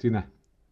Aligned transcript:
Oj, 0.00 0.02
ti 0.02 0.10
ne. 0.10 0.22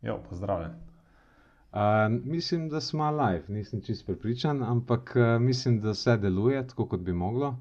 Jo, 0.02 0.18
pozdravljen. 0.28 0.70
Uh, 0.70 1.78
mislim, 2.24 2.68
da 2.68 2.80
smo 2.80 3.10
live, 3.10 3.44
nisem 3.48 3.80
čest 3.80 4.06
prepričan, 4.06 4.62
ampak 4.62 5.16
uh, 5.16 5.42
mislim, 5.42 5.80
da 5.80 5.90
vse 5.90 6.16
deluje 6.16 6.66
tako, 6.68 6.86
kot 6.88 7.00
bi 7.00 7.12
moglo. 7.12 7.56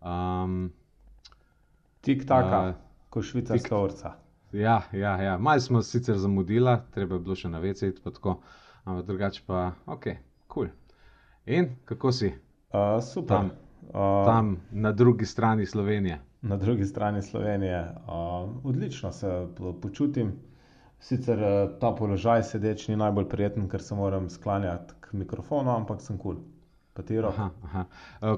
Um, 0.00 0.72
Tik 2.00 2.26
taka, 2.26 2.68
uh, 2.68 2.74
kot 3.10 3.24
švicarska 3.24 3.78
orca. 3.78 4.12
Ja, 4.52 4.82
ja, 4.92 5.22
ja. 5.22 5.38
malo 5.38 5.60
smo 5.60 5.82
sicer 5.82 6.18
zamudili, 6.18 6.76
treba 6.90 7.14
je 7.14 7.20
bilo 7.20 7.34
še 7.34 7.48
na 7.48 7.58
vece, 7.58 7.92
ampak 8.84 9.06
drugače 9.06 9.42
pa 9.46 9.72
ok, 9.86 10.04
kul. 10.04 10.16
Cool. 10.48 10.68
In 11.46 11.76
kako 11.84 12.12
si? 12.12 12.32
Uh, 12.72 12.98
super. 13.12 13.36
Tam, 13.36 13.50
uh, 13.94 14.24
tam 14.26 14.56
na 14.70 14.92
drugi 14.92 15.26
strani 15.26 15.66
Slovenije. 15.66 16.18
Na 16.42 16.56
drugi 16.56 16.84
strani 16.84 17.22
Slovenije. 17.22 17.94
Uh, 18.06 18.66
odlično 18.66 19.12
se 19.12 19.46
počutim. 19.82 20.32
Sicer 21.02 21.40
ta 21.82 21.90
položaj 21.98 22.44
sedeč 22.46 22.86
ni 22.88 22.96
najbolj 22.96 23.26
prijeten, 23.28 23.68
ker 23.68 23.82
se 23.82 23.94
moram 23.98 24.28
sklanjati 24.30 24.94
k 25.00 25.16
mikrofonu, 25.18 25.70
ampak 25.74 26.00
sem 26.00 26.18
kul. 26.18 26.36
Cool. 26.36 26.50
Aha, 27.24 27.50
aha. 27.64 27.84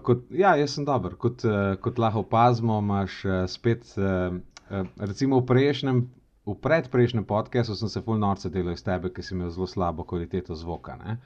Kot, 0.07 0.29
ja, 0.31 0.53
jaz 0.57 0.77
sem 0.77 0.85
dober. 0.87 1.17
Kot, 1.19 1.43
kot 1.83 1.99
lahko 1.99 2.23
opazimo, 2.23 2.79
imaš 2.79 3.17
spet, 3.51 3.89
recimo 4.97 5.41
v 5.41 5.47
prejšnjem, 5.49 6.05
v 6.47 6.55
predprejšnjem 6.63 7.25
podkastu, 7.27 7.75
sem 7.75 7.91
se 7.91 8.03
full 8.05 8.23
norce 8.23 8.51
delal 8.55 8.79
iz 8.79 8.85
tebe, 8.87 9.11
ker 9.11 9.27
si 9.27 9.35
imel 9.35 9.51
zelo 9.51 9.67
slabo 9.67 10.07
kvaliteto 10.07 10.55
zvoka. 10.55 10.95
Ne? 11.03 11.19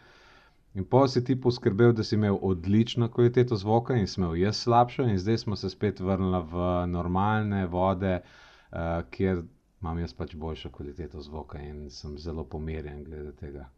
In 0.78 0.86
pa 0.88 1.04
si 1.08 1.20
ti 1.24 1.36
poskrbel, 1.36 1.92
da 1.92 2.04
si 2.04 2.16
imel 2.16 2.38
odlično 2.42 3.10
kvaliteto 3.12 3.56
zvoka 3.60 3.96
in 3.98 4.08
sem 4.08 4.24
imel 4.24 4.38
jaz 4.40 4.62
slabšo, 4.64 5.04
in 5.04 5.20
zdaj 5.20 5.42
smo 5.44 5.56
se 5.56 5.70
spet 5.70 6.00
vrnili 6.00 6.42
v 6.48 6.68
normalne 6.88 7.66
vode, 7.66 8.20
uh, 8.22 9.04
kjer 9.10 9.42
imam 9.82 9.98
jaz 9.98 10.14
pač 10.14 10.34
boljšo 10.34 10.70
kvaliteto 10.70 11.20
zvoka 11.20 11.58
in 11.62 11.90
sem 11.90 12.18
zelo 12.18 12.44
pomirjen 12.44 13.04
glede 13.04 13.32
tega. 13.32 13.68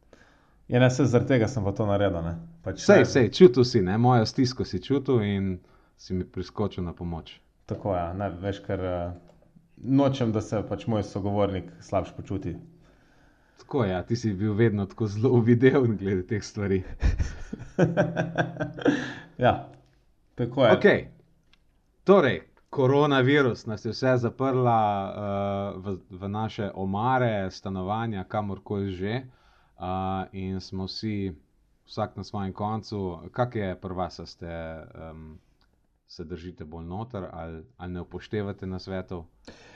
Ja, 0.69 0.81
ne, 0.81 0.91
se 0.91 1.05
zaradi 1.05 1.29
tega 1.29 1.49
sem 1.49 1.65
pa 1.65 1.73
to 1.73 1.87
naredil. 1.87 2.35
Pač 2.63 2.85
sej, 2.85 3.05
sej, 3.05 3.31
čutil 3.35 3.65
si, 3.65 3.83
ne? 3.83 3.99
mojo 3.99 4.27
stisko 4.27 4.65
si 4.65 4.79
čutil 4.83 5.23
in 5.27 5.59
si 5.99 6.15
mi 6.15 6.25
priskočil 6.25 6.85
na 6.85 6.93
pomoč. 6.93 7.41
Tako 7.67 7.95
je, 7.95 8.03
ja, 8.03 8.29
veš, 8.43 8.61
ker 8.67 8.85
uh, 8.87 9.13
nočem, 9.77 10.33
da 10.33 10.41
se 10.41 10.63
pač 10.69 10.87
moj 10.87 11.03
sogovornik 11.07 11.73
slabše 11.81 12.15
počuti. 12.17 12.55
Tako 13.61 13.85
je, 13.85 13.91
ja, 13.91 14.03
ti 14.03 14.17
si 14.17 14.33
bil 14.35 14.55
vedno 14.55 14.87
tako 14.87 15.07
zelo 15.07 15.31
uviden 15.37 15.97
glede 15.99 16.23
teh 16.27 16.45
stvari. 16.45 16.83
ja, 19.45 19.69
tako 20.35 20.65
je. 20.65 20.73
Okay. 20.79 21.05
Torej, 22.05 22.41
koronavirus 22.71 23.67
nas 23.67 23.85
je 23.85 23.91
vse 23.91 24.17
zaprla 24.17 24.83
uh, 25.77 25.85
v, 25.85 25.99
v 26.11 26.29
naše 26.29 26.71
omare, 26.75 27.51
stanovanja, 27.51 28.25
kamorkoli 28.25 28.93
že, 28.93 29.23
uh, 29.79 30.27
in 30.33 30.61
smo 30.61 30.87
vsi, 30.87 31.35
vsak 31.87 32.17
na 32.17 32.25
svojem 32.25 32.53
koncu. 32.53 33.19
Kak 33.33 33.55
je 33.55 33.75
prva, 33.81 34.09
da 34.19 34.27
ste 34.27 34.53
um, 35.11 35.39
se 36.07 36.25
držite 36.25 36.65
bolj 36.65 36.85
noter 36.85 37.27
ali, 37.33 37.65
ali 37.77 37.93
ne 37.93 38.01
upoštevate 38.01 38.67
na 38.67 38.79
svetov? 38.79 39.19
Uh, 39.19 39.70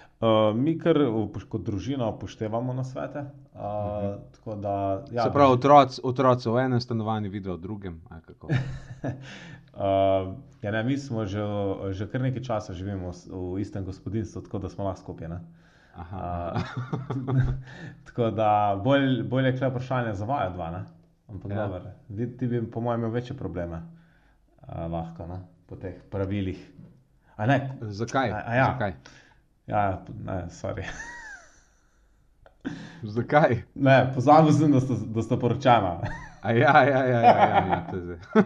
mi, 0.55 0.79
kar 0.79 0.99
kot 1.49 1.65
družina, 1.67 2.09
upoštevamo 2.09 2.73
na 2.73 2.85
svete. 2.85 3.25
Uh, 3.55 3.61
uh 3.61 3.67
mhm. 4.03 4.23
-huh. 4.45 4.61
da, 4.61 5.05
ja, 5.13 5.23
Se 5.23 5.33
pravi, 5.33 5.53
otroci 5.53 6.01
otroc 6.05 6.47
v 6.47 6.59
enem 6.59 6.81
stanovanju 6.81 7.31
vidijo 7.31 7.55
v 7.55 7.61
drugem. 7.61 8.01
uh, 8.11 8.51
ja, 10.63 10.71
ne, 10.71 10.83
mi 10.85 10.99
smo 10.99 11.27
že, 11.27 11.41
že 11.91 12.07
kar 12.07 12.21
nekaj 12.21 12.43
časa 12.43 12.73
živimo 12.73 13.11
v 13.31 13.61
istem 13.61 13.85
gospodinstvu, 13.85 14.43
tako 14.43 14.59
da 14.59 14.69
smo 14.69 14.85
lahko 14.85 15.01
skupaj. 15.01 15.29
Uh, 15.29 15.39
tako 18.07 18.31
da 18.31 18.81
bolj, 18.85 19.23
bolj 19.23 19.47
je 19.47 19.59
kle 19.59 19.69
vprašanje 19.69 20.15
za 20.15 20.25
vajo 20.25 20.51
dva. 20.51 20.71
Ne? 20.71 20.85
Ampak 21.29 21.51
ja. 21.51 21.57
dobro, 21.57 21.81
ti 22.39 22.47
bi, 22.47 22.71
po 22.71 22.81
mojem, 22.81 23.01
imel 23.01 23.11
večje 23.11 23.37
probleme 23.37 23.77
uh, 23.77 24.93
lahko 24.93 25.27
ne? 25.27 25.41
po 25.67 25.77
teh 25.77 25.95
pravilih. 26.11 26.71
Zakaj? 27.81 28.31
A, 28.31 28.43
a 28.47 28.55
ja. 28.55 28.67
Zakaj? 28.73 28.93
Ja, 29.67 30.05
ne, 30.25 30.47
sorry. 30.51 30.85
Zakaj? 33.03 33.63
Ne, 33.75 34.13
pozabil 34.15 34.53
sem, 34.53 34.73
da 34.73 34.81
ste, 34.81 34.95
da 35.15 35.23
ste 35.23 35.41
poročena. 35.41 36.01
Ja, 36.45 36.53
ja, 36.53 36.85
ja, 36.85 37.05
ja, 37.05 37.21
ja, 37.21 37.67
ja, 37.67 37.87
to 37.91 37.97
je 37.97 38.03
zdaj. 38.03 38.19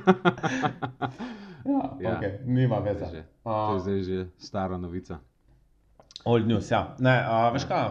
ja, 1.75 1.97
ja. 2.01 2.19
Okay, 2.19 2.39
nima 2.47 2.79
veze. 2.79 3.07
To 3.11 3.17
je, 3.17 3.25
to 3.45 3.75
je 3.75 3.81
zdaj 3.81 4.03
že 4.03 4.27
stara 4.39 4.79
novica. 4.79 5.19
Old 6.25 6.47
news, 6.47 6.71
ja. 6.71 6.95
Ne, 6.99 7.17
a, 7.27 7.51
veš 7.51 7.67
kaj? 7.67 7.91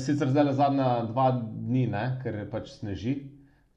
Sicer 0.00 0.32
zdaj 0.32 0.48
le 0.48 0.54
zadnja 0.56 0.88
dva 1.10 1.28
dni, 1.36 1.84
ne, 1.92 2.04
ker 2.22 2.38
pač 2.50 2.72
sneži, 2.78 3.18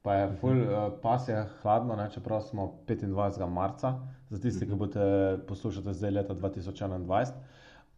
pa 0.02 0.14
je 0.14 0.32
full, 0.40 0.64
uh 0.64 0.68
-huh. 0.68 1.00
pas 1.02 1.28
je 1.28 1.44
hladno, 1.62 1.96
ne, 1.96 2.08
čeprav 2.10 2.40
smo 2.40 2.80
25. 2.88 3.48
marca, 3.48 3.92
za 4.30 4.40
tiste, 4.40 4.66
ki 4.66 4.74
boste 4.74 5.00
poslušati 5.48 5.94
zdaj 5.94 6.10
leta 6.10 6.34
2021. 6.34 7.26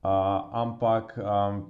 Uh, 0.03 0.09
ampak, 0.53 1.15
um, 1.19 1.63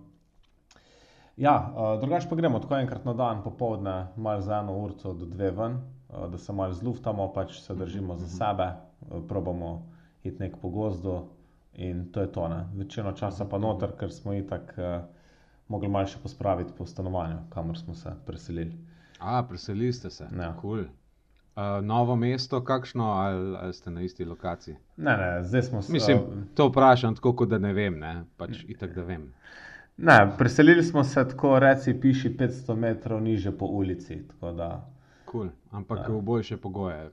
ja, 1.36 1.72
uh, 1.76 2.00
drugače 2.00 2.28
pa 2.28 2.36
gremo 2.36 2.60
tako 2.60 2.78
enkrat 2.80 3.04
na 3.04 3.12
dan, 3.12 3.42
popoldne, 3.44 4.06
malo 4.16 4.40
za 4.40 4.60
eno 4.60 4.72
uro 4.72 5.12
do 5.14 5.26
dve 5.26 5.50
ven, 5.50 5.76
uh, 6.08 6.30
da 6.32 6.38
se 6.38 6.52
malo 6.52 6.72
zluftamo, 6.72 7.32
pač 7.32 7.60
se 7.60 7.74
držimo 7.74 8.16
za 8.16 8.26
sebe, 8.26 8.70
uh, 9.00 9.20
probamo 9.28 9.82
iti 10.22 10.38
nek 10.40 10.56
po 10.62 10.68
gozdu 10.68 11.26
in 11.74 12.12
to 12.12 12.20
je 12.20 12.32
to. 12.32 12.48
Ne. 12.48 12.64
Večino 12.74 13.12
časa 13.12 13.44
pa 13.44 13.58
noter, 13.58 13.92
ker 13.98 14.12
smo 14.12 14.32
itak 14.32 14.74
uh, 14.78 15.04
mogli 15.68 15.88
malo 15.88 16.08
še 16.08 16.18
pospraviti 16.22 16.72
po 16.78 16.86
stanovanju, 16.86 17.36
kamor 17.50 17.78
smo 17.78 17.94
se 17.94 18.16
preselili. 18.26 18.78
A, 19.20 19.42
preselili 19.48 19.92
ste 19.92 20.10
se. 20.10 20.28
Ja, 20.38 20.54
kul. 20.56 20.86
Uh, 21.56 21.84
novo 21.84 22.16
mesto, 22.16 22.64
kakšno 22.64 23.04
ali, 23.04 23.56
ali 23.56 23.72
ste 23.72 23.90
na 23.90 24.02
isti 24.02 24.24
lokaciji? 24.24 24.76
Ne, 24.96 25.16
ne, 25.16 25.42
zdaj 25.42 25.62
smo 25.62 25.82
se. 25.82 25.92
Mislim, 25.92 26.18
to 26.54 26.68
vprašam 26.68 27.14
tako, 27.14 27.46
da 27.46 27.58
ne 27.58 27.72
vem, 27.72 27.98
ne? 27.98 28.24
pač 28.36 28.64
itak 28.68 28.94
da 28.94 29.02
vem. 29.02 29.32
Ne, 29.96 30.32
preselili 30.38 30.82
smo 30.82 31.04
se 31.04 31.28
tako, 31.28 31.58
reci, 31.58 32.00
piši 32.00 32.36
500 32.38 32.74
metrov 32.76 33.20
niže 33.20 33.52
po 33.58 33.66
ulici. 33.66 34.22
Cool. 35.30 35.48
Ampak 35.70 36.08
v 36.08 36.20
boljše 36.20 36.56
pogoje. 36.56 37.10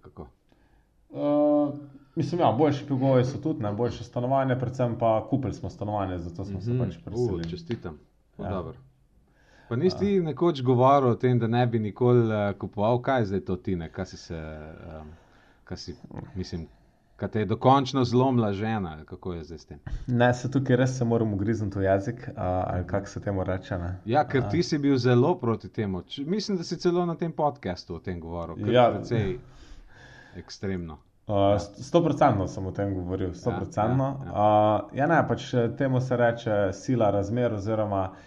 Uh, 1.10 1.74
mislim, 2.16 2.42
ja, 2.42 2.52
boljše 2.52 2.88
pogoje 2.88 3.26
so 3.26 3.42
tudi, 3.44 3.64
ne, 3.64 3.74
boljše 3.74 4.04
stanovanje, 4.04 4.56
predvsem 4.60 4.96
pa 5.00 5.28
kupili 5.30 5.54
smo 5.54 5.70
stanovanje, 5.70 6.18
zato 6.18 6.46
smo 6.46 6.60
mm 6.60 6.62
-hmm. 6.62 6.66
se 6.66 6.72
mhm. 6.74 6.84
pač 6.84 6.98
preselili. 7.06 7.46
Uh, 7.46 7.50
čestitam. 7.52 8.00
Ja. 8.40 8.64
Pa 9.70 9.76
nisi 9.76 9.98
ti 9.98 10.20
nekoč 10.22 10.62
govoril 10.62 11.10
o 11.10 11.16
tem, 11.16 11.40
da 11.40 11.48
ne 11.48 11.68
bi 11.68 11.80
nikoli 11.80 12.26
uh, 12.26 12.58
kupoval, 12.58 13.02
kaj 13.02 13.26
zdaj 13.26 13.42
to 13.46 13.56
ti, 13.56 13.78
kaj 13.92 14.06
si 14.06 14.18
se, 14.18 14.38
um, 15.02 15.10
kaj 15.64 15.78
si, 15.78 15.94
mislim, 16.36 16.64
kaj 17.16 17.30
te 17.30 17.40
je 17.40 17.46
dokončno 17.46 18.04
zlomila 18.04 18.54
žena, 18.54 19.04
kako 19.06 19.34
je 19.34 19.44
zdaj 19.44 19.58
s 19.58 19.66
tem. 19.66 19.80
Ne, 20.08 20.34
se 20.34 20.50
tukaj 20.52 20.76
res 20.76 20.98
se 20.98 21.06
moram 21.06 21.34
ugrizniti 21.34 21.80
v 21.80 21.84
jezik, 21.84 22.24
uh, 22.32 22.42
ali 22.42 22.88
kako 22.88 23.08
se 23.08 23.22
temu 23.22 23.44
reče. 23.44 23.78
Ne? 23.78 23.92
Ja, 24.06 24.24
ker 24.28 24.48
ti 24.50 24.64
si 24.64 24.78
bil 24.78 24.98
zelo 24.98 25.36
proti 25.40 25.70
temu. 25.70 26.02
Č 26.02 26.26
mislim, 26.26 26.58
da 26.58 26.64
si 26.64 26.78
celo 26.78 27.06
na 27.06 27.16
tem 27.16 27.32
podkastu 27.32 27.96
o 27.96 28.00
tem 28.00 28.20
govoril. 28.20 28.74
Ja, 28.74 28.88
precej 28.96 29.38
ekstremno. 30.36 30.98
Sto 31.78 32.00
uh, 32.02 32.06
procentno 32.06 32.48
sem 32.48 32.66
o 32.66 32.72
tem 32.72 32.94
govoril, 32.98 33.34
sto 33.38 33.54
procentno. 33.54 34.10
Ja, 34.26 34.26
ja, 34.26 34.34
ja. 34.34 34.34
uh, 34.34 34.98
ja, 34.98 35.08
ne, 35.14 35.22
pač 35.30 35.52
temu 35.78 36.02
se 36.02 36.18
reče 36.18 36.60
sila 36.74 37.12
razmer, 37.14 37.54
oziroma 37.54 38.08
uh, 38.10 38.26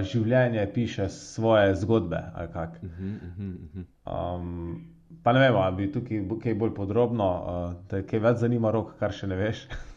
življenje 0.00 0.66
piše 0.74 1.08
svoje 1.08 1.74
zgodbe. 1.74 2.22
Uh 2.34 2.40
-huh, 2.40 3.16
uh 3.22 3.38
-huh. 3.38 3.84
um, 4.04 4.84
pa 5.22 5.32
ne 5.32 5.40
vem, 5.40 5.56
ali 5.56 5.76
bi 5.76 5.92
tukaj 5.92 6.22
kaj 6.42 6.54
bolj 6.54 6.74
podrobno, 6.74 7.28
uh, 7.32 7.74
da 7.90 8.02
kaj 8.02 8.18
več 8.18 8.38
zanima 8.38 8.70
rok, 8.70 8.94
kar 8.98 9.12
še 9.12 9.26
ne 9.26 9.36
veš. 9.36 9.68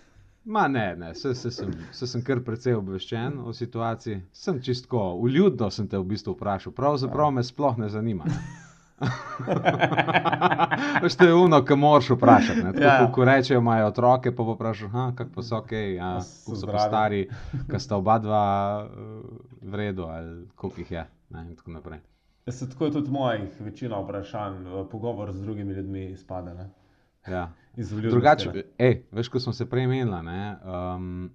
Ma 0.48 0.68
ne, 0.68 0.96
ne, 0.96 1.16
se, 1.16 1.36
se, 1.36 1.52
sem, 1.52 1.72
se 1.92 2.08
sem 2.08 2.22
kar 2.24 2.40
precej 2.40 2.74
obveščen 2.74 3.40
o 3.40 3.54
situaciji. 3.54 4.22
Sem 4.32 4.62
čistko, 4.62 5.14
uljudno 5.14 5.70
sem 5.70 5.88
te 5.88 5.98
v 5.98 6.04
bistvu 6.04 6.34
vprašal, 6.34 6.74
pravzaprav 6.74 7.32
me 7.32 7.44
sploh 7.44 7.78
ne 7.78 7.90
zanima. 7.90 8.24
To 11.18 11.26
je 11.26 11.34
uno, 11.34 11.66
ki 11.66 11.76
moraš 11.76 12.10
vprašati. 12.10 12.62
Tako, 12.62 12.82
ja. 12.82 13.12
Ko 13.12 13.26
rečejo, 13.26 13.60
imajo 13.60 13.88
otroke, 13.88 14.36
pa 14.36 14.44
vprašajo, 14.44 15.14
kako 15.16 15.42
so 15.42 15.58
ok, 15.58 15.72
ja, 15.72 16.22
so, 16.22 16.56
so 16.56 16.68
pa 16.68 16.80
stari, 16.80 17.30
ki 17.72 17.80
sta 17.80 17.98
oba 17.98 18.20
dva 18.20 18.86
uh, 18.86 18.90
v 19.62 19.76
redu, 19.76 20.04
ali 20.04 20.48
koliko 20.56 20.82
jih 20.82 20.92
je. 20.92 21.06
Ne, 21.30 21.46
in 21.50 21.56
tako 21.56 21.72
naprej. 21.72 22.00
Ja, 22.46 22.54
se 22.54 22.70
tako 22.70 22.86
je 22.86 22.92
tudi 22.92 23.12
mojih 23.12 23.50
večina 23.60 24.00
vprašanj, 24.00 24.56
pogovor 24.92 25.32
z 25.32 25.42
drugimi 25.42 25.74
ljudmi 25.74 26.12
izpade. 26.12 26.70
Ja. 27.28 27.52
Drugače, 28.10 28.64
veš, 29.12 29.30
ko 29.30 29.40
smo 29.40 29.54
se 29.54 29.70
prej 29.70 29.88
menili, 29.88 30.16
um, 30.16 31.32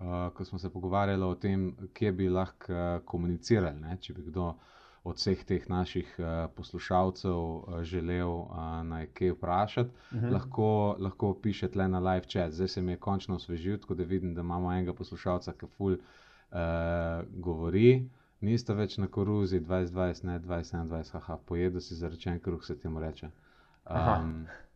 uh, 0.00 0.32
ko 0.34 0.44
smo 0.44 0.58
se 0.58 0.72
pogovarjali 0.72 1.24
o 1.24 1.34
tem, 1.34 1.76
kje 1.92 2.12
bi 2.12 2.28
lahko 2.28 2.72
uh, 2.72 2.78
komunicirali, 3.04 3.80
ne, 3.80 3.96
če 4.00 4.14
bi 4.14 4.22
kdo 4.22 4.54
od 5.04 5.16
vseh 5.16 5.44
teh 5.44 5.68
naših 5.68 6.08
uh, 6.18 6.50
poslušalcev 6.56 7.32
uh, 7.32 7.82
želel 7.82 8.28
uh, 8.28 8.46
naj 8.84 9.06
kaj 9.06 9.32
vprašati, 9.32 9.90
uh 9.90 10.16
mhm. 10.16 10.26
-huh. 10.26 10.32
lahko, 10.32 10.96
lahko 10.98 11.34
pišete 11.34 11.78
le 11.78 11.88
na 11.88 11.98
live 11.98 12.24
chat. 12.28 12.52
Zdaj 12.52 12.68
se 12.68 12.82
mi 12.82 12.92
je 12.92 12.96
končno 12.96 13.34
osvežil, 13.34 13.78
tako 13.78 13.94
da 13.94 14.04
vidim, 14.04 14.34
da 14.34 14.40
imamo 14.40 14.72
enega 14.72 14.92
poslušalca, 14.94 15.52
ki 15.52 15.66
ful 15.66 15.92
uh, 15.92 15.98
govori, 17.32 18.08
nista 18.40 18.74
več 18.74 18.98
na 18.98 19.06
koruzi 19.06 19.60
2020, 19.60 20.24
ne 20.24 20.38
2021, 20.38 21.12
haha, 21.12 21.36
pojedo 21.36 21.80
si 21.80 21.94
zarečen 21.94 22.40
kruh, 22.40 22.64
se 22.64 22.78
temu 22.78 23.00
reče. 23.00 23.30
Aha. 23.84 24.20
Um, 24.24 24.46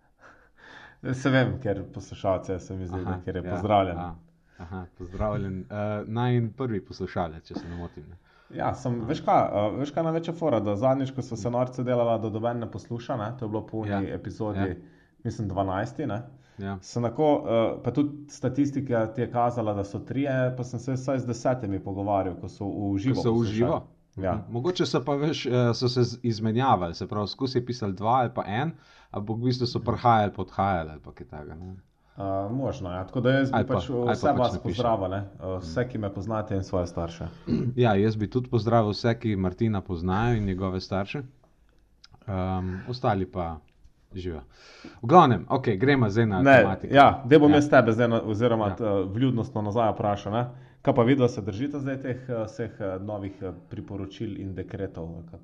Se 1.13 1.31
vem, 1.31 1.61
ker 1.61 1.83
poslušalce 1.95 2.59
se 2.59 2.77
mi 2.77 2.87
zdi, 2.87 3.05
da 3.05 3.21
ker 3.25 3.37
je 3.37 3.43
pozdravljen. 3.51 3.97
Ja, 3.97 4.15
aha, 4.59 4.87
pozdravljen. 4.99 5.59
Uh, 5.61 6.09
naj 6.09 6.37
in 6.37 6.53
prvi 6.53 6.81
poslušalec, 6.81 7.45
če 7.45 7.55
se 7.55 7.69
ne 7.69 7.77
motim. 7.77 8.07
Ne. 8.09 8.17
Ja, 8.55 8.75
sem, 8.75 9.01
veš 9.09 9.21
kaj, 9.27 9.43
uh, 9.51 9.79
veš 9.81 9.91
kaj 9.91 10.07
največja 10.07 10.35
fora, 10.39 10.61
da 10.61 10.77
zadnjič, 10.77 11.11
ko 11.17 11.23
so 11.23 11.37
se 11.37 11.51
norce 11.51 11.83
delala, 11.85 12.19
da 12.19 12.31
doben 12.31 12.59
ne 12.63 12.71
posluša, 12.71 13.17
ne? 13.17 13.33
to 13.39 13.45
je 13.45 13.49
bilo 13.49 13.67
po 13.67 13.79
uni 13.83 13.91
Ja, 13.91 14.03
epizodi, 14.15 14.59
ja. 14.59 14.75
mislim, 15.25 15.51
12. 15.51 16.07
Ne? 16.07 16.23
Ja. 16.59 16.79
Sem 16.83 17.03
Tako, 17.03 17.33
uh, 17.35 17.83
pa 17.83 17.91
tudi 17.91 18.31
statistika 18.31 19.07
ti 19.15 19.21
je 19.21 19.31
kazala, 19.31 19.75
da 19.75 19.85
so 19.85 19.99
trije, 19.99 20.55
pa 20.57 20.65
sem 20.65 20.81
se 20.81 20.93
vsaj 20.95 21.19
z 21.19 21.27
desetimi 21.27 21.81
pogovarjal, 21.83 22.37
ko 22.41 22.49
so 22.49 22.69
v 22.69 22.93
Ko 22.93 22.99
živo. 22.99 23.23
so 23.23 23.33
v 23.33 23.45
živo. 23.45 23.83
Ja. 24.17 24.35
Mhm. 24.35 24.53
Mogoče 24.53 24.87
so 24.87 25.01
pa 25.05 25.15
veš, 25.15 25.47
eh, 25.47 25.75
so 25.75 25.89
se 25.89 26.19
izmenjavali, 26.23 26.95
se 26.95 27.09
pravi, 27.09 27.27
je 27.55 27.67
pisali 27.67 27.93
dva 27.93 28.11
ali 28.11 28.31
pa 28.35 28.45
en, 28.47 28.71
ampak 29.11 29.37
v 29.37 29.45
bistvu 29.45 29.67
so 29.67 29.81
prihajali, 29.81 30.33
podhajali 30.33 30.91
ali 30.91 31.01
kaj 31.15 31.27
takega. 31.27 31.57
Uh, 32.17 32.23
možno, 32.53 32.91
ja. 32.91 33.05
tako 33.05 33.21
da 33.21 33.31
jaz 33.33 33.51
bi 33.51 33.57
Ali 33.57 33.67
pa- 33.67 33.75
pač 33.75 33.87
pa 33.89 34.13
vse 34.13 34.27
pač 34.27 34.39
vas 34.39 34.53
piše. 34.53 34.63
pozdravil, 34.63 35.13
uh, 35.13 35.23
vse, 35.59 35.89
ki 35.89 35.99
me 35.99 36.11
poznate 36.11 36.55
in 36.55 36.63
svoje 36.63 36.87
starše. 36.87 37.27
Ja, 37.77 37.95
jaz 37.95 38.17
bi 38.17 38.29
tudi 38.29 38.49
pozdravil 38.49 38.91
vse, 38.91 39.15
ki 39.17 39.37
Martina 39.37 39.81
poznajo 39.83 40.37
in 40.37 40.45
njegove 40.45 40.81
starše, 40.81 41.23
um, 42.27 42.79
ostali 42.89 43.27
pa 43.27 43.57
živijo. 44.15 44.41
V 45.03 45.07
glavnem, 45.07 45.47
ok, 45.49 45.67
gremo 45.71 46.07
zdaj 46.09 46.27
na 46.27 46.43
Ne, 46.43 46.57
tematiko. 46.57 46.95
ja, 46.95 47.23
da 47.25 47.39
bom 47.39 47.51
Ja. 47.51 47.53
ja. 47.53 47.57
jaz 47.57 47.71
tebe 47.71 47.93
zdaj, 47.93 48.09
na- 48.09 48.23
oziroma 48.25 48.67
Ja. 48.71 48.77
ja. 48.81 49.01
vljudnostno 49.03 49.63
nazaj 49.63 49.91
vprašal. 49.91 50.45
Kaj 50.83 50.95
pa 50.95 51.03
vidno 51.03 51.29
se 51.29 51.43
držite 51.43 51.79
zdaj 51.81 51.97
teh 51.99 52.17
eh, 52.29 52.45
vseh 52.45 52.71
eh, 52.81 52.99
novih 53.01 53.43
eh, 53.43 53.53
priporočil 53.69 54.39
in 54.39 54.55
dekretov? 54.55 55.09
kaj? 55.25 55.41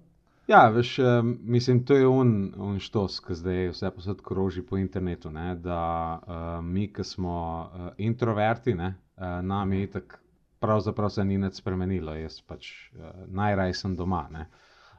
Ja, 0.49 0.69
veš, 0.69 0.97
mislim, 1.43 1.85
to 1.85 1.95
je 1.95 2.07
un, 2.09 2.31
un 2.59 2.81
štos, 2.83 3.21
ki 3.23 3.37
zdaj 3.39 3.69
vse 3.71 3.91
posod 3.95 4.23
kroži 4.27 4.63
po 4.67 4.79
internetu. 4.81 5.31
Ne, 5.31 5.55
da 5.55 5.83
uh, 6.19 6.65
mi, 6.65 6.89
ki 6.93 7.05
smo 7.05 7.37
uh, 7.61 7.93
introverti, 7.99 8.75
ne, 8.75 8.95
uh, 9.17 9.39
nam 9.47 9.73
je 9.73 9.91
tako 9.91 10.21
pravzaprav 10.61 11.11
se 11.11 11.25
ni 11.25 11.39
nič 11.39 11.55
spremenilo. 11.55 12.15
Jaz 12.15 12.41
pač 12.47 12.69
uh, 12.93 13.25
najraj 13.27 13.75
sem 13.75 13.97
doma. 13.97 14.27
Ne. 14.33 14.47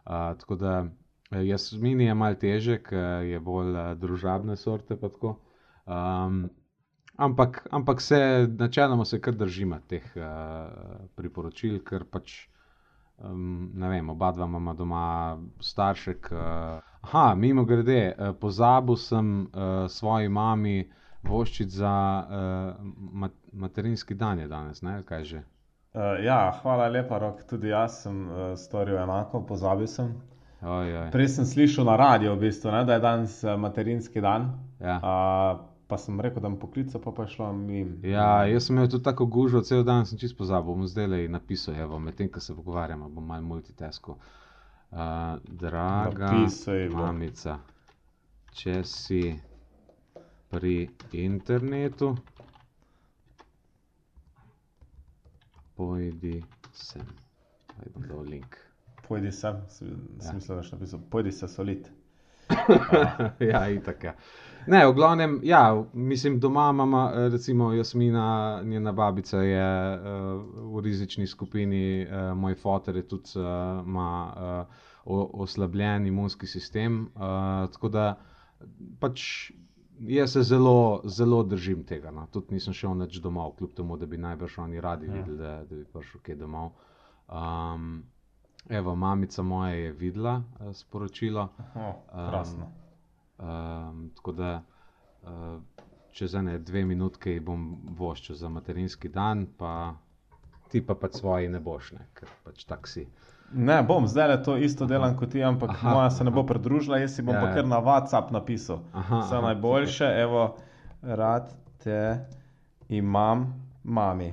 Uh, 0.05 0.33
tako 0.41 0.57
da 0.57 0.73
eh, 1.31 1.43
jaz 1.45 1.71
mini 1.77 2.09
je 2.09 2.15
mal 2.17 2.35
teže, 2.41 2.79
ker 2.83 3.27
je 3.29 3.39
bolj 3.39 3.75
uh, 3.75 3.91
družabne 3.97 4.57
sorte. 4.57 4.97
tako. 4.97 5.37
Um, 5.85 6.47
ampak, 7.15 7.67
ampak 7.71 8.01
se 8.01 8.47
načeloma 8.57 9.05
se 9.05 9.21
kar 9.21 9.37
držimo 9.37 9.79
teh 9.87 10.05
uh, 10.15 11.05
priporočil, 11.15 11.79
ker 11.85 12.09
pač. 12.09 12.47
Um, 13.23 13.69
ne 13.73 13.89
vem, 13.89 14.09
oba 14.09 14.31
dva 14.31 14.45
imamo 14.45 14.73
doma 14.73 15.37
staršek. 15.59 16.29
Uh, 16.31 16.37
aha, 17.01 17.35
mimo 17.35 17.65
grede, 17.65 18.15
uh, 18.17 18.35
pozabil 18.39 18.95
sem 18.95 19.41
uh, 19.41 19.85
svoji 19.89 20.29
mami 20.29 20.91
voščiti 21.23 21.71
za 21.71 21.93
uh, 22.25 22.85
mat 23.13 23.31
materinski 23.53 24.15
dan 24.15 24.39
je 24.39 24.47
danes, 24.47 24.81
ne, 24.81 25.03
kaj 25.05 25.23
že. 25.23 25.43
Uh, 25.93 26.23
ja, 26.23 26.51
hvala 26.61 26.87
lepa, 26.87 27.17
Rok. 27.19 27.43
Tudi 27.49 27.67
jaz 27.67 28.01
sem 28.03 28.27
uh, 28.29 28.53
storil 28.57 28.97
enako, 28.97 29.43
pozabil 29.47 29.87
sem. 29.87 30.13
Oj, 30.61 30.97
oj. 30.97 31.09
Prej 31.11 31.27
sem 31.27 31.45
slišal 31.45 31.85
na 31.89 31.95
radiju, 31.97 32.35
v 32.35 32.45
bistvu, 32.45 32.71
ne, 32.71 32.83
da 32.85 32.93
je 32.93 33.01
danes 33.01 33.43
eh, 33.43 33.57
materinski 33.57 34.21
dan. 34.21 34.51
Ja. 34.79 34.99
Uh, 35.01 35.70
pa 35.91 35.97
sem 35.97 36.15
rekel, 36.17 36.39
da 36.39 36.47
bom 36.47 36.55
poklical, 36.57 37.01
pa 37.01 37.11
pa 37.11 37.23
je 37.23 37.33
šlo 37.33 37.49
mimo. 37.53 37.97
Ja, 38.07 38.45
jaz 38.45 38.65
sem 38.65 38.77
imel 38.77 38.87
tudi 38.87 39.03
tako 39.03 39.25
gužvo, 39.27 39.61
cel 39.61 39.83
dan 39.83 40.05
sem 40.05 40.17
čisto 40.17 40.37
pozabil, 40.37 40.71
bom 40.71 40.87
zdaj 40.87 41.07
le 41.07 41.19
napisal, 41.29 41.75
evo, 41.77 41.99
medtem 41.99 42.29
ko 42.29 42.39
se 42.39 42.55
pogovarjamo, 42.55 43.09
bom 43.09 43.25
malo 43.25 43.43
multitaskal. 43.45 44.15
Uh, 44.91 44.97
draga 45.55 46.31
Napisuj, 46.31 46.89
bo. 46.89 46.97
mamica, 47.01 47.57
če 48.53 48.81
si 48.85 49.21
pri 50.49 50.73
internetu, 51.13 52.09
pojdi 55.75 56.41
sem. 56.73 57.05
Aj 57.73 57.87
bom 57.89 58.03
dal 58.05 58.25
link. 58.25 58.57
Pojdi 59.07 59.31
sem, 59.31 59.61
sem 59.69 59.87
Ja. 60.21 60.33
mislil, 60.33 60.57
da 60.57 60.63
si 60.63 60.75
napisal, 60.75 60.99
pojdi 61.09 61.31
se 61.31 61.47
solit. 61.47 61.87
ja, 63.51 63.63
itak. 63.69 64.03
Ja. 64.03 64.13
Ne, 64.67 64.87
v 64.87 64.93
glavnem, 64.93 65.39
ja, 65.43 65.61
mislim, 65.93 66.39
doma 66.39 66.69
imamo, 66.69 67.09
eh, 67.09 67.29
recimo, 67.29 67.73
Jasmina, 67.73 68.25
njena 68.63 68.91
babica 68.91 69.37
je 69.37 69.65
uh, 69.93 70.03
v 70.75 70.81
rizični 70.81 71.27
skupini, 71.27 72.05
uh, 72.05 72.37
moj 72.37 72.55
fotor 72.55 72.95
je 72.95 73.07
tudi 73.07 73.29
uh, 73.35 73.43
ima 73.87 74.33
uh, 74.35 74.75
o- 75.07 75.29
oslabljen 75.35 76.07
imunski 76.07 76.47
sistem. 76.47 77.01
Uh, 77.15 77.21
tako 77.71 77.89
da 77.89 78.17
pač 78.99 79.51
jaz 79.99 80.31
se 80.31 80.43
zelo, 80.43 81.01
zelo 81.05 81.43
držim 81.43 81.83
tega. 81.83 82.11
No. 82.11 82.27
Tudi 82.27 82.53
nisem 82.53 82.73
šel 82.73 82.95
nič 82.95 83.17
domov, 83.17 83.51
kljub 83.51 83.73
temu, 83.73 83.97
da 83.97 84.05
bi 84.05 84.17
najbrž 84.17 84.57
oni 84.57 84.81
radi 84.81 85.05
Ja. 85.05 85.13
videli, 85.13 85.37
da, 85.37 85.63
da 85.63 85.75
bi 85.75 85.85
prišel 85.85 86.21
kaj 86.21 86.35
domov. 86.35 86.71
Um, 87.27 88.03
evo, 88.69 88.95
mamica 88.95 89.41
moja 89.43 89.73
je 89.73 89.91
videla 89.91 90.37
uh, 90.59 90.73
sporočilo. 90.73 91.47
Oh, 91.75 91.93
krasno. 92.29 92.71
Um, 93.41 94.11
tako 94.15 94.31
da 94.31 94.61
uh, 95.23 95.57
čez 96.11 96.35
ene 96.35 96.59
dve 96.59 96.85
minutke 96.85 97.39
bom 97.41 97.75
voščil 97.97 98.35
za 98.35 98.49
materinski 98.49 99.09
dan, 99.09 99.47
pa 99.57 99.95
ti 100.69 100.81
pa 100.85 100.95
pač 100.95 101.17
svoji 101.19 101.49
ne 101.49 101.59
boš, 101.59 101.91
ne, 101.97 102.05
ker 102.13 102.29
pač 102.45 102.65
tak 102.69 102.87
si. 102.87 103.07
Ne, 103.51 103.81
bom 103.83 104.05
zdaj 104.07 104.29
le 104.31 104.37
to 104.43 104.55
isto 104.57 104.85
delam 104.87 105.17
kot 105.19 105.33
ti, 105.33 105.41
ampak 105.43 105.73
Aha, 105.73 105.95
moja 105.95 106.11
se 106.15 106.23
ne 106.23 106.31
bo 106.31 106.45
pridružila, 106.47 107.01
jaz 107.01 107.17
si 107.17 107.25
bom 107.25 107.35
Ja, 107.35 107.41
ja, 107.41 107.47
ja. 107.47 107.49
pa 107.49 107.57
kar 107.57 107.67
na 107.67 107.81
WhatsApp 107.83 108.31
napisal. 108.31 108.79
Aha, 108.93 109.23
Vse 109.25 109.35
aha, 109.35 109.47
najboljše, 109.47 110.07
evo, 110.21 110.45
rad 111.01 111.51
te 111.83 111.99
imam, 112.89 113.49
mami. 113.83 114.31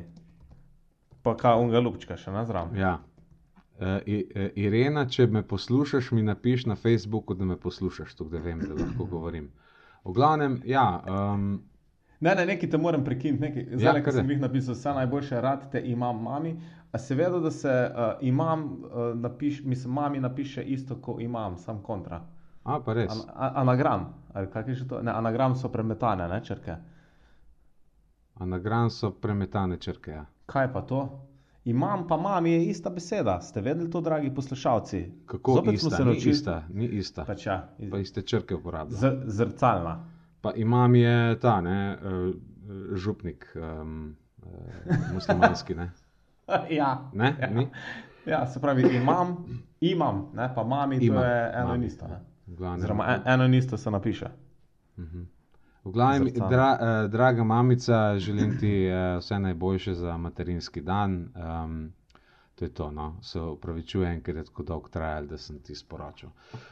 Pa 1.22 1.34
kaj 1.34 1.58
unga 1.58 1.80
lupčka 1.82 2.16
še 2.16 2.30
nazram. 2.30 2.76
Ja. 2.78 2.98
Uh, 3.78 3.86
Irena, 4.54 5.06
če 5.06 5.26
me 5.26 5.42
poslušaš, 5.46 6.10
mi 6.10 6.22
napiš 6.22 6.66
na 6.66 6.76
Facebooku, 6.76 7.34
da 7.34 7.44
me 7.44 7.56
poslušaš, 7.56 8.14
tako 8.14 8.30
da 8.30 8.38
vem, 8.38 8.60
da 8.60 8.74
lahko 8.74 9.04
govorim. 9.04 9.50
V 10.04 10.12
glavnem, 10.12 10.62
ja, 10.66 11.02
um, 11.06 11.62
Ne, 12.20 12.34
ne, 12.34 12.46
nekaj 12.46 12.70
te 12.70 12.78
moram 12.78 13.04
prekiniti. 13.04 13.66
Ja, 13.70 13.78
Zdaj, 13.78 13.98
ja, 14.00 14.04
ko 14.04 14.12
sem 14.12 14.30
jih 14.30 14.40
napisal, 14.40 14.74
vse 14.74 14.90
najboljše, 14.96 15.40
rad 15.40 15.68
te 15.70 15.82
imam, 15.86 16.22
mami. 16.22 16.56
A 16.92 16.98
se 16.98 17.14
vedo, 17.14 17.40
da 17.40 17.50
se 17.50 17.70
uh, 17.70 18.18
imam, 18.20 18.64
uh, 18.64 19.14
napiš, 19.14 19.62
mislim, 19.64 19.92
mami 19.94 20.20
napiše 20.20 20.62
isto, 20.62 20.96
kot 20.96 21.20
imam, 21.20 21.58
sam 21.58 21.82
kontra. 21.82 22.24
a 22.64 22.80
pa 22.84 22.92
res. 22.92 23.12
An, 23.12 23.20
a, 23.34 23.52
anagram, 23.60 24.14
ali 24.34 24.50
kaj 24.50 24.64
je 24.68 24.74
že 24.74 24.88
to? 24.88 25.02
Ne, 25.02 25.12
anagram 25.12 25.54
so 25.54 25.68
premetane, 25.68 26.28
ne 26.28 26.40
črke. 26.44 26.76
Anagram 28.34 28.90
so 28.90 29.10
premetane 29.10 29.76
črke. 29.76 30.10
Ja. 30.10 30.26
Kaj 30.46 30.72
pa 30.72 30.82
to? 30.82 31.27
Imam 31.68 32.06
pa 32.06 32.16
mami 32.18 32.50
je 32.50 32.64
ista 32.66 32.90
beseda. 32.90 33.40
Ste 33.40 33.60
vedeli 33.60 33.90
to, 33.90 34.00
dragi 34.00 34.30
poslušalci? 34.30 35.12
Kako 35.26 35.54
Zopet 35.54 35.68
smo 35.70 35.72
ista? 35.78 35.90
se 35.90 36.02
Ni 36.02 36.06
naučili- 36.06 36.30
ista, 36.30 36.62
ni 36.70 36.86
ista. 36.86 37.24
Pač 37.24 37.46
ja, 37.46 37.68
iz, 37.78 37.90
Pa 37.90 37.98
iste 37.98 38.22
črke 38.22 38.54
uporablja. 38.54 38.96
z, 38.96 39.22
zrcalna. 39.26 40.04
Pa 40.40 40.52
imam 40.54 40.94
je 40.94 41.14
ta, 41.40 41.60
ne, 41.60 41.96
uh, 41.96 42.34
župnik, 42.94 43.46
um, 43.56 44.16
uh, 44.38 44.48
muslimanski, 45.12 45.74
ne. 45.74 45.90
ja. 46.70 47.10
Ne, 47.12 47.36
ja. 47.40 47.50
ni? 47.50 47.68
ja, 48.26 48.46
se 48.46 48.60
pravi, 48.60 48.96
imam, 48.96 49.36
imam, 49.80 50.30
ne, 50.34 50.52
pa 50.54 50.64
mami, 50.64 50.96
Imam, 50.96 51.16
to 51.16 51.24
je 51.24 51.52
eno 51.54 51.66
mami, 51.66 51.76
in 51.76 51.84
isto. 51.84 52.06
Oziroma, 52.66 53.06
en- 53.06 53.22
eno 53.26 53.44
in 53.44 53.54
isto 53.54 53.76
se 53.76 53.90
napiše. 53.90 54.26
V 55.84 55.92
glavnem 55.92 56.32
dra, 56.50 56.70
uh, 56.80 57.10
draga 57.10 57.44
mamica, 57.44 58.18
želim 58.18 58.58
ti 58.60 58.88
uh, 58.88 59.18
vse 59.18 59.38
najboljše 59.38 59.94
za 59.94 60.16
materinski 60.16 60.80
dan. 60.80 61.28
Um, 61.34 61.92
to 62.54 62.64
je 62.64 62.74
to, 62.74 62.90
no. 62.90 63.16
se 63.22 63.40
upravičujem, 63.40 64.22
ker 64.22 64.36
je 64.36 64.44
tako 64.44 64.62
dolgo 64.62 64.88
trajalo, 64.88 65.26
da 65.26 65.38
sem 65.38 65.58
ti 65.62 65.74
sporočil. 65.74 66.28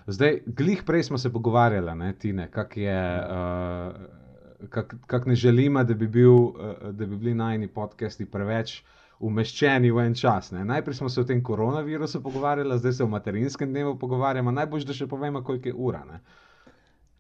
Zdaj, 0.07 0.41
glih 0.47 0.83
prej 0.87 1.03
smo 1.03 1.19
se 1.19 1.33
pogovarjali, 1.33 1.95
ne, 1.95 2.13
Tine, 2.13 2.51
kak 2.51 2.77
je. 2.77 3.01
Uh, 3.31 4.25
Kak, 4.73 4.95
kak 5.07 5.27
ne 5.27 5.35
želimo, 5.35 5.83
da 5.85 5.95
bi, 5.95 6.07
bil, 6.09 6.33
eh, 6.33 6.93
da 6.93 7.07
bi 7.07 7.17
bili 7.17 7.35
najni 7.35 7.69
podcasti 7.69 8.25
preveč 8.25 8.83
umeščeni 9.21 9.91
v 9.91 10.05
en 10.07 10.15
čas. 10.15 10.51
Ne? 10.53 10.65
Najprej 10.65 10.95
smo 10.95 11.09
se 11.09 11.21
o 11.21 11.25
tem 11.25 11.43
koronavirusu 11.43 12.23
pogovarjali, 12.23 12.79
zdaj 12.79 12.93
se 12.93 13.05
o 13.05 13.09
materinskem 13.09 13.71
dnevu 13.71 13.99
pogovarjamo. 13.99 14.51
Najbolj, 14.51 14.85
da 14.89 14.97
še 14.97 15.07
povemo, 15.07 15.43
koliko 15.45 15.69
je 15.69 15.75
ura. 15.75 16.05
Ne? 16.09 16.21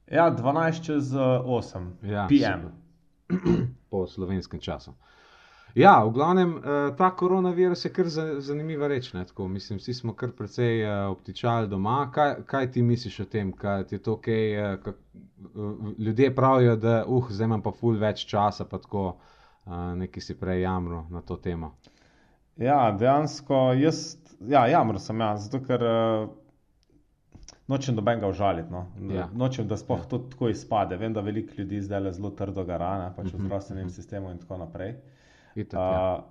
Ja, 0.09 0.31
12 0.31 0.83
čez 0.83 1.15
uh, 1.15 1.21
8 1.21 1.91
Ja, 2.03 2.27
PM. 2.29 2.67
po 3.91 4.07
slovenskem 4.07 4.61
času. 4.61 4.93
Ja, 5.75 6.05
v 6.05 6.11
glavnem, 6.11 6.57
eh, 6.57 6.97
ta 6.97 7.11
koronavirus 7.11 7.85
je 7.85 7.93
kar 7.93 8.09
za- 8.09 8.41
zanimiva 8.41 8.89
reč. 8.89 9.11
Mislim, 9.39 9.79
vsi 9.79 9.95
smo 9.95 10.15
kar 10.15 10.31
precej 10.33 10.83
eh, 10.83 11.07
obtičali 11.07 11.69
doma. 11.69 12.11
Kaj, 12.11 12.35
kaj 12.47 12.71
ti 12.73 12.83
misliš 12.83 13.21
o 13.21 13.25
tem, 13.25 13.53
kaj 13.53 13.85
ti 13.85 13.95
je 13.95 13.99
to 13.99 14.21
eh, 14.55 14.79
kak- 14.85 14.95
eh, 15.45 15.95
Ljudje 15.99 16.35
pravijo, 16.35 16.77
da 16.77 17.05
uh, 17.07 17.31
zdaj 17.31 17.45
imam 17.45 17.63
pa 17.63 17.73
ful 17.73 17.97
več 17.97 18.25
časa, 18.27 18.65
pa 18.65 18.79
tako 18.79 19.17
eh, 19.67 19.71
neki 19.97 20.21
si 20.21 20.35
prej 20.35 20.63
jamro 20.63 21.07
na 21.11 21.21
to 21.21 21.37
temo. 21.37 21.75
Ja, 22.57 22.93
dejansko 22.93 23.73
jaz, 23.73 24.17
ja, 24.41 24.67
jamro 24.67 24.99
sem 24.99 25.21
jaz, 25.21 25.45
zato 25.45 25.61
ker 25.67 25.83
uh, 25.83 26.29
nočem 27.68 27.94
nobenega 27.94 28.28
užaliti. 28.28 28.70
No. 28.70 28.87
Ja. 29.11 29.28
Nočem, 29.35 29.68
da 29.68 29.76
sploh 29.76 30.06
to 30.06 30.18
tako 30.30 30.49
izpade. 30.49 30.96
Vem, 30.96 31.12
da 31.12 31.20
veliko 31.20 31.54
ljudi 31.58 31.80
zdaj 31.82 32.00
le 32.00 32.12
zelo 32.12 32.30
trdo 32.30 32.64
gara, 32.64 33.12
pač 33.16 33.32
v 33.32 33.37
Mhm, 33.38 33.44
zdravstvenem 33.46 33.90
sistemu 33.90 34.30
in 34.30 34.38
tako 34.38 34.56
naprej. 34.58 34.94
Itak, 35.54 35.80
ja. 35.80 36.16
Uh, 36.18 36.25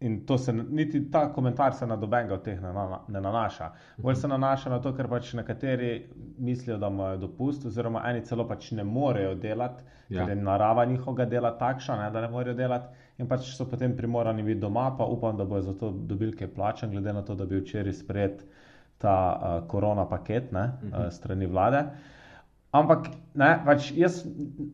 in 0.00 0.26
to 0.26 0.38
se, 0.38 0.52
niti 0.52 1.10
ta 1.10 1.32
komentar 1.32 1.72
se 1.74 1.86
na 1.86 1.96
dobenega 1.96 2.34
od 2.34 2.42
teh 2.44 2.60
ne, 2.60 2.72
na, 2.72 3.00
ne 3.08 3.20
nanaša. 3.20 3.70
Bolj 3.96 4.14
se 4.14 4.28
nanaša 4.28 4.70
na 4.70 4.78
to, 4.78 4.92
ker 4.92 5.08
pač 5.08 5.32
nekateri 5.32 6.10
mislijo, 6.38 6.76
da 6.78 6.86
imajo 6.92 7.16
dopust, 7.16 7.64
oziroma 7.66 8.02
eni 8.10 8.20
celo 8.24 8.44
pač 8.48 8.70
ne 8.72 8.84
morejo 8.84 9.34
delati, 9.34 9.82
Ja. 10.08 10.20
ker 10.26 10.36
je 10.36 10.42
narava 10.42 10.84
njihovega 10.84 11.24
dela 11.24 11.50
takšna, 11.58 11.96
ne, 11.96 12.10
da 12.10 12.20
ne 12.20 12.28
morejo 12.28 12.54
delati. 12.54 12.86
In 13.18 13.26
pač 13.28 13.48
so 13.56 13.64
potem 13.64 13.96
primorani 13.96 14.42
biti 14.42 14.60
doma, 14.60 14.90
pa 14.98 15.04
upam, 15.04 15.36
da 15.36 15.44
bodo 15.44 15.62
za 15.62 15.72
to 15.74 15.90
dobili 15.90 16.36
kaj 16.36 16.48
plačan, 16.54 16.90
glede 16.90 17.12
na 17.12 17.22
to, 17.22 17.34
da 17.34 17.44
bi 17.46 17.60
včeraj 17.60 17.92
sprejet 17.92 18.44
ta 18.98 19.16
uh, 19.32 19.68
korona 19.68 20.04
paket 20.08 20.52
ne, 20.52 20.72
uh, 20.92 21.08
strani 21.10 21.46
vlade. 21.46 21.84
Ampak 22.76 23.06
ne, 23.34 23.48
pač 23.64 23.92
jaz 23.96 24.18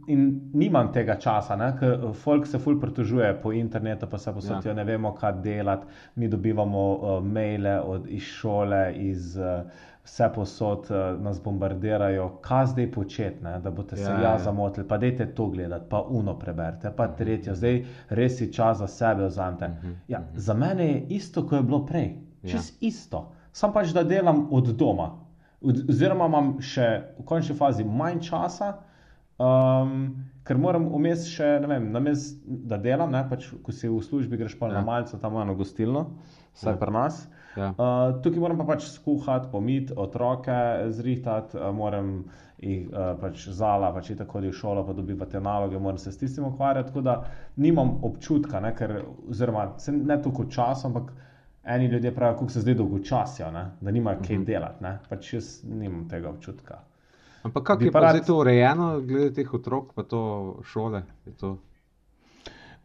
nimam 0.09 0.89
tega 0.93 1.15
časa, 1.21 1.55
ker 1.79 2.09
folk 2.19 2.47
se 2.47 2.59
ful 2.59 2.81
pritožuje 2.81 3.29
po 3.43 3.53
internetu, 3.53 4.09
pa 4.11 4.19
se 4.19 4.33
posodijo, 4.33 4.73
Ja. 4.73 4.75
ja. 4.75 4.75
ne 4.75 4.85
vemo, 4.85 5.13
kaj 5.15 5.33
delati. 5.45 5.87
Mi 6.17 6.29
dobivamo 6.29 6.85
uh, 6.95 7.25
maile 7.25 7.81
od, 7.81 8.07
iz 8.09 8.23
šole, 8.23 8.95
iz 8.97 9.37
uh, 9.37 9.63
vse 10.05 10.29
posod 10.35 10.89
uh, 10.91 11.21
nas 11.23 11.39
bombardirajo, 11.43 12.29
kaj 12.43 12.67
zdaj 12.73 12.91
početi, 12.93 13.45
ne, 13.45 13.61
da 13.61 13.71
boste 13.71 13.97
se 13.97 14.03
Ja, 14.03 14.11
ja, 14.11 14.23
ja. 14.23 14.33
ja 14.33 14.39
zamotili, 14.39 14.89
pa 14.89 14.99
dajte 14.99 15.27
to 15.35 15.47
gledati, 15.47 15.87
pa 15.91 16.01
uno 16.03 16.35
preberite, 16.39 16.91
pa 16.97 17.07
tretjo, 17.09 17.55
zdaj 17.55 17.85
res 18.09 18.39
si 18.39 18.53
čas 18.53 18.79
za 18.79 18.87
sebe 18.87 19.27
vzamete. 19.27 19.71
Ja, 20.09 20.25
za 20.35 20.55
mene 20.55 20.89
je 20.89 21.07
isto, 21.09 21.47
kot 21.47 21.61
je 21.61 21.63
bilo 21.63 21.87
prej. 21.87 22.17
Ja. 22.43 22.51
Čez 22.51 22.73
isto. 22.81 23.29
Sam 23.53 23.73
pač, 23.73 23.93
da 23.93 24.03
delam 24.05 24.47
od 24.51 24.73
doma. 24.77 25.11
Oziroma, 25.63 26.27
imam 26.27 26.55
še 26.65 26.87
v 27.21 27.25
končni 27.29 27.55
fazi 27.55 27.85
manj 27.87 28.23
časa, 28.27 28.73
um, 29.39 30.09
ker 30.43 30.59
moram 30.59 30.89
vmes 30.91 31.29
še, 31.31 31.61
ne 31.63 31.69
vem, 31.71 31.85
names, 31.95 32.25
da 32.43 32.79
delam, 32.83 33.13
ne, 33.15 33.21
pač, 33.31 33.47
ko 33.63 33.71
si 33.73 33.87
v 33.87 34.01
službi, 34.03 34.41
greš 34.41 34.57
pa 34.59 34.67
Ja. 34.73 34.81
na 34.81 34.83
malce 34.83 35.21
tam 35.23 35.37
eno 35.39 35.55
gostilno, 35.55 36.07
vsaj 36.57 36.73
Ja. 36.75 36.79
pri 36.81 36.93
nas. 36.93 37.21
Ja. 37.57 37.69
Uh, 37.77 38.17
tukaj 38.25 38.41
moram 38.41 38.57
pa 38.59 38.65
pač 38.65 38.89
skuhati, 38.89 39.51
pomiti, 39.53 39.93
otroke 39.97 40.57
zrihtati, 40.91 41.55
uh, 41.61 41.69
moram 41.71 42.25
jih 42.59 42.89
uh, 42.89 43.13
pač 43.21 43.47
zala, 43.53 43.93
pač 43.93 44.11
tako 44.17 44.39
hodi 44.41 44.49
v 44.49 44.57
šolo, 44.57 44.83
pa 44.87 44.93
dobivati 44.93 45.39
naloge, 45.41 45.79
moram 45.79 45.99
se 45.99 46.11
s 46.11 46.19
tistim 46.19 46.45
ukvarjati, 46.49 46.89
tako 46.89 47.03
da 47.03 47.19
nimam 47.57 47.99
občutka, 48.03 48.59
ne, 48.61 48.73
ker, 48.75 49.03
oziroma 49.29 49.69
ne 49.93 50.17
toliko 50.23 50.49
časa, 50.49 50.89
ampak 50.89 51.13
eni 51.65 51.87
ljudje 51.87 52.15
pravijo, 52.15 52.39
kako 52.39 52.51
se 52.51 52.61
zdaj 52.61 52.75
dolgočasijo, 52.75 53.51
ne, 53.51 53.71
da 53.81 53.91
nimajo 53.91 54.19
kaj 54.19 54.37
Mhm. 54.37 54.45
delati, 54.45 54.83
ne, 54.83 54.99
pač 55.09 55.33
jaz 55.35 55.51
nimam 55.65 56.09
tega 56.09 56.29
občutka. 56.31 56.79
Ampak 57.43 57.63
kako 57.65 57.85
je 57.85 57.93
pa 57.93 58.01
rad- 58.01 58.11
zdaj 58.11 58.27
to 58.27 58.37
urejeno, 58.37 59.01
glede 59.01 59.33
teh 59.33 59.55
otrok, 59.55 59.95
pa 59.95 60.03
to 60.05 60.23
šole? 60.65 61.03
Je 61.27 61.33
to... 61.35 61.59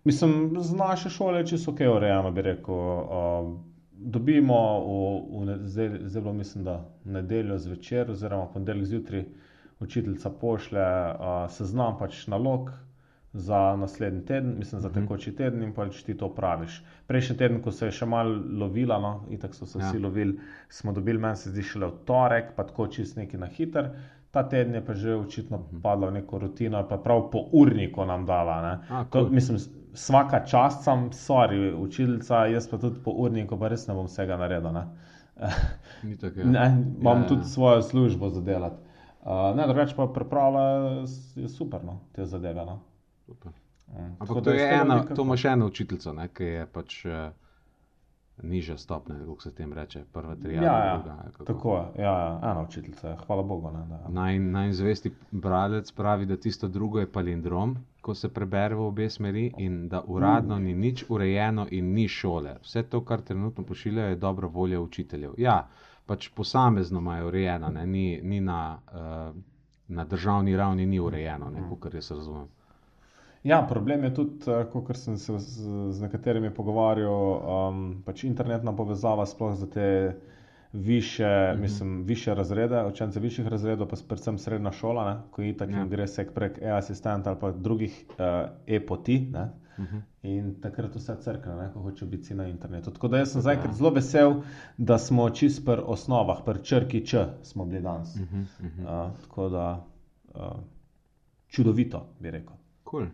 Mislim, 0.03 0.31
z 0.59 0.73
naše 0.73 1.09
šole 1.09 1.39
je 1.39 1.47
čisto 1.47 1.71
ok, 1.71 1.79
urejeno 1.91 2.31
bi 2.31 2.41
rekel. 2.41 2.75
Uh, 2.75 3.57
dobimo 3.91 4.57
v, 4.79 5.45
v 5.45 5.67
zdaj, 5.67 5.89
zdaj 6.03 6.21
bilo, 6.21 6.33
mislim, 6.33 6.63
da 6.63 6.75
nedeljo 7.05 7.57
zvečer, 7.57 8.11
oziroma 8.11 8.45
ponedeljek 8.45 8.85
zjutraj, 8.85 9.25
učiteljica 9.79 10.29
pošlje 10.31 10.79
uh, 10.79 11.19
seznam 11.49 11.97
pač 11.97 12.27
nalog 12.27 12.71
za 13.33 13.75
naslednji 13.75 14.25
teden, 14.25 14.55
mislim, 14.57 14.81
za 14.81 14.89
Mhm. 14.89 14.99
tekoči 14.99 15.35
teden 15.35 15.63
in 15.63 15.73
pač 15.73 16.03
ti 16.03 16.13
to 16.15 16.29
praviš. 16.29 16.77
Prejšnji 17.07 17.37
teden, 17.37 17.61
ko 17.61 17.71
se 17.71 17.85
je 17.85 17.91
še 17.91 18.05
malo 18.05 18.31
lovila, 18.53 18.99
no, 18.99 19.25
itak 19.29 19.55
so 19.55 19.65
se 19.65 19.79
Ja. 19.79 19.85
vsi 19.85 19.99
lovili, 19.99 20.39
smo 20.69 20.91
dobili, 20.93 21.19
meni 21.19 21.35
se 21.35 21.49
zdi 21.49 21.61
šele 21.63 21.87
v 21.87 22.05
torek, 22.05 22.55
pa 22.55 22.63
tako 22.63 22.87
čist 22.87 23.17
neki 23.17 23.37
na 23.37 23.45
hiter. 23.47 23.89
Ta 24.31 24.43
teden 24.43 24.75
je 24.75 24.81
pa 24.81 24.93
že 24.93 25.15
očitno 25.15 25.57
Mhm. 25.59 25.81
padla 25.81 26.07
v 26.07 26.13
neko 26.13 26.39
rutino, 26.39 26.83
pa 26.83 26.97
prav 26.97 27.31
po 27.31 27.39
urniku 27.53 28.05
nam 28.05 28.25
dala. 28.25 28.61
Ne. 28.61 28.79
A, 28.89 29.03
To, 29.03 29.19
cool. 29.19 29.29
mislim, 29.29 29.57
vsaka 29.93 30.39
čast 30.41 30.83
sem, 30.83 31.09
sorry, 31.11 31.73
učiteljica, 31.75 32.45
jaz 32.45 32.67
pa 32.67 32.77
tudi 32.77 32.99
po 32.99 33.11
urniku, 33.13 33.57
pa 33.57 33.67
res 33.67 33.87
ne 33.87 33.93
bom 33.93 34.05
vsega 34.05 34.37
naredil. 34.37 34.71
Ne. 34.71 34.83
Tako, 36.21 36.39
ja. 36.39 36.45
Ne, 36.45 36.65
imam 36.95 37.17
Ja, 37.17 37.21
ja, 37.21 37.27
tudi 37.27 37.43
svojo 37.43 37.81
službo 37.81 38.29
za 38.29 38.41
delati. 38.41 38.75
Uh, 39.21 39.55
ne, 39.55 39.63
drugače 39.65 39.95
pa 39.95 40.07
pripravlja 40.07 40.61
je 41.35 41.49
super, 41.49 41.83
no, 41.83 41.99
te 42.11 42.25
zadeve. 42.25 42.65
No. 42.65 42.79
Mm, 43.27 43.33
tako 44.19 44.33
Ampak 44.33 44.43
to, 44.43 44.51
je 44.51 44.69
ena, 44.73 44.95
vidika 44.95 45.15
to 45.15 45.21
ima 45.21 45.37
še 45.37 45.47
ena 45.47 45.65
učiteljica, 45.65 46.13
ne, 46.13 46.27
ki 46.27 46.43
je 46.43 46.65
pač 46.73 47.05
uh, 47.05 47.13
nižja 48.43 48.77
stopnja, 48.77 49.15
kako 49.19 49.41
se 49.41 49.51
tem 49.55 49.73
reče, 49.73 50.03
prva 50.13 50.35
tri 50.35 50.55
Ja, 50.55 50.63
ja, 50.63 50.97
druga. 50.97 51.15
kako. 51.31 51.45
tako 51.45 51.75
je, 51.77 52.03
ja, 52.03 52.11
ja, 52.19 52.39
ena 52.51 52.61
učiteljica, 52.61 53.09
je, 53.09 53.15
hvala 53.27 53.43
Bogu. 53.43 53.71
Ne, 53.71 53.85
da. 53.89 54.01
Naj, 54.09 54.39
najzvesti 54.39 55.11
bralec 55.31 55.91
pravi, 55.91 56.25
da 56.25 56.37
tisto 56.37 56.67
drugo 56.67 56.99
je 56.99 57.11
palindrom, 57.11 57.77
ko 58.01 58.15
se 58.15 58.29
prebere 58.29 58.75
v 58.75 58.87
obe 58.87 59.09
smeri, 59.09 59.53
in 59.57 59.87
da 59.89 60.03
uradno 60.07 60.59
ni 60.59 60.73
nič 60.73 61.05
urejeno 61.09 61.67
in 61.71 61.93
ni 61.93 62.07
šole. 62.07 62.57
Vse 62.63 62.83
to, 62.83 63.03
kar 63.05 63.21
trenutno 63.21 63.63
pošiljajo, 63.63 64.09
je 64.09 64.15
dobra 64.15 64.47
volja 64.47 64.81
učiteljev. 64.81 65.33
Ja, 65.37 65.67
pač 66.05 66.29
posamezno 66.29 66.99
imajo 66.99 67.27
urejeno, 67.27 67.69
ne, 67.69 67.85
ni, 67.85 68.19
ni 68.23 68.39
na, 68.41 68.79
uh, 68.91 69.35
na 69.87 70.05
državni 70.05 70.55
ravni 70.57 70.85
ni 70.85 70.99
urejeno, 70.99 71.51
kar 71.79 71.95
jaz 71.95 72.11
razumem. 72.11 72.47
Ja, 73.47 73.61
problem 73.69 74.03
je 74.03 74.13
tudi, 74.13 74.55
kot 74.73 74.97
sem 74.97 75.17
se 75.17 75.39
z, 75.39 75.69
z 75.91 76.01
nekaterimi 76.01 76.49
pogovarjal, 76.53 77.13
um, 77.69 77.83
pač 78.05 78.25
internetna 78.27 78.73
povezava, 78.75 79.25
sploh 79.25 79.53
za 79.55 79.69
te 79.71 79.87
više, 80.73 81.23
mm 81.23 81.55
-hmm. 81.55 81.61
mislim, 81.61 82.03
više 82.03 82.35
razrede, 82.35 82.83
učence 82.85 83.19
višjih 83.19 83.47
razredov, 83.47 83.87
pa 83.87 83.95
predvsem 84.07 84.37
srednja 84.37 84.71
šola, 84.71 85.13
ne, 85.13 85.21
ko 85.31 85.41
je 85.41 85.57
tako 85.57 85.71
Ja. 85.71 85.77
ja. 85.77 85.85
gre 85.85 86.07
se 86.07 86.27
prek 86.33 86.59
e-assistenta 86.61 87.29
ali 87.29 87.39
pa 87.39 87.51
drugih 87.51 88.05
uh, 88.09 88.49
e-poti. 88.67 89.29
Ne, 89.33 89.49
Uh 89.77 89.85
-huh. 89.85 90.01
In 90.23 90.61
takrat 90.61 90.95
vse 90.95 91.15
crkne, 91.21 91.55
ne, 91.55 91.69
ko 91.73 91.79
hoče 91.79 92.05
biti 92.05 92.35
na 92.35 92.47
internetu. 92.47 92.91
Tako 92.91 93.07
da 93.07 93.17
jaz 93.17 93.31
sem 93.31 93.41
zaenkrat 93.41 93.75
zelo 93.75 93.89
vesel, 93.89 94.33
da 94.77 94.97
smo 94.97 95.29
čist 95.29 95.65
pri 95.65 95.81
osnovah, 95.85 96.37
pri 96.45 96.63
črki 96.63 97.05
Č 97.05 97.25
smo 97.43 97.65
bili 97.65 97.81
danes. 97.81 98.15
Uh 98.15 98.21
-huh, 98.21 98.41
uh 98.41 98.71
-huh. 98.77 99.07
Uh, 99.07 99.19
tako 99.21 99.49
da 99.49 99.85
uh, 100.35 100.41
čudovito 101.47 102.05
bi 102.19 102.31
rekel. 102.31 102.55
Cool. 102.89 103.05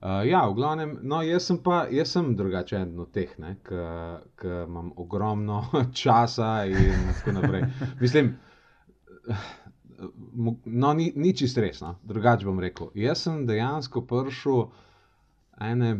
Uh, 0.00 0.22
ja, 0.24 0.46
v 0.48 0.54
glavnem, 0.56 0.94
no, 1.02 1.18
jaz 1.20 1.44
sem 1.50 1.58
pa, 1.60 1.82
jaz 1.92 2.14
sem 2.14 2.30
drugačen 2.36 2.94
od 3.02 3.10
teh, 3.12 3.34
ki 3.66 4.52
imam 4.64 4.94
ogromno 4.96 5.58
časa 6.00 6.64
in 6.64 7.10
tako 7.18 7.34
naprej. 7.36 7.66
Mislim, 8.00 8.30
mo- 10.32 10.56
no, 10.64 10.92
ni, 10.92 11.12
ni 11.16 11.34
čisto 11.36 11.60
resno, 11.60 11.98
drugače 12.02 12.48
bom 12.48 12.60
rekel. 12.60 12.88
Jaz 12.94 13.26
sem 13.26 13.44
dejansko 13.46 14.06
prišel 14.08 14.70
ene, 15.60 15.92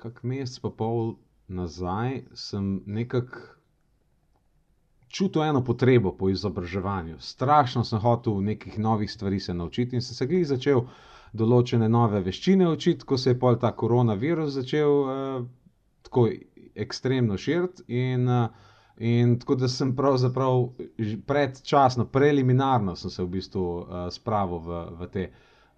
kak 0.00 0.22
mesec 0.24 0.62
pa 0.64 0.72
pol 0.72 1.18
nazaj, 1.48 2.22
sem 2.32 2.78
nekako 2.86 3.44
čutil 5.14 5.44
eno 5.44 5.60
potrebo 5.64 6.16
po 6.16 6.28
izobraževanju. 6.28 7.20
Strašno 7.20 7.84
sem 7.84 8.00
hotel 8.00 8.40
nekih 8.42 8.78
novih 8.78 9.12
stvari 9.12 9.40
se 9.40 9.54
naučiti 9.54 9.96
in 9.96 10.02
sem 10.02 10.16
se 10.16 10.26
glih 10.26 10.46
začel 10.46 10.80
določene 11.34 11.88
nove 11.90 12.20
veščine 12.24 12.68
učiti, 12.70 13.06
ko 13.06 13.18
se 13.18 13.32
je 13.32 13.38
pol 13.38 13.58
ta 13.60 13.72
koronavirus 13.74 14.54
začel 14.60 14.92
uh, 15.02 15.40
tako 16.06 16.28
ekstremno 16.84 17.38
širiti. 17.40 17.86
In, 17.98 18.28
uh, 18.30 18.70
in 19.02 19.34
tako 19.42 19.58
da 19.58 19.70
sem 19.70 19.94
pravzaprav 19.96 20.68
predčasno, 21.26 22.06
preliminarno 22.06 22.94
sem 22.96 23.10
se 23.10 23.22
v 23.24 23.32
bistvu 23.38 23.64
uh, 23.64 23.96
spravil 24.14 24.62
v, 24.62 24.84
v, 25.00 25.10
te, 25.10 25.26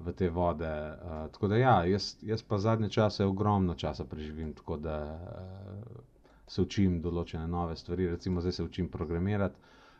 v 0.04 0.16
te 0.18 0.30
vode. 0.32 0.68
Uh, 0.68 1.24
tako 1.32 1.52
da 1.52 1.62
ja, 1.62 1.76
jaz, 1.88 2.12
jaz 2.26 2.44
pa 2.44 2.60
zadnje 2.60 2.92
čase 2.98 3.24
ogromno 3.24 3.78
časa 3.80 4.04
preživim, 4.04 4.52
tako 4.54 4.76
da 4.76 5.00
uh, 5.16 6.00
se 6.46 6.62
učim 6.62 7.00
določene 7.02 7.48
nove 7.50 7.76
stvari, 7.80 8.12
recimo 8.12 8.44
zdaj 8.44 8.60
se 8.60 8.68
učim 8.68 8.92
programirati. 8.92 9.56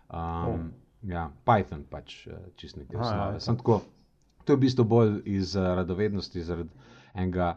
Um, 0.07 0.69
ja, 1.03 1.31
Python 1.49 1.83
pač 1.91 2.27
čist 2.61 2.77
nekaj 2.79 3.01
Aha, 3.01 3.15
ja, 3.17 3.31
to. 3.35 3.41
Sem 3.43 3.57
tako 3.59 3.81
To 4.47 4.53
je 4.53 4.57
v 4.57 4.63
bistvu 4.63 4.85
bolj 4.87 5.17
iz 5.27 5.57
uh, 5.59 5.73
radovednosti, 5.75 6.43
zaradi 6.47 6.71
enega, 7.15 7.49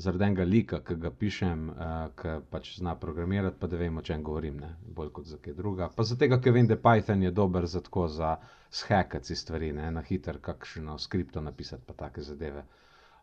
zaradi 0.00 0.24
enega 0.24 0.44
lika, 0.48 0.78
ki 0.80 0.96
ga 1.02 1.10
pišem, 1.12 1.66
uh, 1.68 1.98
ki 2.16 2.36
pač 2.50 2.70
zna 2.78 2.94
programirati, 2.96 3.58
pa 3.60 3.68
da 3.68 3.76
vem, 3.76 3.98
o 4.00 4.02
čem 4.02 4.24
govorim, 4.24 4.56
ne? 4.62 4.70
bolj 4.96 5.10
kot 5.18 5.28
za 5.28 5.36
kaj 5.42 5.58
druga. 5.58 5.90
Pa 5.96 6.06
zato, 6.08 6.28
ker 6.40 6.56
vem, 6.56 6.70
da 6.70 6.80
Python 6.80 7.26
je 7.26 7.34
dober 7.36 7.66
za 7.68 7.84
tako 7.84 8.06
za 8.08 8.38
shekati 8.72 9.36
stvari, 9.36 9.72
ne? 9.76 9.90
na 9.92 10.00
hiter, 10.00 10.40
kakšno 10.40 10.96
skripto 10.98 11.44
napisati, 11.44 11.84
pa 11.86 11.98
take 12.06 12.24
zadeve. 12.24 12.64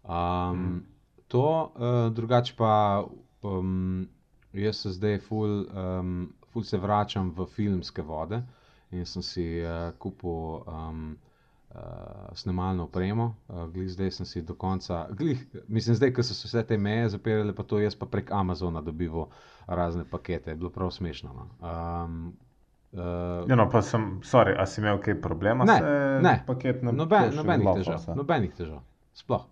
Um, 0.03 0.13
mm. 0.61 0.83
To, 1.33 1.47
uh, 1.73 2.13
drugače 2.13 2.53
pa 2.57 3.03
um, 3.41 4.05
jaz 4.53 4.85
se 4.85 4.93
zdaj 4.95 5.19
ful, 5.25 5.65
um, 5.73 6.33
ful 6.53 6.63
se 6.63 6.77
vračam 6.77 7.33
v 7.35 7.49
filmske 7.49 8.01
vode 8.01 8.43
in 8.91 9.05
sem 9.05 9.25
si 9.25 9.47
uh, 9.65 9.89
kupil. 9.97 10.61
Um, 10.69 11.17
snemalno 12.33 12.83
opremo. 12.83 13.35
Uh, 13.47 13.67
glih 13.73 13.89
zdaj 13.89 14.11
sem 14.11 14.25
si 14.25 14.41
do 14.41 14.55
konca, 14.55 15.07
glih, 15.11 15.45
mislim, 15.67 15.95
zdaj, 15.95 16.13
ko 16.13 16.23
so 16.23 16.33
se 16.33 16.47
vse 16.47 16.63
te 16.67 16.77
meje 16.77 17.09
zapirale, 17.09 17.55
pa 17.55 17.63
to 17.63 17.79
jaz 17.79 17.95
pa 17.95 18.05
prek 18.05 18.31
Amazona 18.31 18.81
dobival 18.81 19.27
razne 19.67 20.05
pakete, 20.09 20.51
je 20.51 20.55
bilo 20.55 20.69
prav 20.69 20.91
smešno. 20.91 21.33
No. 21.33 21.47
Um, 21.61 22.35
Uh, 22.91 23.49
ja, 23.49 23.55
no, 23.55 23.65
pa 23.69 23.81
sem, 23.81 24.21
sorry, 24.23 24.53
a 24.57 24.63
si 24.65 24.79
imel 24.81 25.01
kaj 25.03 25.17
problema 25.21 25.65
ne, 25.67 25.75
ne, 26.23 26.31
paketom? 26.47 26.93
Noben, 26.95 27.33
nobenih 27.35 27.67
težav, 27.75 28.05
nobenih 28.15 28.53
težav, 28.55 28.79
sploh. 29.13 29.43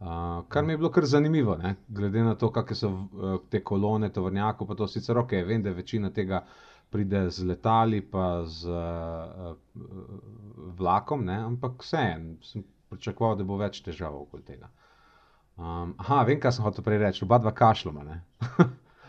Uh, 0.00 0.42
kar 0.50 0.66
mi 0.66 0.74
je 0.74 0.80
bilo 0.82 0.90
kar 0.90 1.06
zanimivo, 1.06 1.54
ne? 1.56 1.76
glede 1.88 2.24
na 2.26 2.34
to, 2.34 2.50
kakšne 2.52 2.76
so 2.76 2.90
uh, 2.90 3.36
te 3.50 3.62
kolone, 3.64 4.10
tovrnjako, 4.12 4.66
pa 4.66 4.74
to 4.74 4.90
sicer 4.90 5.22
ok, 5.22 5.36
vem, 5.46 5.62
da 5.62 5.70
večina 5.70 6.10
tega 6.10 6.42
pride 6.90 7.26
z 7.30 7.44
letali, 7.44 8.00
pa 8.00 8.44
z 8.48 8.68
uh, 8.68 9.54
vlakom, 10.78 11.24
ne? 11.24 11.38
ampak 11.50 11.82
vseeno 11.84 12.38
sem 12.42 12.64
pričakoval, 12.88 13.36
da 13.36 13.44
bo 13.44 13.58
več 13.60 13.82
težav 13.84 14.16
okoli 14.16 14.42
tega. 14.46 14.70
Um, 15.58 15.94
aha, 15.98 16.22
vem, 16.28 16.38
kaj 16.40 16.56
sem 16.56 16.64
hotel 16.64 16.86
prej 16.86 17.02
reči, 17.02 17.24
oba 17.26 17.40
dva 17.42 17.52
kašljoma. 17.52 18.20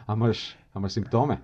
Amaš 0.10 0.58
simptome? 0.96 1.40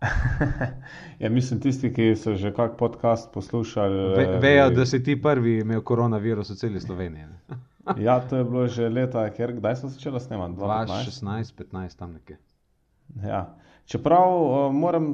ja, 1.18 1.30
mislim, 1.30 1.60
tisti, 1.60 1.92
ki 1.94 2.14
so 2.16 2.34
že 2.34 2.54
kak 2.56 2.76
podcast 2.78 3.32
poslušali. 3.32 4.16
Ve, 4.16 4.22
eh, 4.22 4.38
vejo, 4.40 4.70
da 4.70 4.86
si 4.86 5.02
ti 5.04 5.22
prvi 5.22 5.58
imel 5.60 5.82
koronavirus 5.82 6.50
v 6.50 6.56
celi 6.56 6.80
Sloveniji. 6.80 7.26
ja, 8.06 8.20
to 8.20 8.36
je 8.36 8.44
bilo 8.44 8.66
že 8.66 8.88
leta, 8.88 9.28
ker 9.30 9.52
kdaj 9.52 9.76
so 9.76 9.88
začeli 9.88 10.20
snemati? 10.20 10.56
2016, 10.56 11.54
15, 11.56 11.98
tam 11.98 12.12
nekje. 12.12 12.38
Ja. 13.22 13.56
Čeprav 13.84 14.30
uh, 14.30 14.74
moram, 14.74 15.08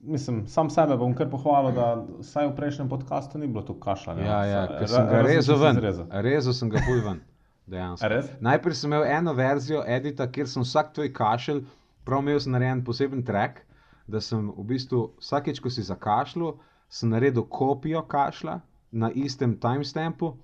mislim, 0.00 0.46
sam 0.48 0.70
sebe 0.70 0.96
bom 0.96 1.14
kar 1.14 1.28
pohvalil, 1.30 1.74
da 1.76 1.88
vsaj 2.20 2.48
v 2.48 2.54
prejšnjem 2.56 2.88
podkastu 2.88 3.38
ni 3.38 3.46
bilo 3.46 3.62
tu 3.62 3.74
kašljanja. 3.74 4.24
Ja, 4.24 4.44
ja, 4.44 4.64
ker 4.78 4.88
sem 4.88 5.08
ga 5.10 5.22
rezal 5.26 5.60
ven. 5.60 5.80
Rezal 6.24 6.56
sem 6.56 6.72
ga 6.72 6.82
pul 6.86 7.02
ven. 7.04 7.20
Najprej 8.48 8.74
sem 8.76 8.92
imel 8.92 9.04
eno 9.08 9.32
verzijo 9.32 9.84
edita, 9.88 10.26
kjer 10.30 10.48
sem 10.48 10.64
vsak 10.64 10.92
tvoj 10.96 11.12
kašelj, 11.16 11.62
prav 12.04 12.24
imel 12.24 12.40
sem 12.40 12.52
narejen 12.52 12.84
poseben 12.84 13.24
track 13.24 13.64
da 14.06 14.20
sem 14.20 14.50
v 14.50 14.64
bistvu 14.68 15.14
vsakeč, 15.20 15.60
ko 15.60 15.70
si 15.70 15.82
zakašljal, 15.82 16.56
naredil 17.02 17.46
kopijo 17.48 18.02
kašla 18.08 18.60
na 18.92 19.10
istem 19.10 19.56
timestampu 19.60 20.34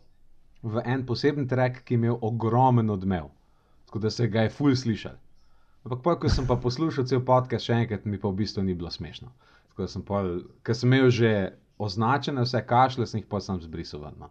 v 0.63 0.83
en 0.85 1.05
poseben 1.07 1.49
trek, 1.49 1.85
ki 1.85 1.95
je 1.95 1.99
imel 1.99 2.19
ogromen 2.21 2.91
odmev. 2.91 3.31
Tako 3.87 3.99
da 3.99 4.11
se 4.11 4.29
ga 4.29 4.43
je 4.43 4.51
ful 4.51 4.77
slišal. 4.77 5.17
Ampak, 5.85 6.03
pa, 6.05 6.17
ko 6.21 6.29
sem 6.29 6.47
pa 6.47 6.59
poslušal 6.61 7.07
cel 7.09 7.23
podcast, 7.25 7.65
še 7.65 7.79
enkrat 7.85 8.05
mi 8.05 8.21
pa 8.21 8.29
v 8.29 8.43
bistvu 8.43 8.65
ni 8.67 8.77
bilo 8.77 8.91
smešno. 8.93 9.31
Ker 9.77 9.89
sem, 9.89 10.05
sem 10.05 10.93
imel 10.93 11.09
že 11.15 11.31
označene 11.81 12.45
vse 12.45 12.61
kašle, 12.69 13.07
sem 13.09 13.23
jih 13.23 13.29
pa 13.31 13.41
sam 13.41 13.63
zbrisal. 13.65 14.11
No. 14.21 14.29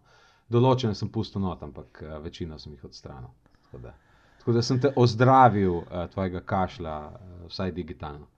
Določene 0.53 0.93
sem 0.97 1.09
pustil 1.09 1.41
not, 1.41 1.63
ampak 1.65 2.03
uh, 2.05 2.19
večino 2.21 2.59
sem 2.61 2.75
jih 2.75 2.85
odstranil. 2.85 3.33
Tako 3.65 3.81
da, 3.81 3.95
tako 4.41 4.57
da 4.57 4.61
sem 4.65 4.81
te 4.81 4.93
ozdravil, 4.93 5.81
uh, 5.81 6.05
tvojega 6.13 6.43
kašla, 6.45 6.97
uh, 7.09 7.41
vsaj 7.49 7.73
digitalno. 7.77 8.29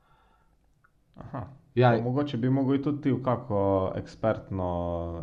Ja, 1.75 1.91
mogoče 2.03 2.37
bi 2.37 2.49
mogli 2.49 2.79
tudi 2.83 3.01
ti 3.03 3.11
v 3.11 3.19
kakšno 3.23 3.91
ekspertno 3.95 4.71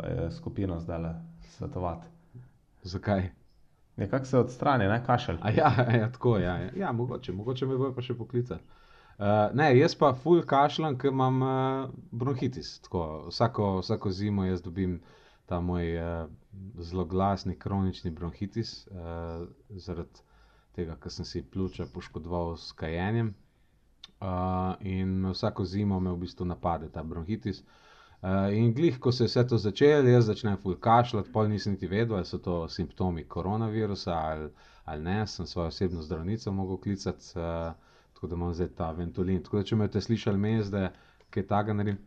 eh, 0.03 0.31
skupino 0.31 0.79
zdaj 0.79 1.11
svetovati. 1.57 2.07
Zakaj? 2.83 3.29
Nekako 3.99 4.25
se 4.25 4.37
odstrani, 4.39 4.87
ne 4.87 5.03
kašelj. 5.05 5.37
Ja, 5.57 5.71
ja, 5.99 6.11
tako 6.11 6.37
je. 6.37 6.43
Ja, 6.43 6.57
ja. 6.57 6.71
ja, 6.75 6.91
mogoče, 6.91 7.33
mogoče 7.33 7.65
me 7.65 7.77
bojo 7.77 7.93
pa 7.95 8.01
še 8.01 8.15
poklicati. 8.17 8.63
Uh, 9.19 9.25
ne, 9.53 9.73
jaz 9.75 9.97
pa 9.99 10.13
full 10.15 10.45
kašljam, 10.47 10.95
ker 10.99 11.11
imam 11.11 11.41
uh, 11.43 11.89
bronhitis. 12.11 12.77
Vsako, 13.27 13.67
vsako 13.81 14.11
zimo 14.15 14.45
jaz 14.47 14.63
dobim 14.63 15.01
ta 15.49 15.59
moj 15.59 15.91
uh, 15.99 16.29
zelo 16.79 17.03
glasni 17.05 17.57
kronični 17.59 18.13
bronhitis, 18.15 18.87
uh, 18.87 19.43
zaradi 19.75 20.23
tega, 20.77 20.95
ker 20.95 21.11
sem 21.11 21.27
si 21.27 21.43
pljuča 21.43 21.89
poškodoval 21.93 22.55
s 22.57 22.71
kajenjem. 22.79 23.33
Uh, 24.19 24.79
in 24.87 25.27
vsako 25.33 25.65
zimo 25.65 25.99
me 25.99 26.15
v 26.15 26.23
bistvu 26.23 26.47
napade 26.47 26.87
ta 26.93 27.03
bronhitis. 27.03 27.59
Uh, 27.59 27.88
in 28.53 28.73
glih, 28.73 28.99
ko 28.99 29.11
se 29.11 29.23
je 29.23 29.27
vse 29.27 29.47
to 29.47 29.57
začelo, 29.57 30.09
jaz 30.09 30.25
začnem 30.25 30.57
fulkašljati, 30.57 31.31
pol 31.31 31.47
nisem 31.47 31.73
niti 31.73 31.87
vedel, 31.87 32.15
ali 32.15 32.25
so 32.25 32.37
to 32.37 32.67
simptomi 32.67 33.23
koronavirusa 33.23 34.13
ali, 34.13 34.49
ali 34.85 35.03
ne. 35.03 35.27
Sem 35.27 35.47
svojo 35.47 35.67
osebno 35.67 36.01
zdravnico 36.01 36.51
mogel 36.51 36.77
klicati, 36.77 37.25
uh, 37.35 37.73
tako 38.13 38.27
da 38.27 38.35
imam 38.35 38.53
zdaj 38.53 38.67
ta 38.67 38.91
ventolin. 38.91 39.43
Tako 39.43 39.57
da, 39.57 39.63
če 39.63 39.75
me 39.75 39.87
ste 39.87 40.01
slišali, 40.01 40.37
mezde, 40.37 40.89
kaj 41.29 41.47
taga 41.47 41.73
naredim. 41.73 41.99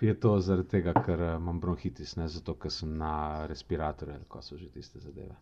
Je 0.00 0.20
to 0.20 0.36
zaradi 0.40 0.68
tega, 0.68 0.92
ker 1.06 1.20
imam 1.38 1.60
bronhitis, 1.60 2.16
ne 2.16 2.28
zato, 2.28 2.54
ker 2.60 2.70
sem 2.70 2.96
na 2.98 3.46
respiratorju, 3.46 4.26
ko 4.28 4.42
so 4.42 4.58
že 4.60 4.68
tiste 4.68 5.00
zadeve. 5.00 5.36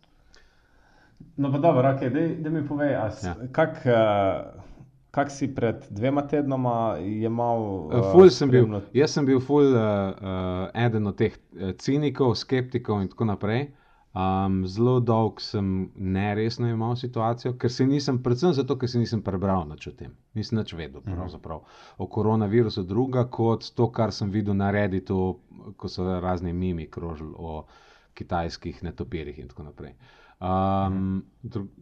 No, 1.35 1.51
pa 1.51 1.57
dobro, 1.57 1.89
okay, 1.89 2.39
da 2.41 2.49
mi 2.49 2.67
povej, 2.67 2.91
ja. 2.91 3.35
kako 3.51 3.89
uh, 3.89 4.72
kak 5.13 5.31
si 5.31 5.47
pred 5.55 5.85
dvema 5.89 6.23
tednoma 6.27 6.97
imel. 6.99 7.61
Uh, 7.93 8.29
sem 8.33 8.49
bil, 8.49 8.79
jaz 8.97 9.13
sem 9.13 9.25
bil 9.25 9.41
ful, 9.43 9.69
uh, 9.69 9.77
uh, 9.77 10.85
eden 10.85 11.07
od 11.07 11.19
teh 11.19 11.35
cinikov, 11.77 12.33
skeptikov 12.39 13.03
in 13.03 13.11
tako 13.11 13.29
naprej. 13.29 13.67
Um, 14.13 14.59
zelo 14.69 14.99
dolgo 15.01 15.41
sem 15.41 15.89
neresno 15.97 16.67
imel 16.69 16.95
situacijo, 16.97 17.55
ker 17.57 17.71
se 17.73 17.85
nisem, 17.89 18.19
predvsem 18.25 18.53
zato, 18.53 18.77
ker 18.77 18.89
se 18.89 19.01
nisem 19.01 19.23
prebral 19.25 19.65
o 19.65 19.93
tem. 19.97 20.11
Nisem 20.37 20.59
več 20.61 20.73
vedel 20.73 21.01
mhm. 21.01 21.21
-huh. 21.21 21.61
o 21.97 22.07
koronavirusu, 22.07 22.83
druga 22.83 23.25
kot 23.29 23.71
to, 23.75 23.91
kar 23.91 24.11
sem 24.11 24.29
videl 24.29 24.53
na 24.53 24.71
Redditu, 24.71 25.39
ko 25.77 25.87
so 25.87 26.19
razni 26.19 26.53
mimi 26.53 26.89
krožili 26.89 27.33
o 27.37 27.65
kitajskih 28.13 28.83
netopirjih 28.83 29.39
in 29.39 29.47
tako 29.47 29.63
naprej. 29.63 29.91
Uh, 29.91 30.22
Um, 30.39 31.23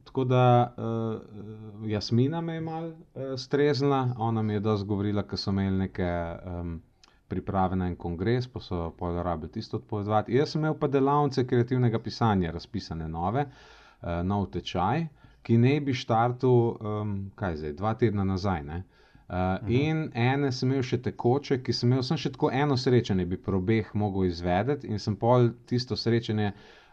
tako 0.03 0.23
da 0.23 0.73
uh, 0.77 1.89
Jasmina 1.89 2.41
me 2.41 2.53
je 2.53 2.61
malo 2.61 2.87
uh, 2.87 2.95
streznila, 3.37 4.15
ona 4.17 4.41
mi 4.41 4.53
je 4.53 4.59
dosti 4.59 4.87
govorila, 4.87 5.23
ker 5.23 5.39
so 5.39 5.49
imeli 5.49 5.77
neke 5.77 6.09
um, 6.45 6.81
priprave 7.27 7.75
na 7.75 7.87
en 7.87 7.95
kongres, 7.95 8.47
pa 8.47 8.59
so 8.59 8.91
pojdrabi 8.99 9.47
tisto 9.47 9.77
odpovedovati. 9.77 10.35
Jaz 10.35 10.51
sem 10.51 10.61
imel 10.61 10.75
pa 10.79 10.87
delavnice 10.87 11.47
kreativnega 11.47 11.99
pisanja, 11.99 12.51
razpisane 12.51 13.07
nove, 13.07 13.45
uh, 13.47 14.19
nov 14.23 14.49
tečaj, 14.53 15.07
ki 15.41 15.57
ne 15.57 15.79
bi 15.81 15.93
štartil, 15.97 16.57
um, 16.91 17.15
kaj 17.35 17.57
zdaj, 17.63 17.73
dva 17.79 17.93
tedna 17.97 18.27
nazaj. 18.27 18.63
Ne? 18.67 18.83
Uh, 19.31 19.69
in 19.71 20.09
ene 20.13 20.51
sem 20.51 20.69
imel 20.69 20.83
še 20.83 20.99
tekoče, 21.01 21.61
ki 21.63 21.73
sem 21.73 21.89
imel 21.89 22.03
sem 22.03 22.19
še 22.19 22.33
tako 22.35 22.51
eno 22.51 22.77
srečanje, 22.77 23.25
bi 23.25 23.39
pro 23.39 23.61
obeh 23.63 23.89
mogel 23.95 24.27
izvedeti, 24.27 24.91
in 24.91 24.99
sem 24.99 25.15
pol 25.15 25.53
tisto 25.71 25.95
srečanje 25.95 26.51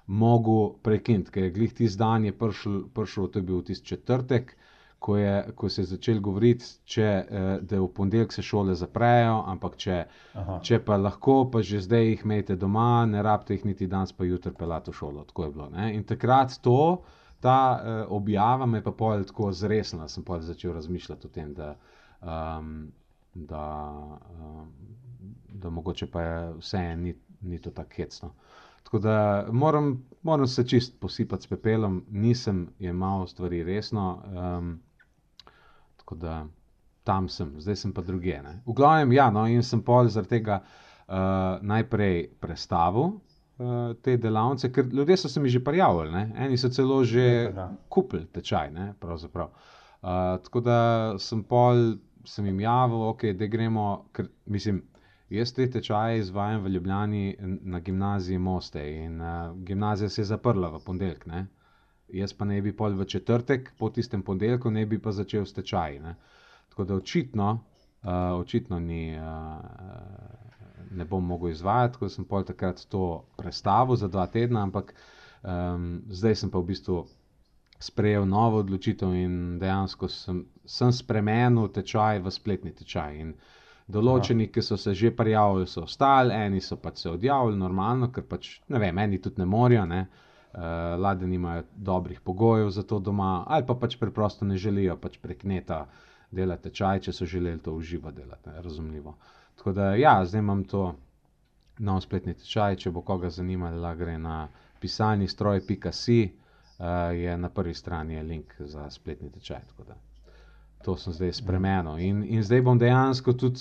mogel 0.09 0.73
prekiniti, 0.83 1.31
ker 1.31 1.45
je 1.45 1.51
glih 1.53 1.75
ti 1.75 1.89
dan 1.99 2.25
je 2.25 2.33
prišel, 2.33 2.81
prišel, 2.95 3.29
to 3.29 3.39
je 3.39 3.43
bil 3.43 3.63
tisti 3.63 3.87
četrtek, 3.87 4.57
ko, 4.99 5.17
je, 5.17 5.53
ko 5.55 5.69
se 5.69 5.83
je 5.83 5.87
začel 5.93 6.21
govoriti, 6.21 6.65
če, 6.85 7.05
eh, 7.05 7.49
da 7.63 7.81
v 7.81 7.89
ponedeljek 7.95 8.33
se 8.33 8.43
šole 8.43 8.75
zaprejo, 8.75 9.37
ampak 9.47 9.77
če, 9.77 9.99
če 10.63 10.81
pa 10.85 10.97
lahko, 10.97 11.45
pa 11.53 11.63
že 11.63 11.83
zdaj 11.85 12.07
jih 12.07 12.25
imejte 12.25 12.57
doma, 12.57 13.07
ne 13.07 13.23
rabite 13.23 13.55
jih 13.55 13.69
niti 13.69 13.87
danes, 13.87 14.13
pa 14.13 14.27
jutri 14.27 14.53
pelati 14.59 14.91
v 14.91 14.99
šolo. 14.99 15.25
Tako 15.29 15.45
je 15.45 15.51
bilo. 15.55 15.69
Ne? 15.77 15.93
In 15.95 16.05
takrat 16.05 16.59
to, 16.63 17.05
ta 17.41 17.59
uh, 17.79 18.01
objava 18.11 18.67
me 18.67 18.83
pa 18.83 18.91
pol 18.91 19.23
tako 19.29 19.53
zresla, 19.55 20.09
sem 20.09 20.25
pa 20.27 20.41
začel 20.43 20.73
razmišljati 20.75 21.27
o 21.27 21.31
tem, 21.31 21.53
da. 21.55 21.75
Um, 22.23 22.89
Da, 23.39 23.95
um, 24.35 24.71
da 25.49 25.71
mogoče 25.71 26.07
pa 26.11 26.23
je 26.23 26.39
vse 26.59 26.79
en, 26.79 27.03
ni, 27.05 27.13
ni 27.41 27.59
to 27.63 27.71
tako 27.71 27.95
hecno. 27.95 28.31
Tako 28.89 28.99
da 28.99 29.47
moram, 29.53 30.05
moram 30.23 30.47
se 30.47 30.69
čist 30.69 31.01
posipati 31.01 31.43
s 31.43 31.47
pepelom, 31.47 32.05
nisem 32.11 32.69
imel 32.79 33.27
stvari 33.27 33.65
resno. 33.65 34.23
Um, 34.59 34.81
tako 35.97 36.15
da 36.15 36.47
tam 37.05 37.29
sem, 37.29 37.53
zdaj 37.61 37.77
sem 37.77 37.93
pa 37.93 38.01
druge. 38.01 38.39
Ne. 38.43 38.63
V 38.67 38.73
glavnem, 38.73 39.13
ja, 39.13 39.27
no, 39.31 39.45
in 39.47 39.61
sem 39.63 39.83
pol 39.85 40.09
zaradi 40.09 40.39
tega 40.39 40.63
uh, 40.63 41.15
najprej 41.61 42.31
predstavil 42.41 43.11
uh, 43.11 43.93
te 44.01 44.17
delavnice, 44.17 44.73
ker 44.73 44.89
ljudje 44.89 45.17
so 45.21 45.29
se 45.29 45.41
mi 45.41 45.53
že 45.53 45.61
prijavili, 45.65 46.25
eni 46.37 46.57
so 46.57 46.73
celo 46.73 47.03
že 47.05 47.53
kupili 47.89 48.25
tečaj. 48.25 48.71
Ne, 48.73 48.95
uh, 49.05 49.49
tako 50.49 50.61
da 50.65 50.79
sem 51.19 51.45
pol. 51.45 51.99
Sem 52.29 52.45
jim 52.45 52.59
javil, 52.61 52.99
okay, 53.09 53.33
da 53.33 53.47
gremo, 53.47 54.05
ker 54.13 54.27
mislim, 54.45 54.83
Jaz 55.29 55.53
te 55.53 55.67
tečaje 55.71 56.19
izvajam 56.19 56.63
v 56.65 56.69
Ljubljani 56.69 57.37
na 57.61 57.79
gimnaziji 57.81 58.39
Moste 58.39 58.81
in 59.05 59.21
uh, 59.21 59.57
gimnazija 59.57 60.09
se 60.09 60.21
je 60.21 60.25
zaprla 60.25 60.69
v 60.69 60.81
ponedeljek. 60.85 61.27
Jaz 62.09 62.33
pa 62.33 62.45
ne 62.45 62.63
bi 62.63 62.73
pol 62.77 62.97
v 62.97 63.05
četrtek, 63.05 63.73
po 63.79 63.91
tistem 63.91 64.23
ponedeljku 64.23 64.71
ne 64.71 64.87
bi 64.87 64.99
pa 64.99 65.13
začel 65.13 65.45
s 65.45 65.53
tečaji. 65.53 65.99
Ne? 66.01 66.15
Tako 66.69 66.85
da 66.85 66.95
očitno, 66.95 67.51
uh, 67.53 68.41
očitno 68.41 68.79
ni, 68.81 69.19
uh, 69.19 69.27
ne 70.91 71.05
bom 71.05 71.27
mogel 71.27 71.51
izvajati, 71.51 71.99
ko 71.99 72.09
sem 72.09 72.25
pol 72.25 72.49
takrat 72.49 72.87
to 72.89 73.25
predstavil 73.37 73.97
za 73.97 74.09
dva 74.09 74.27
tedna, 74.27 74.63
ampak 74.63 74.95
um, 75.43 76.03
zdaj 76.09 76.35
sem 76.41 76.51
pa 76.51 76.59
v 76.59 76.71
bistvu 76.73 77.05
sprejel 77.79 78.25
novo 78.27 78.65
odločitev 78.65 79.13
in 79.15 79.59
dejansko 79.61 80.09
sem, 80.09 80.47
sem 80.65 80.93
spremenil 80.93 81.69
tečaj 81.69 82.25
v 82.25 82.33
spletni 82.33 82.73
tečaj. 82.73 83.21
In, 83.21 83.37
Določeni, 83.89 84.45
Aha. 84.45 84.53
ki 84.53 84.63
so 84.63 84.77
se 84.77 84.93
že 84.95 85.11
prijavili, 85.17 85.67
so 85.67 85.87
ostali, 85.87 86.35
eni 86.37 86.61
so 86.61 86.77
pač 86.77 87.05
se 87.05 87.11
odjavili, 87.11 87.57
normalno, 87.57 88.11
ker 88.13 88.27
pač 88.29 88.59
ne 88.69 88.81
vem, 88.83 88.99
eni 88.99 89.21
tudi 89.25 89.41
ne 89.41 89.47
morajo, 89.49 89.87
ne. 89.89 90.03
Uh, 90.49 90.97
Lade 91.01 91.27
nimajo 91.29 91.65
dobrih 91.77 92.21
pogojev 92.25 92.71
za 92.73 92.83
to 92.83 92.99
doma, 93.05 93.45
ali 93.47 93.67
pa 93.69 93.75
pač 93.77 93.97
preprosto 94.01 94.45
ne 94.49 94.57
želijo 94.57 94.97
pač 94.97 95.19
prek 95.21 95.45
neta 95.45 95.83
delati 96.31 96.73
čaj, 96.75 97.01
če 97.07 97.13
so 97.13 97.29
želeli 97.29 97.61
to 97.65 97.73
uživo 97.77 98.11
delati, 98.13 98.49
ne, 98.49 98.63
razumljivo. 98.65 99.15
Tako 99.61 99.73
da, 99.73 99.95
ja, 99.95 100.25
zdaj 100.25 100.45
imam 100.45 100.65
to 100.65 100.95
nov 101.79 102.01
spletni 102.05 102.35
tečaj, 102.35 102.77
če 102.85 102.91
bo 102.91 103.03
koga 103.03 103.31
zanimalo, 103.31 103.95
gre 103.97 104.19
na 104.19 104.49
pisalni 104.81 105.29
stroj.ca, 105.29 105.89
uh, 105.89 107.17
je 107.17 107.37
na 107.39 107.49
prvi 107.49 107.75
strani 107.75 108.15
je 108.15 108.23
link 108.23 108.55
za 108.59 108.91
spletni 108.91 109.31
tečaj. 109.31 109.65
To 110.85 110.97
sem 110.97 111.13
zdaj 111.13 111.33
spremenil. 111.41 111.99
In, 111.99 112.25
in 112.25 112.43
zdaj 112.43 112.63
bom 112.63 112.79
dejansko 112.79 113.33
tudi 113.33 113.61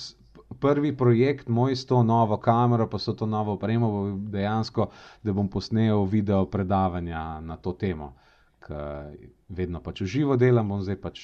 prvi 0.60 0.98
projekt, 0.98 1.48
moj 1.48 1.76
s 1.76 1.86
to 1.86 2.04
novo 2.04 2.38
kamero, 2.38 2.88
pa 2.90 3.00
so 3.00 3.14
to 3.14 3.26
novo 3.26 3.54
opremo, 3.54 4.18
dejansko, 4.18 4.90
da 5.24 5.34
bom 5.34 5.50
posnel 5.50 6.06
video 6.06 6.46
predavanja 6.46 7.42
na 7.42 7.58
to 7.58 7.74
temo. 7.74 8.14
Ker 8.60 9.14
vedno 9.50 9.82
pač 9.84 10.02
uživo 10.02 10.36
delam, 10.36 10.70
bom 10.70 10.82
zdaj 10.84 11.02
pač 11.02 11.22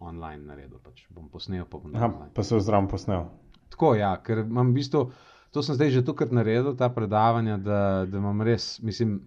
online 0.00 0.44
naredil. 0.46 0.78
Pač 0.82 1.06
bom 1.10 1.28
posnel, 1.30 1.66
pa 1.66 1.78
bom 1.78 1.92
naredil. 1.92 2.32
Pa 2.34 2.42
se 2.42 2.56
vzram 2.58 2.88
posnel. 2.90 3.28
Tako, 3.72 3.94
ja, 3.98 4.16
ker 4.22 4.44
imam 4.44 4.72
v 4.72 4.80
bistvu, 4.80 5.04
to 5.54 5.62
sem 5.62 5.78
zdaj 5.78 5.92
že 5.94 6.04
tukaj 6.04 6.32
naredil, 6.34 6.74
ta 6.76 6.90
predavanja, 6.92 7.58
da, 7.60 7.80
da 8.08 8.18
imam 8.18 8.42
res, 8.44 8.76
mislim, 8.84 9.20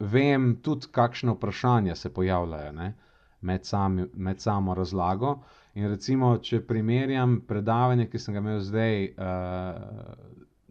vem 0.00 0.54
tudi, 0.62 0.88
kakšne 0.92 1.34
vprašanja 1.36 1.96
se 1.98 2.12
pojavljajo 2.14 2.72
ne, 2.72 2.94
med, 3.40 3.66
sami, 3.68 4.08
med 4.14 4.40
samo 4.40 4.74
razlago. 4.74 5.38
In 5.74 5.88
recimo, 5.90 6.36
če 6.38 6.60
primerjam 6.62 7.40
predavanje, 7.48 8.06
ki 8.06 8.18
sem 8.22 8.36
ga 8.36 8.42
imel 8.44 8.60
zdaj 8.62 9.08
uh, 9.10 10.12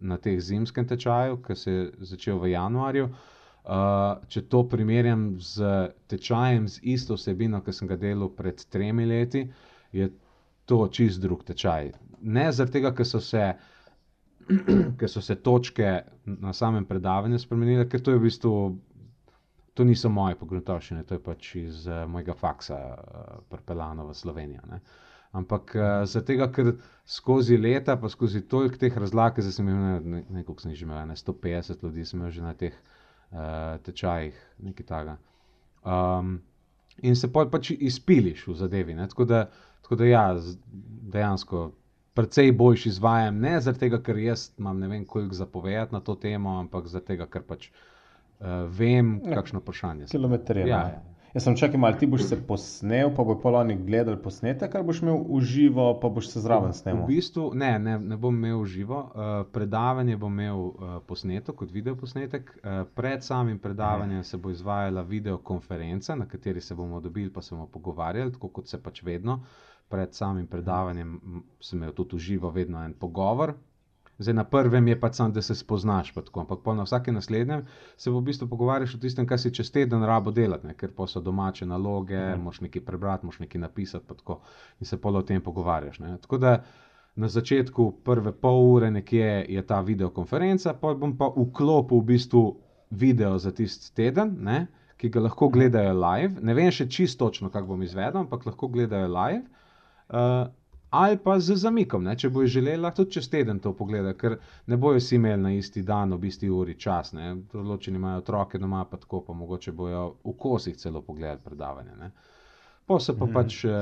na 0.00 0.16
teh 0.16 0.38
zimskem 0.40 0.86
tečaju, 0.88 1.42
ki 1.44 1.56
se 1.60 1.74
je 1.74 1.82
začel 2.12 2.40
v 2.40 2.54
januarju, 2.54 3.10
uh, 3.10 4.22
če 4.32 4.46
to 4.48 4.62
primerjam 4.72 5.26
z 5.44 5.68
tečajem, 6.08 6.70
z 6.72 6.80
isto 6.96 7.18
vsebino, 7.20 7.60
ki 7.60 7.76
sem 7.76 7.90
ga 7.90 8.00
delal 8.00 8.32
pred 8.32 8.64
tremi 8.72 9.04
leti, 9.10 9.44
je 9.92 10.08
to 10.64 10.80
čist 10.88 11.20
drug 11.20 11.44
tečaj. 11.44 11.92
Ne 12.24 12.48
zaradi 12.52 12.78
tega, 12.78 12.94
ker 12.96 13.08
so 13.08 13.20
se. 13.20 13.52
Ker 15.00 15.08
so 15.08 15.22
se 15.24 15.38
točke 15.40 16.02
na 16.28 16.50
samem 16.52 16.84
predavanju 16.84 17.38
spremenile, 17.40 17.86
ker 17.88 18.02
to 18.04 18.12
je 18.12 18.18
v 18.18 18.26
bistvu 18.26 18.50
to 19.74 19.84
niso 19.84 20.08
moje 20.08 20.38
pogruntavščine, 20.38 21.02
to 21.06 21.18
je 21.18 21.22
pač 21.22 21.50
iz 21.58 21.86
uh, 21.88 22.04
mojega 22.10 22.36
faksa, 22.38 22.78
uh, 22.78 23.42
pripeljano 23.50 24.06
v 24.06 24.14
Slovenijo. 24.14 24.62
Ne. 24.70 24.80
Ampak 25.34 25.74
uh, 25.74 25.84
zato, 26.06 26.36
ker 26.54 26.74
skozi 27.10 27.58
leta, 27.58 27.96
pa 27.98 28.10
skozi 28.10 28.44
toliko 28.50 28.78
teh 28.78 28.94
razlag, 29.02 29.40
zdaj 29.42 29.56
sem 29.56 29.70
imel 29.70 30.10
ne, 30.12 30.24
nekaj, 30.38 30.62
sem 30.62 30.76
že 30.78 30.86
imel, 30.86 31.00
ne 31.10 31.18
150 31.18 31.82
ljudi, 31.82 32.06
sem 32.06 32.20
imel 32.20 32.34
že 32.34 32.44
na 32.44 32.54
teh 32.58 32.74
uh, 32.74 33.76
tečajih, 33.86 34.36
nekaj 34.68 34.86
takega. 34.90 35.16
Um, 35.84 36.36
in 37.02 37.18
se 37.18 37.28
pač 37.34 37.72
izpiliš 37.74 38.46
v 38.46 38.54
zadevi. 38.60 38.94
Tako 39.10 39.26
da, 39.26 39.48
tako 39.82 39.98
da, 40.00 40.10
ja, 40.12 40.28
dejansko. 41.16 41.72
Predvsej 42.14 42.52
boljši 42.54 42.92
izvajam, 42.92 43.40
ne 43.42 43.56
zato, 43.58 43.88
ker 44.06 44.18
jaz 44.22 44.52
imam 44.54 44.78
ne 44.78 44.86
vem, 44.86 45.02
koliko 45.02 45.34
zapovedati 45.34 45.96
na 45.96 45.98
to 45.98 46.14
temo, 46.14 46.52
ampak 46.60 46.86
zato, 46.86 47.16
ker 47.26 47.42
pač 47.42 47.66
uh, 47.72 47.80
vem, 48.78 49.20
ja. 49.24 49.34
kakšno 49.34 49.60
vprašanje. 49.60 50.06
Kilometrije. 50.10 50.68
Ja, 50.68 50.78
ja. 50.78 51.02
Jaz 51.34 51.42
sem 51.48 51.56
čakal, 51.58 51.84
ali 51.84 51.98
ti 51.98 52.06
boš 52.06 52.28
se 52.28 52.36
posnel, 52.46 53.08
pa 53.16 53.24
bo 53.26 53.34
poloni 53.42 53.74
gledal 53.82 54.20
posnetek, 54.22 54.74
ali 54.74 54.86
boš 54.86 55.00
imel 55.02 55.16
uživo, 55.28 55.88
pa 56.00 56.08
boš 56.08 56.28
se 56.30 56.40
zraven 56.40 56.72
snimil. 56.72 57.02
V 57.02 57.06
bistvu 57.08 57.48
ne, 57.58 57.72
ne, 57.78 57.96
ne 57.98 58.16
bom 58.16 58.36
imel 58.38 58.60
uživo. 58.60 59.00
Uh, 59.00 59.32
predavanje 59.52 60.16
bom 60.16 60.32
imel 60.32 60.60
uh, 60.60 60.76
posneto 61.06 61.52
kot 61.52 61.72
video 61.74 61.96
posnetek. 61.98 62.54
Uh, 62.62 62.86
pred 62.94 63.24
samim 63.24 63.58
predavanjem 63.58 64.22
se 64.24 64.38
bo 64.38 64.50
izvajala 64.50 65.02
videokonferenca, 65.02 66.14
na 66.14 66.28
kateri 66.28 66.60
se 66.60 66.74
bomo 66.74 67.00
dobili, 67.00 67.32
pa 67.32 67.42
se 67.42 67.54
bomo 67.54 67.66
pogovarjali, 67.66 68.32
tako 68.32 68.48
kot 68.48 68.70
se 68.70 68.82
pač 68.82 69.02
vedno. 69.02 69.40
Pred 69.88 70.14
samim 70.14 70.46
predavanjem 70.46 71.18
sem 71.60 71.82
imel 71.82 71.92
tudi 71.98 72.16
uživo, 72.16 72.50
vedno 72.50 72.84
en 72.84 72.94
pogovor, 72.94 73.56
Zdaj, 74.18 74.34
na 74.34 74.44
prvem 74.44 74.88
je 74.88 75.00
pač 75.00 75.14
samo, 75.18 75.34
da 75.34 75.42
se 75.42 75.54
spoznaš, 75.54 76.12
tako, 76.14 76.40
ampak 76.40 76.66
na 76.76 76.86
vsakem 76.86 77.14
naslednjem 77.14 77.64
se 77.96 78.10
v 78.10 78.20
bistvu 78.20 78.48
pogovarjaš 78.48 78.94
o 78.94 78.98
tistem, 79.02 79.26
kar 79.26 79.40
si 79.40 79.50
čez 79.54 79.72
teden 79.74 80.04
rabo 80.06 80.30
delati, 80.30 80.66
ne? 80.66 80.74
ker 80.78 80.92
pa 80.94 81.06
so 81.10 81.20
domače 81.20 81.66
naloge, 81.66 82.18
mm. 82.18 82.42
moš 82.42 82.60
nekaj 82.60 82.84
prebrati, 82.84 83.26
moš 83.26 83.40
nekaj 83.42 83.60
napisati 83.60 84.06
tako, 84.08 84.40
in 84.80 84.86
se 84.86 85.00
polo 85.00 85.18
o 85.18 85.26
tem 85.26 85.42
pogovarjaš. 85.42 85.98
Ne? 85.98 86.16
Tako 86.22 86.38
da 86.38 86.62
na 87.16 87.28
začetku 87.28 87.90
prve 88.04 88.32
pol 88.32 88.62
ure 88.74 88.90
nekje 88.90 89.46
je 89.48 89.66
ta 89.66 89.80
videokonferenca, 89.80 90.74
pa 90.80 90.94
bom 90.94 91.16
pa 91.18 91.30
vklopil 91.34 91.98
v 91.98 92.06
bistvu 92.14 92.44
video 92.90 93.38
za 93.38 93.50
tisti 93.50 93.94
teden. 93.94 94.36
Ne? 94.40 94.66
Ki 94.96 95.10
ga 95.10 95.20
lahko 95.26 95.48
gledajo 95.50 95.94
live, 95.98 96.38
ne 96.40 96.54
vem 96.54 96.70
še 96.70 96.86
čisto 96.86 97.26
točno, 97.26 97.50
kako 97.50 97.74
bom 97.74 97.82
izvedel, 97.82 98.20
ampak 98.22 98.46
lahko 98.46 98.70
gledajo 98.70 99.10
live. 99.10 99.42
Uh, 100.08 100.46
ali 100.94 101.18
pa 101.18 101.38
z 101.40 101.56
zamikom, 101.58 102.04
ne? 102.04 102.14
če 102.18 102.28
bojo 102.30 102.50
želeli, 102.56 102.82
lahko 102.82 103.02
tudi 103.02 103.16
čez 103.16 103.26
teden 103.32 103.58
to 103.62 103.72
pogledajo, 103.74 104.14
ker 104.20 104.36
ne 104.70 104.76
bojo 104.78 105.00
vsi 105.00 105.16
imeli 105.18 105.42
na 105.42 105.52
isti 105.54 105.82
dan, 105.82 106.12
ob 106.14 106.24
isti 106.24 106.50
uri 106.50 106.76
čas. 106.78 107.10
Določeni 107.52 107.98
imajo 107.98 108.22
otroke 108.22 108.60
doma, 108.62 108.84
pa 108.90 109.00
tako, 109.02 109.24
pa 109.26 109.34
mogoče 109.34 109.72
bojo 109.72 110.04
v 110.22 110.36
kosih 110.38 110.76
celo 110.78 111.02
pogledali 111.02 111.42
predavanje. 111.44 111.96
Ne? 111.98 112.10
Pa 112.86 112.98
so 113.00 113.14
pa 113.16 113.24
mhm. 113.24 113.32
pač 113.32 113.62
uh, 113.64 113.72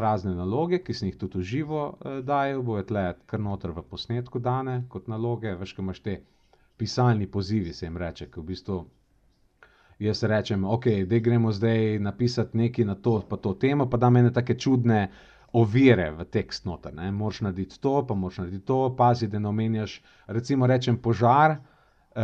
razne 0.00 0.32
naloge, 0.34 0.80
ki 0.82 0.94
sem 0.96 1.10
jih 1.10 1.18
tudi 1.20 1.42
uživo 1.44 1.82
uh, 1.92 2.18
dajal, 2.24 2.64
bojo 2.64 2.86
tle 2.88 3.04
kar 3.28 3.42
noter 3.42 3.74
v 3.76 3.84
posnetku 3.84 4.40
dane 4.40 4.80
kot 4.88 5.10
naloge, 5.12 5.52
veš, 5.60 5.76
kaj 5.76 5.84
imaš 5.84 6.02
te 6.02 6.18
pisalni 6.80 7.28
pozivi, 7.28 7.72
se 7.72 7.86
jim 7.86 8.00
reče, 8.00 8.30
ki 8.32 8.40
v 8.40 8.46
bistvu. 8.50 8.78
Jaz 9.98 10.20
rečem, 10.28 10.64
ok, 10.68 10.90
da 11.08 11.18
gremo 11.24 11.52
zdaj 11.56 11.98
napisati 12.04 12.58
nekaj 12.58 12.84
na 12.84 12.94
to, 13.00 13.22
pa 13.28 13.36
to 13.40 13.54
temo, 13.54 13.86
pa 13.88 13.96
da 13.96 14.10
me 14.10 14.22
ne 14.26 14.32
tako 14.32 14.56
čudne 14.60 15.06
ovire 15.56 16.10
v 16.12 16.24
tekst 16.28 16.66
noter. 16.68 16.92
Ne? 16.94 17.08
Moš 17.12 17.40
narediti 17.40 17.80
to, 17.80 18.02
pa 18.06 18.14
moš 18.14 18.42
narediti 18.42 18.66
to, 18.68 18.80
pazi, 18.96 19.28
da 19.32 19.38
ne 19.38 19.48
omenjaš, 19.48 20.02
recimo, 20.26 20.66
rečem 20.66 20.98
požar, 21.02 21.56
uh, 21.56 22.22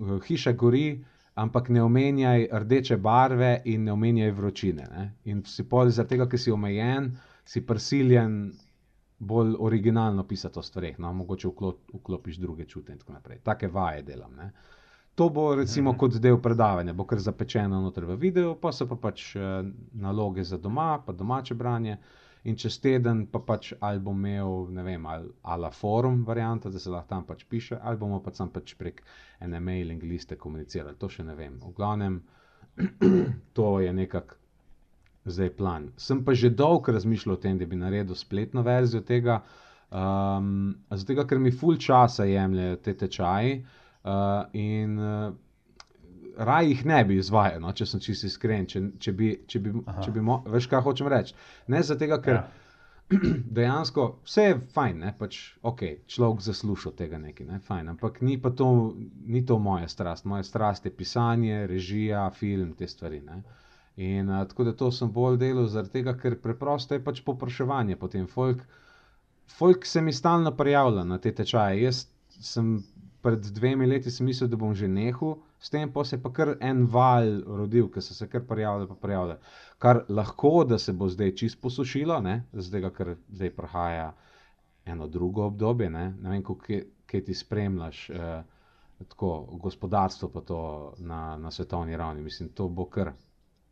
uh, 0.00 0.22
hiša 0.26 0.52
gori, 0.58 1.04
ampak 1.38 1.68
ne 1.68 1.82
omenjaj 1.82 2.48
rdeče 2.64 2.96
barve 2.96 3.52
in 3.64 3.84
ne 3.84 3.92
omenjaj 3.92 4.34
vročine. 4.34 4.88
Ne? 4.90 5.04
In 5.24 5.44
si 5.46 5.64
pol 5.68 5.92
zaradi 5.94 6.16
tega, 6.16 6.26
ker 6.28 6.40
si 6.40 6.50
omejen, 6.50 7.12
si 7.44 7.62
prisiljen 7.66 8.40
bolj 9.22 9.54
originalno 9.62 10.24
pisati 10.26 10.58
o 10.58 10.62
stvareh, 10.66 10.98
no, 10.98 11.12
mogoče 11.14 11.48
vklop, 11.48 11.92
vklopiš 11.94 12.40
druge 12.42 12.66
čute 12.66 12.92
in 12.92 12.98
tako 12.98 13.14
naprej. 13.20 13.38
Take 13.46 13.70
vaje 13.70 14.02
delam. 14.02 14.34
Ne? 14.34 14.50
To 15.14 15.28
bo 15.28 15.52
recimo 15.54 15.92
mhm. 15.92 15.98
kot 15.98 16.18
del 16.18 16.40
predavanja, 16.42 16.92
bo 16.92 17.06
kar 17.06 17.22
zapečeno 17.22 17.78
noter 17.80 18.08
v 18.08 18.18
videu, 18.18 18.56
pa 18.58 18.72
so 18.74 18.88
pa 18.90 18.98
pač 18.98 19.28
uh, 19.36 19.62
naloge 19.94 20.42
za 20.42 20.58
doma, 20.58 20.96
pa 21.06 21.14
domače 21.14 21.54
branje. 21.54 22.00
Uh, 22.00 22.18
in 22.44 22.56
čez 22.58 22.78
teden 22.82 23.26
pa 23.30 23.38
pač 23.46 23.72
ali 23.80 24.00
bom 24.02 24.18
imel, 24.18 24.66
ne 24.74 24.82
vem, 24.82 25.06
ali, 25.06 25.30
ali 25.42 25.70
forum 25.72 26.24
varianta, 26.26 26.70
da 26.70 26.78
se 26.78 26.90
lahko 26.90 27.08
tam 27.08 27.26
pač 27.26 27.44
piše, 27.48 27.78
ali 27.82 28.00
bomo 28.00 28.18
pač 28.22 28.40
sam 28.40 28.50
pač 28.50 28.74
prek 28.78 29.02
ene 29.40 29.60
mailing 29.60 30.02
liste 30.02 30.36
komunicirali. 30.36 30.98
To 30.98 31.08
še 31.08 31.26
ne 31.26 31.36
vem. 31.38 31.58
V 31.62 31.74
glavnem, 31.76 32.20
to 33.56 33.68
je 33.80 33.92
nekako 33.92 34.40
zdaj 35.24 35.52
plan. 35.56 35.92
Sem 35.96 36.24
pa 36.24 36.34
že 36.34 36.50
dolgo 36.50 36.92
razmišljal 36.92 37.36
o 37.36 37.40
tem, 37.40 37.58
da 37.58 37.66
bi 37.66 37.78
naredil 37.78 38.18
spletno 38.18 38.64
verzijo 38.66 39.04
tega, 39.06 39.38
um, 39.90 40.74
zato 40.90 41.26
ker 41.28 41.38
mi 41.38 41.54
ful 41.54 41.78
časa 41.78 42.26
jemljejo 42.26 42.82
te 42.82 42.96
tečaji. 43.04 43.62
Uh, 44.02 44.50
in 44.58 44.98
uh, 44.98 45.30
raj 46.36 46.68
jih 46.68 46.84
ne 46.86 47.04
bi 47.04 47.18
izvajal, 47.20 47.60
no, 47.60 47.72
če 47.72 47.86
sem 47.86 48.00
čisto 48.00 48.28
iskren. 48.28 48.66
Če, 48.68 48.82
če 49.02 49.12
bi, 49.16 49.30
če 49.46 49.60
bi, 49.62 49.72
če 50.04 50.10
bi 50.14 50.24
mo, 50.24 50.42
veš, 50.48 50.68
kaj 50.70 50.84
hočem 50.86 51.10
reči. 51.12 51.36
Ne 51.72 51.82
zato, 51.86 52.08
ker 52.24 52.38
ja. 52.38 52.42
dejansko 53.58 54.06
vse 54.24 54.46
je 54.46 54.58
fajn, 54.74 55.00
ne, 55.04 55.12
pač, 55.18 55.40
ok, 55.68 55.82
človek 56.10 56.44
zasluša 56.46 56.94
tega 56.98 57.20
nekaj, 57.20 57.48
ne, 57.48 57.58
fajn, 57.66 57.92
ampak 57.94 58.20
ni 58.24 58.38
pa 58.40 58.52
to, 58.56 58.68
ni 59.26 59.44
to 59.46 59.58
moja 59.62 59.88
strast. 59.88 60.28
Moja 60.28 60.46
strast 60.46 60.86
je 60.88 60.94
pisanje, 60.96 61.66
režija, 61.70 62.28
film, 62.36 62.72
te 62.78 62.88
stvari. 62.88 63.20
Ne. 63.26 63.42
In 64.00 64.30
a, 64.32 64.44
tako 64.48 64.64
da 64.70 64.76
to 64.76 64.88
sem 64.94 65.10
bolj 65.12 65.36
delal, 65.42 65.68
zaradi 65.68 65.98
tega, 65.98 66.16
ker 66.18 66.38
preprosto 66.40 66.96
je 66.96 67.04
pač 67.04 67.20
popraševanje 67.26 67.98
po 68.00 68.08
tem. 68.08 68.26
Folk, 68.26 68.64
folk 69.58 69.86
se 69.86 70.00
mi 70.00 70.14
stalno 70.16 70.54
prijavlja 70.56 71.04
na 71.04 71.18
te 71.20 71.34
tečaje. 71.36 71.82
Jaz 71.82 72.06
sem 72.40 72.78
pred 73.22 73.44
dvemi 73.54 73.86
leti 73.86 74.10
mislil, 74.24 74.48
da 74.48 74.56
bom 74.56 74.72
že 74.74 74.88
nehal 74.88 75.36
s 75.62 75.70
tem 75.70 75.92
pa 75.92 76.04
se 76.04 76.16
je 76.16 76.22
pa 76.22 76.32
kar 76.32 76.56
en 76.60 76.86
val 76.90 77.28
rodil, 77.46 77.86
ki 77.90 78.02
so 78.02 78.14
se 78.14 78.26
kar 78.28 78.42
prijavili, 78.48 78.88
pa 78.88 78.94
prijavili. 78.94 79.36
Kar 79.78 80.04
lahko, 80.08 80.64
da 80.64 80.78
se 80.78 80.92
bo 80.92 81.08
zdaj 81.08 81.34
čist 81.38 81.60
posušilo, 81.62 82.18
zdaj, 82.52 82.88
ker 82.96 83.14
zdaj 83.28 83.50
prihaja 83.54 84.12
eno 84.84 85.06
drugo 85.06 85.46
obdobje. 85.46 85.90
Ne, 85.90 86.08
ne 86.22 86.30
vem, 86.30 86.42
kako 86.42 87.20
ti 87.26 87.34
spremljaš 87.34 88.10
eh, 88.10 88.42
tako 89.08 89.46
gospodarstvo, 89.62 90.28
pa 90.28 90.40
to 90.40 90.60
na, 90.98 91.36
na 91.36 91.50
svetovni 91.50 91.96
ravni. 91.96 92.22
Mislim, 92.22 92.48
to 92.48 92.68
bo 92.68 92.84
kar 92.84 93.12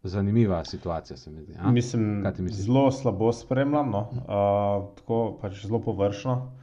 zanimiva 0.02 0.64
situacija, 0.64 1.16
se 1.16 1.30
mi 1.30 1.42
zdi. 1.42 1.54
a? 1.58 1.70
Mislim, 1.70 2.24
zelo 2.48 2.90
slabo 2.92 3.32
spremljam, 3.32 3.90
no? 3.90 4.00
uh, 4.00 4.94
tako 4.96 5.38
pač 5.42 5.66
zelo 5.66 5.82
površno, 5.82 6.32
uh, 6.32 6.59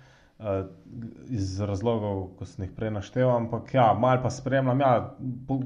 iz 1.30 1.60
razlogov, 1.62 2.28
ko 2.38 2.46
sem 2.46 2.66
jih 2.68 2.74
prej 2.76 2.92
naštel, 2.92 3.30
ampak 3.30 3.74
ja, 3.74 3.94
malo 3.98 4.22
pa 4.24 4.30
spremljam. 4.30 4.80
Ja, 4.80 5.18
po, 5.48 5.60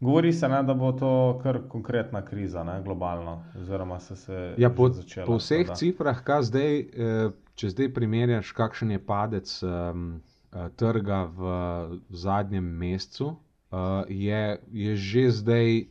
govori 0.00 0.32
se, 0.32 0.48
ne, 0.48 0.62
da 0.62 0.74
bo 0.74 0.92
to 0.92 1.40
kar 1.42 1.60
konkretna 1.68 2.24
kriza, 2.24 2.64
ne, 2.64 2.80
globalno, 2.82 3.44
oziroma 3.60 4.00
se 4.00 4.32
je 4.32 4.54
Ja, 4.58 4.70
po, 4.70 4.88
začela. 4.88 5.26
po 5.26 5.36
vseh 5.36 5.66
da. 5.66 5.74
cifrah, 5.74 6.24
kaj 6.24 6.42
zdaj, 6.48 6.78
eh, 6.80 7.30
če 7.54 7.70
zdaj 7.74 7.92
primerjaš, 7.94 8.52
kakšen 8.56 8.90
je 8.90 9.04
padec 9.04 9.52
um, 9.62 10.22
trga 10.76 11.24
v 11.36 11.50
zadnjem 12.08 12.64
mesecu, 12.64 13.26
uh, 13.70 14.08
je, 14.08 14.58
je 14.72 14.96
že 14.96 15.30
zdaj, 15.30 15.84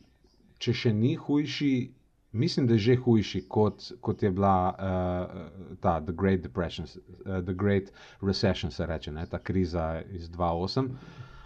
če 0.58 0.72
še 0.74 0.92
ni 0.92 1.14
hujši, 1.16 1.92
mislim, 2.32 2.66
da 2.66 2.74
je 2.74 2.78
že 2.78 2.96
hujši, 2.96 3.44
kot, 3.48 3.92
kot 4.00 4.22
je 4.22 4.30
bila 4.30 4.74
uh, 4.78 5.76
ta 5.80 6.00
The 6.00 6.12
Great 6.12 6.40
Depression, 6.40 6.86
uh, 6.86 7.44
The 7.44 7.54
Great 7.54 7.92
Recession, 8.20 8.70
se 8.70 8.86
reče, 8.86 9.12
ne, 9.12 9.26
ta 9.26 9.38
kriza 9.38 10.02
iz 10.10 10.30
2008. 10.30 10.88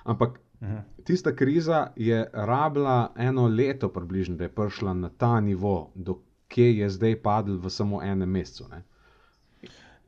Ampak 0.05 0.41
Mhm. 0.65 0.77
Tista 1.05 1.37
kriza 1.37 1.87
je 1.97 2.31
rabila 2.33 3.13
eno 3.17 3.49
leto, 3.49 3.89
približno, 3.89 4.37
da 4.37 4.45
je 4.45 4.55
prišla 4.55 4.95
na 4.95 5.09
ta 5.09 5.41
nivo, 5.41 5.91
do 5.95 6.19
kje 6.49 6.79
je 6.79 6.89
zdaj 6.91 7.23
padel 7.23 7.57
v 7.57 7.71
samo 7.71 8.03
enem 8.03 8.31
mesecu. 8.31 8.69
Ne? 8.71 8.83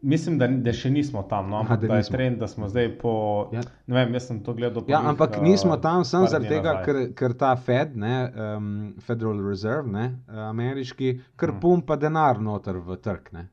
Mislim, 0.06 0.36
da, 0.38 0.46
da 0.48 0.72
še 0.72 0.90
nismo 0.90 1.22
tam, 1.24 1.48
no, 1.50 1.56
Aha, 1.56 1.64
ampak 1.64 1.76
da 1.76 1.82
da, 1.82 1.88
da 1.88 1.94
je 1.94 1.98
nismo. 2.00 2.12
trend, 2.12 2.38
da 2.38 2.46
smo 2.46 2.68
zdaj 2.68 2.98
po. 2.98 3.12
Ja. 3.52 3.62
Ne 3.86 3.96
vem, 3.96 4.14
jaz 4.14 4.26
sem 4.26 4.38
to 4.40 4.54
gledal. 4.54 4.84
Ja, 4.84 4.98
prvih, 4.98 5.08
ampak 5.08 5.32
eh, 5.32 5.42
nismo 5.42 5.76
tam 5.78 6.04
samo 6.04 6.26
zaradi 6.26 6.48
tega, 6.48 6.76
ker, 6.84 7.00
ker 7.12 7.34
ta 7.34 7.56
Fed, 7.58 7.96
ne, 7.96 8.14
um, 8.54 8.68
Federal 9.00 9.42
Reserve, 9.42 9.88
ne, 9.88 10.06
ameriški, 10.44 11.08
kar 11.36 11.50
Mhm. 11.50 11.60
pumpa 11.60 11.96
denar 11.96 12.38
noter 12.40 12.78
v 12.78 12.96
trg. 12.98 13.32
Ne, 13.32 13.48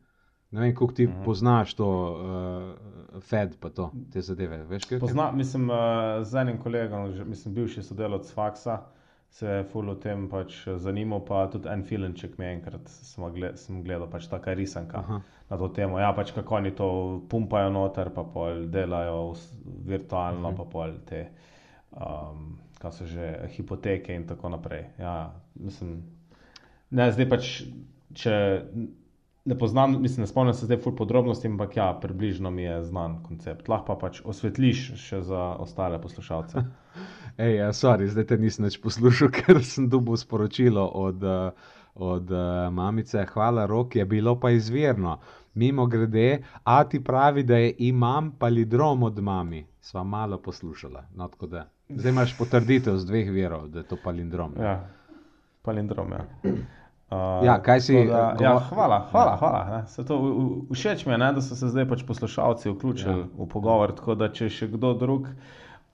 ne 0.52 0.62
vem, 0.62 0.74
kako 0.74 0.94
ti 0.94 1.08
Mhm. 1.08 1.24
poznaš 1.24 1.74
to 1.74 1.90
uh, 1.90 3.20
Fed, 3.22 3.58
pa 3.60 3.70
to, 3.72 3.90
te 4.12 4.22
zadeve. 4.22 4.62
Veš, 4.66 4.86
kaj? 4.86 5.00
Pozna, 5.00 5.32
mislim, 5.34 5.70
uh, 5.70 5.76
z 6.24 6.36
enim 6.38 6.58
kolegom, 6.60 7.12
že, 7.12 7.26
mislim, 7.26 7.56
bivši 7.56 7.84
sodelavec 7.84 8.30
Faksa, 8.32 8.82
se 9.34 9.64
ful 9.72 9.90
o 9.90 9.96
tem 9.98 10.28
pač 10.30 10.60
zanimal, 10.78 11.24
pa 11.26 11.48
tudi 11.50 11.70
en 11.74 11.82
filmček 11.84 12.36
mi 12.38 12.46
je 12.46 12.52
enkrat 12.54 12.92
gled, 13.34 13.58
sem 13.58 13.80
gledal, 13.84 14.06
pač 14.12 14.28
taka 14.30 14.54
risanka 14.54 15.00
Aha. 15.00 15.22
na 15.50 15.58
to 15.58 15.70
temo. 15.74 15.98
Ja, 16.00 16.12
pač 16.14 16.32
kako 16.36 16.56
oni 16.60 16.72
to 16.72 16.90
pumpajo 17.30 17.72
noter, 17.74 18.12
pa 18.14 18.24
pol 18.24 18.68
delajo 18.70 19.34
virtualno, 19.90 20.52
Mhm. 20.52 20.58
pa 20.58 20.66
pol 20.66 20.94
te, 21.10 21.24
um, 21.98 22.60
kaj 22.80 22.92
so 22.92 23.06
že, 23.06 23.50
hipoteke 23.56 24.14
in 24.14 24.28
tako 24.28 24.50
naprej. 24.50 24.86
Ja, 25.00 25.34
mislim, 25.56 26.04
ne, 26.92 27.12
zdaj 27.12 27.30
pač, 27.30 27.64
če 28.14 28.36
ne 29.46 29.58
poznam, 29.58 30.02
mislim, 30.02 30.22
ne 30.22 30.28
spomnim 30.28 30.54
se 30.54 30.66
zdaj 30.66 30.78
ful 30.78 30.96
podrobnosti, 30.96 31.48
ampak 31.48 31.78
ja, 31.78 32.00
približno 32.02 32.52
mi 32.52 32.64
je 32.64 32.84
znan 32.84 33.24
koncept. 33.24 33.68
Lahko 33.68 33.86
pa 33.86 34.08
pač 34.08 34.22
osvetliš 34.26 34.94
še 35.00 35.22
za 35.22 35.44
ostale 35.60 36.02
poslušalce. 36.02 36.64
Ej, 37.44 37.56
ja, 37.58 37.70
sorry, 37.74 38.08
zdaj 38.08 38.28
te 38.30 38.38
nisem 38.38 38.70
več 38.70 38.80
poslušal, 38.82 39.32
ker 39.38 39.64
sem 39.66 39.90
dobil 39.90 40.18
sporočilo 40.18 40.86
od, 40.88 41.24
uh, 41.24 41.72
od 41.96 42.32
uh, 42.32 42.70
mamice. 42.72 43.26
Hvala, 43.34 43.66
rok 43.68 43.96
je 44.00 44.06
bilo 44.06 44.38
pa 44.40 44.54
izvirno. 44.56 45.18
Mimo 45.54 45.86
grede, 45.86 46.44
a 46.64 46.84
ti 46.90 47.04
pravi, 47.04 47.44
da 47.44 47.60
je 47.62 47.74
imam 47.90 48.32
palidrom 48.40 49.04
od 49.04 49.20
mami. 49.20 49.66
Sva 49.84 50.04
malo 50.04 50.40
poslušala. 50.42 51.04
No, 51.20 51.28
da. 51.52 51.68
zdaj 51.90 52.12
imaš 52.12 52.38
potrditev 52.38 52.96
z 52.98 53.06
dveh 53.06 53.30
verov, 53.32 53.68
da 53.70 53.84
je 53.84 53.90
to 53.92 54.00
palindrom. 54.04 54.56
Ja, 54.58 54.78
palindrom. 55.62 56.16
Ja. 56.16 56.24
Uh, 57.14 57.46
Ja, 57.46 57.60
kaj 57.60 57.82
si, 57.82 57.94
Da, 58.06 58.34
eh, 58.34 58.44
ja, 58.44 58.60
hvala, 58.62 59.08
hvala. 59.12 59.36
hvala 59.38 59.60
ne. 59.72 59.88
Se 59.88 60.02
to, 60.04 60.18
všeč 60.72 61.06
mi 61.06 61.14
je, 61.14 61.18
ne, 61.20 61.34
da 61.34 61.42
so 61.42 61.56
se 61.56 61.68
zdaj 61.68 61.86
pač 61.86 62.04
poslušalci 62.04 62.70
vključili 62.70 63.20
Ja. 63.20 63.28
v 63.38 63.48
pogovor. 63.48 63.92
Tako 63.92 64.16
da, 64.16 64.30
če 64.30 64.50
še 64.50 64.68
kdo 64.70 64.94
drug, 64.96 65.28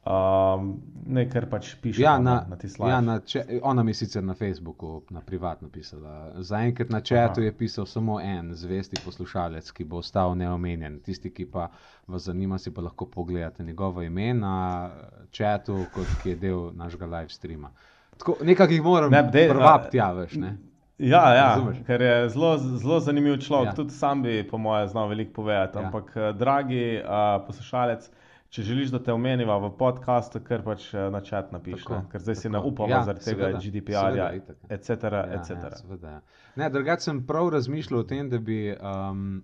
um, 0.06 0.70
nekaj 1.08 1.46
pač 1.48 1.76
piše 1.76 2.02
Ja, 2.02 2.18
na, 2.18 2.36
ne, 2.36 2.50
na 2.50 2.56
tisti 2.56 2.82
ja, 2.82 2.86
live. 2.88 3.02
na 3.04 3.20
če, 3.22 3.44
ona 3.64 3.84
mi 3.84 3.92
je 3.92 3.96
sicer 3.96 4.24
na 4.24 4.34
Facebooku, 4.34 5.02
na 5.10 5.22
privatno 5.22 5.68
pisala. 5.70 6.14
Zaenkrat 6.38 6.90
na 6.90 7.02
četu 7.02 7.18
Aha. 7.36 7.42
je 7.42 7.52
pisal 7.54 7.86
samo 7.86 8.20
en 8.22 8.54
zvesti 8.54 9.02
poslušalec, 9.02 9.72
ki 9.72 9.84
bo 9.84 9.98
ostal 9.98 10.36
neomenjen. 10.36 11.00
Tisti, 11.00 11.30
ki 11.32 11.46
pa 11.48 11.68
vas 12.08 12.24
zanima, 12.24 12.58
si 12.58 12.72
pa 12.72 12.82
lahko 12.82 13.06
pogledate 13.08 13.64
njegovo 13.64 14.02
ime 14.02 14.34
na 14.36 14.90
četu, 15.32 15.86
kot 15.94 16.26
je 16.26 16.36
del 16.38 16.72
našega 16.74 17.06
live 17.08 17.30
streama. 17.30 17.70
Tako, 18.18 18.38
nekako 18.44 18.74
jih 18.74 18.84
moram 18.84 19.12
Ne, 19.12 19.24
dej, 19.24 19.50
prvabiti, 19.50 20.00
a- 20.00 20.04
ja, 20.04 20.12
veš. 20.14 20.34
Ne? 20.36 20.58
Ja, 21.00 21.34
ja 21.36 21.50
Razumeš? 21.56 21.78
ker 21.88 22.02
je 22.02 22.30
zelo, 22.30 22.58
zelo 22.58 23.00
zanimiv 23.00 23.38
človek. 23.40 23.66
Ja. 23.66 23.72
Ja. 23.72 23.76
Tudi 23.76 23.94
sam 23.94 24.24
bi, 24.24 24.48
po 24.48 24.58
mojem, 24.58 24.88
znal 24.88 25.08
veliko 25.08 25.34
povedati. 25.34 25.78
Ja. 25.78 25.82
Ja. 25.82 25.88
Ampak, 25.88 26.12
eh, 26.16 26.34
dragi 26.34 26.82
uh, 27.00 27.46
poslušalec, 27.48 28.10
če 28.50 28.64
želiš, 28.64 28.90
da 28.92 29.00
te 29.04 29.14
omeniva 29.14 29.58
v 29.62 29.70
podkastu, 29.78 30.42
ker 30.44 30.64
pač 30.66 30.90
eh, 30.94 31.06
na 31.14 31.22
čat 31.22 31.54
napiši, 31.56 31.84
Tako, 31.84 32.00
ne? 32.02 32.10
ker 32.12 32.24
zdaj 32.26 32.36
si 32.36 32.48
tako. 32.50 32.54
ne 32.54 32.72
upamo 32.72 32.90
Ja, 32.90 32.98
ja, 32.98 33.04
zaradi 33.04 33.26
tega 33.26 33.52
GDPR-ja, 33.62 34.32
etc. 34.70 34.90
Ja, 35.14 35.24
etc. 35.38 35.56
ja, 35.56 35.72
seveda, 35.78 36.16
ja. 36.18 36.50
Ne, 36.60 36.70
drugače 36.74 37.08
sem 37.08 37.22
prav 37.28 37.54
razmišljal 37.56 38.00
o 38.00 38.08
tem, 38.10 38.30
da 38.30 38.40
bi, 38.44 38.58
um, 38.76 39.44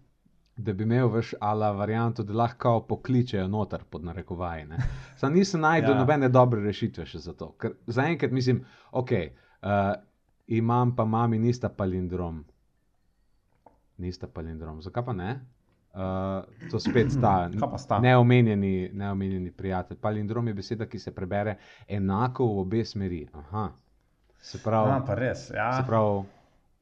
da 0.58 0.74
bi 0.74 0.84
imel 0.84 1.08
veš 1.14 1.36
ala 1.40 1.70
varianto, 1.72 2.24
da 2.24 2.34
lahko 2.34 2.82
pokličejo 2.90 3.48
noter 3.48 3.86
pod 3.90 4.04
narekovaji. 4.04 4.68
Sam 5.22 5.38
nisem 5.38 5.62
najdel 5.64 5.94
ja. 5.94 5.96
Ja. 5.96 6.02
nobene 6.02 6.30
dobre 6.30 6.66
rešitve 6.66 7.06
še 7.06 7.24
za 7.30 7.34
to. 7.38 7.54
Ker 7.62 7.78
zaenkrat 7.88 8.36
mislim, 8.36 8.66
ok, 8.92 9.14
uh, 9.62 9.94
imam 10.48 10.96
pa 10.96 11.06
mami, 11.06 11.40
nista 11.40 11.70
palindrom. 11.70 12.44
Nista 13.98 14.28
palindrom. 14.28 14.82
Zakaj 14.82 15.06
pa 15.06 15.14
ne? 15.14 15.40
Uh, 15.96 16.44
to 16.72 16.80
spet 16.80 17.12
sta 17.12 17.48
sta? 17.78 18.00
neomenjeni, 18.00 18.90
neomenjeni 18.94 19.52
prijatelj. 19.52 19.98
Palindrom 19.98 20.48
je 20.48 20.54
beseda, 20.54 20.86
ki 20.86 21.00
se 21.00 21.14
prebere 21.16 21.56
enako 21.88 22.46
v 22.46 22.60
obe 22.60 22.86
smeri. 22.86 23.28
Aha. 23.34 23.70
Se 24.42 24.60
pravi, 24.64 24.92
Ja, 24.92 25.04
pa 25.08 25.16
res. 25.16 25.50
Ja. 25.56 25.70
Se 25.80 25.88
pravi, 25.88 26.26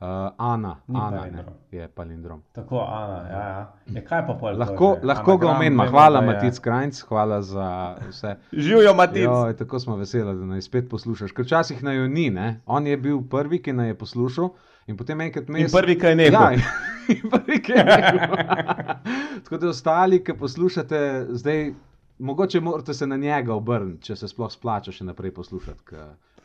uh, 0.04 0.10
Ana, 0.38 0.76
Ni 0.88 1.00
Ana 1.00 1.10
ne, 1.12 1.18
palindrom. 1.22 1.56
je 1.72 1.88
palindrom. 1.90 2.42
Tako, 2.52 2.80
Ana, 2.82 3.18
ja, 3.30 3.44
ja. 3.50 3.62
Je, 3.88 4.04
kaj 4.04 4.26
pa 4.28 4.34
pol? 4.34 4.58
Lahko, 4.58 4.90
že? 4.94 5.06
lahko 5.06 5.38
ga 5.38 5.48
Anagram, 5.48 5.56
omenimo. 5.58 5.84
vemo, 5.84 5.92
Hvala, 5.92 6.20
je- 6.20 6.26
Matic 6.28 6.60
Krajnc, 6.60 7.02
hvala 7.02 7.42
za 7.42 7.68
vse. 8.04 8.36
Živijo, 8.66 8.94
Matic. 8.94 9.24
Jo, 9.24 9.54
tako 9.54 9.80
smo 9.80 9.96
veseli, 9.96 10.36
da 10.36 10.46
naj 10.46 10.62
spet 10.62 10.90
poslušaš. 10.90 11.32
Ker 11.32 11.46
včasih 11.46 11.84
naj 11.84 11.96
jo 11.96 12.08
ni, 12.10 12.30
ne? 12.32 12.62
on 12.68 12.88
je 12.88 12.98
bil 12.98 13.22
prvi, 13.24 13.62
ki 13.62 13.74
naj 13.74 13.88
je 13.88 13.96
poslušal. 13.96 14.50
In 14.88 14.98
potem 14.98 15.22
enkrat 15.22 15.48
mes. 15.48 15.72
prvi, 15.72 15.96
ki 15.96 16.06
je 16.06 16.16
nehal. 16.18 16.54
Ja, 16.54 16.60
in 17.08 17.30
prvi, 17.30 17.62
ki 17.62 17.72
je 17.72 17.84
nehal. 17.86 18.38
Tako 19.44 19.58
da 19.58 19.70
ostali, 19.70 20.24
ki 20.24 20.34
poslušate, 20.34 21.00
zdaj, 21.32 21.74
mogoče 22.20 22.60
morate 22.60 22.94
se 22.94 23.08
na 23.08 23.18
njega 23.18 23.54
obrniti, 23.54 24.04
če 24.04 24.16
se 24.16 24.28
sploh 24.28 24.52
splača 24.52 24.92
še 24.92 25.04
naprej 25.04 25.32
poslušati. 25.32 25.96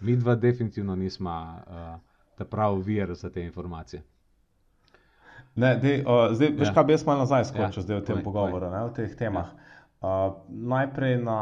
Mi 0.01 0.17
dva 0.17 0.35
definitivno 0.35 0.95
nismo 0.97 1.31
uh, 1.31 1.99
ta 2.39 2.45
pravi 2.45 2.83
vir 2.87 3.15
za 3.15 3.31
te 3.31 3.43
informacije. 3.45 4.03
Ne, 5.59 5.73
dej, 5.83 6.05
uh, 6.07 6.29
zdaj, 6.33 6.53
veš, 6.55 6.69
Ja. 6.69 6.75
kaj 6.75 6.85
bi 6.85 6.95
jaz 6.95 7.07
malo 7.07 7.25
nazaj 7.25 7.45
skočil 7.51 7.63
Ja, 7.63 7.83
ja, 7.83 7.83
zdaj 7.83 7.97
v 7.97 8.05
tem 8.05 8.17
povej, 8.17 8.25
pogovoru, 8.25 8.71
ne, 8.71 8.85
v 8.87 8.93
teh 8.95 9.17
temah. 9.19 9.49
Uh, 9.99 10.37
najprej 10.49 11.17
na, 11.19 11.41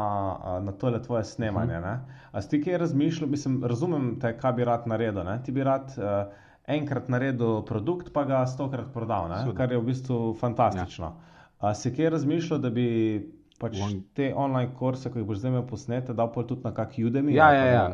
na 0.65 0.71
tole 0.73 0.97
tvoje 1.03 1.23
snemanje. 1.29 1.77
Ne? 1.77 1.99
A 2.31 2.41
si 2.41 2.49
ti 2.49 2.63
kaj 2.63 2.79
razmišljal, 2.81 3.29
mislim, 3.29 3.59
razumem 3.63 4.15
te, 4.19 4.31
kaj 4.37 4.53
bi 4.57 4.65
rad 4.65 4.87
naredil. 4.89 5.21
Ne? 5.23 5.37
Ti 5.45 5.53
bi 5.53 5.63
rad 5.63 5.93
uh, 5.97 6.33
enkrat 6.67 7.09
naredil 7.09 7.61
produkt, 7.69 8.09
pa 8.13 8.25
ga 8.25 8.41
stokrat 8.49 8.89
prodal, 8.93 9.29
ne? 9.29 9.53
Kar 9.53 9.71
je 9.71 9.77
v 9.77 9.85
bistvu 9.87 10.33
fantastično. 10.39 11.05
Ja. 11.05 11.43
A 11.59 11.73
si 11.73 11.93
kaj 11.95 12.09
razmišljal, 12.17 12.59
da 12.59 12.69
bi 12.69 12.87
pač 13.57 13.77
V 13.77 13.83
Ang- 13.83 14.03
te 14.13 14.33
online 14.35 14.73
kurse, 14.77 15.09
ko 15.11 15.19
jih 15.19 15.27
boš 15.27 15.41
zdaj 15.41 15.51
imel 15.51 15.65
posnete, 15.65 16.13
dal 16.13 16.29
pol 16.33 16.45
tudi 16.45 16.61
na 16.63 16.71
kak 16.73 16.93
Udemy? 16.97 17.33
Ja, 17.33 17.49
ja, 17.51 17.63
pa 17.63 17.73
ja. 17.73 17.85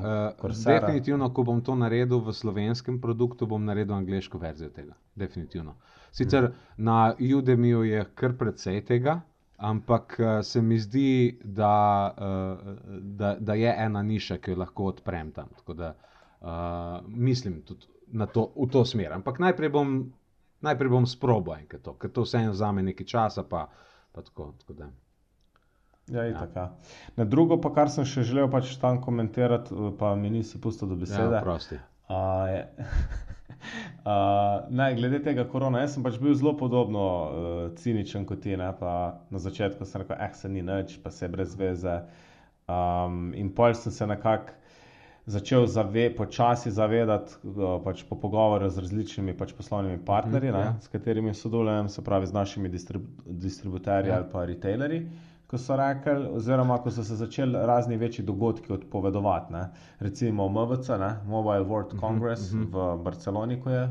Uh, 0.43 0.63
definitivno, 0.65 1.29
ko 1.33 1.43
bom 1.43 1.61
to 1.63 1.75
naredil 1.75 2.19
v 2.19 2.33
slovenskem 2.35 2.99
produktu, 3.01 3.47
bom 3.47 3.63
naredil 3.65 3.95
angliško 3.95 4.37
verzijo 4.37 4.69
tega. 4.69 4.93
Definitivno. 5.15 5.75
Sicer 6.11 6.51
na 6.77 7.15
Udemyju 7.19 7.83
je 7.83 8.05
kar 8.15 8.35
precej 8.37 8.83
tega, 8.85 9.21
ampak 9.57 10.19
uh, 10.19 10.41
se 10.43 10.61
mi 10.61 10.79
zdi, 10.79 11.39
da, 11.43 11.75
uh, 12.11 12.75
da, 12.99 13.35
da 13.39 13.53
je 13.53 13.75
ena 13.77 14.03
niša, 14.03 14.37
ki 14.37 14.51
jo 14.51 14.59
lahko 14.59 14.91
odprem 14.91 15.31
tam. 15.31 15.49
Tako 15.57 15.73
da 15.73 15.95
uh, 15.95 16.99
mislim 17.07 17.61
tudi 17.61 17.87
to, 18.33 18.51
v 18.55 18.67
to 18.69 18.85
smer. 18.85 19.13
Ampak 19.13 19.39
najprej 19.39 19.69
bom, 19.69 20.11
najprej 20.61 20.91
bom 20.91 21.07
sprobil 21.07 21.55
enkrat 21.63 21.81
to, 21.81 21.95
ker 21.95 22.11
to 22.11 22.27
vseeno 22.27 22.51
vzame 22.51 22.83
nekaj 22.83 23.07
časa. 23.07 23.47
Pa, 23.47 23.69
pa 24.11 24.21
tako, 24.21 24.53
tako 24.59 24.73
da. 24.73 24.91
Ja, 26.11 26.25
itak, 26.27 26.55
ja. 26.55 26.71
Na 27.15 27.23
drugo, 27.25 27.55
pa 27.61 27.71
kar 27.71 27.89
sem 27.89 28.03
še 28.05 28.25
želel 28.27 28.49
pač 28.51 28.73
tam 28.81 28.99
komentirati, 29.01 29.71
pa 29.99 30.15
mi 30.19 30.29
nisi 30.29 30.59
pustil 30.61 30.89
do 30.91 30.97
besede. 30.99 31.37
Ja, 31.37 31.43
prosti. 31.45 31.79
A, 32.11 32.17
je, 32.51 32.63
a, 34.11 34.15
ne, 34.69 34.89
glede 34.95 35.21
tega 35.23 35.45
korona, 35.47 35.79
jaz 35.85 35.95
sem 35.95 36.03
pač 36.03 36.17
bil 36.19 36.35
zelo 36.35 36.51
podobno 36.59 37.05
uh, 37.05 37.61
ciničen 37.79 38.27
kot 38.27 38.43
ti. 38.43 38.57
Ne, 38.59 38.73
na 38.83 39.39
začetku 39.39 39.87
sem 39.87 40.03
rekel, 40.03 40.19
eh, 40.19 40.33
se 40.35 40.51
ni 40.51 40.61
nič, 40.61 40.97
pa 41.03 41.11
se 41.11 41.25
je 41.25 41.31
brez 41.31 41.55
veze. 41.55 42.01
Um, 42.67 43.31
in 43.35 43.49
pol 43.55 43.73
sem 43.75 43.91
se 43.91 44.07
nekako 44.07 44.59
začel 45.25 45.65
zave, 45.71 46.09
počasi 46.15 46.71
zavedati, 46.71 47.39
uh, 47.47 47.77
pač 47.83 48.03
po 48.03 48.19
pogovoru 48.19 48.67
z 48.69 48.83
različnimi 48.83 49.37
pač 49.39 49.53
poslovnimi 49.55 50.01
partnerji, 50.03 50.51
Mhm, 50.51 50.57
ne, 50.57 50.63
ja. 50.65 50.75
s 50.83 50.91
katerimi 50.91 51.33
sodelujem, 51.33 51.87
se 51.89 52.03
pravi 52.03 52.27
z 52.27 52.33
našimi 52.35 52.69
distrib 52.69 53.07
distributerji 53.25 54.11
Ja. 54.11 54.17
ali 54.19 54.27
pa 54.31 54.43
retailerji. 54.45 55.05
Ko 55.53 55.59
so 55.61 55.75
rekli, 55.77 56.25
oziroma 56.33 56.79
ko 56.81 56.89
so 56.91 57.03
se 57.05 57.15
začeli 57.15 57.59
razni 57.69 57.97
večji 58.01 58.23
dogodki 58.25 58.73
odpovedovati, 58.73 59.53
ne. 59.53 59.67
recimo 59.99 60.47
MVC, 60.49 60.87
ne, 60.97 61.11
Mobile 61.29 61.65
World 61.69 61.99
Congress 61.99 62.47
mhm. 62.53 62.63
v 62.73 62.87
Barceloni, 63.03 63.59
ko 63.61 63.69
je, 63.69 63.83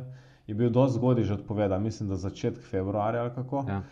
je 0.46 0.54
bil 0.58 0.72
dosti 0.74 0.98
zgodaj 0.98 1.24
že 1.24 1.34
odpovedan, 1.34 1.82
mislim, 1.82 2.08
da 2.08 2.16
začetek 2.18 2.64
februarja 2.70 3.20
ali 3.22 3.30
kako. 3.34 3.62
Ja. 3.68 3.82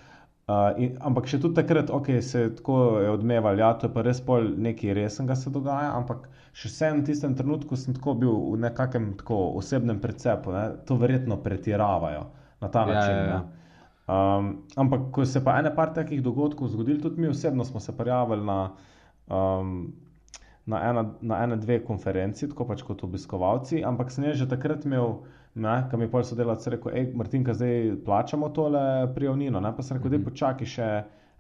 Uh, 0.51 0.83
in, 0.83 0.97
ampak 0.99 1.29
še 1.31 1.39
tudi 1.39 1.55
takrat, 1.61 1.93
ok, 1.95 2.09
se 2.27 2.41
je 2.41 2.51
tako 2.59 2.81
je 3.05 3.11
odmeval, 3.11 3.59
ja, 3.63 3.69
to 3.79 3.87
je 3.87 3.95
pa 3.95 4.03
res 4.03 4.19
pol 4.21 4.49
nekaj 4.59 4.97
resnega 4.99 5.37
se 5.39 5.51
dogaja, 5.55 5.93
ampak 5.95 6.27
še 6.53 6.73
vsem 6.73 7.05
v 7.05 7.07
tistem 7.07 7.37
trenutku 7.39 7.79
sem 7.79 7.95
tako 7.95 8.17
bil 8.19 8.35
v 8.57 8.59
nekakšnem 8.67 9.13
tako 9.23 9.39
osebnem 9.63 10.03
precepu, 10.03 10.51
ne, 10.51 10.65
to 10.91 10.99
verjetno 10.99 11.39
pretiravajo 11.39 12.27
na 12.61 12.69
ta 12.69 12.83
Ja, 12.83 12.95
način. 12.95 13.15
ja, 13.15 13.25
ja. 13.31 13.39
ne. 13.39 13.60
Um, 14.11 14.47
ampak 14.77 15.11
ko 15.15 15.25
se 15.25 15.39
pa 15.45 15.59
ene 15.61 15.71
par 15.75 15.93
takih 15.95 16.23
dogodkov 16.23 16.73
zgodil, 16.73 16.99
tudi 17.03 17.21
mi 17.21 17.29
osebno 17.29 17.65
smo 17.65 17.81
se 17.81 17.93
prijavili 17.97 18.43
na, 18.43 18.73
um, 19.31 19.93
na, 20.67 20.81
ena, 20.91 21.05
na 21.21 21.45
ene 21.45 21.57
dve 21.57 21.77
konferenci, 21.85 22.49
tako 22.51 22.67
pač 22.73 22.83
kot 22.83 23.05
obiskovalci, 23.07 23.85
ampak 23.87 24.11
sem 24.11 24.33
že 24.35 24.49
takrat 24.51 24.85
imel, 24.85 25.21
ko 25.91 25.97
mi 25.97 26.09
je 26.09 26.11
pol 26.11 26.27
sodelavec 26.27 26.67
rekel, 26.75 26.93
hej, 26.97 27.07
Martinka, 27.15 27.55
zdaj 27.55 28.01
plačamo 28.05 28.49
tole 28.49 28.83
prijavnino, 29.15 29.61
ne, 29.61 29.73
pa 29.77 29.83
sem 29.83 29.97
rekel, 29.97 30.11
Mhm. 30.11 30.17
daj 30.17 30.27
počakaj 30.33 30.67
še 30.67 30.91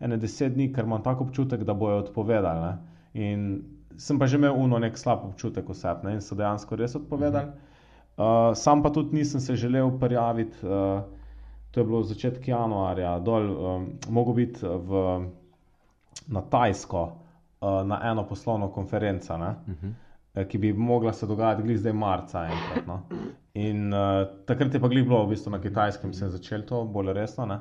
ene 0.00 0.16
deset 0.16 0.54
dni, 0.54 0.70
ker 0.72 0.85
imam 0.85 1.02
tako 1.02 1.26
občutek, 1.26 1.64
da 1.64 1.74
bojo 1.74 2.04
odpovedali. 2.04 2.61
Ne. 2.61 2.78
In 3.14 3.64
sem 3.96 4.18
pa 4.18 4.26
že 4.26 4.37
imel 4.37 4.54
uno 4.56 4.78
nek 4.78 4.96
slab 4.98 5.24
občutek 5.24 5.68
vseb 5.68 6.04
ne, 6.04 6.14
in 6.14 6.20
so 6.20 6.35
dejansko 6.35 6.76
res 6.76 6.94
odpovedali. 6.94 7.50
Uh, 8.20 8.52
sam 8.54 8.83
pa 8.83 8.90
tudi 8.90 9.16
nisem 9.16 9.40
se 9.40 9.56
želel 9.56 9.90
prijaviti, 9.98 10.66
uh, 10.66 11.02
to 11.70 11.80
je 11.80 11.87
bilo 11.87 12.00
v 12.00 12.04
začetku 12.04 12.44
januarja, 12.46 13.18
dol, 13.18 13.50
um, 13.66 13.85
mogo 14.09 14.33
biti 14.33 14.61
v, 14.62 15.02
na 16.28 16.40
Tajsko 16.42 17.02
uh, 17.02 17.12
na 17.85 18.00
eno 18.04 18.24
poslovno 18.24 18.68
konferenco, 18.68 19.37
ne, 19.37 19.54
Mhm. 19.68 19.92
eh, 20.35 20.44
ki 20.44 20.59
bi 20.59 20.72
mogla 20.72 21.12
se 21.12 21.26
dogajati 21.26 21.62
glih 21.62 21.78
zdaj 21.78 21.92
marca 21.92 22.44
enkrat. 22.44 22.87
No. 22.87 23.00
In 23.54 23.92
uh, 23.92 23.98
takrat 24.46 24.74
je 24.74 24.80
pa 24.80 24.88
glih 24.88 25.04
bilo 25.04 25.24
v 25.24 25.28
bistvu 25.28 25.50
na 25.50 25.61
kitajskem, 25.61 26.12
se 26.12 26.24
je 26.24 26.30
začelo 26.30 26.62
to 26.62 26.85
bolj 26.87 27.12
resno. 27.12 27.46
Ne. 27.46 27.59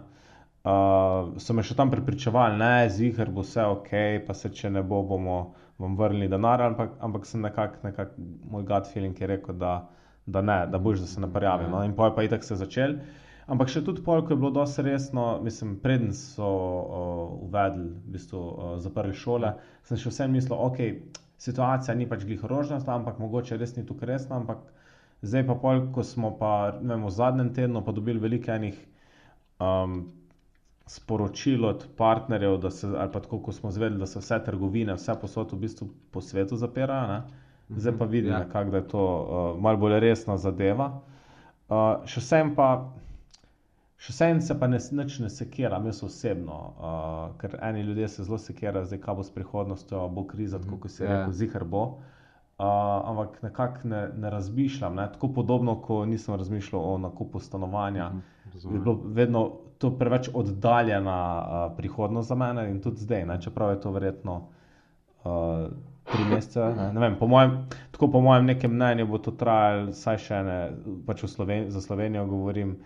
Uh, 0.64 1.38
so 1.38 1.54
me 1.54 1.64
še 1.64 1.76
tam 1.76 1.90
prepričevali, 1.90 2.58
ne, 2.58 2.90
zihar 2.90 3.30
bo 3.32 3.42
vse 3.42 3.64
ok, 3.66 3.90
pa 4.28 4.34
se 4.34 4.50
če 4.50 4.70
ne 4.70 4.84
bo, 4.84 5.04
bomo 5.04 5.38
vam 5.80 5.96
vrnili 5.96 6.28
denar, 6.28 6.62
ampak, 6.62 6.98
ampak 7.00 7.26
sem 7.26 7.42
nekako, 7.42 7.80
nekak, 7.84 8.10
moj 8.52 8.66
gut 8.68 8.90
feeling 8.92 9.16
je 9.16 9.28
rekel, 9.28 9.56
da, 9.56 9.78
da 10.28 10.42
ne, 10.42 10.68
da 10.68 10.78
boš, 10.78 11.00
da 11.00 11.08
se 11.08 11.22
ne 11.22 11.30
prijavim. 11.32 11.72
No. 11.72 11.84
In 11.84 11.94
pol 11.96 12.12
pa 12.12 12.24
itak 12.24 12.44
se 12.44 12.54
je 12.54 12.58
začel. 12.58 12.98
Ampak 13.50 13.72
še 13.74 13.82
tudi 13.82 14.04
pol, 14.06 14.22
ko 14.26 14.36
je 14.36 14.38
bilo 14.38 14.52
dosti 14.54 14.84
resno, 14.86 15.40
mislim, 15.42 15.74
preden 15.82 16.12
so 16.14 16.46
uh, 16.46 17.24
uvedli, 17.48 17.88
v 18.06 18.14
bistvu 18.14 18.42
uh, 18.42 18.76
zaprli 18.84 19.16
šole, 19.18 19.56
sem 19.90 19.98
še 19.98 20.12
vsem 20.14 20.36
mislil, 20.38 20.54
ok, 20.58 20.84
situacija 21.42 21.96
ni 21.98 22.06
pač 22.06 22.28
glih 22.30 22.44
rožnata, 22.46 22.94
ampak 22.94 23.18
mogoče 23.18 23.58
res 23.58 23.74
ni 23.78 23.86
tukaj 23.88 24.12
resna, 24.12 24.38
ampak 24.38 24.62
zdaj 25.26 25.48
pa 25.48 25.56
pol, 25.64 25.88
ko 25.96 26.06
smo 26.06 26.36
pa, 26.38 26.54
ne 26.78 26.94
vem, 26.94 27.08
v 27.08 27.16
zadnjem 27.16 27.50
tednu 27.58 27.82
pa 27.86 27.96
dobili 27.96 28.22
veliko 28.22 28.54
enih 28.54 28.78
um, 29.60 30.04
sporočil 30.90 31.66
od 31.66 31.88
partnerjev, 31.98 32.58
da 32.62 32.70
se, 32.70 32.88
ali 32.88 33.12
pa 33.12 33.20
tako, 33.20 33.40
ko 33.40 33.52
smo 33.52 33.72
zvedeli, 33.72 34.00
da 34.00 34.06
se 34.06 34.20
vse 34.20 34.40
trgovine, 34.46 34.94
vse 34.98 35.16
posod 35.22 35.54
v 35.54 35.64
bistvu 35.66 35.90
po 36.12 36.22
svetu 36.22 36.58
zapirajo, 36.58 37.08
ne? 37.08 37.22
zdaj 37.70 37.98
pa 37.98 38.06
vidim, 38.06 38.32
Ja. 38.32 38.40
ja. 38.40 38.46
nekako, 38.46 38.72
da 38.72 38.78
je 38.78 38.88
to 38.88 39.04
uh, 39.04 39.62
malo 39.62 39.78
bolj 39.78 40.00
resna 40.00 40.38
zadeva. 40.38 40.92
Uh, 41.70 42.02
še 42.10 42.24
vsem 42.24 42.56
pa, 42.58 42.90
še 44.00 44.14
vsem 44.14 44.40
se 44.42 44.56
pa 44.56 44.68
ne, 44.68 44.78
nič 44.94 45.20
ne 45.20 45.30
sekiram, 45.30 45.86
jaz 45.86 46.04
osebno, 46.04 46.58
uh, 46.72 46.86
ker 47.38 47.58
eni 47.62 47.82
ljudje 47.82 48.08
se 48.10 48.24
zelo 48.24 48.38
sekirajo, 48.40 48.86
zdaj 48.86 49.00
kaj 49.00 49.16
bo 49.16 49.24
s 49.24 49.32
prihodnostjo, 49.32 50.06
bo 50.10 50.24
kriza, 50.26 50.60
tako 50.60 50.78
kot 50.78 50.92
si 50.92 51.04
Ja. 51.04 51.10
rekel, 51.12 51.34
zihar 51.34 51.64
bo. 51.66 51.84
Uh, 52.60 52.66
ampak 53.06 53.42
nekako 53.42 53.88
ne, 53.88 54.00
ne 54.16 54.30
razmišljam, 54.30 54.96
ne? 54.96 55.08
tako 55.10 55.30
podobno, 55.30 55.78
kot 55.78 56.08
nisem 56.08 56.36
razmišljal 56.36 56.82
o 56.84 56.98
nakupu 57.00 57.40
stanovanja. 57.40 58.10
Mhm, 58.10 58.18
Je 58.46 58.52
razumem. 58.54 58.84
bilo 58.84 58.96
vedno 59.06 59.44
to 59.78 59.92
preveč 59.94 60.30
oddaljena 60.34 61.18
uh, 61.38 61.78
prihodnost 61.78 62.28
za 62.28 62.36
mene 62.38 62.70
in 62.70 62.82
tudi 62.82 62.98
zdaj, 63.00 63.26
ne? 63.26 63.42
čeprav 63.42 63.70
je 63.70 63.82
to 63.82 63.92
verjetno 63.92 64.36
uh, 65.24 65.68
tri 66.06 66.24
mesece. 66.26 66.60
Ne? 66.72 66.94
Ne 66.94 67.00
vem, 67.00 67.16
po 67.16 67.28
mojem, 67.28 67.58
tako 67.92 68.08
po 68.10 68.22
mojem 68.22 68.46
nekem 68.46 68.74
mnenju 68.74 69.08
bo 69.08 69.18
to 69.20 69.32
trajalo 69.34 69.90
vsaj 69.90 70.18
še 70.20 70.44
ne, 70.44 70.58
pač 71.06 71.24
Sloven 71.26 71.70
za 71.70 71.82
Slovenijo 71.82 72.26
govorim, 72.28 72.78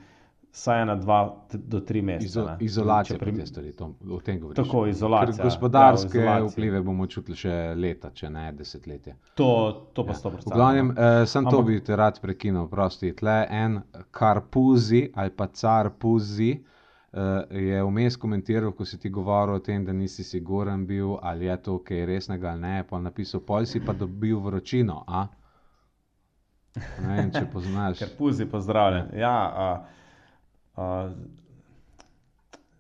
vsaj 0.54 0.82
ena, 0.82 0.96
dva 0.96 1.20
do 1.52 1.80
tri 1.82 2.02
mesece. 2.02 2.26
Izo, 2.28 2.44
izolacija 2.62 3.18
pri 3.20 3.32
te 3.34 3.46
stvari, 3.46 3.72
to, 3.74 3.88
o 4.08 4.20
tem 4.20 4.40
govoriš. 4.40 4.60
Tako, 4.60 4.86
izolacija. 4.88 5.36
Ker 5.36 5.46
gospodarske 5.46 6.18
ja, 6.18 6.24
ja, 6.24 6.32
v 6.32 6.38
izolaciji. 6.38 6.54
vplive 6.54 6.82
bomo 6.82 7.08
čutili 7.08 7.38
še 7.38 7.54
leta, 7.76 8.12
če 8.12 8.30
ne 8.30 8.52
desetletja. 8.54 9.16
To, 9.34 9.48
to 9.94 10.06
pa 10.06 10.12
Ja. 10.12 10.16
sto 10.16 10.30
procentov. 10.30 10.54
V 10.54 10.56
glavnem, 10.56 10.90
uh, 10.90 10.96
sem 11.26 11.44
to 11.44 11.58
Ampak- 11.58 11.66
bi 11.68 11.80
te 11.82 11.96
rad 11.96 12.20
prekinil, 12.22 12.68
prosti. 12.68 13.14
Tle 13.14 13.40
en 13.52 13.80
karpuzi 14.12 15.10
ali 15.16 15.30
pa 15.32 15.48
car 15.50 15.90
puzi 15.92 16.52
uh, 16.54 17.20
je 17.52 17.84
vmes 17.84 18.18
komentiral, 18.18 18.72
ko 18.72 18.86
si 18.86 18.98
ti 18.98 19.10
govoril 19.10 19.56
o 19.56 19.60
tem, 19.62 19.82
da 19.82 19.94
nisi 19.94 20.24
siguren 20.24 20.86
bil, 20.86 21.18
ali 21.22 21.46
je 21.46 21.58
to 21.60 21.80
kaj 21.80 22.06
resnega 22.06 22.52
ali 22.52 22.62
ne. 22.62 22.84
Pa 22.84 23.00
napisal, 23.00 23.42
pol 23.42 23.66
si 23.66 23.80
pa 23.80 23.94
dobil 23.94 24.38
vročino. 24.40 25.02
Ne 27.00 27.16
vem, 27.16 27.32
če 27.32 27.46
poznaš. 27.48 27.98
Ker 28.02 28.14
puzi, 28.18 28.46
pozdravljen. 28.46 29.12
Ja, 29.16 29.34
a, 29.58 29.68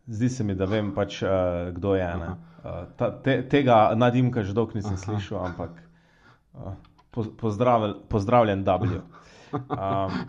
zdi 0.07 0.29
se 0.29 0.43
mi, 0.43 0.55
da 0.55 0.65
vem 0.65 0.93
pač, 0.95 1.21
a, 1.23 1.71
kdo 1.75 1.95
je. 1.95 2.09
ne. 2.17 2.29
A, 2.63 2.85
ta, 2.97 3.11
te, 3.11 3.41
tega 3.49 3.95
nadimka 3.95 4.43
že 4.43 4.53
dolgo 4.53 4.73
nisem 4.75 4.95
Aha. 4.95 5.03
slišal, 5.03 5.45
ampak 5.45 5.83
a, 6.53 6.75
po, 7.11 7.23
pozdravljen, 7.37 7.99
pozdravljen, 8.09 8.63
W. 8.63 9.01
Um, 9.53 10.23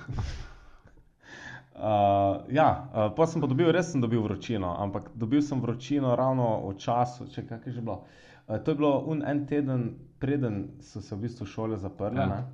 Uh, 1.74 2.46
ja, 2.54 2.86
uh, 2.94 3.10
pa 3.16 3.26
sem 3.26 3.42
pa 3.42 3.48
dobil, 3.50 3.66
res 3.74 3.88
sem 3.90 3.98
dobil 3.98 4.22
vročino, 4.22 4.76
ampak 4.78 5.08
dobil 5.18 5.42
sem 5.42 5.58
vročino 5.58 6.14
ravno 6.14 6.70
v 6.70 6.76
času, 6.78 7.26
če 7.34 7.42
kaj 7.48 7.66
je 7.66 7.72
že 7.74 7.82
bilo. 7.82 8.06
Uh, 8.46 8.62
to 8.62 8.70
je 8.70 8.78
bilo 8.78 9.02
un, 9.10 9.24
en 9.26 9.42
teden, 9.42 9.98
preden 10.22 10.78
so 10.78 11.02
se 11.02 11.18
v 11.18 11.26
bistvu 11.26 11.48
šole 11.50 11.74
zaprle. 11.74 12.22
Ja. 12.22 12.28
Ja. 12.30 12.46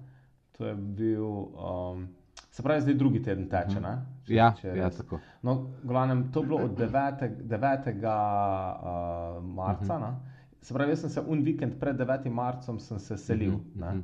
To 0.56 0.64
je 0.64 0.74
bil, 0.74 1.28
um, 1.52 2.08
se 2.50 2.62
pravi, 2.62 2.80
zdaj 2.80 2.94
drugi 2.94 3.22
teden 3.22 3.48
teče. 3.48 3.80
ne, 3.80 3.96
če- 4.26 4.34
Ja, 4.34 4.52
če 4.52 4.68
ja, 4.68 4.90
tako. 4.90 5.18
No, 5.42 5.54
glavnem, 5.82 6.32
to 6.32 6.40
je 6.40 6.46
bilo 6.46 6.58
od 6.58 6.70
9. 6.72 7.28
9. 7.42 7.86
Uh, 7.98 9.44
marca. 9.46 9.94
Mhm. 9.94 10.02
Uh 10.02 10.08
-huh. 10.08 10.14
Se 10.62 10.74
pravi, 10.74 10.90
jaz 10.90 11.00
sem 11.00 11.10
se 11.10 11.20
un 11.20 11.42
vikend 11.42 11.78
pred 11.80 11.96
9. 11.96 12.30
marcem 12.30 12.78
se 12.78 13.16
selil. 13.16 13.50
Mhm, 13.50 13.82
Uh 13.82 13.88
mhm. 13.88 13.98
-huh. 13.98 14.02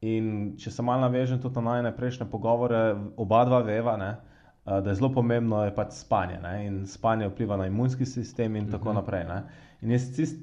In 0.00 0.56
če 0.56 0.70
se 0.70 0.82
malo 0.82 1.00
navežem 1.00 1.38
tudi 1.40 1.54
na 1.54 1.60
najne 1.62 1.96
prejšnje 1.96 2.26
pogovore, 2.26 2.80
oba 3.16 3.44
dva 3.44 3.58
veva, 3.60 3.96
ne, 3.96 4.16
eh, 4.66 4.80
da 4.80 4.90
je 4.90 4.94
zelo 4.94 5.12
pomembno 5.12 5.64
je 5.64 5.74
pač 5.74 5.90
spanje. 5.90 6.38
Ne, 6.42 6.66
in 6.66 6.86
spanje 6.86 7.28
vpliva 7.28 7.56
na 7.56 7.66
imunski 7.66 8.06
sistem 8.06 8.56
in 8.56 8.62
uh 8.64 8.68
-huh. 8.68 8.72
tako 8.72 8.88
Mhm. 8.88 8.94
naprej. 8.94 9.24
Ne. 9.24 9.42
In 9.82 9.90
jaz 9.90 10.12
cist, 10.12 10.36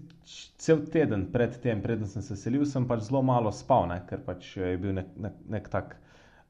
cel 0.58 0.78
teden 0.86 1.32
pred 1.32 1.62
tem, 1.62 1.82
preden 1.82 2.08
sem 2.08 2.22
se 2.22 2.36
selil, 2.36 2.66
sem 2.66 2.88
pač 2.88 3.00
zelo 3.02 3.22
malo 3.22 3.52
spal, 3.52 3.88
ne, 3.88 4.02
ker 4.08 4.20
pač 4.20 4.58
je 4.58 4.78
bil 4.78 4.94
nek, 4.94 5.06
nek, 5.18 5.34
nek 5.50 5.70
tak 5.70 5.96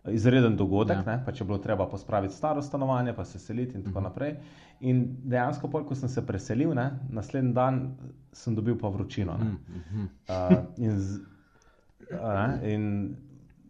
izreden 0.07 0.55
dogodek, 0.57 0.97
Ja. 0.97 1.03
ne, 1.07 1.23
pač 1.25 1.39
je 1.41 1.45
bilo 1.45 1.57
treba 1.57 1.87
pospraviti 1.87 2.33
staro 2.33 2.61
stanovanje, 2.61 3.13
pa 3.13 3.25
se 3.25 3.39
seliti 3.39 3.77
in 3.77 3.83
tako 3.83 3.99
uh 3.99 4.05
-huh. 4.05 4.07
naprej. 4.09 4.35
In 4.79 5.17
dejansko, 5.23 5.67
pol, 5.67 5.85
ko 5.85 5.95
sem 5.95 6.09
se 6.09 6.25
preselil, 6.25 6.73
ne, 6.73 6.99
naslednji 7.09 7.53
dan 7.53 7.95
sem 8.33 8.55
dobil 8.55 8.77
pa 8.77 8.87
vročino. 8.87 9.37
Ne. 9.37 9.45
Mhm, 9.45 9.57
mhm. 9.91 10.03
Uh, 10.29 10.57
in, 10.77 10.99
z, 10.99 11.19
a 12.21 12.47
ne, 12.47 12.73
in 12.73 13.15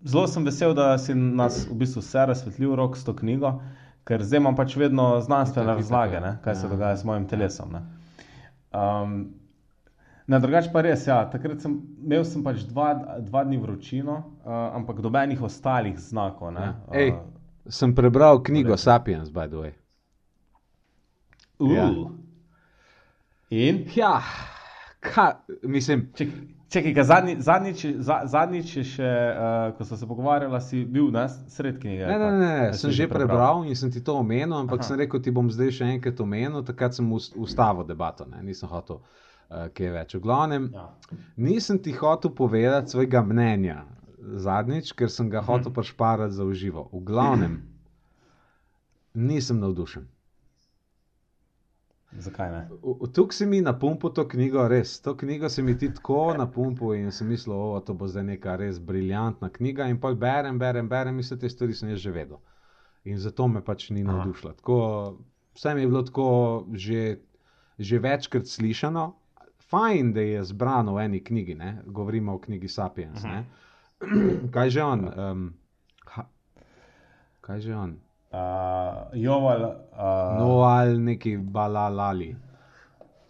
zelo 0.03 0.28
sem 0.28 0.45
vesel, 0.45 0.74
da 0.74 0.97
si 0.97 1.16
nas 1.16 1.68
v 1.72 1.76
bistvu 1.76 1.99
vse 2.01 2.26
razsvetlil 2.26 2.76
rok 2.76 2.97
s 2.97 3.03
to 3.03 3.16
knjigo, 3.16 3.62
ker 4.03 4.24
zdaj 4.24 4.38
imam 4.39 4.55
pač 4.55 4.76
vedno 4.76 5.22
znanstvene 5.22 5.74
razlage, 5.76 6.14
ja. 6.14 6.20
ne, 6.20 6.38
kaj 6.43 6.55
se 6.55 6.66
Ja. 6.66 6.70
dogaja 6.70 6.97
s 6.97 7.03
mojim 7.03 7.28
telesom. 7.28 7.72
Ne. 7.72 7.82
Um, 8.74 9.34
Na 10.26 10.39
drugač 10.39 10.69
pa 10.71 10.82
res, 10.82 11.03
ja, 11.03 11.26
takrat 11.26 11.59
sem 11.59 11.74
imel 11.99 12.24
sem 12.24 12.39
pač 12.41 12.61
dva, 12.63 12.93
dva 13.19 13.43
dni 13.43 13.57
vročino, 13.57 14.13
uh, 14.39 14.51
ampak 14.74 15.01
dobenih 15.01 15.41
ostalih 15.41 15.97
znakov. 15.99 16.51
Ne, 16.51 16.61
Ja. 16.61 16.74
Ej. 16.93 17.09
uh, 17.11 17.21
Sem 17.65 17.95
prebral 17.95 18.39
knjigo 18.39 18.69
Lepo. 18.69 18.78
Sapiens, 18.80 19.30
by 19.30 19.47
the 19.47 19.55
way. 19.57 19.71
uh. 21.59 21.71
Ja. 21.71 21.88
In? 23.49 23.86
Ja, 23.95 24.21
ka, 24.99 25.39
mislim, 25.61 26.07
Čekaj, 26.13 26.39
čekaj 26.69 27.03
zadnji, 27.03 27.36
zadnjič, 27.39 27.86
za, 27.97 28.21
zadnjič 28.26 28.71
še, 28.88 29.09
uh, 29.30 29.78
ko 29.78 29.86
smo 29.86 29.97
se 29.97 30.07
pogovarjali, 30.07 30.61
si 30.61 30.86
bil 30.86 31.11
ne, 31.11 31.28
sred 31.47 31.78
knjige. 31.78 32.07
Ne, 32.07 32.17
ne, 32.17 32.32
ne, 32.32 32.39
ne, 32.39 32.74
si 32.74 32.80
sem 32.80 32.91
že 32.91 33.07
prebral 33.07 33.63
in 33.63 33.76
sem 33.76 33.91
ti 33.91 34.01
to 34.01 34.15
omenil, 34.15 34.55
ampak 34.57 34.80
Aha. 34.80 34.88
sem 34.88 34.97
rekel, 34.97 35.21
ti 35.21 35.32
bom 35.32 35.51
zdaj 35.51 35.71
še 35.71 35.91
enkrat 35.91 36.19
omenil, 36.19 36.63
takrat 36.63 36.95
sem 36.95 37.05
ust- 37.11 37.36
ustavil 37.38 37.86
debato, 37.86 38.26
ne, 38.26 38.41
nisem 38.41 38.67
hotel 38.67 38.97
uh, 38.97 39.21
kaj 39.70 39.89
več. 39.91 40.14
V 40.14 40.22
glavnem, 40.22 40.70
Ja. 40.74 40.89
nisem 41.38 41.80
ti 41.80 41.91
hotel 41.93 42.32
povedati 42.34 42.89
svojega 42.89 43.22
mnenja. 43.24 43.84
zadnjič, 44.36 44.93
ker 44.93 45.10
sem 45.10 45.30
ga 45.30 45.39
Mhm. 45.39 45.45
hotel 45.45 45.72
pašparati 45.74 46.34
za 46.34 46.45
uživo. 46.45 46.89
V 46.91 47.01
glavnem, 47.01 47.58
nisem 49.14 49.60
navdušen. 49.60 50.08
Zakaj 52.14 52.51
ne? 52.51 52.70
Tukaj 53.10 53.34
si 53.34 53.45
mi 53.45 53.62
na 53.62 53.74
pumpu 53.74 54.10
to 54.10 54.24
knjigo, 54.26 54.68
res. 54.68 55.01
To 55.01 55.16
knjigo 55.16 55.49
se 55.49 55.62
mi 55.62 55.78
ti 55.78 55.93
tako 55.93 56.34
na 56.38 56.45
pumpu 56.47 56.93
in 56.93 57.12
sem 57.12 57.28
mislil, 57.28 57.74
da 57.74 57.80
to 57.82 57.93
bo 57.93 58.08
zdaj 58.08 58.24
neka 58.24 58.56
res 58.56 58.80
briljantna 58.80 59.49
knjiga. 59.49 59.86
In 59.86 59.99
pa 59.99 60.14
berem, 60.14 60.60
berem, 60.60 60.88
berem, 60.88 61.16
in 61.16 61.22
vse 61.22 61.36
te 61.36 61.49
stvari 61.49 61.74
sem 61.74 61.89
jaz 61.89 61.99
že 61.99 62.12
vedel. 62.12 62.38
In 63.06 63.18
zato 63.18 63.47
me 63.47 63.62
pač 63.62 63.89
ni 63.89 64.04
navdušila. 64.04 64.54
Tako, 64.54 64.78
vse 65.54 65.76
mi 65.76 65.82
je 65.82 65.88
bilo 65.88 66.04
tako 66.04 66.28
že, 66.74 67.18
že 67.80 67.99
večkrat 67.99 68.45
slišano. 68.45 69.14
Fajn, 69.74 70.13
da 70.13 70.21
je 70.21 70.43
zbrano 70.43 70.93
v 70.93 70.99
eni 70.99 71.19
knjigi, 71.21 71.55
ne? 71.55 71.78
govorimo 71.86 72.34
o 72.34 72.39
knjigi 72.39 72.67
Sapiens. 72.69 73.24
Ne? 73.24 73.45
Kaj 74.53 74.69
že 74.69 74.84
on? 74.84 75.07
Um, 75.19 75.53
ha, 76.05 76.26
kaj 77.41 77.59
že 77.59 77.74
on? 77.76 77.95
Uh, 78.30 78.38
Joval, 79.13 79.61
uh, 79.61 79.69
No, 80.38 80.59
ali 80.59 80.97
neki 80.99 81.38
balalali. 81.38 82.36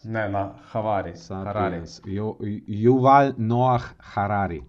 ne, 0.04 0.30
na 0.30 0.44
Havari. 0.66 1.14
Harari. 1.30 1.76
Sapiens. 1.78 2.02
Ju- 2.06 2.38
Yuval 2.68 3.34
Noah 3.38 3.84
Harari. 4.00 4.64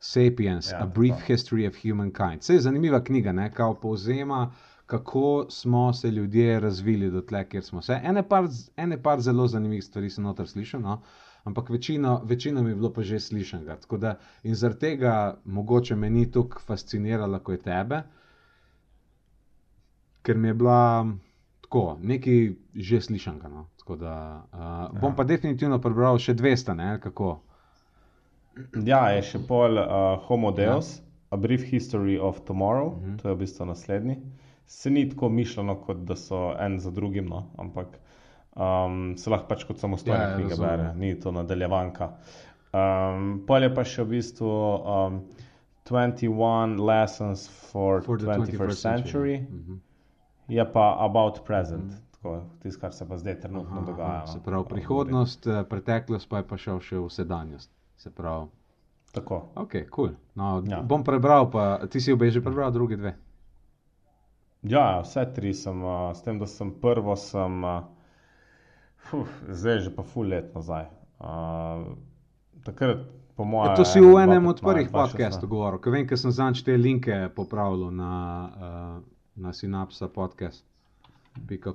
Sapiens, 0.00 0.72
Ja, 0.72 0.82
A 0.82 0.86
Brief 0.86 1.14
tako. 1.14 1.26
History 1.28 1.66
of 1.66 1.74
Humankind. 1.76 2.42
Se 2.42 2.54
je 2.54 2.60
zanimiva 2.60 3.00
knjiga, 3.00 3.32
ne? 3.32 3.52
kao 3.52 3.74
povzema, 3.74 4.50
kako 4.86 5.46
smo 5.50 5.92
se 5.92 6.10
ljudje 6.10 6.60
razvili 6.60 7.10
do 7.10 7.20
tle, 7.20 7.48
kjer 7.48 7.62
smo 7.64 7.82
se. 7.82 8.00
Ene 8.04 8.28
par, 8.28 8.44
ene 8.76 9.02
par 9.02 9.20
zelo 9.20 9.46
zanimivih 9.46 9.84
stvari 9.84 10.10
sem 10.10 10.24
noter 10.24 10.48
slišal, 10.48 10.80
no? 10.80 11.00
ampak 11.44 11.70
večino, 11.70 12.20
večino 12.24 12.62
mi 12.62 12.70
je 12.70 12.74
bilo 12.74 12.92
pa 12.92 13.02
že 13.02 13.20
slišanega. 13.20 13.76
Tako 13.76 13.96
da 13.96 14.12
in 14.42 14.54
zaradi 14.54 14.80
tega 14.80 15.14
mogoče 15.46 15.96
me 15.96 16.10
ni 16.10 16.30
tako 16.30 16.60
fascinirala 16.60 17.38
kot 17.38 17.62
tebe, 17.62 18.02
ker 20.22 20.36
mi 20.36 20.48
je 20.48 20.54
bila 20.54 21.06
tako, 21.60 21.98
nekaj 22.02 22.50
že 22.74 23.00
slišanega. 23.00 23.48
No? 23.48 23.66
Tako 23.76 23.96
Da, 23.96 24.12
uh, 24.52 25.00
bom 25.00 25.16
pa 25.16 25.24
definitivno 25.24 25.80
prebral 25.80 26.18
še 26.18 26.34
200, 26.34 26.74
ne, 26.74 27.00
kako. 27.00 27.40
Ja, 28.76 29.08
je 29.08 29.22
še 29.24 29.38
pol 29.42 29.78
uh, 29.78 29.86
Homo 30.26 30.52
Deus, 30.52 30.96
Ja. 30.96 31.08
A 31.30 31.36
Brief 31.36 31.62
History 31.64 32.18
of 32.20 32.40
Tomorrow, 32.40 32.86
uh 32.88 32.96
Mhm. 32.96 33.10
-huh. 33.10 33.22
to 33.22 33.28
je 33.28 33.34
v 33.34 33.38
bistvu 33.38 33.64
naslednji. 33.66 34.16
Se 34.66 34.90
ni 34.90 35.08
tako 35.08 35.28
mišljeno, 35.28 35.74
kot 35.76 35.96
da 35.98 36.16
so 36.16 36.54
en 36.58 36.78
za 36.78 36.90
drugim, 36.90 37.26
no, 37.26 37.46
ampak 37.58 37.86
um, 38.54 39.16
se 39.16 39.30
lahko 39.30 39.46
pač 39.48 39.64
kot 39.64 39.78
samostojna 39.78 40.22
Ja, 40.22 40.28
ja, 40.28 40.36
knjiga 40.36 40.56
bere, 40.58 40.94
ni 40.96 41.14
to 41.16 41.32
nadaljevanka. 41.32 42.12
Um, 42.72 43.42
pol 43.46 43.62
je 43.62 43.74
pa 43.74 43.84
še 43.84 44.02
v 44.02 44.08
bistvu 44.10 44.48
um, 44.48 45.18
21 45.84 46.22
Lessons 46.80 47.48
for, 47.62 48.02
For 48.02 48.16
the 48.16 48.26
21st 48.28 48.78
century, 48.78 49.40
Mhm. 49.40 49.80
je 50.48 50.64
pa 50.66 50.96
About 51.00 51.44
Present, 51.44 51.92
tako 52.12 52.32
tisto, 52.60 52.80
kar 52.80 52.92
se 52.92 53.04
pa 53.04 53.16
zdaj 53.16 53.40
trenutno 53.40 53.76
Aha, 53.76 53.86
dogaja. 53.86 54.08
aha, 54.08 54.20
no. 54.20 54.26
Se 54.28 54.40
pravi, 54.40 54.64
prihodnost, 54.66 55.46
eh, 55.46 55.64
preteklost, 55.64 56.28
pa 56.28 56.36
je 56.36 56.44
pa 56.44 56.56
šel 56.56 56.80
še 56.80 56.96
v 56.98 57.08
sedanjost. 57.10 57.70
Se 57.96 58.10
pravi, 58.10 58.46
Tako. 59.12 59.42
ok, 59.54 59.72
kul. 59.72 59.88
Cool. 59.90 60.10
No, 60.34 60.62
Ja. 60.66 60.80
Bom 60.82 61.04
prebral, 61.04 61.50
pa 61.50 61.86
ti 61.86 62.00
si 62.00 62.12
obe 62.12 62.30
že 62.30 62.40
prebral, 62.40 62.70
drugi 62.70 62.96
dve. 62.96 63.14
Ja, 64.62 65.00
vse 65.02 65.24
tri 65.34 65.54
sem, 65.54 65.82
s 66.14 66.22
tem, 66.22 66.38
da 66.38 66.46
sem 66.46 66.70
prvo, 66.80 67.16
sem, 67.18 67.64
fuf, 69.10 69.30
zdaj 69.50 69.80
že 69.88 69.94
pa 69.94 70.04
ful 70.06 70.30
let 70.30 70.52
nazaj. 70.54 70.86
Takrat, 72.62 73.02
po 73.34 73.44
mojem. 73.44 73.72
Ja, 73.72 73.76
to 73.76 73.84
si 73.84 74.00
v 74.00 74.12
enem 74.22 74.46
od 74.46 74.62
prvih 74.62 74.92
podcastov 74.94 75.50
govoril, 75.50 75.82
ker 75.82 75.96
vem, 75.96 76.06
ker 76.06 76.20
sem 76.20 76.30
zanj 76.30 76.62
te 76.62 76.76
linke 76.78 77.24
popravil 77.34 77.90
na, 77.90 78.12
na 79.34 79.50
Synapsa 79.50 80.06
podcast. 80.12 80.62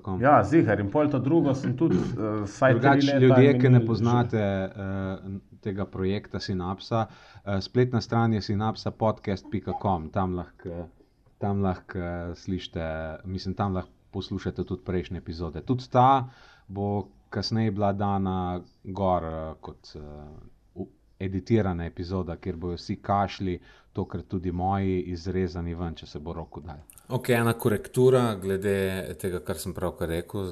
.com. 0.04 0.22
Ja, 0.22 0.44
zigar 0.44 0.80
in 0.80 0.92
pol 0.92 1.10
to 1.10 1.20
drugo 1.20 1.54
sem 1.58 1.74
tudi, 1.78 1.98
uh, 1.98 2.44
vsaj 2.46 2.76
tri 2.78 2.82
Drugač, 2.82 3.06
leta. 3.06 3.20
ljudje, 3.20 3.54
ni 3.54 3.70
ne 3.70 3.86
poznate 3.86 4.44
uh, 4.70 5.32
tega 5.66 5.86
projekta 5.86 6.38
Synapsa, 6.38 7.08
uh, 7.08 7.58
spletna 7.62 8.02
stran 8.02 8.34
je 8.34 8.42
synapsapodcast.com, 8.42 10.10
tam 10.14 10.38
lahko, 10.38 10.88
tam 11.38 11.64
lahko 11.64 12.00
uh, 12.00 12.36
slišite, 12.36 12.84
mislim, 13.26 13.56
tam 13.56 13.74
lahko 13.74 13.92
poslušate 14.12 14.64
tudi 14.64 14.84
prejšnje 14.86 15.18
epizode. 15.18 15.62
Tudi 15.62 15.90
ta 15.92 16.30
bo 16.68 17.08
kasneje 17.30 17.72
bila 17.72 17.94
dana 17.94 18.62
gor 18.84 19.24
uh, 19.24 19.56
kot 19.62 19.96
uh, 19.96 20.04
editirana 21.20 21.86
epizoda, 21.86 22.36
kjer 22.36 22.56
bojo 22.56 22.76
vsi 22.78 22.96
kašli, 23.02 23.60
tokrat 23.94 24.28
tudi 24.28 24.52
moji, 24.52 25.00
izrezani 25.02 25.74
ven, 25.76 25.96
če 25.98 26.06
se 26.06 26.20
bo 26.20 26.34
roko 26.34 26.62
dal. 26.62 26.84
Ok, 27.10 27.30
ena 27.34 27.54
korektura 27.58 28.36
glede 28.42 28.76
tega, 29.22 29.40
kar 29.42 29.58
sem 29.58 29.74
pravkar 29.74 30.12
rekel, 30.12 30.52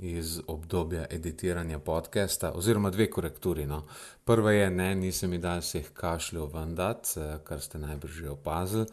iz 0.00 0.38
obdobja 0.48 1.04
editiranja 1.10 1.78
podcasta, 1.84 2.52
oziroma 2.56 2.90
dve 2.94 3.10
korekturi. 3.10 3.66
No. 3.66 3.82
Prva 4.24 4.54
je, 4.54 4.70
ne, 4.70 4.94
nisem 4.94 5.34
mi 5.34 5.42
dal 5.42 5.60
vseh 5.60 5.90
kašljev 5.92 6.48
vendat, 6.54 7.12
uh, 7.18 7.34
kar 7.44 7.60
ste 7.60 7.82
najbrž 7.82 8.22
že 8.22 8.30
opazili. 8.32 8.86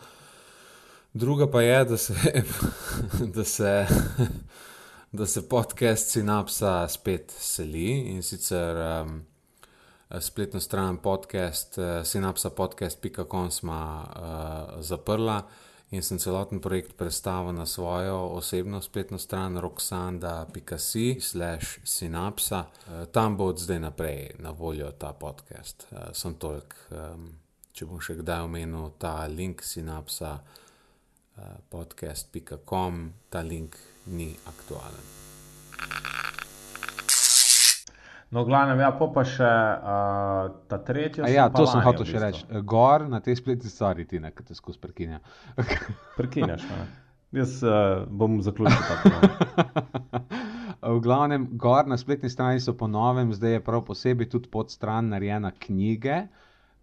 Druga 1.14 1.52
pa 1.52 1.62
je, 1.62 1.86
da 1.86 1.98
se, 1.98 2.14
da 3.36 3.44
se, 3.44 3.88
da 5.12 5.26
se 5.26 5.50
podcast 5.50 6.18
Synapsa 6.18 6.88
spet 6.88 7.32
seli 7.38 7.92
in 7.92 8.24
sicer 8.24 8.78
um, 8.78 9.22
spletno 10.20 10.60
stran 10.60 10.98
podcast, 10.98 11.78
uh, 11.78 11.84
synapsapodcast.com 11.84 13.52
smo 13.52 14.06
uh, 14.16 14.82
zaprla 14.82 15.48
in 15.92 16.04
sem 16.04 16.20
celoten 16.20 16.62
projekt 16.62 16.98
predstavil 16.98 17.54
na 17.54 17.66
svojo 17.66 18.18
osebno 18.18 18.82
spletno 18.82 19.18
stran 19.18 19.58
roxanda.si 19.58 21.18
slash 21.22 21.80
synapsa. 21.84 22.60
Uh, 22.60 23.06
tam 23.06 23.38
bo 23.38 23.46
od 23.46 23.60
zdaj 23.60 23.80
naprej 23.80 24.32
na 24.40 24.52
voljo 24.52 24.92
ta 24.92 25.14
podcast. 25.14 25.88
Uh, 25.92 25.98
sem 26.14 26.34
toliko, 26.34 26.76
um, 26.92 27.30
če 27.74 27.86
bom 27.86 28.02
še 28.02 28.22
kdaj 28.22 28.46
omenil 28.46 28.92
ta 29.02 29.26
link 29.26 29.66
synapsa 29.66 30.38
podcast.com, 31.70 33.10
ta 33.30 33.42
link 33.42 33.76
ni 34.06 34.36
aktualen. 34.48 35.06
No, 38.30 38.44
glavno, 38.46 38.76
ja, 38.78 38.92
pa 38.94 39.24
še 39.26 39.42
uh, 39.42 40.52
ta 40.70 40.78
tretja. 40.86 41.26
A 41.26 41.30
Ja, 41.34 41.48
to 41.50 41.66
sem 41.66 41.82
hotel 41.82 42.06
v 42.06 42.12
še 42.12 42.20
bistvu. 42.20 42.26
reči. 42.54 42.64
Gor 42.64 43.08
na 43.10 43.20
tej 43.26 43.40
spletni 43.40 43.70
stvari 43.70 44.06
ti 44.06 44.20
nekaj 44.22 44.46
te 44.46 44.58
skozi 44.58 44.78
prekinja. 44.78 45.18
Prekineš. 46.20 46.68
ne. 46.70 46.84
Jaz 47.32 47.58
uh, 47.64 48.06
bom 48.06 48.38
zaključil 48.42 48.86
ta 48.86 49.00
pogovor. 49.02 49.34
V 50.80 51.02
glavnem, 51.04 51.48
gor 51.60 51.88
na 51.88 51.98
spletni 51.98 52.30
strani 52.30 52.62
so 52.64 52.72
po 52.74 52.88
novem, 52.88 53.34
zdaj 53.34 53.52
je 53.52 53.64
prav 53.66 53.82
posebej 53.86 54.30
tudi 54.30 54.48
podstran 54.48 55.10
narejena 55.12 55.52
knjige, 55.52 56.22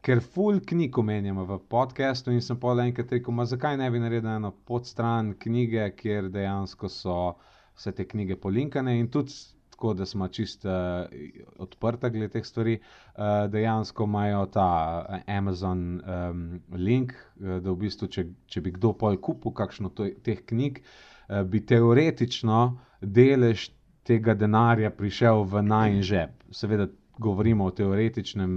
ker 0.06 0.20
full 0.22 0.60
knjig 0.62 0.98
omenjamo 0.98 1.44
v 1.48 1.58
podkastu 1.72 2.30
in 2.30 2.42
sem 2.44 2.58
pol 2.62 2.78
enkrat 2.84 3.10
rekel, 3.16 3.34
ma 3.34 3.46
zakaj 3.48 3.74
ne 3.80 3.88
bi 3.90 3.98
naredil 3.98 4.36
eno 4.36 4.52
podstran 4.68 5.32
knjige, 5.42 5.88
kjer 5.98 6.28
dejansko 6.30 6.90
so 6.92 7.16
vse 7.74 7.92
te 7.92 8.06
knjige 8.06 8.36
polinkane 8.38 8.94
in 9.00 9.10
tudi 9.10 9.34
tako, 9.76 9.92
da 9.98 10.06
smo 10.06 10.28
čist 10.28 10.64
uh, 10.64 10.72
odprta 11.58 12.08
glede 12.08 12.32
teh 12.32 12.46
stvari, 12.46 12.78
uh, 12.78 13.50
dejansko 13.52 14.06
imajo 14.08 14.46
ta 14.54 14.68
eh, 15.18 15.36
Amazon 15.36 15.82
um, 15.98 16.60
link, 16.72 17.12
uh, 17.12 17.58
da 17.60 17.74
v 17.74 17.76
bistvu, 17.82 18.08
če, 18.08 18.24
če 18.46 18.62
bi 18.64 18.72
kdo 18.78 18.94
pol 18.96 19.18
kupil 19.20 19.52
kakšno 19.58 19.90
to, 19.90 20.06
teh 20.24 20.40
knjig, 20.48 20.80
uh, 20.80 21.42
bi 21.42 21.60
teoretično 21.60 22.60
delež 23.02 23.68
tega 24.06 24.38
denarja 24.38 24.94
prišel 24.94 25.44
v 25.50 25.66
najn 25.66 26.02
žep. 26.06 26.46
Seveda 26.54 26.86
govorimo 27.18 27.66
o 27.66 27.74
teoretičnem 27.74 28.52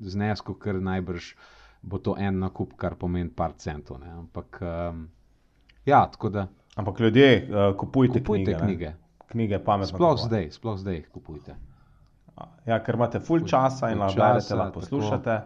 znesku, 0.00 0.54
ker 0.54 0.74
najbrž 0.80 1.34
bo 1.82 1.98
to 1.98 2.14
en 2.18 2.38
nakup, 2.40 2.72
kar 2.76 2.94
pomeni 2.96 3.30
par 3.30 3.52
centov. 3.56 3.98
Ne? 4.00 4.10
Ampak 4.10 4.58
um, 4.62 5.08
ja, 5.86 6.06
tako 6.06 6.28
da 6.28 6.46
Ampak 6.76 7.00
ljudje, 7.00 7.28
uh, 7.44 7.76
kupujte, 7.78 8.18
kupujte 8.18 8.44
knjige. 8.54 8.64
knjige. 8.64 8.88
Ne? 8.88 9.26
Knjige 9.28 9.58
pametno. 9.58 9.86
Sploh 9.86 9.98
kupovati. 10.10 10.26
zdaj, 10.26 10.50
sploh 10.50 10.78
zdaj 10.78 10.94
jih 10.94 11.08
kupujte. 11.12 11.54
Ja, 12.66 12.80
ker 12.82 12.94
imate 12.94 13.20
full 13.20 13.44
časa 13.46 13.92
in 13.92 13.98
lahko 13.98 14.18
berete, 14.18 14.54
lahko 14.54 14.70
tako. 14.70 14.80
poslušate, 14.80 15.36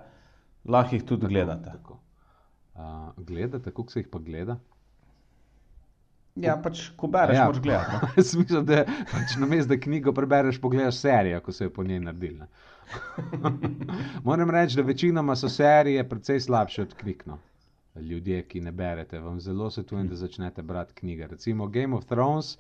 lahko 0.65 0.97
jih 0.97 1.05
tudi 1.05 1.27
gledate. 1.27 1.71
Tako. 1.71 1.99
Uh, 2.75 2.83
gledate, 3.19 3.71
kako 3.71 3.91
se 3.91 4.01
jih 4.01 4.09
pa 4.09 4.19
gleda? 4.19 4.57
Ja, 6.39 6.55
pač, 6.63 6.91
ko 6.97 7.09
bereš, 7.11 7.37
Ja. 7.37 7.45
moraš 7.45 7.61
gledati. 7.61 7.93
No? 7.93 8.09
Mislim, 8.41 8.65
da 8.65 8.85
pač 9.13 9.37
na 9.37 9.47
mestu, 9.47 9.75
da 9.75 9.81
knjigo 9.81 10.13
prebereš, 10.13 10.61
pogledaš 10.61 10.97
serijo, 10.97 11.41
ko 11.41 11.53
so 11.53 11.65
jo 11.65 11.71
po 11.71 11.85
njej 11.85 12.01
naredili. 12.01 12.39
ne. 12.39 12.47
Moram 14.25 14.51
reči, 14.51 14.77
da 14.77 14.83
večinoma 14.83 15.37
so 15.37 15.49
serije 15.49 16.09
precej 16.09 16.41
slabše 16.41 16.83
od 16.83 16.95
knjig. 16.95 17.23
No. 17.27 17.39
Ljudje, 17.97 18.43
ki 18.43 18.61
ne 18.61 18.73
berete, 18.73 19.19
vam 19.21 19.41
zelo 19.41 19.71
svetujem, 19.71 20.09
da 20.09 20.17
začnete 20.17 20.63
brati 20.63 20.95
knjige. 20.95 21.27
Recimo 21.27 21.67
Game 21.69 21.97
of 21.97 22.05
Thrones. 22.05 22.59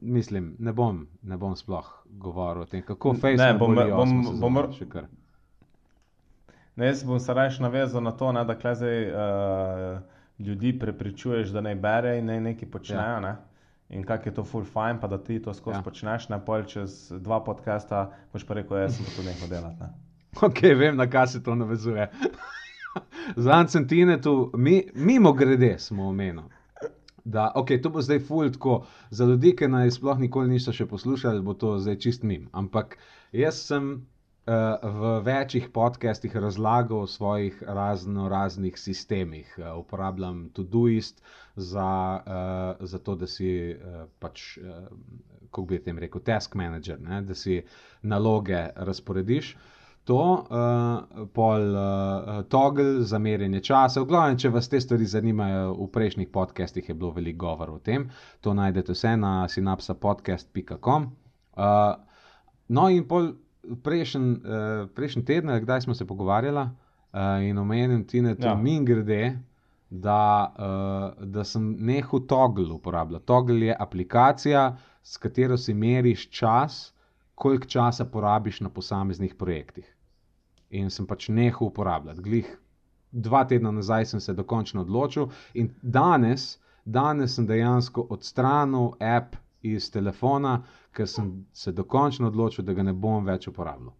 Mislim, 0.00 0.56
ne 0.58 0.72
bom, 0.72 1.06
ne 1.22 1.36
bom 1.36 1.56
sploh 1.56 1.86
govoril 2.06 2.62
o 2.62 2.66
tem, 2.66 2.82
kako 2.82 3.12
Ne, 3.12 3.18
Facebook 3.18 3.58
bom- 3.60 3.74
bolijo 3.74 3.96
bom- 3.96 4.02
osmo 4.02 4.22
sezono, 4.24 4.50
bom- 4.50 4.72
še 4.72 4.88
kar. 4.88 5.04
Ne, 6.76 6.86
jaz 6.86 7.04
bom 7.04 7.20
se 7.20 7.34
raje 7.34 7.50
navezal 7.60 8.02
na 8.02 8.12
to, 8.12 8.32
ne, 8.32 8.44
da 8.44 8.54
kle 8.54 8.74
zdaj 8.74 9.04
uh, 9.04 10.00
ljudi 10.40 10.78
prepričuješ, 10.78 11.48
da 11.48 11.60
naj 11.60 11.74
bere 11.76 12.18
in 12.18 12.26
naj 12.26 12.40
nekaj 12.42 12.68
počnejo. 12.70 13.00
Ja. 13.02 13.20
Ne? 13.20 13.36
In 13.90 14.04
kak 14.04 14.26
je 14.26 14.34
to 14.34 14.44
full 14.44 14.64
fine, 14.64 15.00
pa 15.00 15.08
da 15.08 15.18
ti 15.18 15.40
to 15.42 15.54
skozi 15.54 15.78
Ja. 15.78 15.82
počneš, 15.82 16.28
ne 16.28 16.38
pol 16.44 16.62
čez 16.64 17.10
dva 17.10 17.40
podcasta, 17.44 18.04
boš 18.32 18.44
pa 18.46 18.54
rekel, 18.54 18.76
jaz 18.84 18.96
sem 18.96 19.04
pa 19.04 19.16
to 19.16 19.22
nehal 19.26 19.48
delati. 19.50 19.80
Ne? 19.80 19.90
Ok, 20.46 20.62
vem, 20.78 20.96
na 20.96 21.08
kaj 21.10 21.26
se 21.26 21.42
to 21.42 21.54
navezuje. 21.54 22.06
Za 23.36 23.52
Ancentine 23.52 24.20
tu, 24.20 24.50
mi, 24.54 24.84
mimo 24.94 25.32
grede 25.32 25.78
smo 25.78 26.08
omenili. 26.08 26.46
Da, 27.24 27.52
ok, 27.54 27.68
to 27.82 27.90
bo 27.90 28.02
zdaj 28.02 28.18
ful 28.18 28.50
tako. 28.50 28.84
Za 29.10 29.24
ljudi, 29.24 29.56
ki 29.56 29.68
naj 29.68 29.90
sploh 29.90 30.18
nikoli 30.18 30.48
niso 30.48 30.72
še 30.72 30.86
poslušali, 30.86 31.42
bo 31.42 31.54
to 31.54 31.78
zdaj 31.78 31.98
čist 31.98 32.22
mim. 32.22 32.48
Ampak 32.52 32.96
jaz 33.32 33.58
sem 33.66 34.06
v 34.82 35.20
večjih 35.24 35.68
podcastih 35.68 36.36
razlagal 36.36 37.00
o 37.00 37.06
svojih 37.06 37.62
razno 37.66 38.28
raznih 38.28 38.78
sistemih. 38.78 39.58
Uh, 39.58 39.78
uporabljam 39.78 40.48
Todoist 40.52 41.22
za, 41.56 42.20
uh, 42.26 42.86
za 42.86 42.98
to, 42.98 43.14
da 43.14 43.26
si 43.26 43.74
uh, 43.74 44.08
pač, 44.18 44.58
kako 45.50 45.64
bi 45.64 45.82
tem 45.82 45.98
rekel, 45.98 46.20
task 46.20 46.54
manager, 46.54 47.00
ne? 47.00 47.22
da 47.22 47.34
si 47.34 47.62
naloge 48.02 48.68
razporediš. 48.76 49.56
To, 50.04 50.46
uh, 50.50 51.26
pol 51.34 51.74
uh, 51.76 52.42
toggle 52.48 53.02
za 53.02 53.18
merjenje 53.18 53.60
časa. 53.60 54.00
V 54.00 54.08
glavnem, 54.08 54.38
če 54.38 54.50
vas 54.50 54.68
te 54.68 54.80
stvari 54.80 55.06
zanimajo, 55.06 55.74
v 55.76 55.86
prejšnjih 55.92 56.30
podcastih 56.32 56.88
je 56.88 56.94
bilo 56.94 57.12
veliko 57.14 57.44
govora 57.44 57.76
o 57.76 57.78
tem. 57.78 58.08
To 58.40 58.54
najdete 58.54 58.96
vse 58.96 59.12
na 59.16 59.44
synapsapodcast.com. 59.48 61.06
Uh, 61.52 61.94
no, 62.68 62.88
in 62.88 63.06
pol 63.06 63.34
prejšnji 63.76 64.32
uh, 64.32 64.88
prejšnji 64.94 65.24
teden, 65.24 65.52
kdaj 65.62 65.80
smo 65.80 65.94
se 65.94 66.06
pogovarjali 66.06 66.60
uh, 66.60 67.42
in 67.42 67.58
omenim 67.58 68.04
ti 68.06 68.22
ne 68.22 68.34
to. 68.34 68.46
Ja. 68.46 68.54
min 68.54 68.84
grede. 68.84 69.38
Da, 69.92 70.54
uh, 70.54 71.24
da 71.26 71.42
sem 71.44 71.64
nehal 71.82 72.20
toggle 72.26 72.72
uporabljati. 72.72 73.26
Toggle 73.26 73.66
je 73.66 73.76
aplikacija, 73.78 74.76
s 75.02 75.16
katero 75.16 75.56
si 75.58 75.74
meriš 75.74 76.28
čas, 76.30 76.94
koliko 77.34 77.66
časa 77.66 78.04
porabiš 78.04 78.60
na 78.60 78.68
posameznih 78.68 79.34
projektih. 79.34 79.96
In 80.70 80.90
sem 80.94 81.06
pač 81.06 81.28
nehal 81.28 81.66
uporabljati. 81.66 82.22
Glih 82.22 82.52
dva 83.10 83.44
tedna 83.44 83.70
nazaj 83.70 84.06
sem 84.06 84.20
se 84.20 84.32
dokončno 84.32 84.80
odločil, 84.80 85.28
in 85.54 85.70
danes, 85.82 86.58
danes 86.84 87.34
sem 87.34 87.46
dejansko 87.46 88.06
odstranil 88.10 88.92
app 89.00 89.36
iz 89.62 89.90
telefona, 89.90 90.62
ker 90.90 91.06
sem 91.06 91.30
se 91.52 91.72
dokončno 91.72 92.28
odločil, 92.28 92.64
da 92.64 92.72
ga 92.72 92.82
ne 92.82 92.92
bom 92.94 93.24
več 93.24 93.48
uporabljal. 93.48 93.92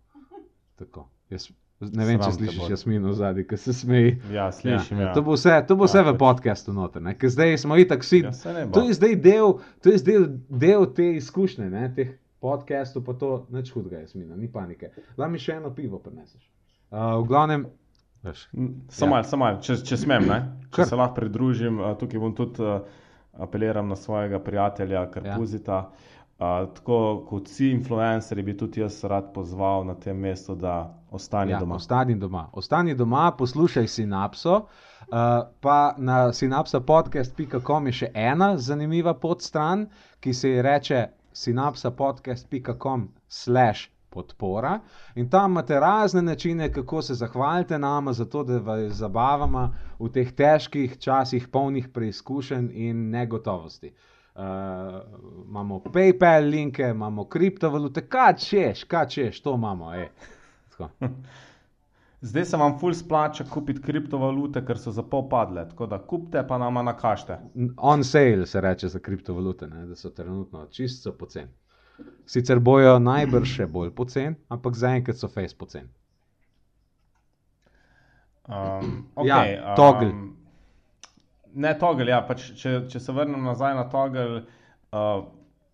Tako. 0.77 1.07
Jaz, 1.31 1.51
ne 1.81 2.05
vem, 2.05 2.19
če 2.19 2.25
Sram 2.25 2.33
te 2.33 2.39
slišiš 2.39 2.71
jasmino 2.71 3.13
zadaj, 3.13 3.45
ki 3.45 3.57
se 3.57 3.73
smeji. 3.73 4.15
Ja, 4.33 4.49
slišim. 4.53 4.99
Ja, 4.99 5.13
To 5.13 5.23
bo 5.23 5.33
vse, 5.33 5.59
to 5.63 5.77
bo 5.77 5.85
vse 5.85 5.99
Ja, 5.99 6.05
v 6.05 6.13
pač. 6.13 6.19
podkastu 6.19 6.73
noter, 6.73 7.05
ker 7.15 7.29
zdaj 7.29 7.59
smo 7.59 7.77
itak 7.77 8.01
vsi. 8.01 8.23
Ja, 8.23 8.33
to 8.69 8.83
je 8.83 8.95
zdaj 8.95 9.17
del, 9.17 9.55
to 9.81 9.91
je 9.91 9.99
zdaj 9.99 10.19
del 10.51 10.87
te 10.93 11.11
izkušnje, 11.15 11.71
ne? 11.71 11.93
teh 11.95 12.11
podkastov, 12.41 13.05
pa 13.05 13.13
to 13.13 13.47
nič 13.51 13.69
hudega, 13.71 14.01
jasmina, 14.01 14.37
ni 14.37 14.49
panike. 14.49 14.89
Lahko 15.15 15.31
mi 15.31 15.39
še 15.39 15.59
eno 15.59 15.71
pivo 15.71 15.99
prineseš. 15.99 16.41
Uh, 16.91 17.21
v 17.21 17.27
glavnem. 17.27 17.67
Samo 18.23 19.07
Ja. 19.07 19.11
malo, 19.11 19.25
samo 19.25 19.45
malo, 19.45 19.61
če, 19.61 19.79
če 19.81 19.97
smem, 19.97 20.27
ne? 20.29 20.39
Kar. 20.69 20.85
če 20.85 20.91
se 20.91 20.97
lahko 20.97 21.15
pridružim, 21.15 21.79
uh, 21.81 21.95
tukaj 21.97 22.21
bom 22.21 22.35
tudi 22.35 22.61
uh, 22.61 22.83
apeliram 23.33 23.89
na 23.89 23.97
svojega 23.97 24.39
prijatelja 24.39 25.11
Karpuzita. 25.11 25.73
Ja. 25.73 25.91
Uh, 26.41 26.75
tako 26.75 27.25
kot 27.29 27.49
vsi 27.49 27.71
influencerji, 27.71 28.43
bi 28.43 28.57
tudi 28.57 28.81
jaz 28.81 29.05
rad 29.05 29.33
pozval 29.35 29.85
na 29.85 29.95
tem 29.95 30.17
mestu, 30.17 30.55
da 30.55 30.77
ostani 31.11 31.53
Ja, 31.53 31.59
doma. 31.59 31.75
ostani 31.75 32.15
doma. 32.15 32.47
Ostani 32.53 32.95
doma, 32.95 33.33
poslušaj 33.33 33.85
Synapso. 33.85 34.55
Uh, 34.57 35.17
pa 35.61 35.95
na 35.99 36.33
synapsapodcast.com 36.33 37.87
je 37.87 37.93
še 37.93 38.11
ena 38.15 38.57
zanimiva 38.59 39.15
podstran, 39.15 39.87
ki 40.21 40.33
se 40.35 40.51
ji 40.51 40.63
reče 40.63 41.07
synapsapodcast.com 41.35 43.09
slash 43.29 43.91
podpora. 44.11 44.79
In 45.15 45.31
tam 45.31 45.51
imate 45.51 45.81
razne 45.81 46.23
načine, 46.23 46.73
kako 46.73 47.03
se 47.03 47.15
zahvalite 47.15 47.79
nama 47.79 48.13
za 48.13 48.25
to, 48.25 48.45
da 48.45 48.59
vas 48.59 48.93
zabavamo 48.93 49.69
v 49.99 50.09
teh 50.13 50.33
težkih 50.33 50.99
časih, 50.99 51.49
polnih 51.49 51.89
preizkušenj 51.89 52.71
in 52.73 53.11
negotovosti. 53.11 53.93
Uh, 54.35 54.43
imamo 55.49 55.81
PayPal 55.93 56.49
linke, 56.51 56.83
imamo 56.83 57.25
kriptovalute, 57.25 58.07
kaj 58.09 58.35
češ, 58.37 58.85
kaj 58.85 59.07
češ, 59.09 59.41
to 59.43 59.55
imamo. 59.55 59.93
Tako. 60.71 60.91
Zdaj 62.23 62.45
se 62.45 62.57
vam 62.57 62.79
ful 62.79 62.95
splača 62.95 63.45
kupiti 63.49 63.81
kriptovalute, 63.83 64.61
ker 64.67 64.79
so 64.79 64.93
za 64.93 65.03
pol 65.03 65.29
padle. 65.29 65.65
Tako 65.69 65.87
da 65.87 65.99
kupite, 65.99 66.43
pa 66.49 66.59
nama 66.59 66.83
nakažite. 66.83 67.39
On 67.77 68.05
sale 68.05 68.47
se 68.47 68.61
reče 68.61 68.89
za 68.89 68.99
kriptovalute, 68.99 69.67
ne, 69.67 69.87
da 69.87 69.97
so 69.97 70.11
trenutno 70.11 70.67
čisto 70.67 71.13
poceni. 71.13 71.49
Sicer 72.31 72.61
bojo 72.63 72.99
najbrž 73.03 73.57
še 73.59 73.67
bolj 73.67 73.91
poceni, 73.97 74.37
ampak 74.49 74.77
zaenkrat 74.79 75.19
so 75.19 75.29
face 75.29 75.57
poceni. 75.59 75.89
Um, 78.51 79.07
Ja, 79.25 79.41
okay, 79.43 79.59
toggle. 79.77 80.13
ne, 81.55 81.75
togel, 81.79 82.09
ja, 82.11 82.21
pač, 82.27 82.49
če, 82.59 82.73
če 82.91 83.01
se 83.03 83.13
vrnem 83.15 83.43
nazaj 83.47 83.75
na 83.79 83.85
togel. 83.91 84.41
Uh, 84.91 85.25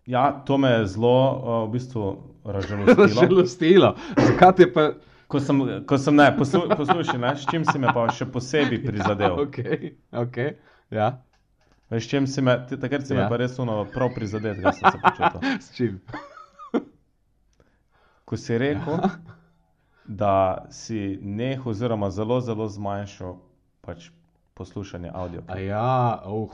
ja, 0.05 0.27
to 0.45 0.57
me 0.57 0.69
je 0.75 0.85
zelo 0.93 1.13
uh, 1.13 1.59
v 1.67 1.71
bistvu 1.73 2.09
razžalostilo. 2.45 3.07
Žalostilo. 3.17 3.93
Zakaj 4.17 4.53
te 4.59 4.67
pa? 4.73 4.87
Ko 5.27 5.41
sem, 5.43 5.57
ko 5.83 5.97
sem 5.99 6.15
ne, 6.15 6.29
poslu, 6.37 6.61
poslušaj, 6.71 7.17
ne, 7.19 7.33
s 7.35 7.43
čim 7.51 7.65
si 7.67 7.79
me 7.83 7.89
pa 7.91 8.05
še 8.15 8.29
posebej 8.31 8.79
prizadel. 8.85 9.35
Okay, 9.47 9.95
okay, 10.15 10.53
ja. 10.89 11.09
Veš, 11.89 12.03
s 12.03 12.09
čim 12.09 12.27
si 12.27 12.41
me, 12.41 12.65
ti- 12.65 12.77
takrat 12.77 13.07
si 13.07 13.13
ja. 13.13 13.17
Ja. 13.17 13.23
me 13.23 13.29
pa 13.29 13.37
res 13.37 13.59
uno 13.59 13.85
prav 13.85 14.11
prizadet, 14.11 14.57
da 14.57 14.73
sem 14.73 14.91
se 14.91 14.99
počutil. 14.99 15.39
S 15.61 15.71
čim? 15.71 16.01
Ko 18.25 18.37
si 18.37 18.57
rekel, 18.57 18.99
da 20.05 20.33
si 20.69 20.99
nehal 21.17 21.63
oziroma 21.65 22.09
zelo, 22.09 22.41
zelo 22.41 22.67
zmanjšal 22.67 23.37
pač 23.81 24.09
poslušanje 24.53 25.11
audio. 25.13 25.41
A 25.47 25.59
ja, 25.59 25.87
uh. 26.25 26.51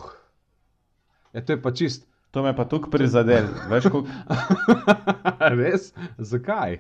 Ja, 1.31 1.41
to 1.41 1.53
je 1.53 1.61
pa 1.61 1.71
čist. 1.71 2.05
To 2.29 2.43
me 2.43 2.53
pa 2.53 2.65
tukaj 2.65 2.91
prizadel. 2.91 3.45
Veš, 3.69 3.89
koliko 3.89 4.09
Res? 5.59 5.89
Zakaj? 6.17 6.79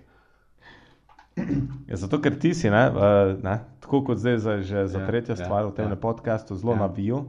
Ja, 1.87 1.95
zato, 1.95 2.21
ker 2.21 2.37
ti 2.37 2.53
si, 2.53 2.69
ne, 2.69 2.83
uh, 2.87 3.33
ne, 3.39 3.55
tako 3.79 4.03
kot 4.03 4.17
zdaj 4.17 4.37
za, 4.37 4.53
že 4.61 4.85
za 4.87 4.99
Ja, 4.99 5.07
tretjo 5.07 5.33
ja, 5.33 5.39
stvar 5.39 5.65
v 5.65 5.73
tem 5.73 5.87
ja. 5.87 5.91
ja. 5.91 5.99
podkastu, 5.99 6.53
zelo 6.53 6.73
Ja. 6.73 6.85
ja. 6.85 7.21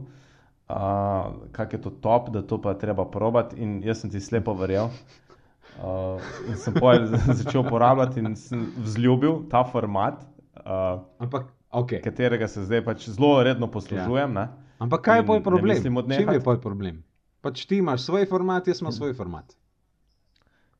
Naviju, 0.69 1.41
uh, 1.45 1.51
kak 1.51 1.73
je 1.73 1.81
to 1.81 1.89
top, 1.89 2.29
da 2.29 2.41
to 2.41 2.61
pa 2.61 2.73
treba 2.73 3.05
probati. 3.05 3.55
In 3.55 3.83
jaz 3.83 4.01
sem 4.01 4.09
ti 4.09 4.19
slepo 4.19 4.53
verjel. 4.53 4.89
Uh, 5.75 6.21
in 6.47 6.55
sem 6.55 6.73
pol 6.73 7.05
začel 7.39 7.61
uporabljati 7.61 8.19
in 8.19 8.35
sem 8.35 8.71
vzljubil 8.77 9.49
ta 9.49 9.63
format, 9.63 10.21
uh, 10.63 11.03
Ampak, 11.19 11.51
okay. 11.71 12.01
katerega 12.03 12.47
se 12.47 12.63
zdaj 12.63 12.85
pač 12.85 13.09
zelo 13.09 13.43
redno 13.43 13.67
poslužujem. 13.71 14.35
Ja. 14.35 14.47
Ampak 14.79 15.01
kaj 15.01 15.19
je 15.19 15.23
ne 15.27 15.43
problem? 15.43 15.75
mislim 15.75 15.93
Čim 15.93 15.97
odnehati. 15.97 16.35
je 16.35 16.43
pol 16.43 16.61
problem? 16.61 17.03
Pač 17.41 17.65
ti 17.65 17.77
imaš 17.77 18.07
svoj 18.07 18.25
format, 18.25 18.67
jaz 18.67 18.81
imam 18.81 18.91
svoj 18.91 19.13
format. 19.13 19.55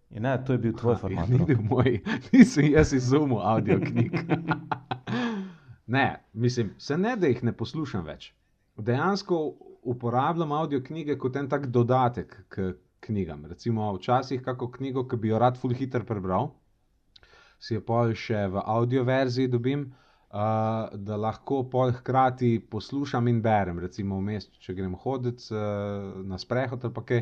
In 0.10 0.24
ne, 0.24 0.38
to 0.46 0.54
je 0.54 0.58
bil 0.58 0.74
tvoj 0.74 0.96
format. 1.04 1.30
Ni 1.30 1.44
bil 1.46 1.60
moj, 1.62 2.00
nisem 2.34 2.72
jaz 2.72 2.94
izumil 2.94 3.44
avdio 3.44 3.80
knjig. 3.84 4.16
ne, 5.88 6.24
mislim, 6.34 6.74
se 6.78 6.98
ne, 6.98 7.16
da 7.16 7.28
jih 7.28 7.44
ne 7.44 7.52
poslušam 7.52 8.06
več. 8.08 8.32
Dejansko 8.78 9.56
uporabljam 9.86 10.52
avdio 10.52 10.82
knjige 10.84 11.18
kot 11.22 11.36
en 11.36 11.50
tak 11.50 11.68
dodatek 11.68 12.36
k 12.50 12.74
knjigam. 13.06 13.46
Recimo, 13.46 13.94
včasih 13.94 14.42
kako 14.42 14.72
knjigo, 14.72 15.06
ki 15.08 15.18
bi 15.22 15.30
jo 15.30 15.40
rad 15.40 15.58
full 15.62 15.74
hiter 15.74 16.06
prebral, 16.06 16.50
si 17.60 17.78
jo 17.78 17.84
pol 17.86 18.16
še 18.18 18.48
v 18.54 18.64
audio 18.66 19.06
verziji 19.06 19.52
dobim. 19.52 19.92
Uh, 20.36 20.90
da 21.08 21.16
lahko 21.16 21.62
pol 21.72 21.94
hkrati 21.96 22.58
poslušam 22.72 23.30
in 23.32 23.38
berem, 23.40 23.78
recimo 23.80 24.18
vmes, 24.20 24.50
če 24.60 24.74
grem 24.76 24.98
hoditi 25.00 25.54
uh, 25.54 26.10
na 26.28 26.36
sprehod 26.42 26.84
ali 26.84 27.04
kaj, 27.08 27.22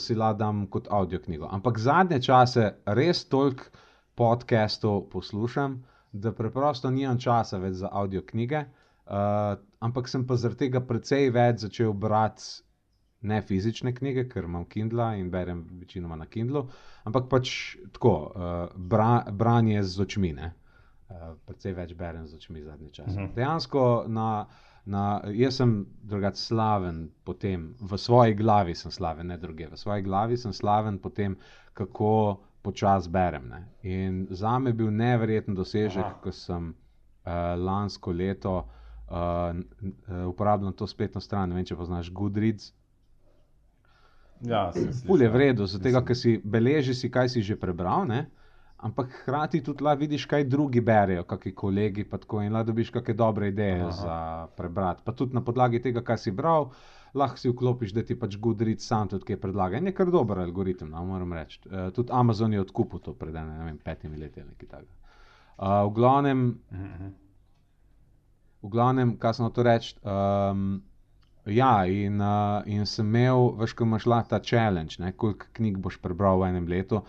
si 0.00 0.16
ladam 0.16 0.62
kot 0.72 0.88
audio 0.88 1.20
knjigo. 1.20 1.50
Ampak 1.52 1.76
zadnje 1.78 2.22
čase 2.24 2.70
res 2.86 3.26
toliko 3.28 3.68
podcastov 4.16 5.10
poslušam, 5.12 5.82
da 6.12 6.32
preprosto 6.32 6.90
nimam 6.90 7.20
časa 7.20 7.60
več 7.60 7.76
za 7.82 7.90
audio 7.92 8.24
knjige. 8.24 8.64
Uh, 9.06 9.60
ampak 9.86 10.08
sem 10.10 10.26
pa 10.26 10.36
zaradi 10.36 10.66
tega 10.66 10.80
precej 10.82 11.30
več 11.34 11.64
začel 11.66 11.92
brati 11.94 12.62
ne 13.26 13.40
fizične 13.42 13.94
knjige, 13.94 14.26
ker 14.28 14.44
imam 14.46 14.66
Kindle 14.70 15.06
in 15.18 15.30
berem 15.32 15.64
večinoma 15.80 16.16
na 16.20 16.26
Kindlu, 16.30 16.66
ampak 17.08 17.28
pač 17.32 17.50
tako, 17.94 18.12
uh, 18.28 18.52
bra, 18.76 19.24
branje 19.32 19.82
z 19.82 20.04
očmi. 20.04 20.32
Ne? 20.36 20.52
Uh, 21.08 21.32
precej 21.48 21.74
več 21.74 21.94
berem 21.98 22.26
z 22.26 22.36
očmi 22.38 22.62
zadnji 22.62 22.90
čas. 22.92 23.06
Uh 23.08 23.12
Mhm. 23.14 23.24
-huh. 23.26 23.34
Dejansko, 23.34 24.04
na, 24.08 24.46
na, 24.84 25.04
jaz 25.34 25.56
sem 25.56 25.72
drugač 26.02 26.36
slaven 26.36 27.08
po 27.24 27.34
tem, 27.34 27.74
v 27.80 27.98
svoji 27.98 28.34
glavi 28.34 28.74
sem 28.74 28.90
slaven, 28.90 29.26
ne 29.26 29.38
druge. 29.38 29.66
V 29.68 29.76
svoji 29.76 30.02
glavi 30.02 30.36
sem 30.36 30.52
slaven 30.52 30.98
po 30.98 31.10
tem, 31.10 31.36
kako 31.74 32.40
počasi 32.62 33.10
berem. 33.10 33.48
Ne? 33.48 33.64
In 33.82 34.26
za 34.30 34.58
me 34.58 34.70
je 34.70 34.74
bil 34.74 34.90
neverjeten 34.90 35.54
dosežek, 35.54 36.04
Aha. 36.04 36.18
ko 36.22 36.32
sem 36.32 36.74
lansko 37.56 38.12
leto 38.12 38.68
uh, 39.08 40.26
uporabljam 40.28 40.72
to 40.72 40.86
spletno 40.86 41.20
stran. 41.20 41.48
Ne 41.48 41.58
vem, 41.58 41.64
če 41.64 41.76
poznaš 41.76 42.10
Goodreads. 42.12 42.72
Ja, 44.44 44.70
Pul 45.06 45.22
je 45.22 45.28
vredno, 45.32 45.66
zato 45.66 46.02
ker 46.04 46.16
si 46.16 46.36
beležiš, 46.44 47.06
kaj 47.12 47.32
si 47.32 47.42
že 47.42 47.56
prebral. 47.56 48.04
Ne? 48.04 48.26
Ampak 48.76 49.08
hkrati 49.22 49.62
tudi 49.64 49.84
la 49.84 49.94
vidiš, 49.96 50.26
kaj 50.28 50.44
drugi 50.44 50.80
berijo, 50.84 51.24
kakšni 51.24 51.54
kolegi, 51.54 52.04
pa 52.04 52.18
tako 52.20 52.42
in 52.44 52.52
la 52.52 52.62
dobiš 52.62 52.90
kakšne 52.92 53.14
dobre 53.16 53.48
ideje 53.48 53.80
Aha. 53.80 53.90
za 53.90 54.16
prebrati. 54.56 55.02
Pa 55.04 55.12
tudi 55.12 55.34
na 55.34 55.40
podlagi 55.40 55.80
tega, 55.82 56.02
kar 56.04 56.20
si 56.20 56.30
bral, 56.30 56.68
lahko 57.14 57.40
si 57.40 57.48
vklopiš, 57.48 57.94
da 57.96 58.04
ti 58.04 58.18
pač 58.20 58.36
Goodreads 58.36 58.86
sam 58.86 59.08
tudi 59.08 59.24
kaj 59.30 59.40
predlaga. 59.40 59.80
In 59.80 59.88
je 59.88 59.94
kar 59.96 60.12
dober 60.12 60.42
algoritem, 60.44 60.90
no, 60.92 61.04
moram 61.08 61.32
reči. 61.32 61.62
Uh, 61.64 61.88
tudi 61.96 62.12
Amazon 62.12 62.52
je 62.52 62.60
odkupil 62.60 63.00
to 63.00 63.14
pred 63.16 63.34
ne 63.34 63.64
vem, 63.64 63.78
petimi 63.78 64.20
leti 64.20 64.44
ali 64.44 64.50
nekaj 64.52 64.68
takega. 64.68 64.92
Uh, 65.56 65.86
v 65.88 65.94
glavnem, 65.96 66.46
mhm. 66.70 67.14
V 68.66 68.74
glavnem, 68.74 69.16
kaj 69.22 69.38
sem 69.38 69.48
to 69.54 69.66
reči. 69.66 69.96
Um, 70.02 70.82
Ja, 71.46 71.86
in, 71.86 72.20
uh, 72.20 72.66
in 72.66 72.86
sem 72.90 73.06
imel, 73.06 73.52
veš, 73.54 73.76
ko 73.78 73.86
imaš 73.86 74.04
ta 74.28 74.40
challenge, 74.42 74.98
koliko 75.16 75.46
knjig 75.54 75.78
boš 75.78 76.00
prebral 76.02 76.40
v 76.40 76.48
enem 76.50 76.66
letu. 76.66 77.02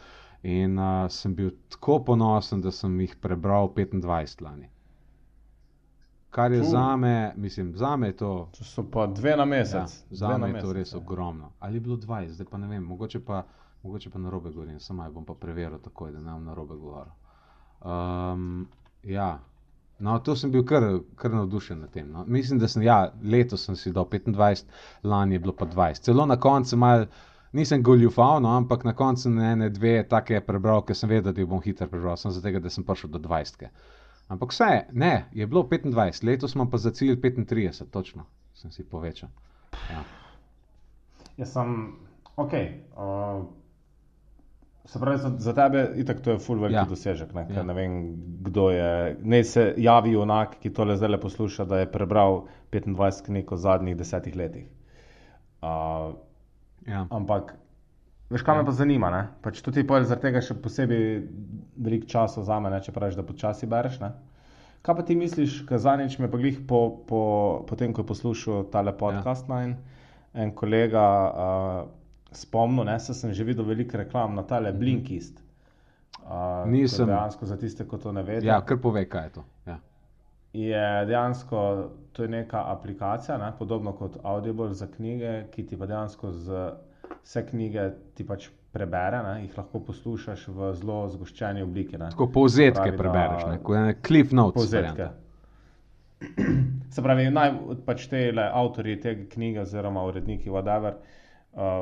In 0.43 0.77
uh, 0.77 1.09
sem 1.09 1.33
bil 1.35 1.49
tako 1.69 2.03
ponosen, 2.05 2.61
da 2.61 2.71
sem 2.71 2.99
jih 3.01 3.15
prebral 3.21 3.71
25 3.73 4.43
lani. 4.45 4.69
Kar 6.29 6.51
je 6.51 6.63
za 6.63 6.95
me, 6.95 7.33
mislim, 7.35 7.73
za 7.75 7.95
me 7.95 8.07
je 8.07 8.17
to. 8.17 8.49
To 8.57 8.63
so 8.63 8.83
pa 8.91 9.07
dve 9.07 9.33
na 9.37 9.45
mesec. 9.45 10.05
Ja, 10.09 10.17
za 10.17 10.37
me 10.37 10.49
je 10.49 10.61
to 10.61 10.73
res 10.73 10.93
ja. 10.93 10.97
ogromno. 10.97 11.51
Ali 11.59 11.77
je 11.77 11.81
bilo 11.81 11.97
20, 11.97 12.29
zdaj 12.37 12.47
pa 12.51 12.57
ne 12.57 12.67
vem, 12.67 12.83
mogoče 12.83 13.19
pa, 13.25 13.41
mogoče 13.83 14.09
pa 14.09 14.19
na 14.19 14.29
robe 14.29 14.51
govorim, 14.51 14.79
samo 14.79 15.11
bom 15.11 15.25
pa 15.25 15.33
preveril 15.33 15.79
takoj, 15.79 16.11
da 16.11 16.21
ne 16.21 16.31
bom 16.31 16.45
na 16.45 16.53
robe 16.53 16.75
govoril. 16.75 17.13
Um, 17.81 18.67
ja. 19.03 19.39
No, 19.99 20.19
to 20.19 20.35
sem 20.37 20.51
bil 20.53 20.61
kar, 20.65 20.83
kar 21.17 21.33
navdušen 21.33 21.79
nad 21.81 21.89
tem. 21.93 22.11
No. 22.11 22.23
Mislim, 22.27 22.59
da 22.59 22.67
sem 22.67 22.83
ja, 22.85 22.97
letos 23.23 23.63
sem 23.65 23.75
si 23.75 23.91
dal 23.91 24.05
25, 24.05 24.65
lani 25.03 25.35
je 25.35 25.39
bilo 25.39 25.55
pa 25.57 25.65
20. 25.65 26.05
Celo 26.05 26.25
na 26.25 26.37
koncu 26.39 26.77
mal, 26.77 27.05
nisem 27.51 27.83
goljufal, 27.83 28.41
no, 28.41 28.53
ampak 28.57 28.85
na 28.85 28.93
koncu 28.93 29.29
ne 29.33 29.51
ene 29.51 29.69
dve 29.73 30.03
take 30.09 30.41
prebral, 30.45 30.83
ker 30.85 30.95
sem 30.95 31.09
vedel, 31.09 31.33
da 31.33 31.41
jih 31.41 31.49
bom 31.49 31.63
hitro 31.65 31.89
prebral, 31.89 32.17
sem 32.17 32.31
zato, 32.31 32.59
da 32.61 32.69
sem 32.69 32.85
prišel 32.85 33.15
do 33.15 33.23
20. 33.25 33.65
Ampak 34.27 34.53
vse, 34.53 34.71
ne, 34.91 35.13
je 35.33 35.47
bilo 35.47 35.63
25, 35.63 36.23
letos 36.27 36.53
smo 36.53 36.69
pa 36.69 36.77
za 36.77 36.91
cilj 36.91 37.17
35, 37.23 37.89
točno, 37.89 38.27
sem 38.53 38.71
si 38.71 38.85
povečal. 38.85 39.29
Ja. 39.89 40.03
Jaz 41.37 41.53
sem, 41.53 41.79
ok. 42.35 42.53
Uh... 42.93 43.47
Se 44.87 44.99
pravi, 44.99 45.17
za, 45.17 45.31
za 45.37 45.53
tebe 45.53 45.89
je 45.95 46.05
to 46.05 46.37
full 46.39 46.61
veliki 46.61 46.79
ja. 46.79 46.85
dosežek. 46.87 47.33
Ne? 47.35 47.45
Ja. 47.51 47.63
ne 47.63 47.73
vem, 47.75 47.95
kdo 48.47 48.69
je. 48.71 49.17
Ne 49.23 49.43
se 49.43 49.73
javi 49.77 50.15
onak, 50.15 50.55
ki 50.63 50.71
tole 50.73 50.95
zdaj 50.95 51.11
le 51.11 51.19
posluša, 51.19 51.65
da 51.67 51.81
je 51.81 51.89
prebral 51.91 52.45
25 52.71 53.25
knjig 53.25 53.51
v 53.51 53.57
zadnjih 53.59 53.97
desetih 53.99 54.35
letih. 54.35 54.69
Uh, 55.59 56.15
ja. 56.87 57.03
Ampak, 57.11 57.57
veš, 58.31 58.45
kaj 58.47 58.55
ja. 58.55 58.61
me 58.61 58.69
pa 58.69 58.77
zanima? 58.79 59.11
Pač 59.43 59.59
tudi 59.65 59.83
pojel 59.83 60.07
zaradi 60.07 60.29
tega 60.29 60.45
še 60.47 60.55
posebej 60.63 61.03
velik 61.75 62.07
čas 62.07 62.39
za 62.39 62.59
me, 62.63 62.71
če 62.79 62.95
praviš, 62.95 63.19
da 63.19 63.27
počasi 63.27 63.67
bereš. 63.67 63.99
Ne? 64.05 64.13
Kaj 64.87 65.01
pa 65.01 65.03
ti 65.03 65.19
misliš, 65.19 65.65
kaj 65.67 65.83
zadnjič 65.83 66.15
me 66.23 66.31
pa 66.31 66.39
glih 66.39 66.63
po, 66.63 66.85
po, 67.09 67.21
po 67.67 67.75
tem, 67.75 67.91
ko 67.91 68.05
je 68.05 68.11
poslušal 68.15 68.69
tale 68.71 68.95
podcast 68.95 69.51
ja. 69.51 69.65
in 69.67 69.75
en 70.31 70.55
kolega. 70.55 71.07
Uh, 71.27 71.96
spomnil, 72.31 72.85
da 72.85 72.99
sem 72.99 73.33
že 73.33 73.43
videl 73.43 73.65
veliko 73.65 73.97
reklam 73.97 74.35
na 74.35 74.43
tale 74.43 74.71
mhm. 74.71 74.79
Blinkist. 74.79 75.43
Uh, 76.27 76.67
Nisem. 76.67 77.07
Dejansko 77.07 77.45
za 77.45 77.57
tiste, 77.57 77.85
ki 77.87 77.97
to 78.03 78.11
ne 78.11 78.23
vedo. 78.23 78.47
Ja, 78.47 78.59
kar 78.61 78.77
pove, 78.83 79.05
kaj 79.09 79.23
je 79.23 79.31
to. 79.37 79.43
Ja. 79.65 79.79
Je 80.53 81.05
dejansko 81.07 81.89
to 82.11 82.23
je 82.23 82.29
neka 82.29 82.63
aplikacija, 82.71 83.37
ne, 83.37 83.51
podobno 83.59 83.93
kot 83.93 84.17
Audible 84.23 84.73
za 84.73 84.87
knjige, 84.87 85.45
ki 85.51 85.65
ti 85.65 85.77
pa 85.77 85.85
dejansko 85.85 86.31
z 86.31 86.71
vse 87.23 87.43
knjige 87.45 87.89
ti 88.15 88.25
pač 88.27 88.49
prebere, 88.73 89.21
ne, 89.23 89.35
jih 89.45 89.57
lahko 89.57 89.79
poslušaš 89.87 90.47
v 90.47 90.71
zelo 90.79 90.97
zgoščeni 91.13 91.63
obliki. 91.63 91.97
Ne. 91.97 92.09
Tako 92.11 92.27
povzetke 92.33 92.81
pravi, 92.81 92.97
prebereš, 92.97 93.43
da, 93.45 93.51
ne, 93.51 93.61
kot 93.63 93.77
je 93.77 93.95
cliff 94.07 94.33
notes. 94.35 94.63
Povzetke. 94.63 95.09
Se 96.95 97.03
pravi, 97.05 97.29
naj 97.31 97.53
pač 97.85 98.07
te 98.11 98.25
avtorji 98.47 98.97
te 98.99 99.15
knjige 99.29 99.61
oziroma 99.63 100.03
uredniki, 100.09 100.49
whatever 100.49 100.97
uh, 100.97 101.15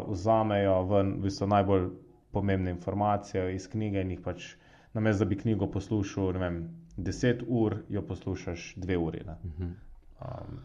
vzamejo 0.07 0.84
ven 0.89 1.17
v 1.19 1.28
bistvu 1.28 1.47
najbolj 1.51 1.89
pomembne 2.32 2.71
informacije 2.71 3.55
iz 3.55 3.67
knjige 3.71 4.01
in 4.01 4.11
jih 4.11 4.21
pač, 4.23 4.53
namesto 4.93 5.26
da 5.26 5.30
bi 5.30 5.38
knjigo 5.38 5.67
poslušal, 5.71 6.34
ne 6.36 6.39
vem, 6.39 6.57
deset 6.97 7.43
ur, 7.47 7.78
jo 7.89 8.01
poslušaš 8.07 8.73
dve 8.76 8.97
uri. 8.97 9.23
Um, 9.28 10.59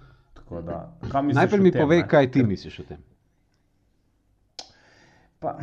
da, 0.67 0.97
Najprej 1.35 1.61
mi 1.61 1.73
povej, 1.73 2.05
kaj 2.09 2.31
ti 2.31 2.41
Ker... 2.41 2.49
misliš 2.49 2.81
o 2.81 2.85
tem. 2.89 3.03
Pa, 5.41 5.57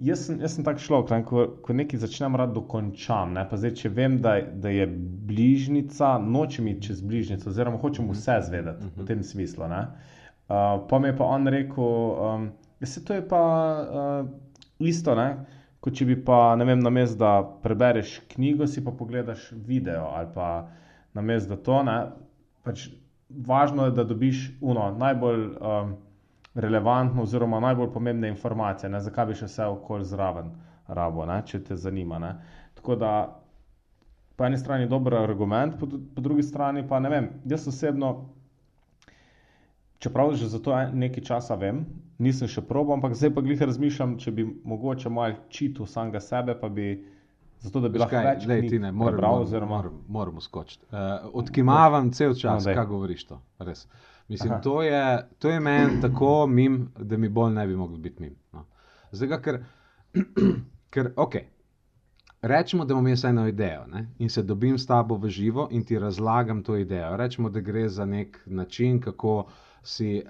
jaz 0.00 0.26
sem, 0.26 0.40
sem 0.48 0.64
tak 0.64 0.80
človek, 0.82 1.12
ne, 1.12 1.24
ko, 1.24 1.44
ko 1.62 1.76
nekaj 1.76 2.00
začnem 2.02 2.36
rad 2.40 2.54
dokončam. 2.56 3.36
Ne, 3.36 3.44
zdaj, 3.52 3.74
če 3.82 3.92
vem, 3.94 4.16
da, 4.24 4.38
da 4.40 4.72
je 4.72 4.86
bližnica, 5.28 6.16
nočem 6.24 6.72
iti 6.72 6.88
čez 6.88 7.04
bližnico, 7.04 7.48
oziroma 7.52 7.80
hočem 7.80 8.08
mhm. 8.08 8.16
vse 8.16 8.40
zvedeti 8.48 8.86
uh 8.86 8.90
-huh. 8.90 9.04
v 9.04 9.06
tem 9.06 9.22
smislu. 9.22 9.68
Ne. 9.68 9.84
Uh, 10.50 10.80
pa 10.88 10.98
mi 10.98 11.08
je 11.08 11.16
pa 11.16 11.24
on 11.24 11.46
rekel, 11.46 11.84
um, 11.84 12.50
da 12.80 12.86
se 12.86 13.04
to 13.04 13.14
je 13.14 13.28
pa 13.28 13.42
uh, 13.80 14.30
isto, 14.78 15.14
ne? 15.14 15.44
kot 15.80 15.94
če 15.94 16.04
bi 16.08 16.16
pa, 16.24 16.56
ne 16.58 16.66
vem, 16.66 16.80
na 16.82 16.90
mestu, 16.90 17.20
da 17.22 17.38
prebereš 17.62 18.16
knjigo, 18.34 18.66
si 18.66 18.82
pa 18.84 18.90
pogledaš 18.92 19.46
video 19.54 20.10
ali 20.10 20.26
pa 20.34 20.48
na 21.14 21.22
mestu, 21.22 21.54
da 21.54 21.62
to 21.62 21.78
ne. 21.86 21.94
Pač 22.66 22.88
važno 23.46 23.86
je, 23.86 23.94
da 23.96 24.04
dobiš 24.04 24.42
uno, 24.60 24.88
najbolj 24.98 25.46
um, 25.54 25.94
relevantno, 26.54 27.22
oziroma 27.22 27.62
najbolj 27.62 27.92
pomembne 27.94 28.28
informacije, 28.34 28.90
ne? 28.90 29.00
zakaj 29.06 29.30
bi 29.30 29.38
še 29.38 29.46
vse 29.48 29.70
okolj 29.76 30.04
zraven 30.10 30.50
rabo, 30.90 31.30
ne? 31.30 31.38
če 31.46 31.62
te 31.70 31.78
zanima. 31.78 32.18
Ne? 32.18 32.34
Tako 32.80 32.98
da. 32.98 33.12
Po 34.34 34.46
eni 34.48 34.56
strani 34.58 34.86
je 34.86 34.88
dober 34.88 35.14
argument, 35.20 35.74
po, 35.76 35.86
po 35.86 36.22
drugi 36.24 36.42
strani 36.42 36.82
pa 36.88 36.98
ne 36.98 37.10
vem. 37.12 37.26
Jaz 37.46 37.66
osebno 37.68 38.14
čeprav 40.00 40.34
že 40.34 40.48
za 40.48 40.58
to 40.58 40.72
nekaj 40.92 41.24
časa 41.24 41.54
vem, 41.60 41.84
nisem 42.18 42.48
še 42.48 42.64
probo, 42.64 42.96
ampak 42.96 43.14
zdaj 43.14 43.34
pa 43.36 43.44
glih 43.44 43.60
razmišljam, 43.60 44.16
če 44.20 44.32
bi 44.32 44.46
mogoče 44.48 45.12
malo 45.12 45.36
čitil 45.52 45.86
samega 45.86 46.20
sebe, 46.24 46.56
pa 46.58 46.68
bi. 46.68 46.92
Zato, 47.60 47.82
da 47.84 47.90
bi 47.92 48.00
lahko 48.00 48.16
več 48.24 48.46
ljudi 48.48 48.70
videl, 48.72 48.86
moramo, 48.96 49.42
oziroma... 49.42 49.74
moramo, 49.74 49.98
moramo 50.08 50.40
skočiti. 50.40 50.86
Uh, 50.88 51.28
odkimavam 51.42 52.08
cel 52.16 52.32
čas, 52.32 52.64
no, 52.64 52.72
kaj 52.72 52.86
govoriš 52.88 53.26
to. 53.28 53.36
Res. 53.60 53.84
Mislim, 54.32 54.54
to 54.64 54.78
je, 54.80 55.02
to 55.42 55.52
je 55.52 55.60
meni 55.60 56.00
tako 56.00 56.46
mim, 56.48 56.86
da 56.96 57.18
mi 57.20 57.28
bolj 57.28 57.52
ne 57.58 57.66
bi 57.68 57.76
mogli 57.76 58.00
biti 58.00 58.22
mim. 58.22 58.38
No. 58.56 58.64
Zdaj, 59.12 59.36
ker, 59.44 59.60
ker 60.96 61.12
ok. 61.20 61.36
Rečemo, 62.48 62.86
da 62.88 62.96
imam 62.96 63.10
jaz 63.12 63.26
eno 63.28 63.44
idejo 63.50 63.84
ne? 63.92 64.06
in 64.24 64.32
se 64.32 64.40
dobim 64.42 64.78
s 64.80 64.88
tabo 64.88 65.18
v 65.20 65.28
živo 65.28 65.68
in 65.70 65.84
ti 65.84 65.98
razlagam 66.00 66.62
to 66.64 66.78
idejo. 66.80 67.12
Rečemo, 67.20 67.50
da 67.52 67.60
gre 67.60 67.90
za 67.92 68.08
nek 68.08 68.40
način, 68.46 69.02
kako 69.04 69.34
uh, 69.42 69.50
si 69.82 70.20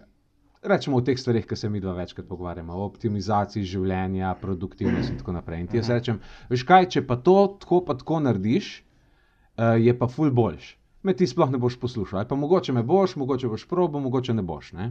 rečemo 0.62 0.96
o 0.96 1.04
teh 1.04 1.18
stvarih, 1.18 1.46
ki 1.48 1.56
se 1.56 1.70
mi 1.70 1.80
dva 1.80 1.94
večkrat 1.96 2.28
pogovarjamo, 2.28 2.74
o 2.76 2.84
optimizaciji 2.84 3.64
življenja, 3.64 4.34
produktivnosti 4.40 5.14
in 5.14 5.18
tako 5.22 5.32
naprej. 5.32 5.60
In 5.60 5.68
ti 5.70 5.80
jaz 5.80 5.88
mhm. 5.88 5.98
rečem, 5.98 6.20
veš 6.50 6.66
kaj, 6.68 6.90
če 6.96 7.06
pa 7.06 7.16
to 7.16 7.36
tako 7.60 7.84
pa 7.86 7.96
tako 7.96 8.20
narediš, 8.26 8.74
uh, 9.56 9.76
je 9.80 9.96
pa 9.98 10.08
ful 10.08 10.30
boljš. 10.30 10.74
Me 11.02 11.14
ti 11.16 11.26
sploh 11.26 11.48
ne 11.48 11.58
boš 11.58 11.78
poslušal. 11.80 12.20
Ali 12.20 12.28
pa 12.28 12.36
mogoče 12.36 12.72
me 12.76 12.82
boš, 12.84 13.16
mogoče 13.16 13.48
boš 13.48 13.64
probo, 13.68 14.00
mogoče 14.04 14.34
ne 14.36 14.42
boš. 14.44 14.72
Ne? 14.76 14.90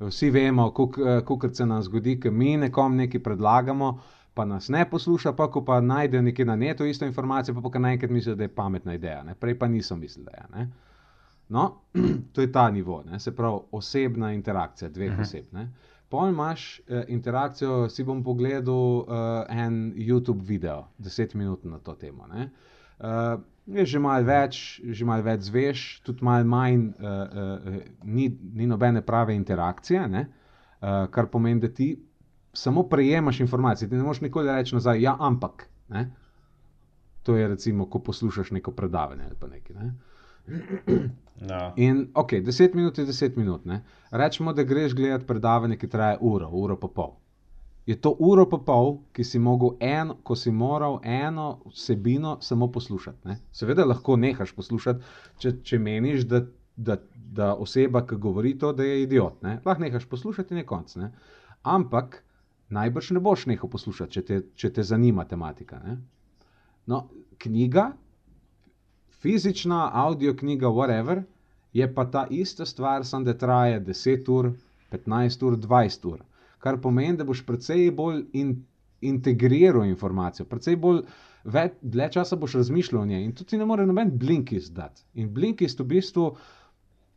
Vsi 0.00 0.30
vemo, 0.32 0.70
kako 0.72 1.46
eh, 1.46 1.54
se 1.54 1.66
nam 1.66 1.82
zgodi, 1.82 2.16
ko 2.20 2.30
mi 2.30 2.56
nekom 2.56 2.96
nekaj 2.96 3.22
predlagamo, 3.22 3.98
pa 4.34 4.44
nas 4.44 4.68
ne 4.68 4.86
posluša, 4.90 5.34
pa 5.36 5.50
ko 5.50 5.64
pa 5.64 5.80
najde 5.80 6.22
nekaj 6.22 6.48
na 6.48 6.56
netu 6.56 6.84
isto 6.84 7.04
informacijo, 7.04 7.54
pa 7.54 7.68
pa 7.68 7.78
naenkrat 7.78 8.10
misli, 8.10 8.34
da 8.36 8.48
je 8.48 8.54
pametna 8.54 8.94
ideja. 8.94 9.22
Ne? 9.22 9.34
Prej 9.34 9.58
pa 9.58 9.68
nisem 9.68 10.00
mislil, 10.00 10.24
da 10.24 10.32
je. 10.32 10.46
Ne? 10.54 10.70
No, 11.48 11.80
to 12.32 12.40
je 12.40 12.52
ta 12.52 12.70
nivo, 12.70 13.02
ne? 13.10 13.20
se 13.20 13.36
pravi 13.36 13.58
osebna 13.72 14.32
interakcija 14.32 14.88
dveh 14.90 15.08
uh 15.08 15.12
mhm. 15.12 15.22
-huh. 15.22 15.26
oseb. 15.26 15.44
Ne? 15.52 15.72
Pol 16.08 16.28
imaš 16.28 16.80
eh, 16.88 17.04
interakcijo, 17.08 17.88
si 17.88 18.04
bom 18.04 18.24
pogledal 18.24 19.00
eh, 19.00 19.64
en 19.64 19.94
YouTube 19.96 20.42
video, 20.42 20.84
deset 20.98 21.34
minut 21.34 21.64
na 21.64 21.78
to 21.78 21.94
temo. 21.94 22.26
Eh, 22.34 23.36
je 23.66 23.86
že 23.86 23.98
malo 23.98 24.24
več, 24.24 24.80
že 24.84 25.04
malo 25.04 25.24
več 25.24 25.48
zveš, 25.48 26.00
tudi 26.04 26.24
malo 26.24 26.44
manj, 26.44 26.92
eh, 26.92 26.94
eh, 27.00 27.80
ni, 28.04 28.28
ni 28.28 28.66
nobene 28.66 29.02
prave 29.02 29.34
interakcije, 29.34 30.04
eh, 30.04 30.26
kar 31.10 31.26
pomeni, 31.32 31.60
da 31.60 31.68
ti 31.68 31.96
samo 32.52 32.84
prejemaš 32.88 33.40
informacije. 33.40 33.88
Ti 33.88 33.96
ne 33.96 34.02
moreš 34.02 34.20
nikoli 34.20 34.52
reči 34.52 34.74
nazaj, 34.74 35.00
ja, 35.00 35.16
ampak. 35.20 35.68
Ne? 35.88 36.10
To 37.22 37.36
je 37.36 37.48
recimo, 37.48 37.88
ko 37.90 37.98
poslušaš 37.98 38.50
neko 38.50 38.72
predavanje 38.72 39.24
ali 39.24 39.36
pa 39.40 39.46
nekaj. 39.48 39.76
Ne? 39.76 39.94
No. 41.40 41.72
In 41.76 42.08
ok, 42.14 42.32
10 42.32 42.74
minut 42.74 42.98
je 42.98 43.06
10 43.06 43.36
minut. 43.36 43.64
Ne? 43.64 43.82
Rečemo, 44.10 44.52
da 44.52 44.62
greš 44.62 44.94
gledati 44.94 45.26
predavanje, 45.26 45.76
ki 45.76 45.88
traja 45.88 46.18
uro, 46.20 46.48
uro 46.52 46.76
pa 46.80 46.88
pol. 46.88 47.14
je 47.86 48.00
to 48.00 48.14
uro 48.18 48.46
pa 48.48 48.58
pol, 48.58 48.98
ki 49.12 49.24
si 49.24 49.38
mogel 49.38 49.74
eno, 49.80 50.16
ko 50.24 50.36
si 50.36 50.50
moral 50.50 51.00
eno 51.04 51.60
vsebino 51.66 52.38
samo 52.40 52.70
poslušati. 52.72 53.28
Ne? 53.28 53.36
Seveda 53.52 53.84
lahko 53.84 54.16
nehaš 54.16 54.54
poslušati, 54.56 55.04
če, 55.38 55.52
če 55.62 55.78
meniš, 55.78 56.24
da, 56.28 56.40
da, 56.76 56.96
da 57.14 57.52
oseba, 57.54 58.06
ki 58.06 58.16
govori 58.16 58.54
to, 58.58 58.72
da 58.72 58.86
je 58.88 59.02
idiot. 59.02 59.42
Ne? 59.42 59.58
Lahko 59.64 59.82
nehaš 59.82 60.06
poslušati 60.08 60.54
in 60.54 60.62
je 60.62 60.66
konc. 60.66 60.96
Ne? 60.96 61.10
Ampak 61.62 62.22
najbrž 62.72 63.10
ne 63.10 63.20
boš 63.20 63.46
nehal 63.52 63.70
poslušati, 63.70 64.12
če 64.16 64.22
te, 64.22 64.40
če 64.56 64.72
te 64.78 64.82
zanima 64.82 65.28
tematika. 65.28 65.82
Ne? 65.84 65.98
No, 66.88 67.04
knjiga, 67.38 67.90
fizična, 69.24 69.80
audio 70.04 70.36
knjiga, 70.36 70.68
whatever, 70.68 71.24
je 71.72 71.88
pa 71.94 72.04
ta 72.04 72.26
ista 72.30 72.66
stvar, 72.68 73.08
samo 73.08 73.24
da 73.24 73.34
traja 73.38 73.80
10 73.80 74.30
ur, 74.36 74.52
15 74.92 75.46
ur, 75.48 75.58
20 75.66 76.08
ur 76.12 76.22
kar 76.64 76.80
pomeni, 76.80 77.18
da 77.20 77.28
boš 77.28 77.44
precej 77.44 77.90
bolj 77.92 78.22
in, 78.40 78.56
integriral 79.04 79.84
informacijo, 79.84 80.48
precej 80.48 80.80
bolj. 80.80 81.04
Dlje 81.44 82.06
časa 82.12 82.38
boš 82.40 82.54
razmišljal 82.56 83.02
o 83.02 83.06
njej 83.06 83.24
in 83.24 83.34
tudi 83.36 83.58
ne 83.60 83.66
more 83.68 83.84
noben 83.86 84.14
blinkist 84.18 84.72
dati. 84.72 85.02
In 85.20 85.28
blinkist 85.34 85.82
v 85.82 85.84
bistvu, 85.90 86.30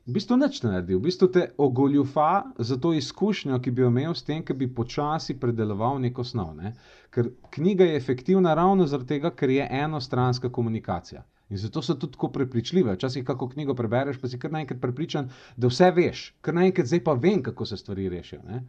v 0.07 0.15
bistvu 0.17 0.37
nič 0.41 0.59
ne 0.65 0.73
naredi, 0.73 0.97
v 0.97 1.05
bistvu 1.05 1.29
te 1.31 1.45
ogoljufa 1.63 2.43
za 2.59 2.75
to 2.83 2.91
izkušnjo, 2.97 3.61
ki 3.63 3.71
bi 3.71 3.85
jo 3.85 3.93
imel 3.93 4.17
s 4.19 4.27
tem, 4.27 4.43
ki 4.43 4.57
bi 4.59 4.67
počasi 4.81 5.37
predeloval 5.39 6.01
neko 6.03 6.27
snov. 6.27 6.51
Ne? 6.59 6.73
Ker 7.15 7.31
knjiga 7.55 7.87
je 7.87 7.95
efektivna 8.01 8.57
ravno 8.59 8.87
zaradi 8.87 9.13
tega, 9.15 9.31
ker 9.31 9.55
je 9.55 9.69
enostranska 9.85 10.51
komunikacija. 10.51 11.23
In 11.49 11.57
zato 11.57 11.81
so 11.81 11.95
tudi 11.95 12.13
tako 12.13 12.27
prepričljive. 12.35 12.93
Včasih, 12.93 13.25
ko 13.25 13.47
knjigo 13.49 13.75
prebereš, 13.75 14.19
pa 14.21 14.27
si 14.27 14.39
kar 14.39 14.51
naenkrat 14.51 14.81
prepričan, 14.81 15.29
da 15.55 15.71
vse 15.71 15.91
veš, 15.95 16.25
kar 16.41 16.57
naenkrat 16.57 16.87
zdaj 16.87 17.03
pa 17.03 17.13
vem, 17.13 17.43
kako 17.43 17.65
se 17.65 17.77
stvari 17.77 18.09
rešijo. 18.09 18.41
Ne? 18.47 18.63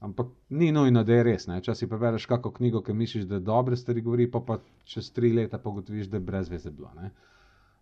Ampak 0.00 0.26
ni 0.50 0.72
nujno, 0.72 1.04
da 1.04 1.14
je 1.14 1.22
res. 1.22 1.46
Če 1.62 1.74
si 1.78 1.88
prebereš 1.88 2.26
kakšno 2.26 2.50
knjigo, 2.58 2.82
ki 2.82 2.92
misliš, 2.92 3.24
da 3.30 3.38
dobre 3.38 3.76
stvari, 3.76 4.02
govori, 4.02 4.26
pa, 4.30 4.40
pa 4.40 4.58
čez 4.84 5.12
tri 5.14 5.32
leta 5.32 5.58
pogotoviš, 5.62 6.10
da 6.10 6.18
je 6.18 6.26
brez 6.26 6.50
veze 6.50 6.70
bilo. 6.70 6.90
Ne? 6.98 7.12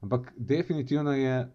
Ampak 0.05 0.33
definitivno 0.37 1.13
je 1.17 1.49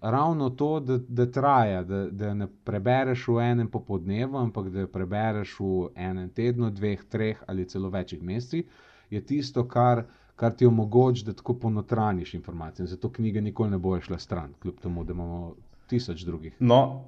ravno 0.00 0.50
to, 0.50 0.80
da, 0.80 0.98
da 1.08 1.26
traja, 1.30 1.82
da, 1.82 2.04
da 2.10 2.34
ne 2.34 2.46
prebereš 2.64 3.28
v 3.28 3.40
enem 3.40 3.70
popoldnevu, 3.70 4.36
ampak 4.36 4.68
da 4.68 4.86
prebereš 4.86 5.56
v 5.60 5.88
enem 5.96 6.28
tednu, 6.30 6.70
dveh, 6.70 7.04
treh 7.08 7.40
ali 7.48 7.64
celo 7.68 7.88
večjih 7.90 8.22
mesecih, 8.22 8.64
je 9.10 9.24
tisto, 9.24 9.64
kar, 9.68 10.04
kar 10.36 10.52
ti 10.52 10.66
omogoča, 10.66 11.24
da 11.26 11.32
tako 11.32 11.54
ponotraniš 11.54 12.34
informacije. 12.34 12.86
Zato 12.86 13.10
knjige 13.10 13.40
nikoli 13.40 13.70
ne 13.70 13.78
bojo 13.78 14.00
šle 14.00 14.18
stran, 14.18 14.54
kljub 14.62 14.80
temu, 14.82 15.04
da 15.04 15.12
imamo 15.12 15.54
tisoč 15.86 16.22
drugih. 16.22 16.56
No, 16.60 17.04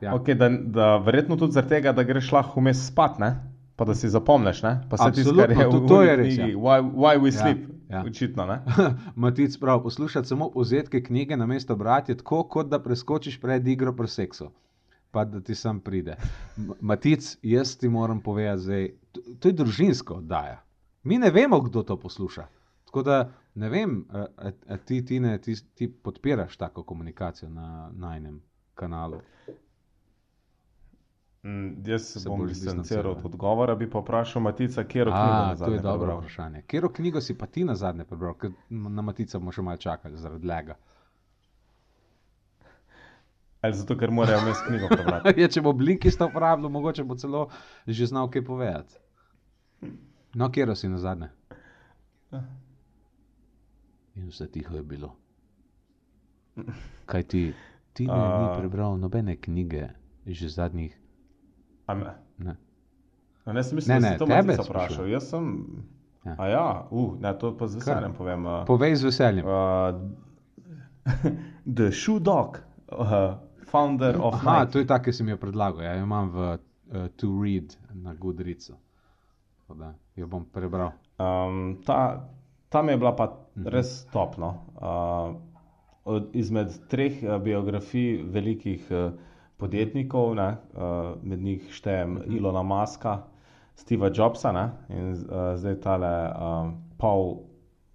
Ja. 0.00 0.12
Okay, 0.14 0.34
da, 0.34 0.48
da, 0.48 0.96
verjetno 0.96 1.36
tudi 1.36 1.52
zaradi 1.52 1.68
tega, 1.68 1.92
da 1.92 2.02
greš 2.02 2.32
lahko 2.32 2.60
vmes 2.60 2.86
spat, 2.86 3.18
ne? 3.18 3.54
pa 3.76 3.84
da 3.84 3.94
si 3.94 4.08
zapomniš. 4.08 4.60
Pa 4.90 4.96
se 4.96 5.12
ti 5.14 5.22
zdi, 5.22 5.36
da 5.36 5.42
je 5.42 5.70
to 5.88 6.02
res. 6.16 6.36
Ja. 6.36 6.46
Why, 6.46 6.82
why 6.94 7.18
we 7.18 7.32
ja, 7.34 7.40
sleep? 7.40 7.58
Ja. 7.90 8.04
Učitno. 8.06 8.58
Matic 9.16 9.56
prav, 9.60 9.82
poslušati 9.82 10.28
samo 10.28 10.50
povzetke 10.50 11.02
knjige 11.02 11.36
na 11.36 11.46
mesto 11.46 11.76
brati 11.76 12.12
je 12.12 12.16
tako, 12.16 12.42
kot 12.42 12.68
da 12.68 12.82
preskočiš 12.82 13.40
pred 13.40 13.66
igro 13.68 13.92
pri 13.92 14.08
seksu. 14.08 14.50
Pa 15.10 15.24
da 15.24 15.40
ti 15.40 15.54
sam 15.54 15.80
pride. 15.80 16.16
Matic, 16.80 17.36
jaz 17.42 17.76
ti 17.76 17.88
moram 17.88 18.20
povedati, 18.20 18.62
zdaj, 18.62 18.88
to, 19.12 19.20
to 19.40 19.48
je 19.48 19.52
družinsko 19.52 20.14
oddaja. 20.14 20.63
Mi 21.04 21.18
ne 21.18 21.30
vemo, 21.30 21.60
kdo 21.60 21.82
to 21.82 21.96
posluša. 22.00 22.46
Tako 22.84 23.02
da 23.02 23.32
ne 23.54 23.68
vem, 23.68 24.04
a, 24.10 24.26
a, 24.36 24.50
a 24.68 24.76
ti, 24.76 25.04
ti, 25.04 25.20
ne, 25.20 25.38
ti, 25.40 25.54
ti 25.74 25.88
podpiraš 25.92 26.56
tako 26.56 26.82
komunikacijo 26.82 27.50
na 27.50 27.90
najnem 27.92 28.42
kanalu. 28.74 29.20
Mm, 31.42 31.86
jaz 31.86 32.02
se 32.02 32.28
bom 32.28 32.46
distanciral 32.46 33.12
od 33.12 33.24
odgovora, 33.24 33.74
bi 33.74 33.90
pa 33.90 33.98
vprašal 33.98 34.42
Matica, 34.42 34.84
kje 34.84 35.00
je 35.00 35.04
knjiga. 35.04 35.54
To 35.58 35.72
je 35.72 35.80
dobro 35.80 35.98
prebral. 35.98 36.18
vprašanje. 36.18 36.62
Kje 36.62 36.82
knjigo 36.94 37.20
si 37.20 37.38
pa 37.38 37.46
ti 37.46 37.64
na 37.64 37.74
zadnje 37.74 38.04
prebral, 38.04 38.34
ker 38.34 38.50
na 38.70 39.02
Matica 39.02 39.38
bomo 39.38 39.52
še 39.52 39.62
malo 39.62 39.76
čakali 39.76 40.16
zaradi 40.16 40.46
lega. 40.46 40.76
Ali 43.60 43.76
zato, 43.76 43.96
ker 43.96 44.10
morajo 44.10 44.40
vmes 44.40 44.62
knjigo 44.66 44.88
prebrati? 44.88 45.34
ja, 45.42 45.48
če 45.48 45.60
bo 45.60 45.72
Blinki 45.72 46.10
sta 46.10 46.30
uporabljal, 46.30 46.72
mogoče 46.72 47.04
bo 47.04 47.16
celo 47.16 47.48
že 47.86 48.06
znal 48.06 48.30
kaj 48.30 48.44
povedati. 48.44 49.00
No, 50.34 50.50
kje 50.50 50.76
si 50.76 50.88
na 50.88 50.98
zadnje? 50.98 51.28
In 54.14 54.28
vse 54.28 54.46
tiho 54.50 54.76
je 54.76 54.82
bilo. 54.82 55.14
Kaj 57.06 57.22
ti, 57.22 57.54
ti 57.92 58.06
ne, 58.06 58.12
uh, 58.12 58.42
ni 58.42 58.60
prebral 58.60 58.98
nobene 58.98 59.36
knjige 59.36 59.88
že 60.26 60.48
zadnjih 60.48 60.94
Ne. 61.88 62.14
Ne. 62.38 62.56
Ne, 63.52 63.62
sem 63.62 63.76
mislil, 63.76 63.94
ne, 63.94 64.00
ne, 64.00 64.08
da 64.08 64.12
si 64.12 64.18
to 64.18 64.26
tebe 64.26 64.56
vprašal. 64.56 65.08
Jaz 65.08 65.28
sem. 65.28 65.66
Ja. 66.24 66.34
A 66.38 66.46
ja, 66.48 66.86
uh, 66.90 67.20
ne, 67.20 67.34
to 67.38 67.52
pa 67.56 67.68
z 67.68 67.76
veseljem 67.76 68.14
povem. 68.16 68.46
Uh, 68.46 68.64
Povej 68.64 68.96
z 68.96 69.04
veseljem. 69.04 69.44
Uh, 69.44 69.52
the 71.76 71.90
Shoe 71.92 72.20
Dog, 72.20 72.62
uh, 72.88 73.36
founder 73.68 74.16
of. 74.16 74.34
Aha, 74.34 74.64
to 74.66 74.80
je 74.80 74.88
ta, 74.88 75.02
ki 75.04 75.12
sem 75.12 75.28
jo 75.28 75.36
predlagal. 75.36 75.84
Ja, 75.84 75.92
jo 75.98 76.08
imam 76.08 76.32
v 76.32 76.38
uh, 76.54 76.56
To 77.20 77.28
Read 77.42 77.76
na 77.92 78.16
Goodreadsu. 78.16 78.80
Da, 79.74 79.92
jo 80.16 80.26
bom 80.26 80.44
prebral. 80.44 80.92
Um, 81.18 81.82
ta, 81.86 82.28
tam 82.68 82.88
je 82.88 82.96
bila 82.96 83.16
pa 83.16 83.30
mhm. 83.56 83.68
res 83.68 84.06
topno. 84.12 84.54
Uh, 84.76 85.36
od, 86.04 86.34
izmed 86.36 86.74
treh 86.88 87.22
uh, 87.22 87.38
biografij 87.42 88.22
velikih. 88.22 88.90
Uh, 88.90 89.12
podjetnikov, 89.56 90.34
ne, 90.34 90.56
uh, 90.74 91.22
med 91.22 91.42
njih 91.42 91.68
štejem 91.72 92.10
mm 92.10 92.18
-hmm. 92.18 92.36
Ilona 92.36 92.62
Maska, 92.62 93.22
Steva 93.74 94.10
Jobsa 94.14 94.52
ne, 94.52 94.70
in 94.88 95.12
uh, 95.12 95.56
zdaj 95.56 95.80
tale 95.80 96.32
um, 96.32 96.82
Paul, 96.98 97.38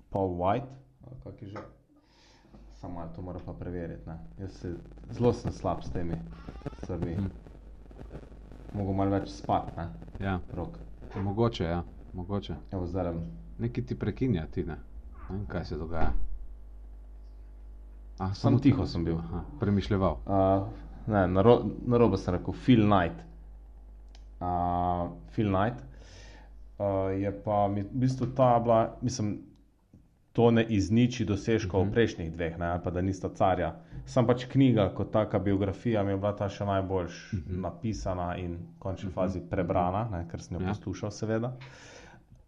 Paul 0.09 0.37
White. 0.37 0.67
Kaj 1.23 1.33
je 1.41 1.47
že? 1.47 1.55
Samo 2.73 3.07
to 3.15 3.21
moram 3.21 3.41
pa 3.45 3.53
preveriti. 3.53 4.09
Ne. 4.09 4.17
Jaz 4.37 4.51
se 4.51 4.73
zelo 5.11 5.33
sem 5.33 5.51
slab 5.51 5.83
s 5.83 5.91
temi 5.91 6.15
stvarmi. 6.83 7.15
Mm 7.15 7.23
-hmm. 7.23 7.29
Mogoče 8.73 8.97
malo 8.97 9.09
več 9.09 9.29
spati. 9.29 9.71
Ne. 9.77 9.87
Ja. 10.25 10.39
Rok. 10.53 10.79
Mogoče, 11.23 11.63
ja. 11.63 11.83
Mogoče. 12.13 12.55
Evo. 12.71 12.87
Nekaj 13.59 13.85
ti 13.85 13.99
prekinja, 13.99 14.47
ti 14.51 14.63
ne. 14.63 14.77
ne 15.29 15.35
vem, 15.35 15.45
kaj 15.47 15.65
se 15.65 15.77
dogaja. 15.77 16.11
Ah, 18.19 18.33
Samo 18.33 18.59
tiho 18.59 18.85
sem 18.85 19.05
bil. 19.05 19.17
Aha, 19.17 19.43
premišljeval. 19.59 20.17
Uh, 20.25 20.67
ne, 21.07 21.27
na, 21.27 21.41
ro, 21.41 21.61
na 21.87 21.97
robu 21.97 22.17
sem 22.17 22.35
rekel, 22.35 22.53
Phil 22.65 22.83
Knight. 22.83 23.21
Uh, 24.39 25.11
Phil 25.35 25.47
Knight 25.47 25.89
uh, 26.79 27.21
je 27.21 27.31
pa 27.43 27.67
mi, 27.67 27.81
v 27.81 27.87
bistvu 27.93 28.27
ta 28.35 28.59
bila, 28.59 28.97
mislim, 29.01 29.37
to 30.33 30.51
ne 30.51 30.63
izniči 30.63 31.25
dosežkov 31.25 31.79
uh 31.79 31.85
mhm. 31.85 31.89
-huh. 31.89 31.93
prejšnjih 31.93 32.31
dveh, 32.31 32.57
ne, 32.57 32.79
pa 32.83 32.91
da 32.91 33.01
nista 33.01 33.29
carja. 33.29 33.75
Sam 34.05 34.27
pač 34.27 34.45
knjiga, 34.45 34.89
kot 34.95 35.11
taka 35.11 35.39
biografija, 35.39 36.03
mi 36.03 36.11
je 36.11 36.17
bila 36.17 36.35
ta 36.35 36.49
še 36.49 36.65
najbolj 36.65 37.05
uh 37.05 37.33
mhm. 37.33 37.55
-huh. 37.55 37.61
napisana 37.61 38.37
in 38.37 38.51
v 38.53 38.79
končni 38.79 39.07
uh 39.07 39.11
mhm. 39.11 39.19
-huh. 39.19 39.23
fazi 39.23 39.41
prebrana, 39.49 40.09
ne, 40.11 40.27
ker 40.31 40.41
sem 40.41 40.57
jo 40.57 40.63
ja. 40.63 40.67
poslušal, 40.67 41.11
seveda. 41.11 41.53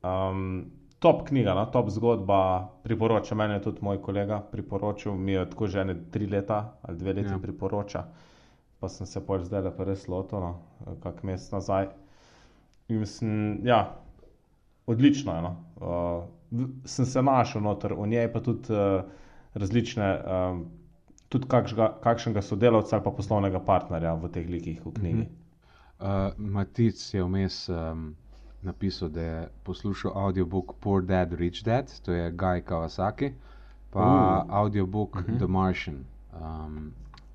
Um, 0.04 0.72
top 0.99 1.28
knjiga, 1.28 1.54
no? 1.58 1.66
top 1.74 1.89
zgodba, 1.89 2.70
priporoča 2.84 3.36
meni 3.36 3.62
tudi 3.62 3.82
moj 3.82 4.02
kolega, 4.02 4.41
priporočil 4.52 5.14
mi 5.14 5.32
je 5.32 5.49
tako 5.49 5.68
že 5.68 5.82
ene 5.82 5.95
tri 6.12 6.28
leta 6.28 6.78
ali 6.82 6.97
dve 6.97 7.14
leti 7.14 7.34
ja. 7.34 7.39
priporoča. 7.41 7.99
Uh, 7.99 8.32
pa 8.82 8.89
sem 8.89 9.06
se 9.06 9.22
pač 9.22 9.45
zdaj 9.45 9.68
lepo 9.68 9.86
res 9.86 10.08
lotil, 10.10 10.41
no, 10.41 10.95
kak 11.04 11.22
mesec 11.28 11.54
nazaj. 11.54 11.91
In 12.89 13.04
mislim, 13.04 13.34
ja, 13.66 13.82
odlično 14.89 15.36
je. 15.38 15.43
No. 15.45 15.52
Uh, 15.78 16.64
sem 16.89 17.06
se 17.06 17.22
našel 17.22 17.62
noter, 17.62 17.93
v 17.93 18.10
njej 18.10 18.32
pa 18.34 18.41
tudi 18.41 18.74
uh, 18.74 19.06
različne, 19.54 20.08
um, 20.18 20.64
tudi 21.30 21.47
kakšnega, 21.52 21.91
kakšnega 22.02 22.41
sodelavca 22.43 22.97
ali 22.97 23.06
pa 23.06 23.14
poslovnega 23.20 23.62
partnerja 23.70 24.16
v 24.18 24.32
teh 24.34 24.49
likih 24.49 24.82
v 24.82 24.95
knjigi. 24.97 25.28
Mm 25.28 25.30
-hmm. 25.30 26.34
uh, 26.34 26.41
Matic 26.58 27.06
je 27.14 27.24
vmes 27.24 27.70
um, 27.70 28.16
napisal, 28.62 29.09
da 29.09 29.22
je 29.22 29.47
poslušal 29.64 30.12
audiobook 30.16 30.74
Poor 30.80 31.03
Dad, 31.03 31.34
Rich 31.34 31.64
Dad, 31.64 31.91
to 32.05 32.14
je 32.14 32.32
Guy 32.32 32.62
Kawasaki, 32.62 33.32
pa 33.89 33.99
uh. 33.99 34.53
audiobook 34.53 35.16
mm 35.16 35.24
-hmm. 35.24 35.38
The 35.38 35.47
Martian. 35.47 36.05
Um, 36.41 36.93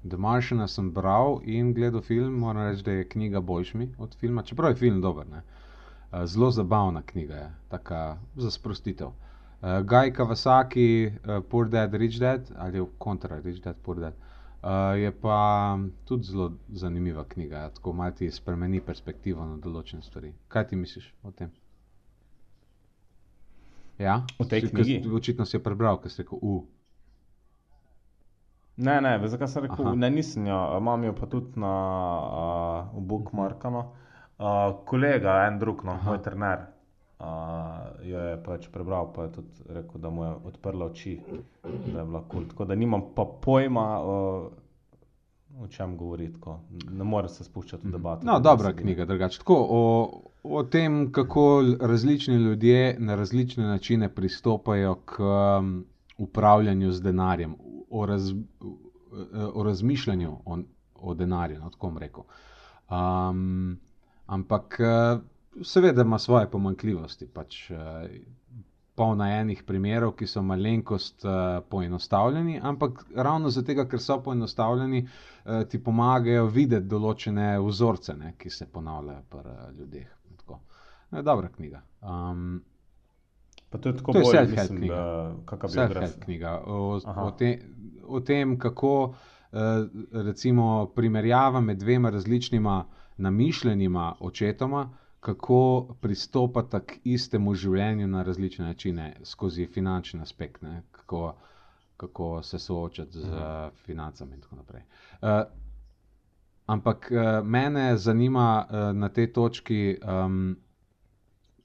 The 0.09 0.17
Martian 0.17 0.69
sem 0.69 0.93
bral 0.93 1.41
in 1.43 1.75
gledal 1.75 2.01
film, 2.01 2.33
moram 2.33 2.63
reči, 2.63 2.83
da 2.83 2.91
je 2.91 3.09
knjiga 3.09 3.41
boljša 3.41 3.79
od 3.99 4.15
filma, 4.15 4.43
čeprav 4.43 4.71
je 4.71 4.77
film 4.77 5.01
dober. 5.01 5.27
Ne? 5.27 5.43
Eh, 6.13 6.27
zelo 6.27 6.51
zabavna 6.51 7.03
knjiga 7.03 7.35
je, 7.35 7.55
tako 7.69 8.17
za 8.37 8.51
sprostitev. 8.51 9.07
Uh, 9.07 9.69
Guy 9.69 10.13
Kawasaki, 10.13 11.07
uh, 11.07 11.45
Poor 11.51 11.69
Dad, 11.69 11.95
Rich 11.95 12.19
Dad, 12.19 12.41
ali 12.57 12.81
v 12.81 12.87
kontra, 12.99 13.41
Rich 13.41 13.63
Dad, 13.65 13.77
Poor 13.83 13.97
Dad. 14.01 14.15
Uh, 14.15 14.36
je 14.97 15.13
pa 15.21 15.79
tudi 16.05 16.25
zelo 16.25 16.53
zanimiva 16.69 17.25
knjiga, 17.25 17.57
ja, 17.57 17.71
tako 17.71 17.93
malo 17.93 18.11
ti 18.11 18.31
spremeni 18.31 18.81
perspektivo 18.81 19.45
na 19.47 19.57
določene 19.63 20.03
stvari. 20.03 20.33
Kaj 20.49 20.69
ti 20.69 20.77
misliš 20.77 21.13
o 21.23 21.31
tem? 21.31 21.53
Ja, 23.99 24.23
o 24.39 24.45
tej 24.45 24.69
knjigi. 24.69 25.01
Očitno 25.15 25.47
si 25.47 25.57
jo 25.57 25.63
prebral, 25.65 26.01
ker 26.03 26.13
si 26.13 26.23
rekel, 26.23 26.39
uh. 26.43 26.65
Ne, 28.77 28.99
ne, 29.01 29.17
zakaj 29.29 29.49
sem 29.49 29.65
rekel, 29.65 29.87
Aha. 29.87 29.95
ne, 29.97 30.11
nisem 30.13 30.49
jo, 30.51 30.59
imam 30.77 31.05
jo 31.07 31.15
pa 31.17 31.29
tudi 31.33 31.61
na 31.61 31.73
uh, 32.93 32.99
bookmarkano. 33.01 33.87
Uh, 34.37 34.75
kolega, 34.85 35.47
en 35.47 35.57
drug, 35.59 35.81
no, 35.89 35.95
moj 36.05 36.19
trener, 36.21 36.67
uh, 37.19 37.27
jo 38.03 38.21
je 38.21 38.37
pač 38.45 38.69
prebral, 38.73 39.13
pa 39.15 39.23
je 39.23 39.33
tudi 39.33 39.49
rekel, 39.69 40.01
da 40.01 40.11
mu 40.11 40.25
je 40.25 40.31
odprla 40.45 40.87
oči, 40.87 41.21
da 41.63 41.99
je 41.99 42.05
bila 42.05 42.21
kul. 42.21 42.41
Cool. 42.41 42.49
Tako 42.49 42.65
da 42.65 42.75
nimam 42.75 43.03
pa 43.15 43.25
pojma, 43.43 43.87
uh, 44.01 44.53
o 45.61 45.69
čem 45.69 45.97
govoriti, 45.97 46.41
ko 46.41 46.61
ne 46.91 47.05
morem 47.05 47.29
se 47.29 47.45
spuščati 47.45 47.89
v 47.89 47.93
debato. 47.93 48.27
No, 48.27 48.41
dobra 48.41 48.73
knjiga, 48.77 49.05
drugače. 49.05 49.39
Tako 49.39 49.57
o, 49.71 49.83
o 50.43 50.63
tem, 50.63 51.13
kako 51.13 51.65
različni 51.81 52.37
ljudje 52.37 52.97
na 52.99 53.15
različne 53.15 53.65
načine 53.65 54.09
pristopajo 54.15 54.95
k 55.05 55.21
um, 55.21 55.85
upravljanju 56.19 56.93
z 56.93 57.03
denarjem, 57.03 57.55
o, 57.91 58.07
raz, 58.07 58.33
o 59.55 59.63
razmišljanju 59.63 60.37
o, 60.45 60.59
o 61.01 61.15
denarju, 61.15 61.61
no, 61.61 61.71
tako 61.71 61.89
bom 61.89 61.99
rekel. 61.99 62.23
Um, 62.91 63.79
ampak 64.27 64.81
uh, 64.81 65.23
seveda 65.63 66.03
ima 66.03 66.19
svoje 66.19 66.51
pomankljivosti. 66.51 67.27
Pač, 67.27 67.71
uh, 67.71 67.79
Polna 68.97 69.27
enih 69.29 69.63
primerov, 69.63 70.15
ki 70.17 70.27
so 70.27 70.41
malenkost 70.43 71.25
uh, 71.25 71.33
poenostavljeni, 71.69 72.61
ampak 72.63 73.03
ravno 73.15 73.51
zato, 73.51 73.85
ker 73.89 74.01
so 74.01 74.23
poenostavljeni, 74.23 75.03
uh, 75.05 75.63
ti 75.69 75.83
pomagajo 75.85 76.47
videti 76.47 76.89
določene 76.89 77.59
vzorce, 77.61 78.15
ne, 78.17 78.33
ki 78.39 78.51
se 78.51 78.67
ponavljajo 78.73 79.23
pri 79.29 79.53
uh, 79.53 79.67
ljudeh. 79.79 80.07
Tako. 80.37 80.61
Ne, 81.11 81.23
dobra 81.23 81.49
knjiga. 81.49 81.83
Um, 82.01 82.63
Pa 83.71 83.79
to 83.79 83.89
je 83.89 83.97
tako 83.97 84.13
to 84.13 84.19
je 84.19 84.25
bolj, 84.25 84.35
self-help 84.35 84.71
mislim, 84.71 84.79
knjiga. 84.79 85.35
kakšna 85.45 85.87
biografija. 85.87 86.25
knjiga 86.25 86.63
o, 86.67 87.01
Aha. 87.05 87.23
o, 87.23 87.31
te, 87.31 87.59
o 88.07 88.21
tem, 88.21 88.59
kako 88.59 89.15
eh, 89.53 89.59
recimo 90.13 90.87
primerjava 90.95 91.61
med 91.61 91.79
dvema 91.79 92.11
različnima 92.11 92.85
namišljenima 93.17 94.15
očetoma, 94.21 94.91
kako 95.27 95.59
pristopata 96.01 96.81
k 96.81 96.99
istemu 97.07 97.55
življenju 97.55 98.07
na 98.07 98.23
različne 98.23 98.65
načine, 98.65 99.07
skozi 99.25 99.67
finančni 99.67 100.21
aspekt, 100.21 100.63
ne, 100.63 100.83
kako, 100.93 101.23
kako 101.97 102.29
se 102.43 102.59
soočati 102.59 103.19
z 103.19 103.31
uh, 103.31 103.41
financami 103.79 104.35
in 104.35 104.41
tako 104.41 104.57
naprej. 104.57 104.83
Uh, 104.83 105.29
ampak 106.69 107.11
uh, 107.11 107.19
mene 107.47 107.97
zanima 107.99 108.47
uh, 108.63 108.77
na 108.95 109.09
tej 109.11 109.33
točki. 109.33 109.81
Um, 110.05 110.57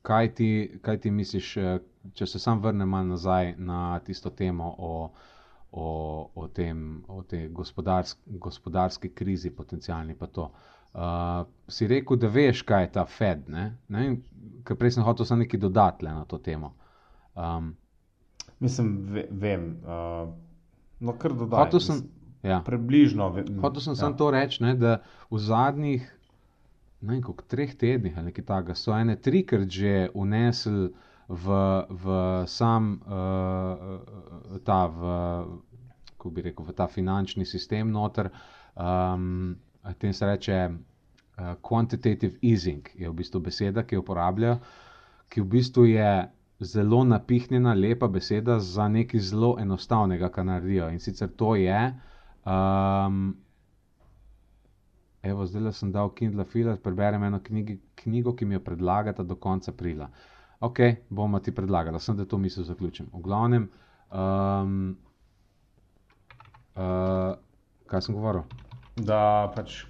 kaj 0.02 0.34
ti, 0.34 0.50
kaj 0.82 0.98
ti 0.98 1.12
misliš, 1.12 1.58
eh, 1.58 1.80
če 2.14 2.26
se 2.26 2.40
sam 2.40 2.62
vrnem 2.62 2.90
malo 2.90 3.06
nazaj 3.06 3.54
na 3.58 4.00
tisto 4.00 4.30
temo 4.32 4.76
o, 4.80 4.94
o, 5.72 5.88
o 6.36 6.48
tem, 6.50 6.82
o 7.08 7.22
tej 7.24 7.48
gospodarsk, 7.50 8.18
gospodarski 8.26 9.10
krizi, 9.12 9.52
potencialni 9.52 10.16
pa 10.16 10.28
to. 10.28 10.50
Uh, 10.94 11.46
si 11.72 11.88
rekel, 11.88 12.18
da 12.20 12.28
veš, 12.28 12.62
kaj 12.68 12.84
je 12.84 12.92
ta 12.92 13.06
Fed, 13.08 13.46
ne? 13.50 13.78
ne? 13.88 14.18
Ker 14.68 14.76
prej 14.76 14.98
sem 14.98 15.06
hotel 15.08 15.26
samo 15.26 15.44
nekaj 15.46 15.60
dodati 15.60 16.06
na 16.06 16.26
to 16.26 16.38
temo. 16.38 16.74
Um, 17.36 17.76
Mislim, 18.60 18.98
ve, 19.08 19.24
vem. 19.32 19.78
Uh, 19.84 20.34
no, 21.00 21.16
kar 21.18 21.34
dodaj. 21.34 21.64
hotel 21.64 21.80
sem, 21.80 21.96
mislim, 21.96 22.12
ja, 22.44 22.60
Približno. 22.66 23.30
ve- 23.30 23.46
hotel 23.62 23.82
sem 23.82 23.92
ja. 23.92 23.96
samo 23.96 24.16
to 24.20 24.32
reči, 24.32 24.64
ne, 24.64 24.76
da 24.76 24.98
v 25.32 25.40
zadnjih 25.40 26.10
ne 27.02 27.14
vem, 27.14 27.22
koliko, 27.22 27.44
treh 27.48 27.74
tednih 27.76 28.18
ali 28.18 28.30
nekaj 28.30 28.46
takega 28.46 28.76
so 28.78 28.94
ene 28.94 29.16
trikrat 29.18 29.70
že 29.70 30.10
unesli 30.14 30.92
v, 31.28 31.46
v 31.90 32.06
sam 32.48 33.00
uh, 33.08 34.60
ta, 34.68 34.86
v, 34.86 35.02
bi 36.30 36.42
rekel, 36.42 36.66
v 36.68 36.76
ta 36.76 36.88
finančni 36.88 37.46
sistem 37.46 37.90
noter. 37.92 38.30
Um, 38.76 39.56
tem 40.00 40.14
se 40.14 40.26
reče 40.26 40.58
uh, 40.70 41.54
quantitative 41.62 42.38
easing, 42.42 42.90
je 42.96 43.10
v 43.10 43.16
bistvu 43.18 43.42
beseda, 43.42 43.84
ki 43.84 43.96
jo 43.96 44.04
uporabljajo, 44.06 44.60
ki 45.30 45.42
v 45.42 45.50
bistvu 45.56 45.86
je 45.90 46.12
zelo 46.62 47.04
napihnjena, 47.04 47.74
lepa 47.74 48.08
beseda 48.08 48.60
za 48.60 48.88
nekaj 48.88 49.20
zelo 49.20 49.56
enostavnega, 49.60 50.30
kar 50.30 50.46
naredijo. 50.46 50.90
In 50.94 51.00
sicer 51.00 51.32
to 51.36 51.56
je. 51.56 51.94
Um, 52.46 53.24
Evo, 55.22 55.46
zdaj 55.46 55.74
sem 55.78 55.92
dal 55.94 56.10
Kindle 56.18 56.46
Fila, 56.50 56.74
preberem 56.82 57.24
eno 57.24 57.40
knjigi, 57.44 57.78
knjigo, 57.96 58.34
ki 58.34 58.46
mi 58.46 58.56
jo 58.56 58.64
predlagata 58.66 59.24
do 59.24 59.36
konca 59.36 59.72
aprila. 59.72 60.08
Ok, 60.60 60.80
bomo 61.10 61.40
ti 61.40 61.54
predlagali, 61.54 62.00
sem 62.00 62.18
da 62.18 62.26
to 62.26 62.38
misel 62.38 62.64
zaključim. 62.64 63.10
V 63.14 63.22
glavnem, 63.22 63.70
um, 64.10 64.98
uh, 66.74 67.38
kaj 67.86 68.02
sem 68.02 68.18
govoril? 68.18 68.46
Da 68.96 69.52
pač, 69.56 69.86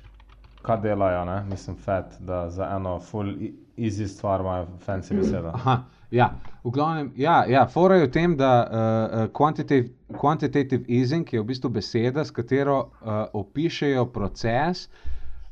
kaj 0.62 0.82
delajo, 0.82 1.26
ne? 1.26 1.44
mislim, 1.50 1.76
Fed, 1.76 2.18
da 2.20 2.50
za 2.50 2.70
eno 2.76 3.00
full 3.00 3.34
easy 3.78 4.08
stvar 4.08 4.40
imajo 4.40 4.68
fancy 4.86 5.16
besedo. 5.18 5.52
Aha, 5.54 5.84
ja, 6.12 6.34
v 6.64 6.72
glavnem, 6.72 7.12
ja, 7.16 7.46
ja 7.50 7.66
fora 7.68 7.96
je 7.96 8.06
v 8.08 8.12
tem, 8.12 8.38
da 8.38 8.52
uh, 8.62 9.24
quantitative, 9.34 9.90
quantitative 10.22 10.86
easing 10.88 11.34
je 11.34 11.42
v 11.42 11.46
bistvu 11.46 11.70
beseda, 11.70 12.26
s 12.26 12.32
katero 12.32 12.78
uh, 12.80 13.26
opišejo 13.34 14.06
proces, 14.14 14.90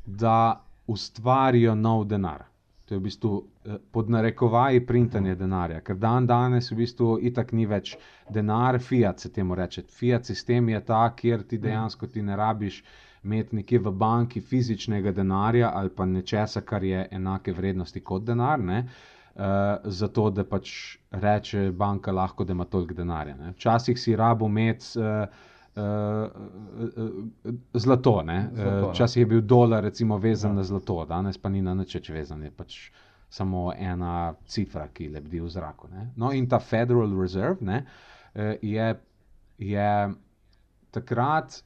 da 0.06 0.62
ustvarijo 0.88 1.76
nov 1.76 2.06
denar. 2.06 2.46
To 2.90 2.96
je 2.96 3.00
v 3.00 3.04
bistvu 3.06 3.32
eh, 3.66 3.76
pod 3.92 4.10
narekovaji 4.10 4.82
printanje 4.86 5.36
denarja, 5.36 5.84
ker 5.86 5.98
dan 6.02 6.26
danes 6.26 6.72
v 6.72 6.80
bistvu 6.80 7.20
itak 7.22 7.52
ni 7.54 7.68
več 7.70 7.92
denar, 8.34 8.80
fiat 8.82 9.22
se 9.22 9.30
temu 9.30 9.54
reče. 9.56 9.84
Fiat 9.94 10.26
sistem 10.26 10.72
je 10.74 10.80
ta, 10.86 11.04
kjer 11.16 11.44
ti 11.46 11.60
dejansko 11.62 12.10
ti 12.10 12.26
ne 12.26 12.36
rabiš 12.36 12.82
imeti 13.24 13.56
nekje 13.56 13.80
v 13.80 13.92
banki 13.92 14.42
fizičnega 14.42 15.12
denarja 15.12 15.72
ali 15.76 15.90
pa 15.90 16.06
nečesa, 16.06 16.62
kar 16.62 16.84
je 16.84 17.08
enake 17.12 17.54
vrednosti 17.54 18.00
kot 18.00 18.24
denar. 18.24 18.60
Ne? 18.60 18.86
Uh, 19.40 19.46
zato, 19.84 20.30
da 20.30 20.44
pač 20.44 20.98
reče 21.12 21.70
banka, 21.72 22.12
lahko, 22.12 22.44
da 22.44 22.52
ima 22.52 22.66
toliko 22.66 22.94
denarja. 22.94 23.36
Ne. 23.36 23.52
Včasih 23.52 24.00
si 24.00 24.16
rabo 24.16 24.50
imeti 24.52 25.00
uh, 25.00 25.26
zlato, 27.74 28.22
ne. 28.24 28.50
Zlato, 28.56 28.82
ne. 28.82 28.92
včasih 28.92 29.22
je 29.22 29.26
bil 29.26 29.42
dolar 29.42 29.84
recimo, 29.84 30.18
vezan 30.18 30.52
Ja. 30.52 30.54
ja. 30.54 30.58
na 30.58 30.64
zlato, 30.64 31.06
danes 31.06 31.38
pa 31.38 31.50
ni 31.50 31.62
na 31.62 31.74
nič 31.74 31.96
več 31.96 32.10
vezan, 32.10 32.44
je 32.44 32.52
pač 32.52 32.92
samo 33.30 33.72
ena 33.78 34.34
cifra, 34.46 34.88
ki 34.94 35.10
lebdi 35.14 35.40
v 35.40 35.50
zraku. 35.50 35.88
Ne. 35.94 36.10
No, 36.18 36.32
in 36.32 36.50
ta 36.50 36.60
Federal 36.60 37.14
Reserve 37.22 37.62
ne, 37.62 37.86
je, 38.62 38.96
je 39.58 39.90
takrat 40.92 41.62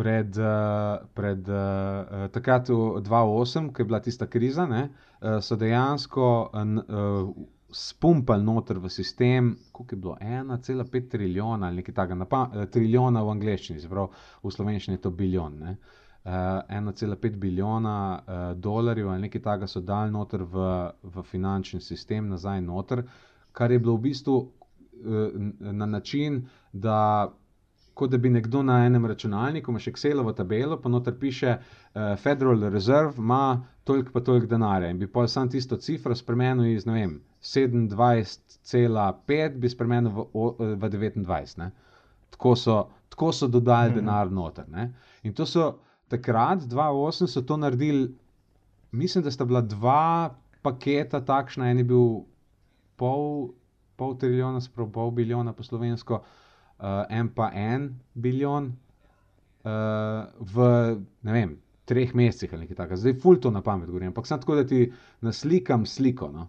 pred, 0.00 0.40
uh, 0.40 1.04
pred 1.12 1.48
uh, 1.52 2.26
takrat, 2.32 2.72
v 2.72 3.04
2008, 3.04 3.72
ko 3.72 3.82
je 3.82 3.88
bila 3.92 4.00
tista 4.00 4.26
kriza, 4.26 4.64
ne, 4.66 4.86
so 5.44 5.56
dejansko 5.60 6.28
spumpali 7.72 8.44
noter 8.44 8.78
v 8.78 8.88
sistem, 8.88 9.56
koliko 9.72 9.94
je 9.94 10.00
bilo 10.00 10.16
1,5 10.20 11.08
trilijona 11.08 11.66
ali 11.66 11.76
nekaj 11.76 11.94
takega, 11.94 12.26
eh, 12.54 12.66
trilijona 12.66 13.22
v 13.22 13.30
angleščini, 13.30 13.80
zelo 13.80 14.10
v 14.42 14.50
slovenščini 14.50 14.96
je 14.96 15.00
to 15.00 15.10
bilijon. 15.10 15.58
Ne. 15.58 15.76
Uh, 16.24 16.30
1,5 16.68 17.36
bilijona 17.40 18.20
uh, 18.20 18.60
dolarjev 18.60 19.08
ali 19.08 19.22
nekaj 19.22 19.40
takega 19.40 19.66
so 19.66 19.80
dali 19.80 20.12
noter 20.12 20.42
v, 20.42 20.66
v 21.02 21.22
finančni 21.22 21.80
sistem, 21.80 22.28
nazaj 22.28 22.60
noter, 22.60 23.06
kar 23.52 23.72
je 23.72 23.78
bilo 23.78 23.94
v 23.96 24.02
bistvu 24.10 24.34
uh, 24.36 24.50
na 25.72 25.86
način, 25.86 26.42
da 26.72 27.32
kot 28.00 28.10
da 28.10 28.18
bi 28.18 28.30
nekdo 28.32 28.62
na 28.64 28.78
enem 28.86 29.04
računalniku, 29.06 29.70
imaš 29.70 29.86
Excelovo 29.90 30.32
tabelo, 30.32 30.78
pa 30.80 30.88
noter 30.88 31.18
piše, 31.20 31.56
uh, 31.56 31.60
Federal 32.18 32.60
Reserve 32.72 33.12
ima 33.18 33.40
toliko 33.84 34.12
pa 34.14 34.20
toliko 34.24 34.46
denarja 34.46 34.88
in 34.90 34.98
bi 34.98 35.06
pa 35.12 35.26
sam 35.28 35.50
tisto 35.52 35.76
cifro 35.76 36.14
spremenil 36.16 36.66
iz, 36.72 36.86
ne 36.86 36.92
vem, 36.94 37.18
27,5 37.42 39.58
bi 39.58 39.68
spremenil 39.68 40.10
v, 40.10 40.24
v 40.76 40.88
29. 40.88 41.58
Ne? 41.58 41.70
Tako 42.30 42.56
so, 42.56 42.78
tako 43.12 43.32
so 43.32 43.48
dodali 43.48 43.90
Mhm. 43.90 43.98
denar 43.98 44.30
noter. 44.32 44.64
Ne? 44.68 44.92
In 45.22 45.34
to 45.34 45.46
so 45.46 45.74
takrat, 46.08 46.58
2008, 46.62 47.26
so 47.26 47.42
to 47.42 47.56
naredili, 47.56 48.14
mislim, 48.92 49.24
da 49.24 49.30
sta 49.30 49.44
bila 49.44 49.60
dva 49.60 50.34
paketa 50.62 51.20
takšna, 51.20 51.70
en 51.70 51.78
je 51.78 51.84
bil 51.84 52.20
pol, 52.96 53.48
pol 53.96 54.16
trilijona, 54.16 54.60
spravo 54.60 54.90
pol 54.90 55.10
bilijona 55.10 55.52
po 55.52 55.62
slovensko, 55.62 56.14
uh, 56.14 56.20
en 57.08 57.28
pa 57.34 57.50
en 57.54 57.90
bilijon 58.14 58.72
uh, 59.64 60.24
v 60.40 60.70
ne 61.22 61.32
vem, 61.32 61.56
treh 61.84 62.14
mesecih 62.14 62.52
ali 62.52 62.64
nekaj 62.64 62.78
takega. 62.78 63.00
Zdaj, 63.02 63.16
ful 63.22 63.40
to 63.42 63.50
na 63.50 63.62
pamet 63.62 63.90
govorim, 63.90 64.12
ampak 64.12 64.28
samo 64.28 64.42
tako, 64.44 64.60
da 64.60 64.66
ti 64.66 64.92
naslikam 65.20 65.86
sliko. 65.86 66.30
No. 66.32 66.48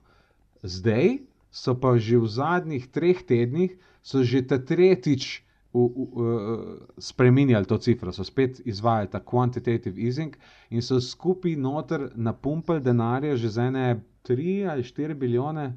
Zdaj 0.64 1.18
so 1.52 1.76
pa 1.76 1.98
že 1.98 2.20
v 2.22 2.28
zadnjih 2.32 2.88
treh 2.88 3.24
tednih, 3.28 3.76
so 4.04 4.24
že 4.24 4.46
ta 4.48 4.62
tretjič. 4.62 5.44
V, 5.72 5.80
v, 5.80 6.04
uh, 6.20 6.84
spremenjali 7.00 7.64
to 7.64 7.78
cifro, 7.80 8.12
so 8.12 8.26
spet 8.28 8.60
izvajali 8.68 9.08
ta 9.08 9.22
quantitative 9.24 9.96
easing 9.96 10.36
in 10.68 10.84
so 10.84 11.00
skupaj 11.00 11.56
noter 11.56 12.10
napumpali 12.12 12.84
denarja 12.84 13.38
že 13.40 13.50
za 13.56 13.70
ene 13.72 14.04
3 14.28 14.68
ali 14.68 14.84
4 14.84 15.16
bilijone, 15.16 15.72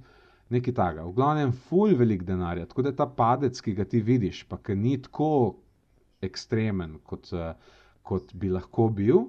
nekaj 0.50 0.74
takega. 0.74 1.04
V 1.04 1.12
glavnem, 1.16 1.52
ful 1.52 1.94
velik 1.96 2.24
denarja, 2.24 2.66
tako 2.66 2.82
da 2.82 2.92
ta 2.92 3.06
padec, 3.06 3.60
ki 3.60 3.74
ga 3.74 3.84
ti 3.84 4.00
vidiš, 4.00 4.44
pa 4.48 4.58
ki 4.58 4.76
ni 4.76 4.96
tako 5.02 5.56
ekstremen, 6.22 6.98
kot, 7.04 7.32
eh, 7.32 7.54
kot 8.02 8.34
bi 8.34 8.48
lahko 8.52 8.88
bil, 8.88 9.24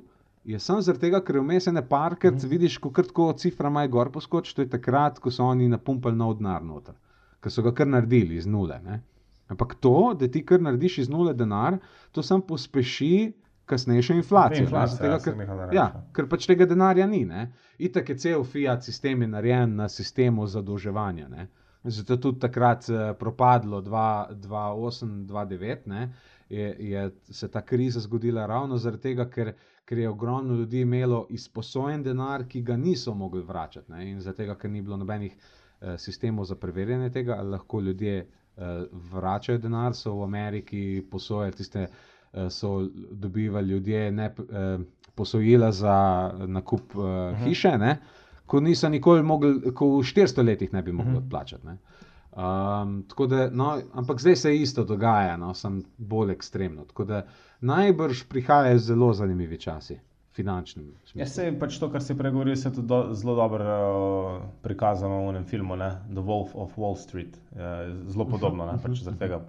je 0.45 0.59
samo 0.59 0.82
zaradi 0.82 1.07
tega, 1.07 1.22
ker 1.26 1.39
vmes 1.39 1.68
je 1.68 1.74
neparkrat, 1.74 2.34
mm 2.34 2.36
Mhm. 2.36 2.45
-hmm. 2.45 2.49
vidiš, 2.49 2.78
ko 2.78 2.89
krtko 2.91 3.34
cifra 3.34 3.70
maj 3.70 3.88
gor 3.88 4.11
poskoči, 4.11 4.55
to 4.55 4.61
je 4.61 4.70
takrat, 4.70 5.20
ko 5.20 5.32
so 5.32 5.43
oni 5.43 5.68
napumpali 5.68 6.16
nov 6.16 6.38
denar 6.38 6.63
noter, 6.63 6.95
ker 7.41 7.51
so 7.51 7.61
ga 7.61 7.74
kar 7.74 7.88
naredili 7.88 8.36
iz 8.36 8.45
nule. 8.45 8.80
Ne? 8.84 9.01
Ampak 9.47 9.76
to, 9.76 10.13
da 10.20 10.28
ti 10.28 10.45
kar 10.45 10.61
narediš 10.61 10.97
iz 10.97 11.09
nule 11.09 11.34
denar, 11.34 11.78
to 12.11 12.24
samo 12.24 12.41
pospeši 12.41 13.34
kasnejšo 13.66 14.13
inflacijo. 14.13 14.68
zaradi 14.68 14.97
tega, 14.97 15.07
ja, 15.07 15.20
ker- 15.20 15.74
Ja, 15.74 15.86
rečeš. 15.86 16.01
ker 16.13 16.28
pač 16.28 16.45
tega 16.47 16.66
denarja 16.66 17.07
ni. 17.07 17.26
Ne? 17.26 17.47
Itak 17.80 18.09
je 18.09 18.18
cel 18.18 18.43
fiat 18.45 18.84
sistem 18.84 19.22
je 19.22 19.30
narejen 19.30 19.76
na 19.76 19.89
sistemu 19.89 20.47
zadolževanja. 20.47 21.28
Ne? 21.30 21.47
Zato 21.84 22.13
je 22.13 22.22
tudi 22.22 22.39
takrat 22.39 22.89
eh, 22.89 23.16
propadlo 23.16 23.82
2008-2009, 23.82 26.09
je, 26.49 26.78
je 26.82 27.11
se 27.24 27.47
ta 27.47 27.61
kriza 27.61 27.99
zgodila 27.99 28.45
ravno 28.45 28.78
zaradi 28.78 29.01
tega, 29.01 29.26
ker, 29.28 29.53
ker 29.86 29.97
je 29.97 30.09
ogromno 30.09 30.53
ljudi 30.55 30.82
imelo 30.82 31.28
izposojen 31.30 32.03
denar, 32.03 32.45
ki 32.45 32.61
ga 32.61 32.78
niso 32.78 33.13
mogli 33.13 33.43
vračati. 33.43 33.91
Ne? 33.91 34.11
In 34.11 34.20
zaradi 34.20 34.38
tega, 34.38 34.55
ker 34.55 34.72
ni 34.72 34.82
bilo 34.82 34.97
nobenih 34.97 35.36
eh, 35.82 35.97
sistemov 35.97 36.45
za 36.45 36.55
preverjanje 36.55 37.09
tega, 37.11 37.41
lahko 37.43 37.82
ljudje 37.82 38.18
eh, 38.18 38.28
vračajo 39.11 39.57
denar, 39.59 39.93
so 39.95 40.13
v 40.13 40.24
Ameriki 40.24 40.82
posojali 41.11 41.51
tiste, 41.53 41.80
eh, 41.82 41.88
so 42.49 42.89
dobivali 43.11 43.67
ljudje 43.67 44.11
ne, 44.11 44.25
eh, 44.25 44.77
posojila 45.15 45.71
za 45.71 46.31
nakup 46.47 46.81
eh, 46.95 47.43
hiše, 47.43 47.77
ne? 47.77 47.97
ko 48.45 48.59
niso 48.59 48.89
nikoli 48.89 49.23
mogli, 49.23 49.73
ko 49.73 49.88
v 49.97 50.03
400 50.05 50.43
letih 50.45 50.73
ne 50.73 50.81
bi 50.81 50.91
mogli 50.91 51.17
odplačati. 51.17 51.65
Ne? 51.65 51.77
Um, 52.36 53.05
da, 53.29 53.49
no, 53.49 53.81
ampak 53.93 54.19
zdaj 54.19 54.36
se 54.36 54.55
isto 54.55 54.83
dogaja, 54.83 55.38
no, 55.38 55.53
sem 55.53 55.83
bolj 55.97 56.31
ekstremno. 56.31 56.86
Tako 56.86 57.05
da 57.05 57.25
najbrž 57.61 58.23
prihajajo 58.29 58.77
zelo 58.77 59.13
zanimivi 59.13 59.57
časi, 59.59 59.97
finančni. 60.36 60.83
Ja, 61.13 61.25
se 61.25 61.47
pač 61.59 61.79
to, 61.79 61.89
kar 61.91 62.03
si 62.03 62.17
pregovoril, 62.17 62.55
se 62.55 62.73
tudi 62.73 62.88
do, 62.88 62.99
zelo 63.15 63.36
dobro 63.36 63.65
uh, 63.65 64.41
prikazano 64.61 65.23
v 65.25 65.29
enem 65.33 65.45
filmu, 65.47 65.79
ne? 65.79 65.89
The 66.11 66.21
Wolf 66.21 66.51
of 66.53 66.75
Wall 66.77 66.99
Street. 66.99 67.39
Je 67.55 67.95
zelo 68.11 68.27
podobno, 68.27 68.67
ne? 68.67 68.75
pač 68.83 68.99
zaradi 68.99 69.23
tega, 69.23 69.39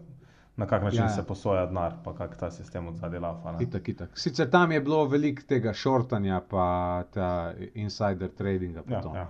na 0.56 0.66
kak 0.66 0.82
način 0.82 0.98
Ja, 0.98 1.04
ja, 1.04 1.10
ja. 1.10 1.14
se 1.14 1.24
posoja 1.24 1.66
denar, 1.66 1.94
pa 2.04 2.14
kak 2.14 2.36
ta 2.36 2.50
sistem 2.50 2.86
od 2.88 2.96
zadaj 2.96 3.20
lava. 3.20 3.52
ne. 3.52 3.58
Itak, 3.60 3.88
itak. 3.88 4.10
Sicer 4.14 4.50
tam 4.50 4.72
je 4.72 4.80
bilo 4.80 5.04
veliko 5.04 5.42
tega 5.42 5.72
šortanja, 5.72 6.40
pa 6.40 6.66
ta 7.10 7.30
insider 7.74 8.30
tradinga. 8.30 8.82
Ja, 8.88 9.00
to. 9.00 9.12
ja. 9.14 9.26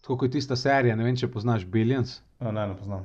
Tako 0.00 0.16
kot 0.16 0.30
tista 0.30 0.56
serija, 0.56 0.96
ne 0.96 1.04
vem, 1.04 1.16
če 1.16 1.28
poznaš 1.28 1.66
Billions. 1.66 2.20
No, 2.40 2.52
ne, 2.52 2.66
ne 2.66 2.76
poznam. 2.76 3.04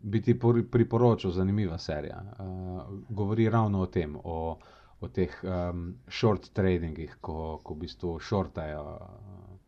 bi 0.00 0.22
ti 0.22 0.34
por- 0.34 0.64
priporočil, 0.70 1.30
zanimiva 1.30 1.78
serija. 1.78 2.22
Uh, 2.38 2.80
govori 3.10 3.48
ravno 3.50 3.80
o 3.80 3.86
tem, 3.86 4.16
o, 4.16 4.58
o 5.00 5.08
teh 5.08 5.30
um, 5.42 5.84
short 6.08 6.50
tradingih, 6.50 7.16
ko, 7.20 7.58
ko 7.58 7.74
v 7.74 7.78
bistvu 7.78 8.18
šortajo, 8.20 8.82
uh, 8.82 9.58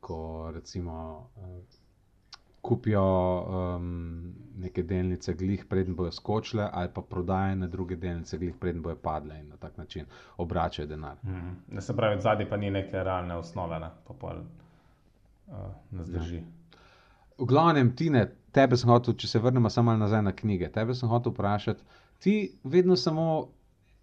ko 0.00 0.18
recimo 0.50 0.94
uh, 1.36 1.44
kupijo 2.68 3.04
um, 3.40 4.34
neke 4.58 4.82
delnice, 4.82 5.32
glih 5.34 5.64
preden 5.64 5.96
bojo 5.96 6.12
skočile, 6.12 6.68
ali 6.72 6.90
pa 6.94 7.02
prodajo 7.02 7.54
na 7.56 7.66
druge 7.66 7.96
delnice, 7.96 8.38
glih 8.38 8.56
preden 8.60 8.82
bojo 8.82 8.96
padle 9.02 9.38
in 9.40 9.48
na 9.48 9.56
tak 9.56 9.76
način 9.76 10.04
obračajo 10.36 10.86
denar. 10.86 11.16
Mhm. 11.24 11.54
Ne 11.68 11.80
se 11.80 11.96
pravi, 11.96 12.20
zadaj 12.20 12.48
pa 12.48 12.56
ni 12.56 12.70
neke 12.70 13.04
realne 13.04 13.36
osnove, 13.36 13.78
ne, 13.80 13.90
pa 14.08 14.14
pol 14.14 14.42
uh, 15.46 15.54
ne 15.90 16.04
zdrži. 16.04 16.42
V 17.38 17.46
glavnem, 17.46 17.94
Tine, 17.96 18.26
tebe 18.52 18.76
sem 18.76 18.90
hotel, 18.90 19.14
če 19.14 19.28
se 19.28 19.38
vrnemo 19.38 19.70
samo 19.70 19.96
nazaj 19.96 20.22
na 20.22 20.32
knjige, 20.32 20.68
tebe 20.74 20.94
sem 20.94 21.08
hotel 21.08 21.32
vprašati, 21.32 21.84
ti 22.18 22.34
vedno 22.64 22.96
samo 22.96 23.48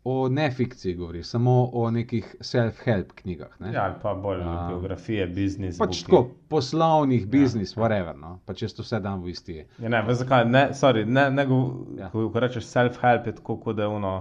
o 0.08 0.30
nefikciji 0.30 0.96
govoriš, 0.96 1.26
samo 1.28 1.70
o 1.74 1.92
nekih 1.92 2.36
self-help 2.40 3.12
knjigah. 3.16 3.60
Ne? 3.60 3.74
Ja, 3.74 3.84
ali 3.84 3.94
pa 4.02 4.14
bolj 4.14 4.42
A. 4.44 4.68
biografije, 4.70 5.28
biznis. 5.28 5.78
pač 5.78 6.04
tako, 6.04 6.30
poslovnih, 6.50 7.26
biznis, 7.28 7.74
ja, 7.78 7.82
whatever. 7.84 8.14
No? 8.16 8.40
Pa 8.46 8.54
če 8.54 8.68
to 8.68 8.86
vse 8.86 9.00
dam 9.02 9.24
v 9.24 9.34
isti. 9.34 9.56
Ja, 9.80 9.90
ne, 9.90 10.04
veš 10.06 10.22
zakaj? 10.22 10.46
Ne, 10.46 10.64
sorry, 10.74 11.08
ne, 11.10 11.26
ne 11.32 11.46
go, 11.46 11.60
Ja. 11.98 12.04
ja. 12.04 12.12
ko, 12.14 12.30
ko 12.30 12.40
rečeš 12.40 12.70
self-help, 12.70 13.26
je 13.26 13.36
tako, 13.36 13.58
kot 13.58 13.76
da 13.76 13.88
je 13.88 13.96
ono, 13.98 14.14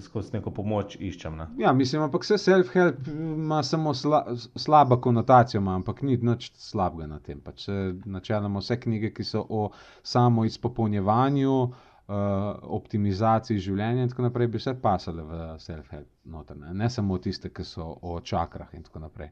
skozi 0.00 0.32
neko 0.32 0.50
pomoč 0.50 0.96
iščem. 0.96 1.36
Ne? 1.36 1.50
Ja, 1.58 1.72
mislim, 1.76 2.02
ampak 2.02 2.24
vse 2.24 2.40
self-help 2.40 3.04
ima 3.12 3.60
samo 3.62 3.92
sla, 3.94 4.24
slaba 4.56 4.96
konotacijo, 4.96 5.60
ima, 5.60 5.74
ampak 5.74 6.00
ni 6.02 6.16
nič 6.16 6.48
slabega 6.56 7.06
na 7.06 7.20
tem. 7.20 7.44
Pač 7.44 7.68
načeloma 8.06 8.64
vse 8.64 8.80
knjige, 8.80 9.12
ki 9.12 9.24
so 9.24 9.44
o 9.50 9.66
samo 10.02 10.44
izpopolnjevanju, 10.44 11.58
uh, 11.62 11.76
optimizaciji 12.06 13.58
življenja 13.58 14.02
in 14.02 14.08
tako 14.12 14.22
naprej, 14.22 14.46
bi 14.46 14.58
vse 14.60 14.74
pasale 14.82 15.22
v 15.22 15.42
self-help 15.58 16.08
noter. 16.24 16.56
Ne? 16.56 16.74
ne 16.74 16.90
samo 16.90 17.18
tiste, 17.18 17.48
ki 17.50 17.64
so 17.64 17.86
o 18.02 18.20
čakrah 18.20 18.74
in 18.74 18.82
tako 18.82 18.98
naprej. 19.06 19.30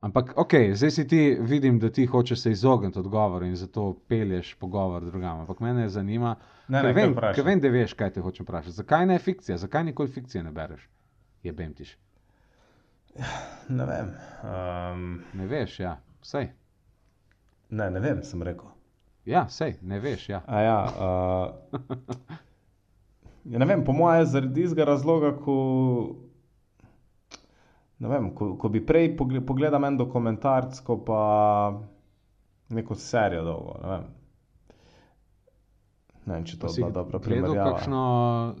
Ampak, 0.00 0.32
ok, 0.36 0.54
zdaj 0.72 0.90
si 0.90 1.06
ti 1.08 1.36
vidim, 1.40 1.78
da 1.78 1.90
ti 1.92 2.06
hočeš 2.06 2.40
se 2.40 2.50
izogniti 2.50 2.98
odgovoru 2.98 3.44
in 3.46 3.56
zato 3.56 3.98
pelješ 4.08 4.54
pogovor 4.54 5.04
drugam. 5.04 5.40
Ampak 5.40 5.60
mene 5.60 5.88
zanima, 5.88 6.36
Ne, 6.68 6.82
ne, 6.82 6.92
vem, 6.92 7.14
ker 7.34 7.44
vem, 7.44 7.60
da 7.60 7.68
veš, 7.68 7.92
kaj 7.98 8.12
te 8.14 8.20
hočem 8.22 8.46
vprašati. 8.46 8.76
Zakaj 8.76 9.06
ne 9.06 9.18
fikcija? 9.18 9.56
Zakaj 9.58 9.84
nikoli 9.84 10.08
fikcije 10.08 10.44
ne 10.44 10.52
bereš? 10.52 10.88
Je 11.42 11.52
bemtiš. 11.52 11.96
Ne 13.68 13.86
vem. 13.86 14.12
Um, 14.46 15.22
Ne 15.34 15.46
veš, 15.46 15.80
ja, 15.80 15.96
vsej. 16.22 16.48
ne, 17.70 17.90
ne 17.90 18.00
vem, 18.00 18.22
sem 18.22 18.42
rekel. 18.42 18.70
Ja, 19.24 19.48
sej, 19.48 19.74
ne 19.82 19.98
veš. 19.98 20.28
Ja. 20.28 20.40
A 20.46 20.60
ja, 20.60 20.78
uh, 20.88 21.80
ja, 23.44 23.58
ne 23.58 23.66
vem, 23.66 23.84
po 23.84 23.92
mojem, 23.92 24.24
zaradi 24.26 24.54
tistega 24.56 24.84
razloga, 24.84 25.34
ko, 25.36 25.56
vem, 28.00 28.30
ko, 28.30 28.54
ko 28.56 28.68
bi 28.68 28.80
prej 28.80 29.16
pogle- 29.16 29.42
pogledal 29.42 29.84
en 29.84 29.96
dokumentarc, 29.96 30.80
ko 30.80 30.96
pa 30.98 31.20
neko 32.70 32.94
serijo 32.94 33.44
dolgo. 33.44 33.76
Ne 33.82 33.88
vem, 33.88 34.06
ne 36.22 36.34
vem 36.34 36.44
če 36.44 36.58
to 36.58 36.68
Si 36.68 36.80
je 36.80 36.90
dobra 36.90 37.18
gledal 37.18 37.28
primerjava. 37.50 37.70
kakšno 37.72 38.02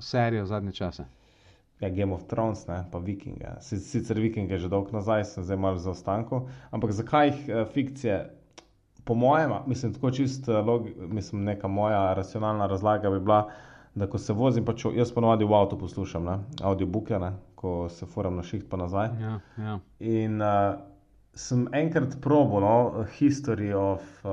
serijo 0.00 0.46
zadnje 0.46 0.72
čase? 0.72 1.06
Ja, 1.80 1.88
Game 1.88 2.12
of 2.12 2.26
Thrones, 2.26 2.66
ne, 2.66 2.82
pa 2.84 2.98
Vikinge. 2.98 3.54
Si- 3.60 3.78
Sicer 3.78 4.18
Vikinge 4.18 4.58
že 4.58 4.68
dolgo 4.68 4.92
nazaj, 4.92 5.24
sem 5.24 5.44
zdaj 5.44 5.56
malo 5.56 5.74
v 5.74 5.80
zaostanku. 5.80 6.42
Ampak 6.70 6.92
zakaj 6.92 7.26
jih 7.28 7.48
eh, 7.48 7.64
fikcije? 7.66 8.18
Po 9.04 9.14
mojem, 9.14 9.50
mislim, 9.66 9.94
tako 9.94 10.10
čist, 10.10 10.48
eh, 10.48 10.52
logi, 10.52 10.94
mislim, 10.98 11.44
neka 11.44 11.68
moja 11.68 12.14
racionalna 12.14 12.66
razlaga 12.66 13.10
bi 13.10 13.20
bila, 13.20 13.48
da 13.94 14.06
ko 14.06 14.18
se 14.18 14.32
vozim, 14.32 14.64
pač 14.64 14.84
jaz 14.94 15.12
ponovadi 15.12 15.44
v 15.44 15.54
avtu 15.54 15.78
poslušam, 15.78 16.24
ne, 16.24 16.38
audiobooke, 16.62 17.18
ne, 17.18 17.32
ko 17.54 17.88
se 17.88 18.06
furam 18.06 18.36
na 18.36 18.42
šiht 18.42 18.68
pa 18.70 18.76
nazaj. 18.76 19.08
Ja, 19.20 19.40
ja. 19.58 19.78
In 20.00 20.42
uh, 20.42 20.74
sem 21.32 21.68
enkrat 21.72 22.16
probil, 22.20 22.60
no, 22.60 22.74
History 23.18 23.72
of 23.74 24.02
uh, 24.24 24.30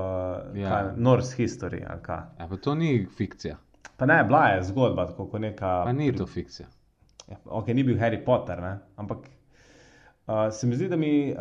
Ja. 0.56 0.70
ja. 0.70 0.94
Norse 0.98 1.36
History, 1.38 1.82
kaj. 2.02 2.22
ja 2.40 2.48
pa 2.48 2.58
to 2.58 2.76
ni 2.76 3.08
fikcija, 3.08 3.58
Pa 3.98 4.06
ne, 4.06 4.24
bila 4.24 4.48
je 4.48 4.64
zgodba, 4.64 5.06
tako 5.06 5.26
kot 5.26 5.42
neka. 5.42 5.82
pa 5.86 5.92
ni 5.92 6.12
to 6.14 6.26
fikcija. 6.26 6.68
Ja, 7.28 7.38
ok, 7.46 7.68
ni 7.68 7.84
bil 7.84 7.98
Harry 7.98 8.26
Potter, 8.26 8.62
ne? 8.62 8.78
ampak 8.96 9.18
uh, 10.28 10.52
se 10.52 10.68
mi 10.68 10.76
zdi, 10.76 10.88
da 10.88 10.96
mi 10.96 11.12
uh, 11.30 11.38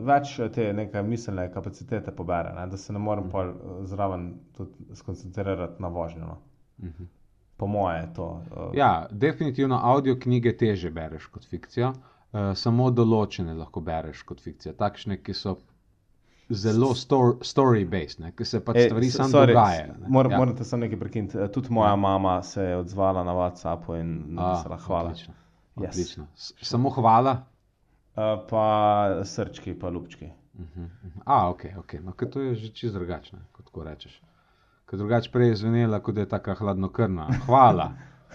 več 0.00 0.36
te 0.52 0.72
neke 0.72 1.02
miselne 1.02 1.52
kapacitete 1.52 2.10
pobere, 2.12 2.52
ne? 2.52 2.66
da 2.66 2.76
se 2.76 2.92
ne 2.92 2.98
morem 3.00 3.24
uh, 3.26 3.54
zraven 3.84 4.26
tudi 4.52 4.70
skoncentrirati 4.94 5.78
na 5.78 5.88
vožnjo. 5.90 6.26
No? 6.26 6.38
Mhm. 6.80 7.04
Po 7.56 7.66
moje 7.68 7.98
je 7.98 8.14
to. 8.14 8.26
Uh, 8.50 8.70
Ja, 8.74 8.90
definitivno 9.12 9.80
audio 9.84 10.16
knjige 10.16 10.56
teže 10.56 10.90
bereš 10.90 11.26
kot 11.26 11.44
fikcijo, 11.46 11.88
uh, 11.88 11.98
samo 12.54 12.90
določene 12.90 13.54
lahko 13.54 13.80
bereš 13.82 14.22
kot 14.22 14.40
fikcijo. 14.40 14.72
Takšne, 14.74 15.18
ki 15.18 15.34
so 15.34 15.56
zelo 16.50 16.94
stor, 16.94 17.36
story-based, 17.40 18.24
ki 18.32 18.44
se 18.44 18.58
pač 18.60 18.76
stvari 18.80 19.06
s- 19.06 19.14
samo 19.14 19.28
dogajajo. 19.46 19.92
Mor, 20.08 20.26
Ja. 20.26 20.32
ja. 20.32 20.38
Morate 20.38 20.64
samo 20.64 20.80
nekaj 20.80 20.98
prekiniti. 20.98 21.38
Eh, 21.38 21.48
Tudi 21.48 21.68
moja 21.70 21.92
mama 21.96 22.42
se 22.42 22.62
je 22.62 22.76
odzvala 22.76 23.24
na 23.24 23.32
WhatsAppu 23.32 23.94
in 23.94 24.08
A, 24.30 24.42
napisala 24.42 24.76
hvala. 24.78 25.10
Odlično. 25.10 25.34
Yes. 25.76 25.86
odlično. 25.86 26.26
Samo 26.62 26.90
hvala. 26.90 27.36
Uh, 28.10 28.42
pa 28.50 28.64
srčki, 29.24 29.74
pa 29.78 29.88
lupčki. 29.88 30.26
Mhm, 30.58 30.82
mhm. 30.82 31.20
A, 31.24 31.50
ok, 31.50 31.64
ok. 31.78 31.92
No, 32.02 32.12
to 32.12 32.40
je 32.40 32.54
že 32.54 32.72
čisto 32.72 32.98
drugačno, 32.98 33.38
kot 33.52 33.68
ko 33.70 33.84
rečeš. 33.84 34.20
Ker 34.86 34.98
drugače 34.98 35.30
prej 35.30 35.48
je 35.48 35.56
zvenela, 35.56 36.00
kot 36.02 36.14
da 36.14 36.20
je 36.20 36.28
tako 36.28 36.54
hladnokrvna. 36.54 37.28
Hvala. 37.46 37.92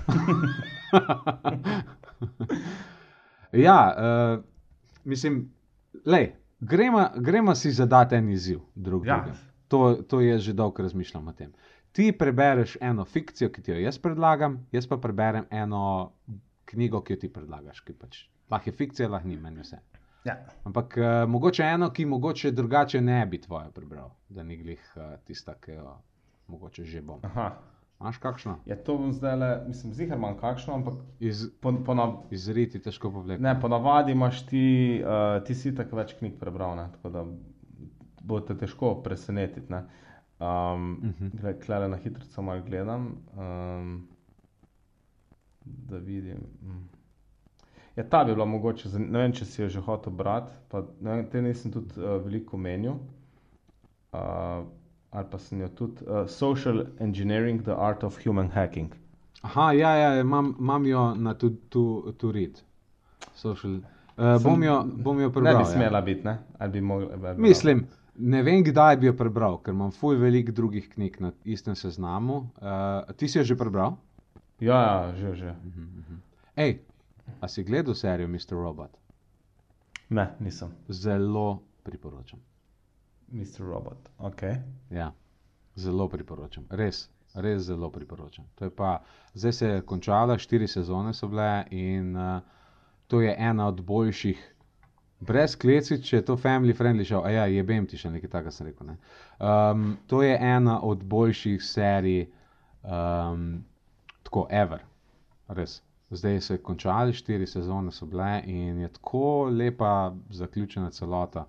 ja, 3.52 3.96
uh, 3.98 4.44
mislim, 5.04 5.52
lej, 6.06 6.32
gremo, 6.60 7.10
gremo 7.16 7.56
si 7.56 7.72
zadati 7.72 8.16
en 8.16 8.30
izziv 8.30 8.60
drug 8.76 9.06
Ja. 9.06 9.16
drugemu. 9.18 9.38
To, 9.68 9.96
to 10.08 10.22
je 10.22 10.40
že 10.40 10.54
dolgo 10.54 10.84
razmišljam 10.84 11.28
o 11.28 11.34
tem. 11.34 11.52
Ti 11.92 12.12
prebereš 12.12 12.78
eno 12.82 13.06
fikcijo, 13.06 13.50
ki 13.50 13.62
ti 13.62 13.72
jo 13.72 13.80
jaz 13.80 13.98
predlagam, 14.00 14.68
jaz 14.72 14.88
pa 14.88 14.98
preberem 14.98 15.46
eno 15.50 16.12
knjigo, 16.66 17.02
ki 17.02 17.14
jo 17.14 17.18
ti 17.20 17.34
predlagaš, 17.34 17.82
ki 17.82 17.94
pač 17.94 18.24
lahko 18.52 18.70
je 18.70 18.74
fikcija, 18.74 19.10
lahko 19.10 19.28
ni, 19.28 19.38
meni 19.38 19.62
vse. 19.62 19.78
Ja. 20.26 20.36
Ampak 20.64 20.98
uh, 20.98 21.30
mogoče 21.30 21.64
eno, 21.64 21.90
ki 21.90 22.06
mogoče 22.06 22.52
drugače 22.52 23.02
ne 23.02 23.26
bi 23.26 23.42
tvoje 23.42 23.72
prebral, 23.72 24.10
da 24.30 24.44
ni 24.44 24.58
glih 24.58 24.82
uh, 24.96 25.04
tista, 25.24 25.54
ki 25.56 25.72
jo 25.72 25.98
mogoče 26.48 26.84
že 26.84 27.02
bom. 27.02 27.20
Aha. 27.24 27.52
Imaš 28.02 28.18
kakšno? 28.18 28.58
Ja, 28.66 28.76
to 28.76 28.98
bom 28.98 29.14
zdaj 29.14 29.36
le, 29.36 29.64
mislim, 29.68 29.94
zihar 29.94 30.18
imam 30.18 30.38
kakšno, 30.38 30.74
ampak 30.74 30.94
Iz, 31.20 31.46
po, 31.62 31.72
po, 31.86 31.94
na, 31.94 32.10
izriti 32.30 32.80
težko 32.80 33.12
povlekti. 33.12 33.44
ne, 33.44 33.54
ponavadi 33.62 34.12
imaš 34.12 34.46
ti, 34.46 34.64
uh, 35.06 35.44
ti 35.48 35.56
si 35.56 35.76
tako 35.76 35.96
več 35.96 36.14
knjig 36.20 36.40
prebral, 36.40 36.76
ne, 36.76 36.90
tako 36.92 37.10
da 37.10 37.24
bo 38.22 38.40
te 38.42 38.58
težko 38.58 38.96
presenetiti. 39.04 39.72
Ne. 39.72 39.84
Um, 40.40 40.92
uh 41.04 41.06
Mhm. 41.06 41.28
-huh. 41.38 41.66
Klele 41.66 41.88
na 41.88 41.98
hitro 41.98 42.26
samo 42.26 42.62
gledam, 42.62 43.06
um, 43.38 44.08
da 45.66 45.98
vidim. 45.98 46.38
Mm. 46.62 46.90
Ja, 47.96 48.04
ta 48.04 48.24
bi 48.24 48.34
bila 48.34 48.46
mogoče, 48.46 48.90
zan- 48.90 49.08
ne 49.12 49.20
vem, 49.20 49.32
če 49.32 49.46
si 49.46 49.62
jo 49.62 49.70
že 49.70 49.80
hotel 49.80 50.14
brati, 50.14 50.52
pa 50.70 50.82
ne 51.02 51.12
vem, 51.12 51.26
te 51.26 51.42
nisem 51.42 51.72
tudi 51.72 51.96
uh, 51.98 52.18
veliko 52.20 52.58
menil. 52.58 52.98
Uh, 54.12 54.66
ali 55.12 55.28
pa 55.32 55.38
sem 55.38 55.62
jo 55.62 55.68
tudi 55.70 56.04
uh, 56.04 56.28
Social 56.28 56.86
Engineering, 57.00 57.64
The 57.64 57.72
Art 57.74 58.04
of 58.04 58.18
Human 58.26 58.50
Hacking. 58.50 58.92
Aha, 59.42 59.72
ja, 59.72 59.96
ja, 59.96 60.20
imam, 60.20 60.56
imam 60.60 60.86
jo 60.86 61.14
na 61.16 61.34
tu, 61.34 61.50
tu, 61.70 61.84
tu 62.18 62.32
read. 62.32 62.60
Social. 63.34 63.80
Uh, 64.18 64.38
bom, 64.44 64.64
jo, 64.64 64.84
bom 64.86 65.20
jo 65.20 65.28
Ne 65.28 65.34
prebral. 65.34 65.58
bi 65.58 65.66
smela 65.66 66.02
biti, 66.02 66.24
ne? 66.24 66.38
Ali 66.58 66.72
bi 66.72 66.82
mogla, 66.82 67.08
ali 67.08 67.18
bi 67.18 67.22
bila? 67.22 67.48
Mislim, 67.48 67.86
ne 68.16 68.44
vem, 68.44 68.64
kdaj 68.64 68.98
bi 68.98 69.08
jo 69.08 69.14
prebral, 69.14 69.58
ker 69.58 69.74
imam 69.74 69.92
full 69.92 70.16
veliko 70.18 70.52
drugih 70.52 70.90
knjig 70.90 71.22
na 71.22 71.32
istem 71.46 71.76
seznamu. 71.76 72.36
Uh, 72.58 73.14
ti 73.14 73.28
si 73.28 73.38
jo 73.38 73.44
že 73.44 73.56
prebral? 73.56 73.96
Ja, 74.60 74.80
ja, 74.82 75.14
že, 75.16 75.36
že. 75.36 75.56
Ej, 76.56 76.78
a 77.40 77.48
si 77.48 77.64
gledal 77.64 77.96
serijo 77.96 78.28
Mr. 78.28 78.58
Robot? 78.60 78.98
Ne, 80.10 80.28
nisem. 80.40 80.72
Zelo 80.90 81.62
priporočam. 81.84 82.40
Mr. 83.32 83.60
Robot. 83.60 84.10
Ok. 84.18 84.42
Ja, 84.90 85.14
zelo 85.76 86.08
priporočam. 86.10 86.66
Res, 86.70 87.10
res 87.34 87.64
zelo 87.68 87.90
priporočam. 87.90 88.46
To 88.56 88.66
je 88.66 88.76
pa, 88.76 89.00
zdaj 89.34 89.54
se 89.54 89.68
je 89.68 89.82
končala, 89.82 90.38
štiri 90.38 90.68
sezone 90.68 91.14
so 91.14 91.28
bile 91.28 91.66
in 91.72 92.16
uh, 92.16 92.42
to 93.08 93.22
je 93.22 93.36
ena 93.38 93.68
od 93.68 93.82
boljših. 93.82 94.52
Brez 95.20 95.56
kleci, 95.56 96.02
če 96.04 96.18
je 96.18 96.26
to 96.26 96.36
family 96.38 96.74
friendly 96.76 97.06
show, 97.08 97.24
a 97.26 97.32
ja, 97.32 97.46
jebem 97.48 97.88
ti 97.88 97.98
še 97.98 98.12
nekaj 98.12 98.30
takega, 98.30 98.52
sem 98.52 98.68
rekel. 98.68 98.92
Ne? 98.92 98.98
Um, 99.40 99.96
to 100.12 100.22
je 100.22 100.36
ena 100.36 100.82
od 100.84 101.04
boljših 101.04 101.64
serij, 101.64 102.26
um, 102.84 103.64
tako 104.28 104.46
ever, 104.52 104.84
res. 105.48 105.80
Zdaj 106.10 106.40
je 106.50 106.58
končali, 106.58 107.14
štiri 107.14 107.48
sezone 107.48 107.92
so 107.92 108.06
bile 108.06 108.42
in 108.46 108.80
je 108.80 108.92
tako 108.94 109.50
lepa 109.50 110.16
zaključena 110.30 110.90
celota 110.92 111.48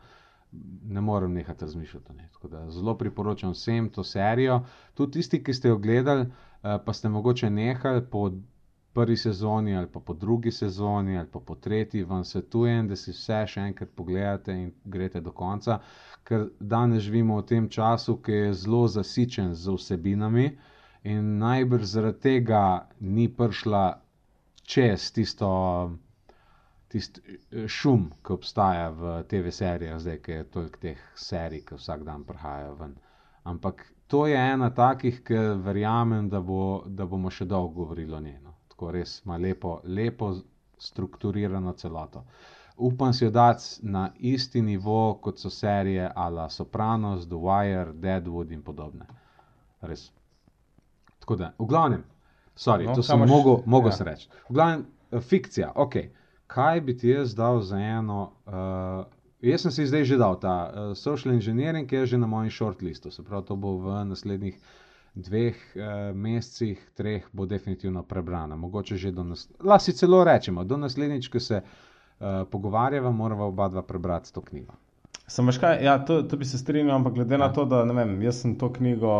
ne 0.89 1.01
morem 1.01 1.33
nehati 1.33 1.65
razmišljati 1.65 2.13
o 2.13 2.15
njej. 2.15 2.71
Zelo 2.71 2.99
priporočam 2.99 3.51
vsem 3.51 3.89
to 3.89 4.05
serijo. 4.05 4.61
Tudi 4.95 5.13
tisti, 5.13 5.45
ki 5.45 5.53
ste 5.53 5.69
jo 5.69 5.79
gledali, 5.79 6.23
eh, 6.23 6.79
pa 6.85 6.93
ste 6.93 7.09
mogoče 7.09 7.51
nehali 7.51 8.05
po 8.11 8.31
prvi 8.93 9.17
sezoni, 9.17 9.77
ali 9.77 9.87
pa 9.93 10.01
po 10.01 10.15
drugi 10.15 10.51
sezoni, 10.51 11.19
ali 11.19 11.29
pa 11.33 11.41
po 11.41 11.55
tretji, 11.55 12.05
vam 12.05 12.25
svetujem, 12.25 12.89
da 12.89 12.97
si 12.97 13.13
vse 13.13 13.43
še 13.47 13.61
enkrat 13.61 13.91
pogledate 13.97 14.53
in 14.53 14.71
greste 14.85 15.21
do 15.21 15.33
konca, 15.33 15.81
ker 16.25 16.49
danes 16.61 17.03
živimo 17.03 17.37
v 17.37 17.47
tem 17.47 17.69
času, 17.69 18.17
ki 18.17 18.33
je 18.33 18.55
zelo 18.55 18.87
zasičen 18.89 19.55
z 19.55 19.75
vsebinami 19.77 20.47
in 21.05 21.37
najbrž 21.39 21.85
zaradi 21.85 22.21
tega 22.21 22.89
ni 23.01 23.29
prišla 23.29 23.85
čez 24.67 25.11
tisto 25.15 25.49
tisti 26.89 27.21
eh, 27.51 27.69
šum, 27.69 28.11
ki 28.23 28.33
obstaja 28.33 28.91
v 28.91 29.19
TV 29.31 29.53
serijah, 29.53 30.01
zdaj, 30.01 30.19
ki 30.23 30.33
je 30.33 30.49
toliko 30.51 30.83
teh 30.83 31.05
serij, 31.15 31.65
ki 31.67 31.79
vsak 31.79 32.05
dan 32.07 32.25
prihajajo 32.25 32.75
ven. 32.81 32.97
Ampak 33.47 33.85
to 34.07 34.27
je 34.27 34.37
ena 34.37 34.71
takih, 34.75 35.23
ki 35.25 35.39
verjamem, 35.65 36.29
da, 36.31 36.41
bo, 36.41 36.85
da 36.87 37.07
bomo 37.07 37.31
še 37.31 37.47
dolgo 37.47 37.83
govorili 37.83 38.15
o 38.15 38.21
njej. 38.21 38.39
no. 38.43 38.55
Tako 38.69 38.91
res 38.93 39.21
ima 39.25 39.39
lepo, 39.39 39.81
lepo 39.85 40.35
strukturirano 40.79 41.73
celoto. 41.73 42.25
Upam 42.77 43.13
si 43.17 43.25
jo 43.25 43.31
dati 43.31 43.87
na 43.89 44.11
isti 44.19 44.63
nivo, 44.63 45.15
kot 45.23 45.39
so 45.41 45.51
serije 45.51 46.11
Ala 46.15 46.51
Sopranos, 46.51 47.25
The 47.27 47.39
Wire, 47.41 47.93
Deadwood 47.93 48.53
in 48.53 48.63
podobne. 48.63 49.07
Res. 49.81 50.11
Tako 51.21 51.37
da, 51.37 51.55
v 51.59 51.67
glavnem, 51.67 52.05
sorry, 52.57 52.87
No, 52.87 52.95
to 52.95 53.03
sem 53.03 53.19
mogel, 53.21 53.61
mogel 53.67 53.93
ja. 53.93 54.05
reči. 54.05 54.29
V 54.49 54.55
glavnem, 54.55 54.87
eh, 55.13 55.21
fikcija, 55.21 55.73
ok. 55.75 55.97
Kaj 56.47 56.81
bi 56.81 56.97
ti 56.97 57.09
jaz 57.11 57.35
dal 57.35 57.61
za 57.61 57.79
eno? 57.79 58.33
Uh, 58.47 59.05
jaz 59.43 59.65
sem 59.65 59.73
si 59.73 59.87
zdaj 59.87 60.05
že 60.05 60.17
dal 60.17 60.37
ta 60.41 60.53
uh, 60.71 60.95
social 60.95 61.35
engineering, 61.35 61.89
ki 61.91 61.97
je 61.97 62.07
že 62.07 62.19
na 62.19 62.27
mojem 62.27 62.51
shortlistu. 62.51 63.11
Se 63.11 63.23
pravi, 63.23 63.45
to 63.49 63.57
bo 63.57 63.77
v 63.83 64.05
naslednjih 64.07 64.55
dveh 65.17 65.57
uh, 65.75 65.83
mesecih, 66.15 66.79
treh, 66.95 67.25
bo 67.33 67.47
definitivno 67.47 68.03
prebrana. 68.03 68.57
Mogoče 68.57 68.97
že 68.97 69.11
do 69.13 69.25
nas. 69.25 69.49
Lahko 69.59 69.85
si 69.85 69.93
celo 69.93 70.23
rečemo, 70.25 70.65
do 70.65 70.77
naslednjič, 70.77 71.29
ko 71.29 71.41
se 71.41 71.63
uh, 71.63 72.47
pogovarjava, 72.51 73.11
morava 73.11 73.45
oba 73.51 73.69
dva 73.69 73.83
prebrati 73.83 74.33
to 74.33 74.41
knjigo. 74.41 74.73
Sem 75.27 75.47
veš 75.47 75.59
kaj, 75.59 75.81
ja, 75.83 75.99
to, 76.07 76.21
to 76.23 76.37
bi 76.37 76.45
se 76.47 76.59
strinjal, 76.59 76.95
ampak 76.97 77.15
glede 77.15 77.35
Ja. 77.35 77.39
na 77.39 77.49
to, 77.53 77.65
da 77.65 77.83
ne 77.85 77.95
vem, 77.95 78.23
jaz 78.23 78.45
sem 78.45 78.55
to 78.55 78.71
knjigo 78.73 79.11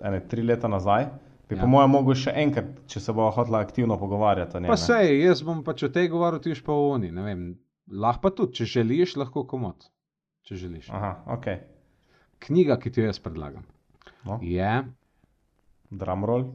ene 0.00 0.20
tri 0.28 0.42
leta 0.42 0.68
nazaj, 0.68 1.10
bi 1.48 1.54
ja. 1.54 1.60
Po 1.60 1.68
mojem 1.68 1.90
mogel 1.90 2.14
še 2.14 2.32
enkrat, 2.36 2.72
če 2.86 3.00
se 3.00 3.12
bo 3.12 3.30
hotela 3.30 3.60
aktivno 3.60 3.98
pogovarjati 3.98 4.58
njej. 4.60 4.68
Pa 4.68 4.74
ne. 4.74 4.82
sej, 4.82 5.12
jaz 5.22 5.42
bom 5.42 5.62
pač 5.64 5.82
o 5.82 5.88
tej 5.88 6.08
govoril, 6.08 6.40
ti 6.40 6.54
pa 6.62 6.72
o 6.72 6.88
oni. 6.90 7.10
ne. 7.10 7.36
Lahko 7.86 8.20
pa 8.22 8.30
tudi, 8.30 8.52
če 8.52 8.64
želiš, 8.66 9.16
lahko 9.16 9.44
komod. 9.46 9.86
Če 10.42 10.56
želiš. 10.56 10.88
Aha, 10.90 11.12
ok. 11.28 11.46
Knjiga, 12.38 12.76
ki 12.76 12.90
ti 12.90 13.00
jo 13.00 13.06
jaz 13.06 13.18
predlagam, 13.18 13.62
No. 14.24 14.38
je. 14.42 14.72
Drumroll. 15.90 16.48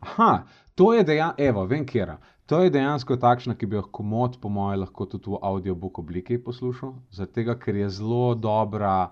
Aha, 0.00 0.44
to 0.74 0.92
je 0.94 1.02
dejansko, 1.04 1.42
evo, 1.42 1.64
vem 1.66 1.86
kera. 1.86 2.18
To 2.46 2.60
je 2.62 2.70
dejansko 2.70 3.16
takšna, 3.16 3.56
ki 3.58 3.66
bi 3.66 3.74
jo 3.74 3.82
komod, 3.90 4.36
po 4.38 4.48
mojem, 4.48 4.80
lahko 4.80 5.06
tudi 5.06 5.30
v 5.30 5.40
audiobook 5.42 5.98
obliki 5.98 6.38
poslušal, 6.38 6.92
zato 7.10 7.42
ker 7.58 7.74
je 7.74 7.88
zelo 7.90 8.34
dobra, 8.36 9.10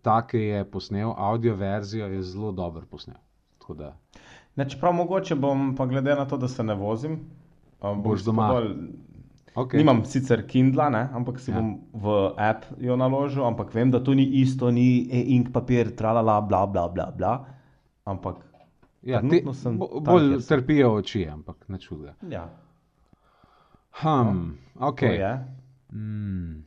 ta, 0.00 0.20
ki 0.22 0.38
je 0.38 0.64
posnel, 0.64 1.10
audio 1.10 1.56
verzijo 1.56 2.06
je 2.06 2.22
zelo 2.22 2.52
dobro 2.52 2.86
posnel. 2.86 3.18
Da, 3.68 3.96
Ne, 4.54 4.68
čeprav 4.68 4.92
mogoče 4.92 5.34
bom, 5.34 5.76
pa 5.76 5.86
glede 5.86 6.14
na 6.14 6.26
to, 6.26 6.36
da 6.36 6.48
se 6.48 6.62
ne 6.62 6.74
vozim, 6.74 7.20
Boš 7.96 8.22
doma. 8.22 8.50
Okay. 8.52 8.74
okay. 9.54 9.78
Nimam 9.78 10.04
sicer 10.04 10.46
Kindla, 10.46 10.90
ne, 10.90 11.08
ampak 11.12 11.40
si 11.40 11.50
Ja. 11.50 11.56
ja. 11.56 11.62
bom 11.62 11.80
v 11.94 12.34
app 12.38 12.64
jo 12.78 12.96
naložil, 12.96 13.44
ampak 13.44 13.74
vem, 13.74 13.90
da 13.90 14.00
to 14.00 14.14
ni 14.14 14.24
isto, 14.24 14.70
ni 14.70 15.08
e-ink 15.10 15.52
papir, 15.52 15.96
tralala, 15.96 16.40
bla, 16.40 16.66
bla, 16.66 16.88
bla, 16.88 17.10
bla. 17.10 17.32
Ampak 18.04 18.36
ja, 19.02 19.20
te, 19.20 19.40
sem 19.52 19.78
bo, 19.78 19.88
tam, 19.88 20.04
bolj 20.04 20.40
sem. 20.40 20.46
trpijo 20.48 20.92
oči, 20.94 21.24
ampak 21.28 21.68
ne 21.68 21.78
čuda. 21.78 22.14
ja, 22.30 22.48
Hm, 23.92 24.56
to 24.78 24.86
ok. 24.86 25.02
je. 25.02 25.32
Mm. 25.92 26.64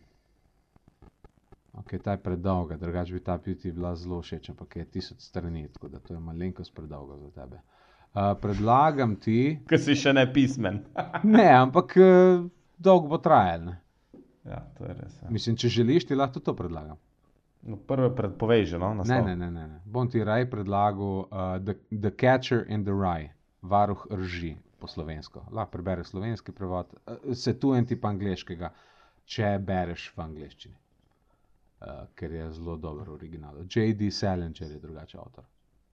Ok, 1.76 1.98
ta 2.04 2.12
je 2.12 2.22
predolga, 2.24 2.78
drugače 2.78 3.14
bi 3.14 3.20
ta 3.20 3.38
beauty 3.38 3.72
bila 3.72 3.96
zelo 3.96 4.22
všeč, 4.22 4.50
ampak 4.50 4.76
je 4.76 4.86
tisoč 4.88 5.20
strani, 5.20 5.68
tako 5.74 5.88
da 5.88 6.00
to 6.00 6.14
je 6.14 6.20
malenkost 6.20 6.76
predolgo 6.76 7.18
za 7.18 7.32
tebe. 7.32 7.60
Uh, 8.16 8.22
predlagam 8.42 9.16
ti, 9.16 9.60
Ker 9.68 9.80
si 9.80 9.96
še 9.96 10.14
ne 10.14 10.24
pismen. 10.34 10.78
ne, 11.36 11.50
ampak 11.52 11.98
uh, 11.98 12.46
dolgo 12.78 13.08
bo 13.08 13.18
trajalo. 13.18 13.66
ne. 13.66 13.76
ja, 14.46 14.62
to 14.78 14.86
je 14.86 14.94
res. 14.94 15.18
Ja. 15.22 15.30
Mislim, 15.30 15.58
če 15.58 15.68
želiš, 15.70 16.06
ti 16.08 16.16
lahko 16.16 16.40
to 16.40 16.54
predlagam. 16.56 16.96
No, 17.66 17.76
prve 17.82 18.12
predpovej 18.16 18.66
že, 18.66 18.80
no, 18.80 18.94
Ne, 18.94 19.02
naslov. 19.02 19.26
ne, 19.26 19.36
ne, 19.36 19.52
ne, 19.52 19.68
ne. 19.68 19.80
Bom 19.86 20.08
ti 20.08 20.24
raj 20.24 20.46
predlagal 20.50 21.26
uh, 21.26 21.28
the, 21.60 21.76
the 21.92 22.12
Catcher 22.14 22.64
in 22.70 22.84
the 22.86 22.94
Rye, 22.94 23.32
varuh 23.62 24.06
rži 24.14 24.54
po 24.80 24.88
slovensko. 24.88 25.44
Lahko 25.52 25.72
prebereš 25.74 26.14
slovenski 26.14 26.54
prevod, 26.54 26.94
uh, 27.10 27.34
svetujem 27.34 27.86
ti 27.86 27.98
pa 27.98 28.14
angliškega, 28.14 28.70
če 29.26 29.56
bereš 29.60 30.12
v 30.16 30.22
angliščini, 30.22 30.76
uh, 31.86 32.08
ker 32.16 32.32
je 32.32 32.52
zelo 32.52 32.78
dober 32.78 33.10
original. 33.10 33.56
J.D. 33.70 34.12
Salinger 34.12 34.72
je 34.72 34.80
drugače 34.80 35.18
avtor. 35.18 35.44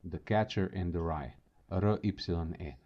The 0.02 0.19
Catcher 0.19 0.70
in 0.74 0.93
the 0.93 0.98
Rye, 0.98 1.32
R-Y-E. 1.70 2.77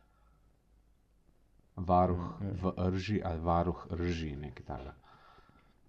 Varuh 1.77 2.41
v 2.41 2.73
rži 2.91 3.21
ali 3.25 3.41
varuh 3.41 3.87
rži, 3.93 4.37
nekaj 4.37 4.67
takega. 4.67 4.95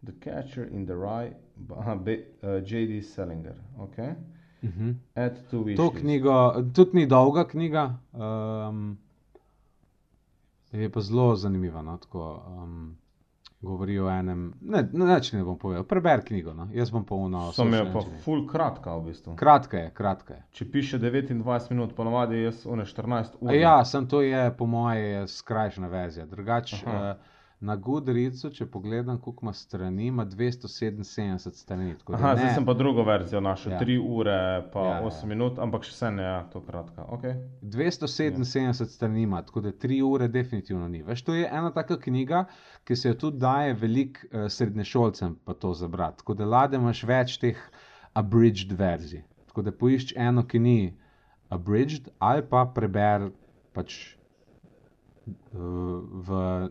The 0.03 0.13
Catcher 0.23 0.67
in 0.71 0.85
the 0.85 0.93
Rye, 0.93 1.33
aha, 1.77 1.95
B, 1.95 2.11
uh, 2.11 2.63
J.D. 2.63 3.01
Salinger. 3.01 3.55
Okay. 3.77 4.13
Uh 4.63 4.69
-huh. 4.69 5.75
To 5.75 5.91
knjigo, 5.91 6.63
tudi 6.75 6.91
ni 6.93 7.05
dolga 7.05 7.47
knjiga, 7.47 7.97
um, 8.13 8.97
je 10.71 10.91
pa 10.91 11.01
zelo 11.01 11.35
zanimiva. 11.35 11.81
No, 11.81 11.97
tako, 11.97 12.43
um, 12.47 12.97
govori 13.61 13.99
o 13.99 14.09
enem, 14.09 14.53
ne, 14.61 14.83
ne, 14.93 15.05
neč 15.05 15.31
ne 15.33 15.43
bom 15.43 15.57
povedal, 15.57 15.83
preber 15.87 16.21
knjigo. 16.25 16.53
No. 16.53 16.67
Jaz 16.73 16.91
bom 16.93 17.05
polno. 17.05 17.47
Sem 17.55 17.73
je 17.73 17.83
pa 17.93 18.03
full 18.23 18.45
kratka 18.49 18.97
v 18.97 19.07
bistvu. 19.09 19.35
Kratka 19.39 19.77
je, 19.77 19.93
kratka 19.97 20.33
je. 20.33 20.43
Če 20.59 20.67
piše 20.71 20.99
29 21.01 21.71
minut, 21.73 21.95
ponovadi 21.97 22.43
jaz 22.43 22.65
one 22.69 22.85
14 22.85 23.39
ur. 23.41 23.51
A 23.51 23.57
ja, 23.57 23.77
sem 23.85 24.07
to 24.07 24.21
je 24.21 24.43
po 24.57 24.69
moje 24.69 25.25
skrajšana 25.31 25.89
verzija. 25.89 26.27
Drugače, 26.29 26.83
Aha. 26.85 27.15
uh, 27.17 27.33
Na 27.59 27.73
Goodreadsu, 27.75 28.51
če 28.53 28.67
pogledam, 28.69 29.17
koliko 29.17 29.45
ima 29.47 29.53
strani, 29.53 30.07
ima 30.07 30.25
277 30.29 31.53
strani. 31.57 31.95
Aha, 32.13 32.35
zdaj 32.37 32.51
sem 32.53 32.65
pa 32.65 32.73
drugo 32.77 33.01
verzijo 33.03 33.41
našel, 33.41 33.71
Ja. 33.71 33.79
3 33.79 33.95
ure 34.09 34.35
pa 34.73 34.83
Ja, 34.85 34.99
ja. 34.99 35.07
8 35.09 35.25
minut, 35.25 35.57
ampak 35.59 35.87
še 35.87 35.95
vse 35.95 36.11
ne 36.11 36.27
je 36.27 36.35
to 36.53 36.61
kratka. 36.61 37.07
Okay. 37.17 37.33
277 37.63 38.85
strani 38.85 39.25
ima, 39.25 39.41
tako 39.41 39.65
da 39.65 39.73
3 39.73 40.01
ure 40.05 40.27
definitivno 40.27 40.87
ni. 40.87 41.01
Veš, 41.03 41.25
to 41.25 41.33
je 41.33 41.49
ena 41.49 41.73
taka 41.73 41.97
knjiga, 41.97 42.45
ki 42.85 42.95
se 42.95 43.09
jo 43.09 43.17
tudi 43.25 43.41
daje 43.41 43.73
velik 43.73 44.21
uh, 44.29 44.45
srednješolcem 44.53 45.39
pa 45.45 45.53
to 45.53 45.73
zabrati. 45.73 46.21
Tako 46.21 46.37
da 46.37 46.45
lade 46.45 46.77
imaš 46.77 47.03
več 47.09 47.39
teh 47.41 47.57
abridged 48.13 48.77
verzij. 48.77 49.25
Tako 49.49 49.65
da 49.65 49.73
poišči 49.73 50.13
eno, 50.29 50.45
ki 50.45 50.61
ni 50.61 50.79
abridged, 51.49 52.13
ali 52.19 52.45
pa 52.45 52.67
preber 52.69 53.31
pač 53.73 54.13
uh, 55.25 56.05
v 56.21 56.69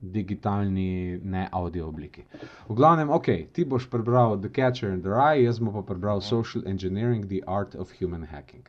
digitalni, 0.00 1.18
ne 1.24 1.48
audio 1.52 1.88
obliki. 1.88 2.24
V 2.68 2.74
glavnem, 2.74 3.10
ok, 3.10 3.26
ti 3.52 3.64
boš 3.64 3.88
prebral 3.90 4.38
The 4.40 4.48
Catcher 4.48 4.92
in 4.92 5.02
the 5.02 5.10
Rye, 5.10 5.44
jaz 5.44 5.58
bom 5.58 5.72
pa 5.74 5.82
prebral 5.82 6.20
Social 6.22 6.62
Engineering, 6.66 7.26
The 7.28 7.42
Art 7.46 7.74
of 7.74 7.92
Human 8.00 8.22
Hacking. 8.22 8.68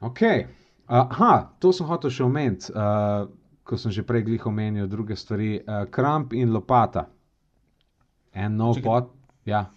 Ok, 0.00 0.22
aha, 0.86 1.50
to 1.60 1.72
sem 1.72 1.86
hotel 1.86 2.10
še 2.10 2.24
omeniti, 2.24 2.72
uh, 2.74 3.28
ko 3.64 3.78
sem 3.78 3.92
že 3.94 4.02
prej 4.02 4.24
glih 4.26 4.46
omenil 4.46 4.88
druge 4.90 5.16
stvari. 5.16 5.60
Uh, 5.62 5.84
kramp 5.92 6.32
in 6.32 6.50
lopata. 6.52 7.06
En 8.32 8.56
nov 8.56 8.78
Čakaj. 8.78 8.86
pot. 8.86 9.12
Ja, 9.46 9.68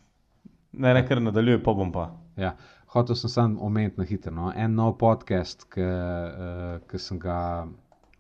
Ne, 0.73 0.93
ne, 0.93 1.03
ker 1.05 1.21
nadaljuj, 1.21 1.59
pa 1.63 1.73
bom 1.77 1.91
pa. 1.93 2.07
Ja, 2.37 2.55
hotel 2.95 3.15
sem 3.15 3.29
samo 3.29 3.61
omeniti 3.61 3.99
na 4.01 4.05
hitro. 4.09 4.31
No. 4.33 4.49
En 4.57 4.73
nov 4.75 4.95
podcast, 4.97 5.67
ki 5.69 5.83
uh, 5.85 6.97
sem 6.97 7.19
ga 7.21 7.67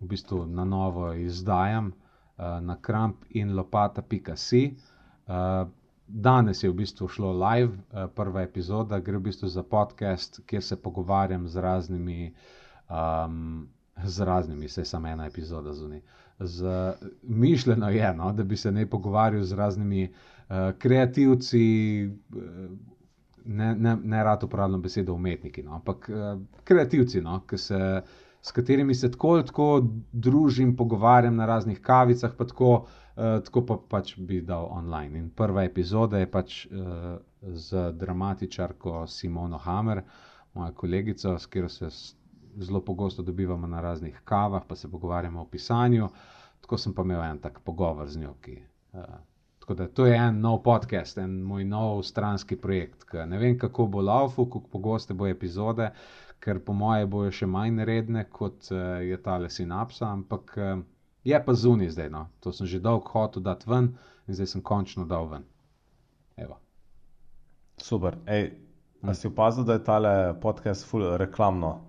v 0.03 0.07
bistvu 0.11 0.45
na 0.45 0.65
novo 0.65 1.13
izdajam 1.13 1.91
uh, 1.93 2.59
na 2.61 2.77
kramp 2.81 3.25
in 3.29 3.55
lopata.si. 3.55 4.63
Uh, 5.27 5.67
danes 6.07 6.63
je 6.63 6.69
v 6.69 6.81
bistvu 6.83 7.07
šlo 7.07 7.31
live, 7.31 7.73
uh, 7.73 8.09
prva 8.15 8.43
epizoda, 8.43 8.99
gre 8.99 9.17
v 9.17 9.29
bistvu 9.31 9.47
za 9.47 9.63
podcast, 9.63 10.43
kjer 10.45 10.63
se 10.63 10.75
pogovarjam 10.75 11.47
z 11.47 11.57
raznimi. 11.57 12.33
Um, 12.89 13.69
Z 14.03 14.25
raznimi, 14.25 14.67
se 14.67 14.81
samo 14.85 15.07
ena 15.07 15.27
epizoda 15.29 15.73
zunaj. 15.73 15.99
Z, 16.39 16.65
mišljeno 17.23 17.89
je, 17.93 18.07
no, 18.17 18.31
da 18.33 18.43
bi 18.43 18.57
se 18.57 18.71
ne 18.71 18.87
pogovarjal 18.89 19.43
z 19.43 19.53
raznimi 19.53 20.07
uh, 20.09 20.55
kreativci, 20.81 21.61
uh, 22.09 22.71
ne, 23.45 23.75
ne, 23.75 23.93
ne 24.03 24.23
rad 24.23 24.43
uporabljam 24.43 24.81
besedo 24.81 25.13
umetniki, 25.13 25.63
no, 25.63 25.75
ampak 25.77 26.09
uh, 26.09 26.41
kreativci, 26.63 27.21
no, 27.21 27.43
ki 27.45 27.57
se, 27.57 28.01
s 28.45 28.51
katerimi 28.51 28.95
se 28.95 29.11
tako 29.11 29.29
ali 29.29 29.45
tako 29.45 29.83
družim, 30.11 30.75
pogovarjam 30.75 31.35
na 31.35 31.45
raznih 31.45 31.79
kavicah, 31.81 32.31
pa 32.37 32.47
tako, 32.47 32.73
uh, 32.73 33.39
tako 33.45 33.65
pa 33.65 33.77
pač 33.89 34.17
bi 34.17 34.41
dal 34.41 34.67
online. 34.71 35.19
In 35.19 35.29
prva 35.29 35.63
epizoda 35.63 36.19
je 36.19 36.31
pač 36.31 36.65
uh, 36.65 37.15
z 37.41 37.91
dramatičarko 37.91 39.07
Simono 39.07 39.57
Hammer, 39.57 40.03
mojo 40.53 40.73
kolegico, 40.75 41.37
s 41.39 41.45
katero 41.45 41.69
se 41.69 41.89
zelo 42.59 42.81
pogosto 42.81 43.23
dobivamo 43.23 43.67
na 43.67 43.81
raznih 43.81 44.21
kavah, 44.23 44.63
pa 44.67 44.75
se 44.75 44.91
pogovarjamo 44.91 45.41
o 45.41 45.45
pisanju. 45.45 46.09
Tako 46.61 46.77
sem 46.77 46.93
pa 46.93 47.01
imel 47.01 47.23
en 47.23 47.39
tak 47.39 47.59
pogovor 47.63 48.07
z 48.07 48.19
njo. 48.19 48.33
Ki, 48.41 48.57
uh, 48.93 48.99
tako 49.59 49.73
da 49.73 49.87
to 49.87 50.05
je 50.05 50.15
en 50.19 50.41
nov 50.41 50.59
podcast, 50.63 51.17
en 51.17 51.39
moj 51.41 51.63
nov 51.63 52.03
stranski 52.03 52.59
projekt. 52.59 53.07
Ne 53.27 53.39
vem, 53.39 53.57
kako 53.59 53.87
bo 53.87 54.01
laufu, 54.01 54.45
kako 54.45 54.67
pogoste 54.67 55.13
bo 55.13 55.27
epizode, 55.27 55.93
ker 56.43 56.59
po 56.59 56.75
moje 56.75 57.07
bojo 57.07 57.31
še 57.31 57.47
manj 57.47 57.85
redne 57.87 58.25
kot 58.29 58.67
uh, 58.71 58.99
je 58.99 59.17
tale 59.23 59.49
sinapsa, 59.49 60.11
ampak 60.11 60.55
uh, 60.57 60.83
je 61.23 61.39
pa 61.45 61.55
zunaj 61.55 61.93
zdaj. 61.95 62.09
No. 62.11 62.27
To 62.43 62.51
sem 62.51 62.67
že 62.67 62.83
dolgo 62.83 63.15
hotel 63.15 63.43
dati 63.43 63.69
ven 63.69 63.93
in 64.27 64.35
zdaj 64.35 64.55
sem 64.55 64.61
končno 64.61 65.07
dal 65.07 65.31
ven. 65.31 65.47
Evo. 66.37 66.59
Super. 67.77 68.17
Ej, 68.27 68.51
a 69.03 69.13
si 69.13 69.27
opazil, 69.27 69.63
da 69.63 69.73
je 69.73 69.83
tale 69.83 70.39
podcast 70.41 70.89
full 70.89 71.17
reklamno 71.17 71.81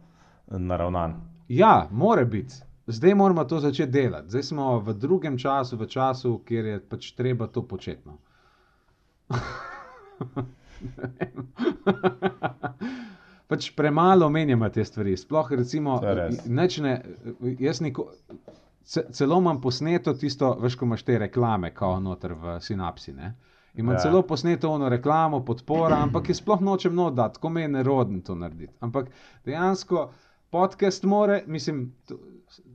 naravnan? 0.46 1.20
Ja, 1.48 1.88
mora 1.90 2.24
biti. 2.24 2.54
Zdaj 2.86 3.14
moramo 3.14 3.44
to 3.44 3.60
začeti 3.60 3.92
delati. 3.92 4.28
Zdaj 4.28 4.42
smo 4.42 4.80
v 4.80 4.94
drugem 4.94 5.38
času, 5.38 5.76
v 5.76 5.86
času, 5.88 6.38
kjer 6.46 6.64
je 6.64 6.88
pač 6.88 7.12
treba 7.16 7.46
to 7.46 7.62
početi. 7.66 8.10
Pač 13.46 13.70
premalo 13.70 14.26
omenjamo 14.26 14.68
te 14.68 14.84
stvari. 14.84 15.16
Sploh, 15.16 15.52
recimo, 15.52 15.98
To 16.00 16.08
je 16.08 16.14
res. 16.14 16.44
nič 16.46 16.78
ne, 16.78 16.94
jaz 17.58 17.80
niko, 17.80 18.06
ce, 18.82 19.04
celo 19.12 19.38
imam 19.38 19.60
posneto 19.60 20.14
tisto, 20.14 20.54
veš, 20.54 20.74
ko 20.74 20.84
imaš 20.84 21.02
te 21.02 21.18
reklame, 21.18 21.70
kao 21.70 22.00
noter 22.00 22.32
v 22.34 22.60
sinapsi. 22.60 23.12
Ne? 23.12 23.34
Imam 23.74 23.94
Ja. 23.94 24.00
celo 24.00 24.22
posneto 24.22 24.70
ono 24.70 24.88
reklamo, 24.88 25.44
podpora, 25.44 25.96
ampak 25.98 26.28
jaz 26.28 26.36
sploh 26.36 26.60
nočem 26.60 26.94
nodati, 26.94 27.34
tako 27.34 27.48
me 27.48 27.60
je 27.60 27.68
nerodno 27.68 28.20
to 28.20 28.34
narediti. 28.34 28.72
Ampak 28.80 29.10
dejansko 29.44 30.10
podcast 30.50 31.04
more, 31.04 31.42
mislim, 31.46 31.92
to, 32.06 32.16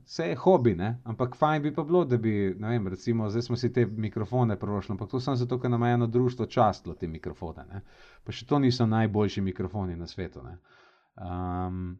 vse 0.04 0.28
je 0.28 0.36
hobi, 0.36 0.74
ne? 0.74 0.90
ampak 1.04 1.36
fajn 1.36 1.62
bi 1.62 1.74
pa 1.74 1.84
bilo, 1.84 2.04
da 2.04 2.16
bi, 2.16 2.54
ne 2.58 2.68
vem, 2.68 2.88
recimo, 2.88 3.30
zdaj 3.30 3.42
smo 3.42 3.56
si 3.56 3.72
te 3.72 3.86
mikrofone 3.86 4.58
prvošli, 4.58 4.92
ampak 4.92 5.10
to 5.10 5.20
samo 5.20 5.36
zato, 5.36 5.60
ker 5.60 5.70
nam 5.70 5.82
je 5.82 5.94
eno 5.94 6.06
društvo 6.06 6.46
častilo 6.46 6.94
te 6.94 7.08
mikrofone. 7.08 7.64
Ne? 7.72 7.82
Pa 8.24 8.32
še 8.32 8.46
to 8.46 8.58
niso 8.58 8.86
najboljši 8.86 9.40
mikrofoni 9.40 9.96
na 9.96 10.06
svetu. 10.06 10.42
ne. 10.42 10.58
Um, 11.20 11.98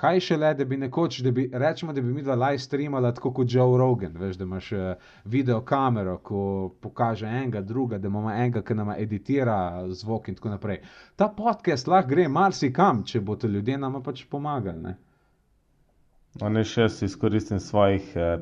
kaj 0.00 0.20
šele, 0.20 0.54
da 0.54 0.64
bi 0.64 0.76
nekoč, 0.76 1.18
da 1.20 1.30
bi, 1.30 1.50
rečemo, 1.52 1.92
da 1.92 2.00
bi 2.00 2.12
mi 2.12 2.22
dva 2.22 2.34
live 2.34 2.58
streamala 2.58 3.12
tako 3.14 3.32
kot 3.32 3.46
Joe 3.50 3.78
Rogan, 3.78 4.16
veš, 4.16 4.36
da 4.36 4.44
imaš 4.44 4.72
uh, 4.72 4.78
video 5.24 5.60
kamero, 5.64 6.18
ko 6.18 6.40
pokaže 6.80 7.26
enega, 7.26 7.60
druga, 7.60 7.98
da 7.98 8.08
imamo 8.08 8.30
enega, 8.32 8.62
ki 8.62 8.74
nam 8.74 8.94
editira 8.96 9.58
zvok 9.88 10.28
in 10.28 10.38
tako 10.40 10.54
naprej. 10.54 10.80
Ta 11.16 11.28
podcast 11.36 11.88
lahko 11.88 12.08
gre 12.14 12.28
marsikam, 12.28 13.04
če 13.04 13.20
bodo 13.20 13.48
ljudje 13.48 13.78
nam 13.78 14.02
pač 14.02 14.24
pomagali. 14.30 14.80
Ne? 14.82 14.96
No, 16.38 16.48
ne 16.48 16.62
še 16.62 16.86
si 16.88 17.08
izkoristim 17.08 17.58
svojih 17.58 18.12
eh, 18.14 18.38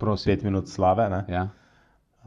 Prosim. 0.00 0.32
pet 0.32 0.44
minut 0.46 0.68
slave. 0.72 1.08
Ne? 1.12 1.24
Ja. 1.28 1.48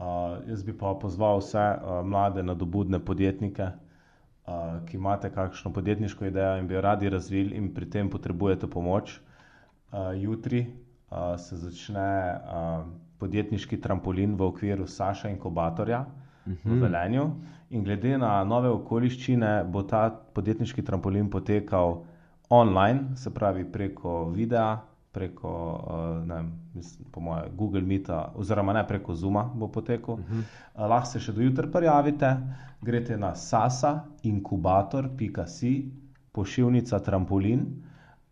Uh, 0.00 0.38
jaz 0.48 0.62
bi 0.64 0.72
pa 0.72 0.94
pozval 0.96 1.42
vse 1.42 1.60
uh, 1.60 1.98
mlade, 2.08 2.40
nadobudne 2.40 3.02
podjetnike, 3.04 3.66
uh, 3.68 4.78
ki 4.88 4.96
imate 4.96 5.28
kakšno 5.34 5.74
podjetniško 5.76 6.24
idejo 6.30 6.54
in 6.56 6.70
bi 6.70 6.78
jo 6.78 6.80
radi 6.80 7.10
razvili, 7.12 7.52
in 7.58 7.68
pri 7.74 7.90
tem 7.90 8.08
potrebujete 8.08 8.70
pomoč. 8.70 9.18
Uh, 9.92 10.14
jutri 10.16 10.62
uh, 10.64 11.36
se 11.36 11.58
začne 11.60 12.08
uh, 12.32 12.86
podjetniški 13.20 13.76
trampolin 13.76 14.38
v 14.40 14.48
okviru 14.48 14.86
Saša 14.88 15.28
inkubatorja 15.34 16.06
v 16.46 16.80
Velenju. 16.80 17.26
In 17.70 17.84
glede 17.84 18.16
na 18.18 18.40
nove 18.44 18.70
okoliščine, 18.72 19.66
bo 19.68 19.82
ta 19.82 20.08
podjetniški 20.08 20.82
trampolin 20.82 21.28
potekal 21.30 22.00
online, 22.48 23.18
se 23.20 23.30
pravi 23.34 23.66
preko 23.72 24.30
videa, 24.34 24.78
preko 25.12 25.80
uh, 25.86 25.94
ne, 26.26 26.34
vem, 26.34 26.52
mislim, 26.74 27.08
po 27.12 27.20
moje 27.20 27.42
Google 27.56 27.80
Meeta, 27.80 28.32
oziroma 28.36 28.72
ne 28.72 28.88
preko 28.88 29.14
Zuma 29.14 29.50
bo 29.54 29.68
potekal. 29.68 30.14
Uh 30.14 30.20
-huh. 30.20 30.42
uh, 30.74 30.80
lahko 30.90 31.06
se 31.06 31.20
še 31.20 31.32
do 31.32 31.40
jutra 31.40 31.68
prijavite, 31.72 32.36
greste 32.82 33.16
na 33.16 33.34
sasainkubator.si, 33.34 35.90
pošiljnica 36.32 36.98
trampolin. 36.98 37.66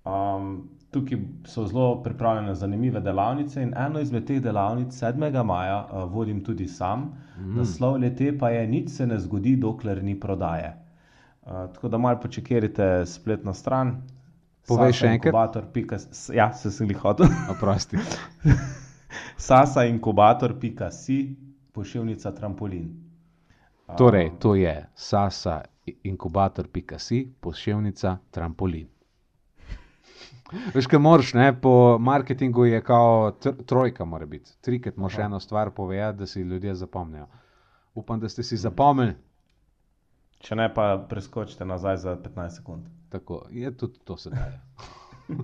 Um, 0.05 0.69
tukaj 0.91 1.19
so 1.45 1.67
zelo 1.67 2.03
pripravljene 2.03 2.55
zanimive 2.55 3.01
delavnice 3.01 3.63
in 3.63 3.75
eno 3.77 4.01
izmed 4.01 4.27
teh 4.27 4.43
delavnic 4.43 5.03
7. 5.03 5.45
maja 5.45 5.89
uh, 5.93 6.13
vodim 6.13 6.45
tudi 6.45 6.69
sam. 6.69 7.13
Mm. 7.39 7.57
Naslov 7.57 7.97
lete 7.97 8.39
pa 8.39 8.51
je: 8.51 8.67
Nič 8.67 8.91
se 8.91 9.07
ne 9.07 9.19
zgodi, 9.19 9.57
dokler 9.57 10.05
ni 10.05 10.21
prodaje. 10.21 10.77
Uh, 11.43 11.49
tako 11.75 11.89
da 11.89 11.99
malo 11.99 12.21
počekajte 12.21 13.07
spletno 13.07 13.55
stran. 13.55 14.03
Povej 14.69 14.93
še 14.93 15.07
enkrat. 15.17 15.33
sasainkubator.si 15.33 16.37
Ja, 16.37 16.53
se 16.53 16.71
sem 16.71 16.91
jih 16.91 17.01
hotel. 17.01 17.33
Oprosti. 17.53 17.97
sasainkubator.si, 19.49 21.19
pošiljnica 21.73 22.33
trampolin. 22.37 22.89
Torej, 23.97 24.31
to 24.39 24.55
je 24.55 24.75
sasa 24.95 25.63
inkubator.si, 26.05 27.25
pošiljnica 27.41 28.19
trampolin. 28.31 28.89
Veš, 30.75 30.87
kaj 30.87 30.99
moraš, 30.99 31.33
ne? 31.35 31.61
po 31.61 31.99
marketingu 31.99 32.65
je 32.65 32.83
kao 32.85 33.31
tr 33.31 33.57
trojka, 33.67 34.05
mora 34.05 34.27
biti. 34.27 34.51
Trikrat 34.61 34.97
moraš 34.97 35.19
eno 35.19 35.41
stvar 35.41 35.71
povedati, 35.71 36.19
da 36.19 36.27
si 36.27 36.41
ljudje 36.41 36.75
zapomnijo. 36.75 37.27
Upam, 37.95 38.21
da 38.21 38.29
ste 38.29 38.43
si 38.43 38.57
zapomnili. 38.57 39.15
Če 40.41 40.55
ne, 40.55 40.69
pa 40.75 41.07
preskočite 41.09 41.65
nazaj 41.65 41.97
za 41.97 42.17
15 42.17 42.61
sekund. 42.61 42.98
Tako 43.09 43.47
je 43.51 43.77
tudi 43.77 43.99
to 44.05 44.17
sedaj. 44.17 44.53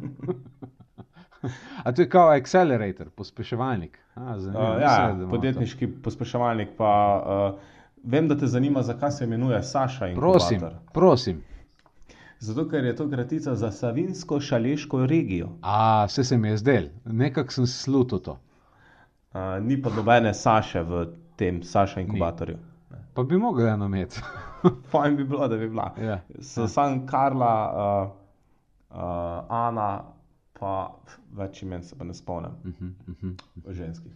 A 1.85 1.93
to 1.93 2.03
je 2.03 2.09
kao 2.09 2.29
accelerator, 2.29 3.11
pospeševalnik. 3.11 3.99
A, 4.15 4.39
zanimivo, 4.39 4.73
Uh, 4.73 4.81
ja, 4.81 4.97
da 4.97 5.05
imamo 5.05 5.25
to. 5.25 5.31
podjetniški 5.31 5.87
pospeševalnik. 5.87 6.69
Pa, 6.77 7.23
uh, 7.55 7.61
vem, 8.05 8.29
da 8.29 8.39
te 8.39 8.47
zanima, 8.47 8.83
zakaj 8.83 9.11
se 9.11 9.25
imenuje 9.25 9.63
Saša 9.63 10.09
in 10.09 10.17
Prosim, 10.17 10.61
prosim. 10.93 11.43
Zato, 12.39 12.69
ker 12.69 12.85
je 12.85 12.97
to 12.97 13.11
kratica 13.11 13.55
za 13.55 13.71
Savinsko-Šaleško 13.71 15.07
regijo. 15.07 15.49
A, 15.63 16.05
vse 16.05 16.25
se 16.25 16.39
mi 16.39 16.49
je 16.49 16.57
zdel, 16.57 16.85
nekako 17.05 17.53
sem 17.53 17.67
slutil 17.67 18.19
to. 18.19 18.39
Uh, 19.33 19.41
ni 19.61 19.83
pa 19.83 19.91
nobene 19.91 20.35
Saše 20.35 20.83
v 20.83 21.07
tem 21.37 21.63
Saša 21.63 22.01
inkubatorju. 22.01 22.57
Pa 23.15 23.23
bi 23.23 23.39
mogli 23.39 23.69
eno 23.69 23.87
imeti. 23.87 24.21
Fajn 24.91 25.17
bi 25.17 25.25
bilo, 25.25 25.49
da 25.49 25.57
bi 25.57 25.69
bila. 25.69 25.95
ja. 26.01 26.21
So 26.41 26.69
sam 26.69 27.07
Karla, 27.07 27.55
uh, 27.75 28.11
uh, 28.91 28.99
Ana, 29.49 30.05
pa 30.59 30.75
več 31.33 31.63
imen 31.63 31.83
se 31.83 31.99
pa 31.99 32.05
ne 32.05 32.15
spomnim, 32.15 32.53
uh 32.65 32.73
-huh, 32.81 32.93
uh 33.09 33.15
-huh. 33.23 33.73
ženskih. 33.73 34.13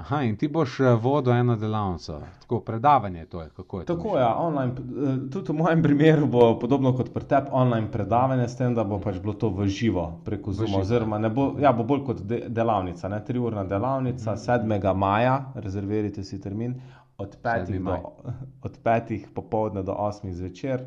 Aha, 0.00 0.22
in 0.22 0.36
ti 0.36 0.48
boš 0.48 0.80
eh, 0.80 0.94
vodil 1.02 1.32
eno 1.32 1.56
delavnico, 1.56 2.20
tako 2.40 2.60
predavanje 2.60 3.26
to 3.26 3.42
je. 3.42 3.48
Kako 3.56 3.80
je 3.80 3.86
Tako 3.86 4.18
je, 4.18 4.26
online, 4.26 4.72
eh, 4.72 5.30
tudi 5.30 5.52
v 5.52 5.56
mojem 5.56 5.82
primeru 5.82 6.26
bo 6.26 6.58
podobno 6.58 6.92
kot 6.96 7.12
pri 7.14 7.24
tebi 7.24 7.48
online 7.52 7.90
predavanje, 7.92 8.48
s 8.48 8.56
tem, 8.56 8.74
da 8.74 8.84
bo 8.84 8.98
pač 8.98 9.18
bilo 9.20 9.34
to 9.34 9.50
v 9.50 9.66
živo 9.68 10.20
preko 10.24 10.52
Zuma, 10.52 10.78
oziroma 10.78 11.28
bo, 11.28 11.54
ja, 11.60 11.72
bo 11.72 11.84
bolj 11.84 12.04
kot 12.06 12.22
de, 12.22 12.44
delavnica, 12.48 13.08
ne 13.08 13.20
triurna 13.24 13.64
delavnica, 13.64 14.36
7. 14.36 14.94
maja, 14.94 15.52
rezervirajte 15.54 16.24
si 16.24 16.40
termin, 16.40 16.80
od 17.20 17.36
7. 17.42 17.66
5. 17.66 17.80
maj. 17.80 18.00
do, 18.00 18.32
od 18.62 18.78
5. 18.84 19.26
popovdne 19.34 19.82
do 19.82 19.92
8. 19.92 20.32
zvečer. 20.32 20.84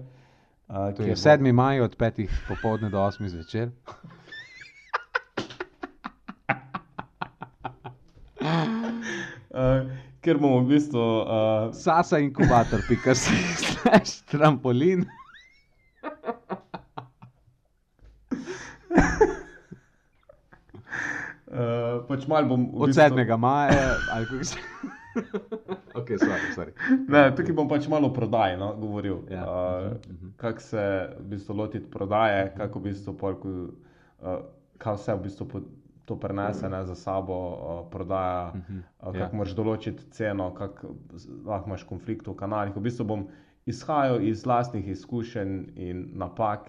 Uh, 0.67 0.93
To 0.97 1.03
je 1.03 1.15
7. 1.15 1.53
maj 1.53 1.81
od 1.81 1.97
5. 1.97 2.27
popovdne 2.47 2.89
do 2.89 2.97
8. 2.97 3.27
zvečer. 3.27 3.69
Uh, 9.53 9.85
ker 10.19 10.37
bomo 10.37 10.65
v 10.65 10.67
bistvu 10.67 10.97
uh, 10.97 11.69
Sasa 11.71 12.17
inkubator, 12.17 12.81
pika 12.89 13.13
si, 13.13 13.29
slash 13.61 14.25
trampolin. 14.25 15.05
uh, 21.53 22.01
pač 22.09 22.25
bom. 22.49 22.73
Od 22.73 22.89
bistvu- 22.89 23.13
7. 23.13 23.37
maja, 23.37 23.93
ali 24.09 24.25
kako 24.25 24.43
se. 24.43 24.57
ok, 25.99 26.07
sorry, 26.17 26.47
sorry. 26.55 26.73
Ne, 27.07 27.27
tukaj 27.35 27.53
bom 27.53 27.67
pač 27.69 27.87
malo 27.87 28.07
o 28.09 28.13
prodaji 28.13 28.57
no, 28.57 28.73
govoril. 28.75 29.21
Ja, 29.31 29.43
Uh, 29.43 29.93
kako 30.37 30.59
se 30.61 30.83
v 31.19 31.23
bistvu 31.29 31.55
lotiti 31.55 31.89
prodaje, 31.91 32.53
kako 32.57 32.79
v 32.79 32.83
bistvu 32.83 33.13
polku, 33.17 33.49
uh, 34.19 34.37
kaj 34.77 34.95
vse 34.95 35.13
v 35.13 35.23
bistvu 35.23 35.63
to 36.05 36.17
prenese 36.19 36.69
ne, 36.69 36.81
za 36.85 36.95
sabo 36.95 37.37
uh, 37.49 37.91
prodaja, 37.91 38.53
uh, 38.53 38.81
kako 39.05 39.17
Ja. 39.17 39.29
moraš 39.33 39.55
določiti 39.55 40.09
ceno, 40.11 40.49
kako 40.53 40.95
lahko 41.45 41.69
imaš 41.69 41.83
konflikt 41.83 42.27
v 42.27 42.35
kanalih. 42.35 42.75
V 42.75 42.81
bistvu 42.81 43.05
bom 43.05 43.27
izhajal 43.65 44.21
iz 44.21 44.45
lastnih 44.45 44.87
izkušenj 44.87 45.53
in 45.75 46.09
napak 46.15 46.67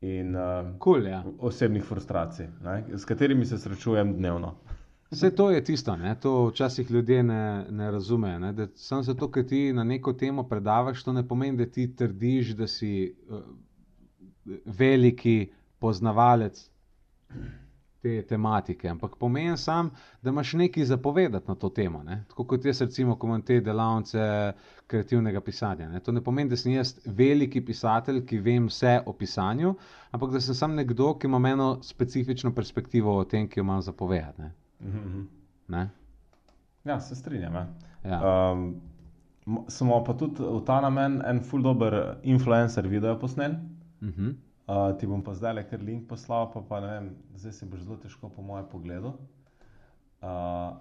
in 0.00 0.34
uh, 0.36 0.74
Cool, 0.78 1.06
ja. 1.06 1.22
osebnih 1.38 1.84
frustracij, 1.84 2.48
ne, 2.64 2.84
s 2.96 3.04
katerimi 3.04 3.44
se 3.44 3.58
srečujem 3.58 4.14
dnevno. 4.16 4.54
Vse 5.10 5.30
to 5.34 5.50
je 5.50 5.64
tisto, 5.64 5.96
ne? 5.96 6.14
to 6.20 6.46
včasih 6.46 6.90
ljudje 6.90 7.22
ne, 7.22 7.66
ne 7.70 7.90
razumejo. 7.90 8.38
Ne? 8.38 8.52
da 8.52 8.66
Samo 8.74 9.02
zato, 9.02 9.30
ker 9.30 9.46
ti 9.46 9.72
na 9.72 9.84
neko 9.84 10.12
temo 10.12 10.44
predavaš, 10.48 11.02
to 11.02 11.12
ne 11.12 11.28
pomeni, 11.28 11.56
da 11.56 11.66
ti 11.66 11.96
trdiš, 11.96 12.54
da 12.54 12.66
si 12.66 13.14
uh, 13.28 13.40
veliki 14.64 15.50
poznavalec 15.78 16.70
te 18.02 18.22
tematike. 18.22 18.88
Ampak 18.88 19.16
pomeni 19.18 19.56
sam, 19.56 19.90
da 20.22 20.30
imaš 20.30 20.52
nekaj 20.52 20.84
zapovedati 20.84 21.48
na 21.48 21.54
to 21.54 21.68
temo. 21.68 22.02
Ne? 22.02 22.24
Tako 22.28 22.44
kot 22.44 22.64
jaz, 22.64 22.80
recimo, 22.80 23.18
ko 23.18 23.26
imam 23.26 23.42
te 23.42 23.60
delavnice 23.60 24.52
kreativnega 24.86 25.40
pisanja. 25.40 25.88
Ne? 25.88 26.00
To 26.00 26.12
ne 26.12 26.22
pomeni, 26.24 26.50
da 26.50 26.56
sem 26.56 26.72
jaz 26.72 26.94
veliki 27.04 27.64
pisatelj, 27.64 28.22
ki 28.26 28.38
vem 28.38 28.70
vse 28.70 29.00
o 29.06 29.12
pisanju, 29.12 29.74
ampak 30.10 30.32
da 30.32 30.40
sem 30.40 30.54
sam 30.54 30.74
nekdo, 30.74 31.16
ki 31.18 31.26
ima 31.26 31.42
eno 31.50 31.70
specifično 31.82 32.54
perspektivo 32.54 33.18
o 33.18 33.24
tem, 33.24 33.48
ki 33.48 33.60
jo 33.60 33.66
imam 33.66 33.82
zapovedati. 33.82 34.42
Ne? 34.42 34.54
Mhm. 34.80 35.28
Ne? 35.68 35.90
Ja, 36.84 37.00
se 37.00 37.16
strinjam. 37.16 37.54
Ja. 37.54 37.66
Ja. 38.04 38.50
Um, 38.52 38.80
smo 39.68 40.04
pa 40.04 40.14
tudi 40.14 40.42
v 40.42 40.60
ta 40.64 40.80
namen 40.80 41.22
en 41.26 41.40
full 41.44 41.62
dober 41.62 42.18
influencer 42.22 42.88
video 42.88 43.18
posnel. 43.18 43.52
Uh 44.00 44.08
-huh. 44.08 44.34
Uh, 44.68 44.98
ti 44.98 45.06
bom 45.06 45.22
pa 45.22 45.34
zdaj 45.34 45.64
kar 45.70 45.80
link 45.82 46.08
poslal, 46.08 46.52
pa, 46.52 46.60
pa 46.60 46.80
ne 46.80 46.86
vem, 46.86 47.16
zdaj 47.34 47.52
se 47.52 47.66
boš 47.66 47.80
zelo 47.80 47.96
težko 47.96 48.28
po 48.28 48.42
mojem 48.42 48.66
pogledu. 48.70 49.08
Uh, 49.08 50.28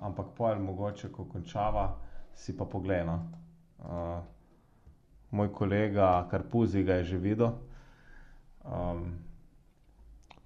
ampak 0.01 0.25
pojel 0.37 0.59
mogoče, 0.59 1.11
ko 1.11 1.25
končava, 1.25 1.97
si 2.33 2.57
pa 2.57 2.65
poglej. 2.65 3.05
No. 3.05 3.31
Uh, 3.79 4.23
moj 5.31 5.51
kolega 5.53 6.27
Karpuzi 6.31 6.83
ga 6.83 6.93
je 6.93 7.03
že 7.03 7.17
videl. 7.17 7.51
Um, 8.65 9.13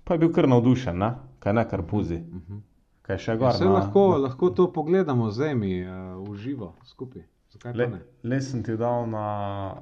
pa 0.03 0.13
je 0.13 0.19
bil 0.19 0.33
kar 0.33 0.47
navdušen, 0.47 0.97
ne? 0.97 1.15
kaj 1.39 1.53
ne 1.53 1.69
Karpuzi. 1.69 2.15
Uh 2.15 2.41
-huh. 2.49 2.61
Kaj 3.03 3.17
še 3.17 3.35
gor? 3.35 3.51
Vse 3.51 3.65
na- 3.65 3.73
lahko, 3.73 4.03
lahko 4.17 4.49
to 4.49 4.69
pogledamo 4.71 5.27
zdaj 5.29 5.55
mi 5.55 5.81
uh, 5.81 5.91
v 6.23 6.35
živo 6.37 6.73
skupaj. 6.85 7.25
Zakaj 7.51 7.75
Le, 7.75 7.87
le 8.23 8.41
sem 8.41 8.63
ti 8.63 8.77
dal 8.77 9.05
na, 9.05 9.25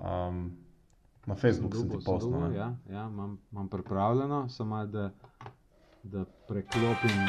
um, 0.04 0.40
na 1.26 1.36
Facebook, 1.36 1.76
sem 1.76 1.88
ti 1.88 2.02
sem 2.02 2.20
dobil, 2.20 2.50
ne. 2.50 2.56
Ja, 2.56 2.68
ja 2.90 3.06
imam, 3.08 3.38
imam 3.52 3.70
pripravljeno, 3.70 4.50
samo 4.50 4.86
da, 4.86 5.12
da 6.04 6.26
preklopim. 6.48 7.22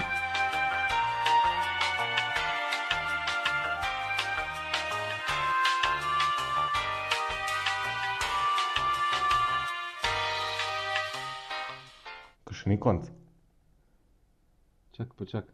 Še 12.53 12.69
ni 12.69 12.77
konc. 12.79 13.09
Čak, 14.93 15.15
počak. 15.17 15.49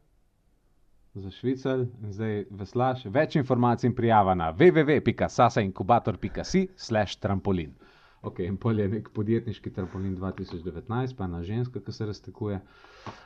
Za 1.18 1.30
švicar 1.30 1.78
zdaj 2.10 2.44
veslaš. 2.52 3.04
Več 3.06 3.36
informacij 3.36 3.88
in 3.88 3.94
prijava 3.94 4.34
na 4.34 4.52
www.sasainkubator.si 4.52 6.68
slash 6.76 7.16
trampolin. 7.16 7.74
Ok, 8.22 8.38
in 8.40 8.56
pol 8.56 8.78
je 8.78 8.88
nek 8.88 9.08
podjetniški 9.10 9.70
trampolin 9.70 10.16
2019, 10.16 11.16
pa 11.16 11.24
ena 11.24 11.42
ženska, 11.42 11.80
ki 11.80 11.92
se 11.92 12.06
raztekuje. 12.06 12.60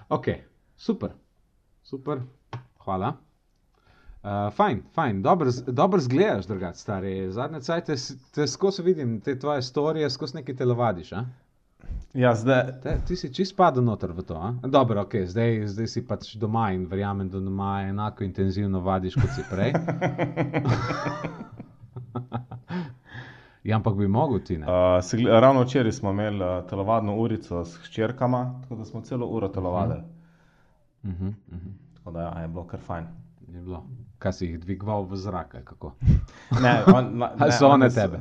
Ok, 0.09 0.27
super, 0.77 1.11
super, 1.83 2.21
hvala. 2.79 3.17
Uh, 4.23 4.29
fajn, 4.55 4.83
fajn, 4.95 5.23
dobro 5.23 5.51
dobro 5.67 6.01
zgledaš, 6.01 6.47
drugače, 6.47 6.79
stari. 6.79 7.31
Zadnje 7.31 7.61
cajte 7.61 7.97
s- 7.97 8.31
te 8.31 8.47
skozi 8.47 8.83
vidim, 8.83 9.21
te 9.21 9.39
tvoje 9.39 9.63
storije, 9.63 10.11
skozi 10.11 10.37
neki 10.37 10.57
telovadiš. 10.57 11.13
A? 11.13 11.25
Ja, 12.15 12.35
zdaj, 12.35 12.63
Te, 12.83 13.01
ti 13.07 13.17
si 13.17 13.35
čist 13.35 13.57
padel 13.57 13.85
noter 13.85 14.13
v 14.13 14.23
to. 14.23 14.37
A? 14.37 14.53
Dobro, 14.69 15.01
okay, 15.01 15.25
zdaj, 15.25 15.67
zdaj 15.73 15.87
si 15.89 16.03
pač 16.05 16.35
doma 16.37 16.69
in 16.77 16.85
verjamem, 16.87 17.29
da 17.33 17.41
doma 17.41 17.83
enako 17.89 18.25
intenzivno 18.25 18.81
vadiš 18.85 19.15
kot 19.17 19.31
si 19.33 19.45
prej. 19.49 19.73
ja, 23.69 23.77
ampak 23.77 23.97
bi 23.97 24.09
mogel 24.09 24.45
ti 24.45 24.59
ne. 24.59 24.67
uh, 24.69 25.01
se 25.01 25.17
ravno 25.25 25.63
včeraj 25.65 25.93
smo 25.93 26.11
imeli 26.11 26.45
uh, 26.45 26.69
telovadno 26.69 27.17
urico 27.17 27.65
s 27.65 27.81
hčerkama, 27.87 28.61
tako 28.63 28.77
da 28.77 28.85
smo 28.85 29.01
celo 29.01 29.27
uro 29.27 29.49
telovadili. 29.49 30.03
Uh 31.03 31.11
-huh, 31.11 31.29
uh 31.29 31.35
-huh. 31.49 31.73
Tako 31.97 32.11
da 32.11 32.21
ja, 32.21 32.39
je 32.43 32.49
bilo 32.49 32.67
kar 32.67 32.81
fajn. 32.81 33.07
Je 33.49 33.61
bilo. 33.61 33.87
Kaj 34.19 34.33
si 34.33 34.47
jih 34.47 34.61
dvigoval 34.61 35.03
v 35.03 35.17
zrak? 35.17 35.57
Ne, 36.63 36.83
on, 36.95 37.19
na, 37.19 37.31
Ali 37.39 37.53
so 37.53 37.69
one 37.69 37.91
so- 37.91 38.01
tebe? 38.01 38.21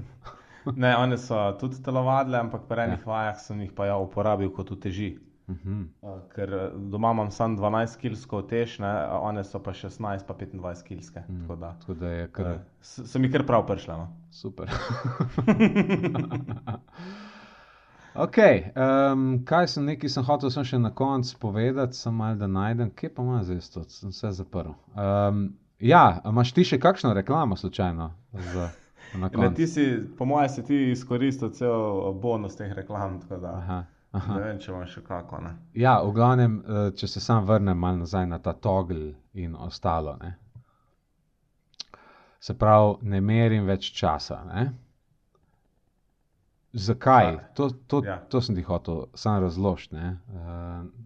Ne, 0.75 0.97
one 0.97 1.17
so 1.17 1.35
tudi 1.53 1.81
telovadile, 1.83 2.37
ampak 2.37 2.61
pri 2.63 2.81
enih 2.81 2.99
Ja. 2.99 3.03
ja. 3.03 3.11
vajah 3.13 3.37
sem 3.39 3.61
jih 3.61 3.71
pa 3.73 3.85
ja 3.85 3.97
uporabil 3.97 4.49
kot 4.51 4.71
uteži. 4.71 5.17
Uh 5.47 5.55
-huh. 5.57 5.87
Uh, 6.01 6.19
ker 6.29 6.53
eh, 6.53 6.69
doma 6.75 7.11
imam 7.11 7.31
samo 7.31 7.57
12 7.57 7.97
kilsko 7.97 8.41
tež, 8.43 8.79
ne, 8.79 8.91
one 9.11 9.43
so 9.43 9.59
pa 9.59 9.71
16 9.71 9.99
pa 10.23 10.33
25 10.33 10.83
kilske. 10.83 11.19
Mm. 11.21 11.41
Tako 11.41 11.55
da 11.55 11.75
Tako 11.79 11.93
da 11.93 12.07
je 12.07 12.27
kar 12.29 12.45
eh, 12.45 12.59
s- 12.81 13.05
so 13.05 13.19
mi 13.19 13.31
kar 13.31 13.45
prav 13.45 13.67
prišle. 13.67 13.93
No. 13.93 14.07
super. 14.31 14.69
ok, 18.15 18.37
um, 19.13 19.45
kaj 19.45 19.67
sem 19.67 19.85
nekaj 19.85 20.09
sem 20.09 20.23
hotel 20.23 20.49
sem 20.49 20.63
še 20.63 20.79
na 20.79 20.91
koncu 20.91 21.37
povedati, 21.39 21.93
sem 21.95 22.13
mal 22.13 22.35
da 22.35 22.47
najdem, 22.47 22.91
kje 22.91 23.09
pa 23.09 23.23
ima 23.23 23.43
zdaj 23.43 23.59
to, 23.73 23.83
sem 23.83 24.09
vse 24.09 24.31
zaprl. 24.33 24.71
Um, 24.95 25.53
ja, 25.79 26.21
imaš 26.25 26.53
ti 26.53 26.63
še 26.63 26.79
kakšno 26.79 27.13
reklamo 27.13 27.55
slučajno? 27.55 28.11
Za, 28.33 28.69
koncu? 29.19 29.55
ti 29.55 29.67
si, 29.67 29.85
po 30.17 30.25
mojem, 30.25 30.49
si 30.49 30.63
ti 30.63 30.91
izkoristil 30.91 31.49
cel 31.49 32.13
bonus 32.13 32.55
teh 32.55 32.73
reklam. 32.73 33.19
Aha, 34.11 34.35
ne 34.35 34.41
vem, 34.43 34.59
če 34.59 34.71
imaš 34.71 34.93
še 34.97 35.01
kako. 35.07 35.41
Ne. 35.41 35.55
Ja, 35.73 36.01
v 36.03 36.11
glavnem, 36.11 36.59
eh, 36.67 36.91
če 36.95 37.07
se 37.07 37.19
sam 37.19 37.45
vrnem 37.45 37.77
malo 37.77 38.03
nazaj 38.03 38.27
na 38.27 38.39
ta 38.39 38.53
togl 38.53 39.13
in 39.33 39.55
ostalo. 39.55 40.17
Ne? 40.21 40.35
Se 42.39 42.53
pravi, 42.57 42.95
ne 43.01 43.21
merim 43.21 43.65
več 43.65 43.91
časa. 43.93 44.43
Ne? 44.47 44.71
Zakaj? 46.73 47.35
Fakt. 47.35 47.55
To, 47.55 47.69
to, 47.87 48.01
Ja. 48.05 48.17
to 48.29 48.41
sem 48.41 48.55
ti 48.55 48.61
hotel 48.61 49.05
sam 49.13 49.41
razložiti 49.43 49.95
uh, 49.95 50.13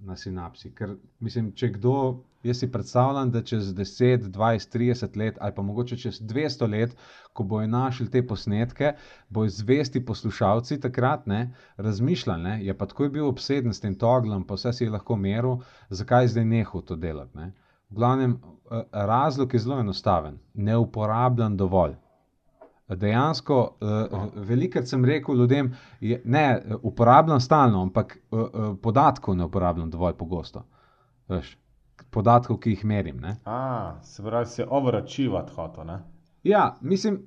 na 0.02 0.16
sinapsi. 0.16 0.72
Ker, 0.76 0.96
mislim, 1.20 1.52
če 1.52 1.70
kdo, 1.70 2.24
jaz 2.46 2.60
si 2.60 2.72
predstavljam, 2.72 3.32
da 3.32 3.42
čez 3.42 3.74
10, 3.76 4.30
20, 4.30 4.78
30 4.78 5.18
let, 5.18 5.38
ali 5.42 5.56
pa 5.56 5.62
mogoče 5.62 5.98
čez 5.98 6.22
200 6.22 6.70
let, 6.72 6.96
ko 7.34 7.44
bojo 7.44 7.68
našli 7.68 8.10
te 8.12 8.22
posnetke, 8.28 8.94
bojo 9.30 9.50
zvesti 9.50 10.06
poslušalci 10.06 10.80
takrat 10.80 11.26
ne, 11.26 11.54
razmišljali, 11.78 12.44
ne, 12.44 12.56
je 12.66 12.78
pa 12.78 12.86
tako 12.86 13.10
bil 13.10 13.28
obseden 13.28 13.74
s 13.74 13.80
tem 13.80 13.96
toglom, 13.96 14.44
pa 14.48 14.56
vse 14.56 14.74
si 14.74 14.84
je 14.84 14.94
lahko 14.94 15.16
meril, 15.16 15.58
zakaj 15.90 16.28
zdaj 16.28 16.46
nehal 16.46 16.82
to 16.82 16.96
delati. 16.96 17.38
Ne. 17.38 17.52
V 17.90 17.96
glavnem, 17.96 18.40
eh, 18.72 18.84
razlog 18.92 19.54
je 19.54 19.60
zelo 19.60 19.80
enostaven. 19.80 20.40
Ne 20.54 20.78
uporabljam 20.78 21.58
dovolj. 21.58 21.96
Dejansko, 22.88 23.78
uh, 23.82 24.24
velikokrat 24.36 24.88
sem 24.88 25.06
rekel 25.06 25.36
ljudem, 25.36 25.72
je, 26.00 26.22
ne 26.26 26.62
uporabljam 26.84 27.40
stalno, 27.40 27.82
ampak 27.82 28.18
uh, 28.32 28.40
uh, 28.40 28.76
podatkov 28.82 29.36
ne 29.36 29.46
uporabljam 29.46 29.90
dovolj 29.90 30.14
pogosto. 30.14 30.62
Veš, 31.28 31.58
podatkov, 32.16 32.62
ki 32.64 32.76
jih 32.76 32.86
merim. 32.88 33.20
Ne? 33.24 33.36
A, 33.46 34.00
se 34.04 34.24
pravi, 34.24 34.50
se 34.52 34.66
overačivati 34.70 35.54
hoto. 35.56 35.84
Ne? 35.84 36.00
Ja, 36.44 36.76
mislim, 36.82 37.20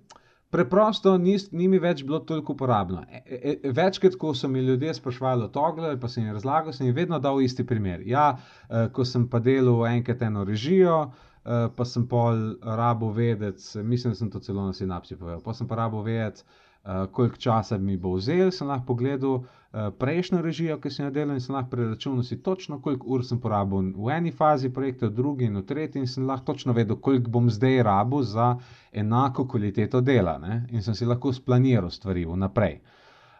preprosto 0.50 1.16
ni, 1.18 1.36
ni 1.52 1.68
mi 1.68 1.80
več 1.82 2.02
bilo 2.06 2.20
toliko 2.24 2.54
uporabno. 2.56 3.02
E, 3.10 3.22
e, 3.26 3.54
e, 3.54 3.72
večkrat, 3.74 4.16
ko 4.20 4.32
so 4.34 4.48
mi 4.48 4.62
ljudje 4.64 4.94
sprašvali 4.94 5.44
o 5.44 5.52
togle, 5.52 5.94
pa 6.00 6.08
sem 6.08 6.24
jim 6.24 6.36
razlagal, 6.36 6.72
sem 6.72 6.88
jim 6.88 6.96
vedno 6.96 7.18
dal 7.20 7.42
isti 7.44 7.66
primer. 7.66 8.04
Ja, 8.06 8.30
uh, 8.36 8.86
ko 8.94 9.04
sem 9.04 9.28
pa 9.28 9.42
delal 9.44 9.86
enkrat 9.90 10.22
eno 10.28 10.46
režijo. 10.48 11.08
Uh, 11.48 11.70
pa 11.72 11.84
sem 11.88 12.02
pol 12.08 12.58
rabo 12.60 13.08
vedeti, 13.16 13.62
mislim, 13.80 14.12
da 14.12 14.18
sem 14.18 14.30
to 14.30 14.40
celo 14.44 14.66
na 14.66 14.74
sinapsi 14.76 15.16
povedal. 15.16 15.40
Pa 15.40 15.54
sem 15.56 15.68
pa 15.68 15.78
rabo 15.78 16.02
vedeti, 16.04 16.42
uh, 16.84 17.06
koliko 17.14 17.40
časa 17.40 17.78
mi 17.80 17.96
bo 17.96 18.16
vzel, 18.18 18.50
sem 18.52 18.68
lahko 18.68 18.92
pogledal 18.92 19.38
prejšnjo 19.72 20.40
režijo, 20.42 20.78
ki 20.80 20.90
sem 20.90 21.04
jo 21.06 21.10
delal 21.12 21.36
in 21.36 21.42
sem 21.44 21.54
lahko 21.54 21.70
preračunal 21.70 22.22
si 22.24 22.38
točno, 22.42 22.80
koliko 22.80 23.06
ur 23.12 23.24
sem 23.24 23.40
porabil 23.40 23.92
v 23.96 24.10
eni 24.14 24.32
fazi 24.32 24.70
projekta, 24.72 25.06
v 25.06 25.16
drugi 25.20 25.44
in 25.44 25.60
v 25.60 25.64
tretji 25.68 26.00
in 26.00 26.08
sem 26.08 26.26
lahko 26.26 26.52
točno 26.52 26.72
vedel, 26.72 26.96
koliko 26.96 27.30
bom 27.30 27.50
zdaj 27.50 27.82
rabo 27.82 28.22
za 28.22 28.56
enako 28.92 29.44
kvaliteto 29.48 30.00
dela 30.00 30.38
ne? 30.38 30.64
in 30.70 30.82
sem 30.82 30.94
si 30.94 31.04
lahko 31.04 31.32
splaniral 31.32 31.90
stvari 31.90 32.24
vnaprej. 32.24 32.80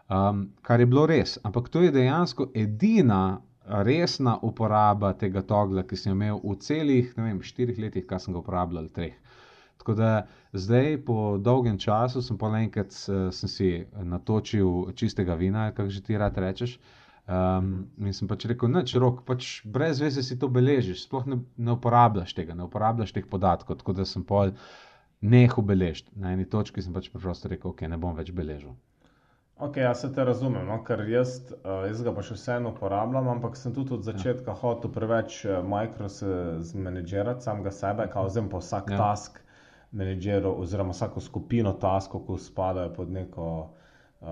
Um, 0.09 0.49
kar 0.61 0.79
je 0.79 0.85
bilo 0.85 1.05
res, 1.05 1.37
ampak 1.43 1.69
to 1.69 1.81
je 1.81 1.91
dejansko 1.91 2.49
edina 2.53 3.41
resna 3.69 4.37
uporaba 4.41 5.13
tega 5.13 5.41
togla, 5.41 5.83
ki 5.83 5.97
sem 5.97 6.13
imel 6.13 6.39
v 6.43 6.55
celih, 6.61 7.11
ne 7.17 7.23
vem, 7.27 7.41
štirih 7.41 7.77
letih, 7.77 8.05
kar 8.09 8.21
sem 8.21 8.33
ga 8.33 8.41
uporabljal, 8.41 8.89
treh. 8.93 9.13
Tako 9.89 9.97
da 9.97 10.25
zdaj, 10.53 11.05
po 11.05 11.37
dolgem 11.37 11.77
času, 11.81 12.21
sem 12.21 12.37
pa 12.37 12.51
enkrat 12.59 12.93
sem 12.93 13.49
si 13.49 13.69
natočil 13.97 14.91
čistega 14.93 15.33
vina, 15.33 15.71
kako 15.71 15.89
že 15.89 16.03
ti 16.05 16.17
rad 16.17 16.37
rečeš. 16.37 16.75
Um, 17.25 17.87
in 17.97 18.13
sem 18.13 18.29
pač 18.29 18.45
rekel, 18.45 18.69
da 18.69 18.83
rok, 19.01 19.23
pač 19.25 19.63
brez 19.65 19.97
veze 20.01 20.21
si 20.21 20.37
to 20.37 20.45
beležiš, 20.47 21.07
sploh 21.07 21.25
ne, 21.25 21.39
ne 21.57 21.73
uporabljaš 21.73 22.35
tega, 22.37 22.53
ne 22.53 22.69
uporabljaš 22.69 23.15
teh 23.17 23.25
podatkov. 23.25 23.79
Tako 23.81 23.97
da 23.97 24.05
sem 24.05 24.21
pol 24.21 24.53
nehal 25.21 25.65
beležiti. 25.65 26.13
Na 26.13 26.35
eni 26.37 26.45
točki 26.45 26.85
sem 26.85 26.93
pač 26.93 27.09
preprosto 27.09 27.49
rekel, 27.49 27.73
ok, 27.73 27.81
ne 27.89 27.97
bom 27.97 28.13
več 28.13 28.29
beležil. 28.29 28.77
Ok, 29.57 29.81
jaz 29.81 30.05
se 30.05 30.13
te 30.13 30.21
razumem, 30.23 30.69
no? 30.69 30.83
ker 30.85 31.01
jaz, 31.09 31.39
uh, 31.63 31.81
jaz 31.89 32.05
ga 32.05 32.13
pa 32.13 32.21
še 32.21 32.37
vseeno 32.37 32.77
uporabljam, 32.77 33.33
ampak 33.33 33.57
sem 33.57 33.73
tudi 33.73 33.97
od 33.97 34.05
začetka 34.05 34.53
ja. 34.53 34.59
hotel 34.61 34.93
preveč 34.93 35.41
uh, 35.49 35.63
mikro 35.65 36.13
se 36.13 36.61
zmanjžirati 36.61 37.41
samega 37.41 37.73
sebe, 37.73 38.05
kao 38.13 38.29
vzem 38.29 38.53
pa 38.53 38.61
vsak 38.61 38.93
ja. 38.93 39.01
task 39.01 39.41
menedžerov 39.91 40.59
oziroma 40.61 40.93
vsako 40.93 41.21
skupino 41.21 41.73
taskov, 41.73 42.25
ki 42.27 42.37
spadajo 42.43 42.93
pod 42.93 43.11
neko 43.11 43.47
uh, 44.21 44.29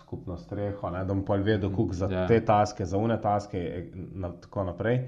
skupno 0.00 0.36
streho, 0.36 0.90
ne? 0.90 1.04
da 1.04 1.14
bom 1.14 1.24
pa 1.24 1.36
vedel, 1.36 1.70
koliko 1.72 1.94
za 1.94 2.08
ja. 2.10 2.26
te 2.26 2.40
taske, 2.44 2.86
za 2.86 2.98
une 2.98 3.20
taske 3.20 3.60
in 3.60 4.10
na, 4.20 4.32
tako 4.40 4.64
naprej. 4.64 5.02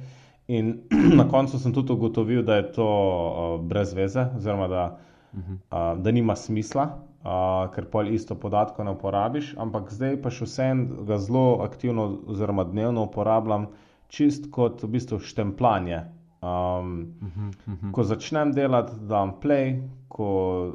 In 0.49 0.75
na 1.21 1.29
koncu 1.29 1.59
sem 1.59 1.75
tudi 1.75 1.93
ugotovil, 1.93 2.43
da 2.43 2.57
je 2.57 2.73
to 2.73 2.89
uh, 2.89 3.61
brez 3.65 3.95
veze, 3.95 4.29
oziroma 4.37 4.69
da, 4.69 4.87
uh, 5.33 5.93
da 6.03 6.11
nima 6.13 6.37
smisla 6.37 6.89
uh, 7.23 7.75
ker 7.75 7.89
pol 7.91 8.09
isto 8.13 8.35
podatko 8.35 8.85
ne 8.85 8.95
uporabiš, 8.97 9.55
ampak 9.59 9.91
zdaj 9.93 10.19
pa 10.23 10.31
še 10.31 10.47
vseeno 10.47 11.05
ga 11.09 11.19
zelo 11.23 11.61
aktivno, 11.65 12.09
oziroma 12.31 12.65
dnevno 12.69 13.09
uporabljam, 13.09 13.69
čist 14.09 14.51
kot 14.55 14.83
v 14.83 14.93
bistvu 14.97 15.21
štempljanje. 15.21 16.05
Um, 16.43 16.49
uh 16.49 17.29
-huh, 17.29 17.49
uh 17.67 17.75
-huh. 17.83 17.93
Ko 17.93 18.03
začnem 18.03 18.53
delati, 18.53 18.93
da 19.01 19.07
dam 19.07 19.33
play, 19.41 19.83
ko, 20.09 20.73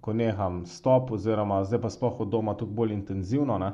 ko 0.00 0.12
neham 0.12 0.66
stop, 0.66 1.10
oziroma 1.10 1.64
zdaj 1.64 1.80
pa 1.80 1.90
sploh 1.90 2.20
od 2.20 2.28
doma 2.28 2.54
tukaj 2.54 2.74
bolj 2.74 2.92
intenzivno. 2.92 3.58
Ne? 3.58 3.72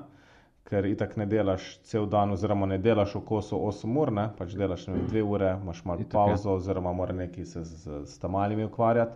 Ker 0.64 0.86
itak 0.86 1.16
ne 1.16 1.26
delaš 1.26 1.78
cel 1.82 2.06
dan, 2.06 2.30
oziroma 2.32 2.66
ne 2.66 2.78
delaš 2.78 3.14
v 3.14 3.20
kosu 3.20 3.56
8 3.56 3.98
ur, 3.98 4.12
ne? 4.12 4.28
pač 4.38 4.54
delaš 4.54 4.86
2 4.86 5.22
ure, 5.22 5.56
imaš 5.62 5.84
malo 5.84 6.00
pauzo, 6.12 6.52
oziroma 6.52 6.92
moraš 6.92 7.16
nekaj 7.16 7.44
se 7.44 7.64
z, 7.64 8.04
z, 8.04 8.18
tamalimi 8.18 8.64
ukvarjati 8.64 9.12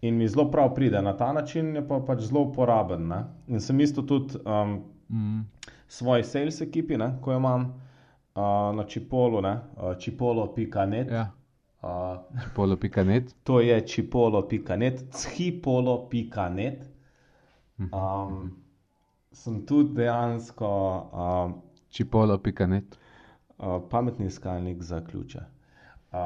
in 0.00 0.16
mi 0.16 0.28
zelo 0.28 0.50
prav 0.50 0.74
pride 0.74 1.02
na 1.02 1.16
ta 1.16 1.32
način, 1.32 1.76
je 1.76 1.88
pa 1.88 2.00
pač 2.06 2.20
zelo 2.20 2.40
uporaben. 2.40 3.08
Ne? 3.08 3.24
In 3.48 3.60
sem 3.60 3.80
isto 3.80 4.02
tudi 4.02 4.38
um, 4.44 4.84
mm. 5.08 5.44
svoji 5.88 6.24
sales 6.24 6.60
ekipi, 6.60 6.96
ne? 6.96 7.18
ko 7.22 7.32
jo 7.32 7.38
imam 7.38 7.62
uh, 7.62 8.76
na 8.76 8.84
čipolu, 8.84 9.38
uh, 9.38 9.98
čipolo.net. 9.98 11.10
Ja. 11.10 11.30
Uh, 11.82 12.18
čipolo.net. 12.42 13.34
To 13.44 13.60
je 13.60 13.80
čipolo.net, 13.86 15.04
schipolo.net. 15.14 16.88
Mhm. 17.78 17.94
Um, 17.94 18.56
sem 19.32 19.66
tudi 19.66 19.94
dejansko. 19.94 20.70
Uh, 21.12 21.52
čipolo.net. 21.90 22.98
Uh, 23.58 23.82
pametni 23.90 24.26
iskalnik 24.26 24.82
za 24.82 25.00
ključe. 25.04 25.40
Uh, 26.12 26.18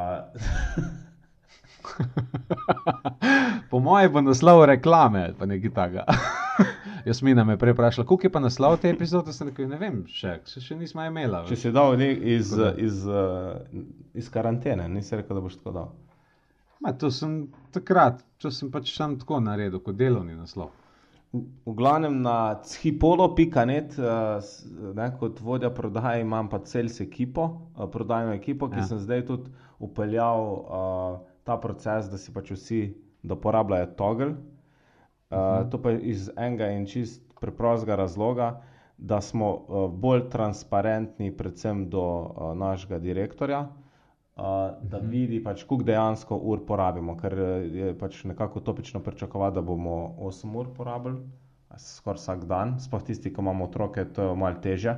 po 3.71 3.81
mojem 3.81 4.13
bo 4.13 4.21
naslov 4.21 4.65
reklame 4.65 5.25
ali 5.25 5.35
pa 5.39 5.47
nekaj 5.47 5.75
takega. 5.75 6.05
Jaz 7.09 7.23
mi 7.23 7.35
nam 7.35 7.51
je 7.51 7.59
prej 7.59 7.73
vprašala, 7.73 8.07
koliko 8.07 8.27
je 8.27 8.33
pa 8.33 8.41
naslov 8.41 8.77
te 8.83 8.91
epizode, 8.91 9.33
sem 9.33 9.49
rekel, 9.51 9.69
ne 9.71 9.79
vem, 9.81 10.03
še, 10.11 10.37
še 10.47 10.77
nismo 10.79 11.05
imeli. 11.07 11.43
Če 11.49 11.59
si 11.59 11.73
dal 11.75 12.01
iz, 12.03 12.53
iz, 12.79 13.01
iz 14.19 14.31
karantene, 14.35 14.87
nisi 14.93 15.19
rekel, 15.19 15.39
da 15.39 15.45
boš 15.45 15.59
tako 15.61 15.75
dal. 15.79 15.91
Ma, 16.83 16.93
to 16.99 17.11
sem 17.15 17.45
takrat, 17.75 18.23
če 18.43 18.51
sem 18.55 18.71
pač 18.75 18.95
sam 18.95 19.19
tako 19.19 19.41
naredil, 19.43 19.83
kot 19.83 19.99
delovni 19.99 20.39
naslov. 20.39 20.73
V 21.33 21.73
glavnem 21.79 22.19
na 22.23 22.37
hipolo.net, 22.83 23.97
kot 25.19 25.39
vodja 25.41 25.71
prodaje, 25.73 26.23
imam 26.27 26.51
pa 26.53 26.61
cels 26.69 27.01
ekipo, 27.01 27.49
prodajno 27.95 28.35
ekipo, 28.37 28.69
ki 28.69 28.83
ja. 28.83 28.89
sem 28.91 29.01
zdaj 29.01 29.27
tudi 29.31 29.55
upeljal. 29.83 30.51
Uh, 30.63 31.21
ta 31.45 31.57
proces, 31.59 32.11
da 32.11 32.19
si 32.19 32.33
pač 32.35 32.53
vsi 32.55 32.83
uporabljajo 33.31 33.93
togel. 33.99 34.35
Uh, 35.33 35.39
uh 35.39 35.45
-huh. 35.45 35.71
To 35.71 35.83
pa 35.83 35.91
je 35.91 36.01
iz 36.01 36.31
enega 36.37 36.71
in 36.71 36.87
čist 36.87 37.23
preprostega 37.41 37.97
razloga, 37.97 38.63
da 38.99 39.21
smo 39.21 39.55
uh, 39.55 39.91
bolj 39.91 40.29
transparentni, 40.31 41.37
predvsem 41.37 41.91
do 41.91 42.03
uh, 42.03 42.57
našega 42.57 42.99
direktorja, 42.99 43.61
uh, 43.61 44.43
da 44.83 44.97
uh 44.97 45.03
-huh. 45.03 45.09
vidi, 45.09 45.45
pač, 45.45 45.65
koliko 45.65 45.85
dejansko 45.85 46.37
ur 46.37 46.67
porabimo, 46.67 47.17
ker 47.17 47.39
je 47.73 47.99
pač 47.99 48.25
nekako 48.25 48.61
topično 48.61 49.01
pričakovati, 49.01 49.55
da 49.55 49.61
bomo 49.61 50.15
8 50.19 50.57
ur 50.57 50.75
porabili, 50.77 51.17
skoraj 51.77 52.17
vsak 52.17 52.45
dan, 52.45 52.81
sploh 52.81 53.03
tisti, 53.03 53.35
ki 53.35 53.41
imamo 53.41 53.65
otroke, 53.65 54.05
to 54.05 54.23
je 54.23 54.37
malo 54.37 54.57
teže. 54.63 54.91
Uh, 54.91 54.97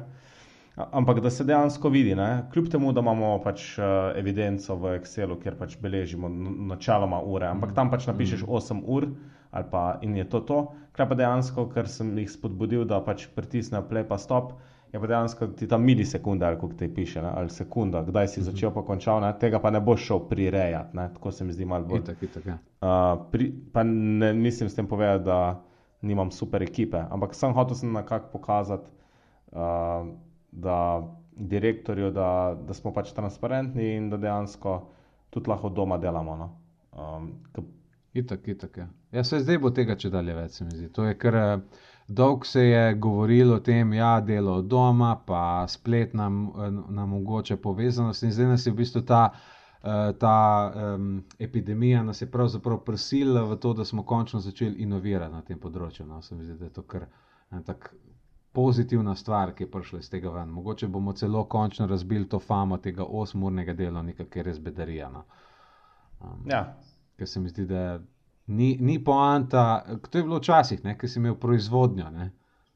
Ampak 0.77 1.21
da 1.21 1.31
se 1.31 1.45
dejansko 1.45 1.89
vidi, 1.89 2.15
ne? 2.15 2.47
kljub 2.53 2.69
temu, 2.69 2.93
da 2.93 3.01
imamo 3.01 3.39
pač 3.43 3.79
uh, 3.79 3.85
evidenco 4.19 4.75
v 4.77 4.97
Excelu, 4.99 5.37
kjer 5.39 5.55
pač 5.59 5.77
beležimo 5.79 6.29
načeloma 6.73 7.21
ure, 7.23 7.47
ampak 7.47 7.77
tam 7.77 7.93
pač 7.93 8.09
napišeš 8.11 8.43
8 8.43 8.81
mm. 8.81 9.13
Ur 9.59 9.67
pa, 9.71 9.99
in 10.03 10.17
je 10.17 10.29
to 10.29 10.41
to. 10.41 10.61
Kaj 10.95 11.09
pa 11.11 11.19
dejansko, 11.19 11.67
ker 11.75 11.89
sem 11.91 12.13
jih 12.19 12.31
spodbudil, 12.31 12.85
da 12.87 13.01
pač 13.05 13.27
pritisnejo 13.35 13.85
play 13.91 14.07
pa 14.07 14.19
stop, 14.19 14.53
je 14.93 15.01
pa 15.01 15.11
dejansko 15.11 15.49
ti 15.59 15.69
tam 15.71 15.83
milisekunde, 15.83 16.47
ali 16.47 16.59
kako 16.61 16.79
ti 16.79 16.89
piše, 16.95 17.23
ne? 17.23 17.33
ali 17.35 17.51
sekunda, 17.51 18.05
kdaj 18.07 18.29
si 18.29 18.41
mhm. 18.41 18.51
začel 18.51 18.75
pa 18.75 18.85
končal, 18.87 19.23
ne? 19.25 19.33
tega 19.41 19.59
pa 19.63 19.73
ne 19.75 19.81
boš 19.83 20.07
šel 20.09 20.27
prirejati, 20.31 20.97
ne? 20.97 21.09
tako 21.15 21.33
se 21.33 21.45
mi 21.45 21.53
zdi 21.53 21.67
malo 21.67 21.89
bolj. 21.91 22.05
Itak, 22.05 22.23
itak, 22.23 22.47
ja. 22.47 22.59
uh, 22.81 23.25
pri, 23.33 23.51
pa 23.73 23.83
ne 23.87 24.33
mislim 24.33 24.71
s 24.71 24.79
tem 24.79 24.87
povedati, 24.87 25.25
da 25.25 25.63
nimam 26.05 26.31
super 26.31 26.63
ekipe, 26.63 27.01
ampak 27.11 27.35
sem 27.35 27.55
hotel 27.57 27.77
sem 27.79 27.93
nekako 27.93 28.31
pokazati. 28.39 28.91
Uh, 29.55 30.15
da 30.55 31.03
direktorju, 31.37 32.11
da, 32.11 32.57
da 32.67 32.75
smo 32.75 32.93
pač 32.93 33.13
transparentni 33.13 33.95
in 33.97 34.11
da 34.11 34.17
dejansko 34.17 34.75
tudi 35.31 35.51
lahko 35.51 35.69
doma 35.69 35.99
delamo. 35.99 36.37
No? 36.37 36.51
Um, 36.93 37.33
itak, 38.15 38.49
itak. 38.49 38.77
Ja. 38.77 38.89
Ja, 39.15 39.25
se 39.25 39.39
zdaj 39.41 39.59
bo 39.63 39.71
tega 39.71 39.95
če 39.95 40.11
dalje 40.11 40.35
več, 40.35 40.59
se 40.59 40.65
mi 40.67 40.75
zdi. 40.75 40.89
To 40.97 41.05
je 41.07 41.15
kar 41.19 41.37
eh, 41.39 41.83
dolgo 42.09 42.49
se 42.51 42.65
je 42.65 42.95
govorilo 42.95 43.61
o 43.61 43.63
tem, 43.63 43.93
da 43.95 43.97
ja, 43.97 44.15
je 44.17 44.25
delo 44.33 44.57
od 44.59 44.67
doma, 44.67 45.15
pa 45.27 45.43
splet 45.71 46.17
nam, 46.19 46.49
eh, 46.51 46.71
nam 46.71 47.13
omogoča 47.13 47.57
povezanost 47.57 48.27
in 48.27 48.35
zdaj 48.35 48.51
nas 48.57 48.67
je 48.67 48.73
v 48.73 48.83
bistvu 48.83 49.05
ta. 49.07 49.29
Uh, 49.85 50.15
ta 50.17 50.73
um, 50.97 51.09
epidemija 51.45 51.99
nas 52.03 52.23
je 52.23 52.27
pravzaprav 52.33 52.79
prisilila 52.87 53.43
v 53.45 53.59
to, 53.61 53.75
da 53.77 53.85
smo 53.85 54.01
končno 54.09 54.39
začeli 54.41 54.81
inovirati 54.81 55.35
na 55.35 55.43
tem 55.45 55.59
področju. 55.61 56.07
No, 56.09 56.23
se 56.25 56.33
mi 56.33 56.47
zdi, 56.47 56.57
da 56.57 56.71
je 56.71 56.73
to 56.73 56.87
kar 56.89 57.05
en 57.53 57.61
tak 57.67 57.91
pozitivna 58.57 59.13
stvar, 59.15 59.53
ki 59.53 59.67
je 59.67 59.71
prišla 59.71 60.01
iz 60.01 60.09
tega 60.09 60.33
ven. 60.33 60.49
Mogoče 60.57 60.89
bomo 60.89 61.13
celo 61.13 61.45
končno 61.45 61.85
razbili 61.87 62.25
to 62.33 62.41
famo 62.41 62.79
tega 62.81 63.05
8-urnega 63.05 63.77
delovnika, 63.77 64.25
ki 64.25 64.41
je 64.41 64.47
res 64.49 64.63
bederijano. 64.65 65.27
Um, 66.21 66.49
ja. 66.49 66.65
Ker 67.21 67.29
se 67.29 67.45
mi 67.45 67.53
zdi, 67.53 67.69
da 67.69 67.85
ni, 68.47 68.77
ni 68.81 68.99
poanta, 69.05 69.85
kot 70.03 70.15
je 70.15 70.23
bilo 70.23 70.39
včasih, 70.39 70.81
ki 70.99 71.09
si 71.09 71.19
imel 71.19 71.37
proizvodnjo. 71.41 72.11
Ne? 72.11 72.31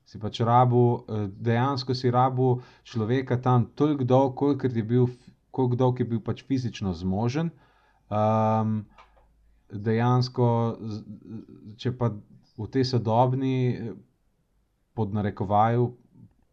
Si 0.08 0.18
pač 0.18 0.40
rabu, 0.40 1.04
eh, 1.08 1.26
dejansko 1.28 1.94
si 1.94 2.10
rabu 2.10 2.60
človeka 2.84 3.36
tam 3.42 3.66
toliko 3.74 4.04
dolg, 4.04 4.34
koliko 4.34 4.66
je 4.66 4.82
bil, 4.82 5.08
koliko 5.50 5.76
dolg 5.76 6.00
je 6.00 6.06
bil 6.06 6.20
pač 6.20 6.44
fizično 6.48 6.94
zmožen. 6.94 7.50
Um, 8.08 8.86
dejansko, 9.68 10.46
če 11.76 11.92
pa 11.98 12.08
v 12.58 12.68
tej 12.72 12.84
sodobni, 12.88 13.92
pod 14.96 15.12
narekovaju, 15.14 15.90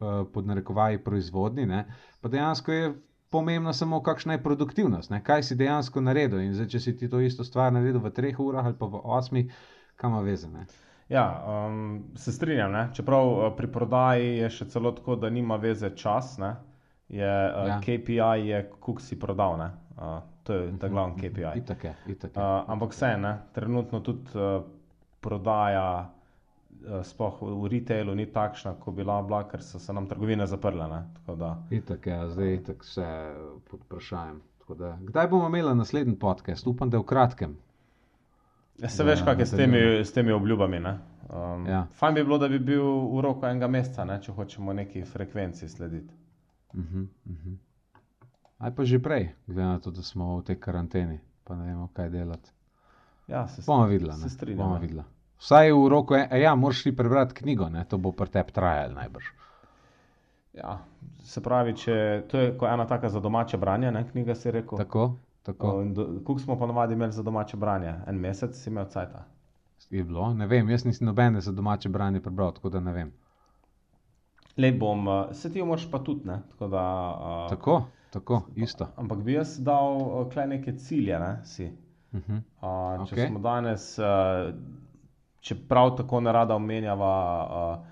eh, 0.01 0.23
pod 0.33 0.47
narekovaji 0.47 1.03
proizvodni, 1.03 1.65
ne, 1.65 1.85
pa 2.21 2.29
dejansko 2.29 2.71
je 2.71 2.93
pomembno 3.29 3.73
samo, 3.73 4.01
kakšna 4.03 4.33
je 4.33 4.43
produktivnost, 4.43 5.09
ne, 5.09 5.23
kaj 5.23 5.43
si 5.43 5.55
dejansko 5.55 6.01
naredil. 6.01 6.39
In 6.39 6.53
zdaj, 6.53 6.67
če 6.67 6.79
si 6.79 6.97
ti 6.97 7.09
to 7.09 7.19
isto 7.19 7.43
stvar 7.43 7.73
naredil 7.73 7.99
v 7.99 8.11
treh 8.11 8.39
urah 8.39 8.65
ali 8.65 8.77
pa 8.79 8.85
v 8.85 9.01
osmih, 9.03 9.53
kam 9.95 10.11
ima 10.11 10.21
veze. 10.21 10.49
Ne. 10.49 10.65
Ja, 11.09 11.43
um, 11.45 12.03
se 12.15 12.31
strinjam. 12.31 12.71
Ne? 12.71 12.89
Čeprav 12.93 13.27
uh, 13.29 13.49
pri 13.57 13.67
prodaji 13.71 14.37
je 14.37 14.49
še 14.49 14.65
celo 14.69 14.91
tako, 14.91 15.15
da 15.15 15.29
nima 15.29 15.55
veze 15.61 15.91
čas, 15.95 16.37
ne? 16.37 16.55
je 17.09 17.29
uh, 17.51 17.67
Ja. 17.67 17.79
KPI, 17.81 18.47
je 18.47 18.63
koliko 18.79 19.01
si 19.01 19.19
prodal. 19.19 19.57
ne. 19.57 19.69
Uh, 19.97 20.19
to 20.43 20.53
je 20.53 20.71
ta 20.79 20.87
glavni 20.87 21.15
KPI. 21.21 21.59
Itak 21.61 21.83
je, 21.83 21.93
itak 22.07 22.35
je. 22.35 22.41
Uh, 22.41 22.63
ampak 22.67 22.93
vse, 22.93 23.17
ne? 23.17 23.37
trenutno 23.53 23.99
tudi 23.99 24.33
uh, 24.33 24.63
prodaja, 25.21 26.09
sploh 27.03 27.41
v, 27.41 27.67
retailu, 27.71 28.15
ni 28.15 28.25
takšna, 28.25 28.75
kot 28.79 28.93
bi 28.95 29.03
bila, 29.03 29.21
bila, 29.23 29.43
ker 29.49 29.63
so 29.63 29.79
se 29.79 29.93
nam 29.93 30.07
trgovine 30.07 30.47
zaprle. 30.47 30.87
Tako 31.25 31.55
Itak 31.71 32.07
je, 32.07 32.29
zdaj 32.29 32.47
je 32.47 32.55
itak 32.55 32.83
vse 32.83 33.07
pod 33.71 33.79
vprašanjem. 33.85 34.41
Tako 34.59 34.75
Da, 34.75 34.97
kdaj 35.01 35.27
bomo 35.27 35.47
imeli 35.47 35.75
naslednji 35.75 36.15
podcast? 36.19 36.67
Upam, 36.67 36.89
da 36.89 36.97
je 36.97 37.01
v 37.01 37.05
kratkem. 37.05 37.57
Ja, 38.79 38.89
se 38.89 39.03
Da, 39.03 39.09
veš, 39.09 39.21
kak 39.25 39.39
je 39.39 39.45
s 39.45 39.51
temi, 39.51 39.77
s 40.05 40.13
temi 40.13 40.31
obljubami. 40.31 40.79
ne. 40.79 40.99
Um, 41.29 41.67
Ja. 41.67 41.87
Fajn 41.93 42.15
bi 42.15 42.23
bilo, 42.23 42.37
da 42.37 42.47
bi 42.47 42.59
bil 42.59 42.83
v 42.83 43.21
roku 43.21 43.45
enega 43.45 43.67
meseca, 43.67 44.05
ne, 44.05 44.21
če 44.21 44.31
hočemo 44.31 44.73
neki 44.73 45.03
frekvenci 45.03 45.69
slediti. 45.69 46.13
Uh 46.73 46.79
-huh, 46.79 47.07
uh 47.25 47.35
-huh. 47.45 47.57
Ali 48.57 48.75
pa 48.75 48.83
že 48.83 48.99
prej, 48.99 49.35
glede 49.47 49.61
na 49.61 49.79
to, 49.79 49.91
da 49.91 50.01
smo 50.01 50.37
v 50.37 50.43
tej 50.43 50.59
karanteni, 50.59 51.19
pa 51.43 51.55
ne 51.55 51.63
vemo, 51.67 51.89
kaj 51.93 52.09
delati. 52.09 52.49
Ja, 53.27 53.47
se, 53.47 53.61
Bomo 53.67 53.85
videli. 53.85 54.13
se 54.13 54.23
ne, 54.23 54.29
strinjam. 54.29 54.57
Bomo 54.67 54.75
ja. 54.75 55.03
Vsaj 55.39 55.71
v 55.71 55.87
roku, 55.89 56.15
e, 56.15 56.27
e, 56.31 56.39
ja, 56.41 56.55
moraš 56.55 56.83
ti 56.83 56.95
prebrati 56.95 57.33
knjigo, 57.33 57.69
ne? 57.69 57.85
to 57.89 57.97
bo 57.97 58.11
pri 58.11 58.29
tebi 58.31 58.51
trajalo 58.51 58.93
najbrž. 58.93 59.25
Ja, 60.55 60.77
se 61.23 61.43
pravi, 61.43 61.73
če, 61.75 62.23
to 62.31 62.39
je 62.39 62.53
ena 62.71 62.85
taka 62.87 63.09
za 63.09 63.19
domače 63.19 63.57
branje, 63.57 63.91
ne, 63.91 64.05
knjiga 64.11 64.35
si 64.35 64.51
rekel. 64.51 64.77
Tako, 64.77 65.15
tako 65.43 65.71
Koliko 65.95 66.39
smo 66.39 66.59
ponovadi 66.59 66.93
imeli 66.93 67.11
za 67.11 67.23
domače 67.23 67.57
branje? 67.57 67.93
En 68.07 68.15
mesec 68.15 68.55
si 68.55 68.69
imel 68.69 68.85
cajt. 68.85 69.09
je 69.89 70.03
bilo. 70.03 70.33
Ne 70.33 70.47
vem, 70.47 70.69
jaz 70.69 70.85
nisem 70.85 71.05
nobene 71.07 71.41
za 71.41 71.51
domače 71.51 71.89
branje 71.89 72.21
prebral, 72.21 72.53
tako 72.53 72.69
da 72.69 72.79
ne 72.79 72.93
vem. 72.93 73.11
Le 74.57 74.71
bom, 74.71 75.07
uh, 75.07 75.25
se 75.31 75.51
ti 75.51 75.59
jo 75.59 75.65
moraš 75.65 75.89
pa 75.91 75.99
tudi, 75.99 76.27
ne? 76.27 76.39
Tako 76.49 76.67
da, 76.67 76.83
uh, 77.19 77.49
Tako, 77.49 77.81
tako, 78.09 78.41
isto. 78.55 78.87
Ampak 78.95 79.19
bi 79.23 79.33
jaz 79.33 79.57
dal 79.59 79.97
uh, 79.97 80.29
kle 80.31 80.47
neke 80.47 80.77
cilje, 80.77 81.19
ne, 81.19 81.39
si. 81.43 81.65
Uh 82.13 82.19
-huh. 82.19 82.41
Uh, 82.61 83.07
če 83.07 83.15
Okej. 83.15 83.27
smo 83.27 83.39
danes, 83.39 83.99
uh, 83.99 84.05
če 85.45 85.55
prav 85.69 85.93
tako 85.99 86.23
ne 86.25 86.33
rada 86.33 86.55
omenjava, 86.57 87.11
uh, 87.45 87.91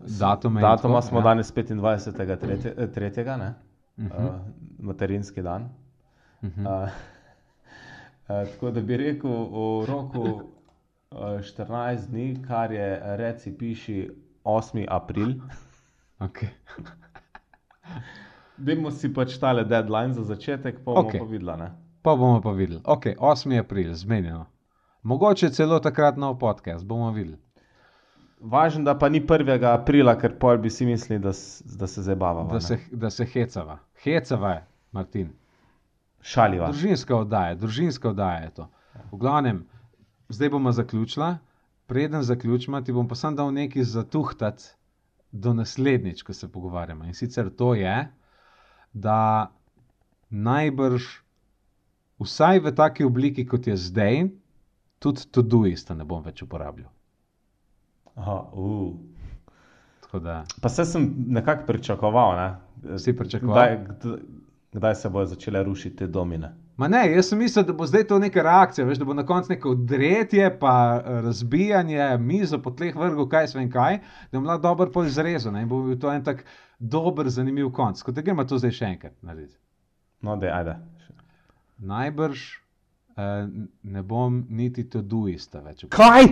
Datume 0.00 0.60
in 0.60 0.64
datuma 0.64 1.00
tako, 1.00 1.08
smo 1.08 1.18
ja. 1.18 1.22
danes 1.22 1.52
25. 1.52 2.36
Tretje, 2.40 2.74
eh, 2.76 2.88
tretjega, 2.92 3.36
ne? 3.36 3.54
Mhm. 3.98 4.26
Uh, 4.26 4.30
materinski 4.78 5.42
dan. 5.42 5.68
Mhm. 6.42 6.66
Uh, 6.66 6.72
uh, 6.72 6.88
tako 8.28 8.70
da 8.70 8.80
bi 8.80 8.96
rekel 8.96 9.30
v 9.30 9.84
roku 9.88 10.22
uh, 10.22 10.40
14 11.40 12.08
dni, 12.08 12.42
kar 12.46 12.72
je 12.72 13.16
reci 13.16 13.52
piši 13.58 14.10
8. 14.44 14.86
april. 14.88 15.34
Okay. 16.20 16.48
Dajmo 18.56 18.90
si 18.90 19.12
pač 19.12 19.36
tale 19.40 19.64
deadline 19.64 20.12
za 20.14 20.24
začetek, 20.24 20.80
pa 20.84 20.92
bomo 20.92 21.08
okay. 21.08 21.20
pa 21.20 21.24
videla. 21.28 21.56
Ne? 21.56 21.68
Pa 22.02 22.16
bomo 22.16 22.40
pa 22.40 22.52
videli. 22.56 22.80
Ok, 22.84 23.06
8. 23.18 23.58
april, 23.60 23.92
zmenjeno. 23.94 24.46
Mogoče 25.02 25.50
celo 25.50 25.78
takrat 25.78 26.16
nov 26.16 26.38
podcast, 26.38 26.84
bomo 26.84 27.10
videli. 27.10 27.38
Važno, 28.40 28.84
da 28.84 28.98
pa 28.98 29.08
ni 29.08 29.20
1. 29.20 29.64
aprila, 29.68 30.14
ker 30.18 30.38
pol 30.38 30.58
bi 30.58 30.70
si 30.70 30.86
mislili, 30.86 31.20
da, 31.20 31.32
da 31.78 31.86
se 31.86 32.02
zabavamo. 32.02 32.52
Da 32.52 32.60
se, 32.60 32.78
da 32.92 33.10
se 33.10 33.24
hecava. 33.24 33.78
Hecava 34.04 34.50
je, 34.50 34.64
Martin. 34.92 35.30
šaliva. 36.20 36.68
Družinska 36.72 37.16
oddaja, 37.16 37.54
družinska 37.54 38.08
oddaja 38.08 38.42
je 38.44 38.50
to. 38.54 38.68
V 39.12 39.16
glavnem, 39.16 39.62
zdaj 40.28 40.50
bomo 40.50 40.72
zaključila. 40.72 41.38
Preden 41.86 42.22
zaključimo, 42.22 42.80
ti 42.80 42.92
bom 42.92 43.08
pa 43.08 43.14
sam 43.14 43.36
dal 43.36 43.52
nekaj 43.52 43.82
zatuhtati 43.82 44.64
do 45.32 45.54
naslednjič, 45.54 46.22
ko 46.22 46.32
se 46.32 46.48
pogovarjamo. 46.52 47.04
In 47.04 47.14
sicer 47.14 47.50
to 47.50 47.74
je, 47.74 48.08
da 48.92 49.50
najbrž, 50.30 51.08
vsaj 52.20 52.60
v 52.60 52.74
taki 52.74 53.04
obliki, 53.04 53.46
kot 53.46 53.66
je 53.66 53.76
zdaj, 53.76 54.28
tudi 55.00 55.26
Todoista 55.32 55.96
ne 55.96 56.04
bom 56.04 56.22
več 56.24 56.42
uporabljal. 56.44 56.90
Aha, 58.20 58.36
uh. 58.52 58.92
Tako 60.04 60.20
da, 60.24 60.44
Pa 60.60 60.68
se 60.68 60.84
sem 60.84 61.06
nekako 61.28 61.66
pričakoval. 61.66 62.36
Ne? 62.36 62.98
Si 62.98 63.16
pričakoval? 63.16 63.56
Kdaj, 63.56 63.76
kdaj, 63.84 64.18
kdaj 64.72 64.94
se 64.94 65.08
bodo 65.08 65.30
začele 65.32 65.62
rušiti 65.64 65.96
te 65.96 66.06
domine? 66.06 66.52
Ma 66.76 66.88
ne, 66.88 67.02
jaz 67.12 67.28
sem 67.28 67.38
mislil, 67.38 67.64
da 67.68 67.72
bo 67.76 67.86
zdaj 67.86 68.06
to 68.08 68.18
neka 68.18 68.42
reakcija, 68.42 68.86
veš, 68.88 68.98
da 68.98 69.04
bo 69.04 69.14
na 69.14 69.26
koncu 69.26 69.52
neko 69.52 69.74
odretje, 69.76 70.46
pa 70.58 70.72
eh, 70.96 71.20
razbijanje, 71.26 72.16
mizo 72.18 72.58
po 72.62 72.70
tleh 72.70 72.96
vrgu, 72.96 73.26
kaj 73.28 73.48
sve 73.52 73.62
in 73.62 73.70
kaj, 73.70 73.98
da 74.32 74.38
bom 74.38 74.48
lahko 74.48 74.62
dobro 74.62 74.90
pol 74.92 75.06
izrezal 75.06 75.52
ne, 75.52 75.62
in 75.62 75.68
bo 75.68 75.82
bil 75.84 75.98
to 76.00 76.12
en 76.12 76.24
tak 76.24 76.44
dober, 76.78 77.28
zanimiv 77.28 77.68
konc. 77.76 78.02
Kot 78.02 78.16
da 78.16 78.24
gremo 78.24 78.44
to 78.48 78.58
zdaj 78.58 78.72
še 78.78 78.92
enkrat 78.94 79.16
narediti. 79.22 79.58
No, 80.24 80.36
da, 80.40 80.54
ajde. 80.56 80.78
Najbrž 81.78 82.46
ne 83.82 84.02
bom 84.02 84.44
niti 84.48 84.86
to 84.90 85.02
duista 85.02 85.60
več. 85.64 85.84
Kaj? 85.90 86.28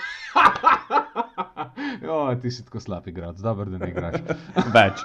Jo, 2.02 2.36
ti 2.42 2.52
si 2.52 2.66
tako 2.66 2.80
slab 2.80 3.08
igralec, 3.08 3.40
dobro, 3.40 3.66
da 3.70 3.78
ne 3.78 3.90
igraš. 3.92 4.22
Več. 4.78 5.02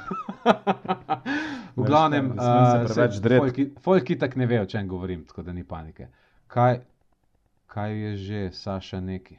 V 1.77 1.85
glavnem, 1.87 2.31
uh, 2.33 2.85
preveč 2.87 3.19
dreti. 3.25 3.67
Folki 3.83 4.17
tako 4.19 4.39
ne 4.39 4.47
ve, 4.47 4.61
o 4.63 4.67
čem 4.67 4.89
govorim, 4.89 5.25
tako 5.29 5.43
da 5.43 5.53
ni 5.53 5.65
panike. 5.65 6.09
Kaj, 6.47 6.79
kaj 7.67 7.97
je 7.99 8.17
že, 8.17 8.43
Saša, 8.53 9.01
neki? 9.01 9.39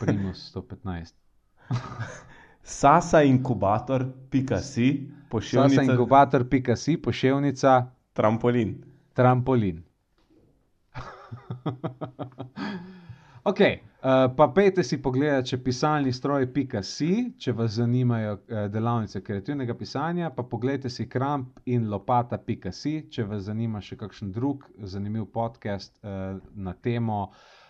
Primus 0.00 0.48
115. 0.54 1.14
Sasa 2.62 3.22
inkubator, 3.22 4.06
pika 4.30 4.60
si, 4.60 4.88
Sasa 5.08 5.28
pošiljka 5.30 5.82
inkubator, 5.82 6.44
pika 6.48 6.76
si, 6.76 6.96
poševnica, 6.96 7.80
trampolin. 8.12 8.76
Trampolin. 9.18 9.82
ok, 13.50 13.60
uh, 13.60 14.36
pa 14.36 14.46
pejte 14.54 14.84
si 14.86 15.00
pogledati, 15.02 15.48
če 15.52 15.58
pisalni 15.64 16.12
stroj, 16.14 16.46
pika 16.54 16.82
si, 16.86 17.34
če 17.38 17.54
vas 17.58 17.74
zanimajo 17.80 18.36
uh, 18.38 18.64
delavnice 18.72 19.22
kreativnega 19.26 19.74
pisanja, 19.78 20.30
pa 20.34 20.42
pogledajte 20.46 20.90
si 20.94 21.08
kramp 21.10 21.58
in 21.66 21.90
lopata, 21.90 22.38
pika 22.38 22.72
si, 22.72 23.00
če 23.10 23.26
vas 23.26 23.46
zanima 23.50 23.82
še 23.82 23.98
kakšen 23.98 24.32
drug 24.34 24.66
zanimiv 24.94 25.24
podcast 25.34 25.98
uh, 26.02 26.38
na 26.54 26.74
temo. 26.74 27.28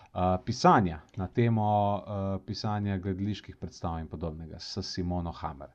Uh, 0.09 0.41
pisanja, 0.41 1.03
na 1.21 1.27
temo 1.29 2.01
uh, 2.01 2.41
pisanja 2.41 2.95
gledaliških 2.97 3.59
predstav 3.61 3.99
in 4.01 4.07
podobnega, 4.09 4.57
s 4.57 4.81
Simono 4.81 5.29
Hammer. 5.37 5.69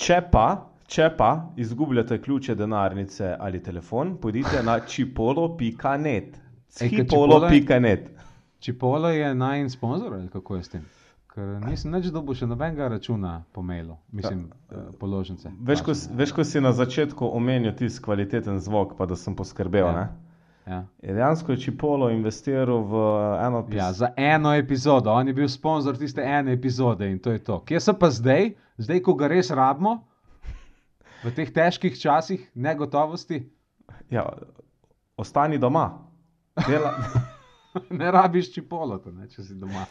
Če 0.00 0.16
pa, 0.32 0.46
če 0.88 1.10
pa 1.16 1.30
izgubljate 1.60 2.16
ključe 2.24 2.54
denarnice 2.56 3.34
ali 3.38 3.60
telefon, 3.62 4.14
pojdite 4.22 4.62
na 4.64 4.78
ker 6.78 6.88
Čipolo.net. 6.88 8.08
Čipolo 8.60 9.10
je 9.12 9.34
najn 9.34 9.68
sponzor 9.70 10.14
ali 10.16 10.28
kako 10.32 10.56
je 10.56 10.62
s 10.62 10.72
tem? 10.72 10.86
Ker 11.34 11.60
nisem 11.66 11.92
več 11.94 12.08
dobil 12.14 12.34
še 12.34 12.48
nobenega 12.48 12.88
računa 12.90 13.34
po 13.52 13.62
mailu, 13.62 13.98
mislim, 14.16 14.46
ja, 14.72 14.86
položnice. 14.98 15.52
Veš, 15.68 15.84
ko, 15.86 15.94
veš, 16.18 16.32
ko 16.34 16.48
si 16.48 16.64
na 16.64 16.72
začetku 16.74 17.28
omenil 17.36 17.76
tisti 17.78 18.02
kvaliteten 18.02 18.58
zvok, 18.64 18.96
pa 18.98 19.06
da 19.06 19.20
sem 19.20 19.36
poskrbel. 19.36 19.84
Ja. 19.84 20.08
Ja. 20.08 20.29
Ja. 20.70 20.84
Je 21.02 21.14
dejansko 21.14 21.52
je 21.52 21.60
Čipolo 21.60 22.10
investiral 22.10 22.84
v 22.84 22.94
eno 23.42 23.64
Ja, 23.72 23.92
za 23.92 24.12
eno 24.16 24.54
epizodo, 24.54 25.10
on 25.10 25.26
je 25.26 25.34
bil 25.34 25.48
sponzor 25.48 25.96
tiste 25.98 26.22
ene 26.22 26.52
epizode 26.52 27.10
in 27.10 27.18
to 27.18 27.30
je 27.30 27.38
to. 27.38 27.56
Kje 27.64 27.80
so 27.80 27.94
pa 27.94 28.10
zdaj, 28.10 28.52
zdaj, 28.78 29.00
ko 29.00 29.14
ga 29.14 29.26
res 29.26 29.50
rabimo, 29.50 29.96
v 31.24 31.32
teh 31.34 31.50
težkih 31.50 31.98
časih 31.98 32.50
negotovosti, 32.54 33.48
Ja, 34.10 34.24
ostani 35.16 35.58
doma. 35.58 35.90
Dela, 36.66 36.94
ne 37.90 38.10
rabiš 38.10 38.52
čipolo, 38.54 39.00
ne, 39.06 39.28
če 39.28 39.42
si 39.42 39.54
doma. 39.54 39.84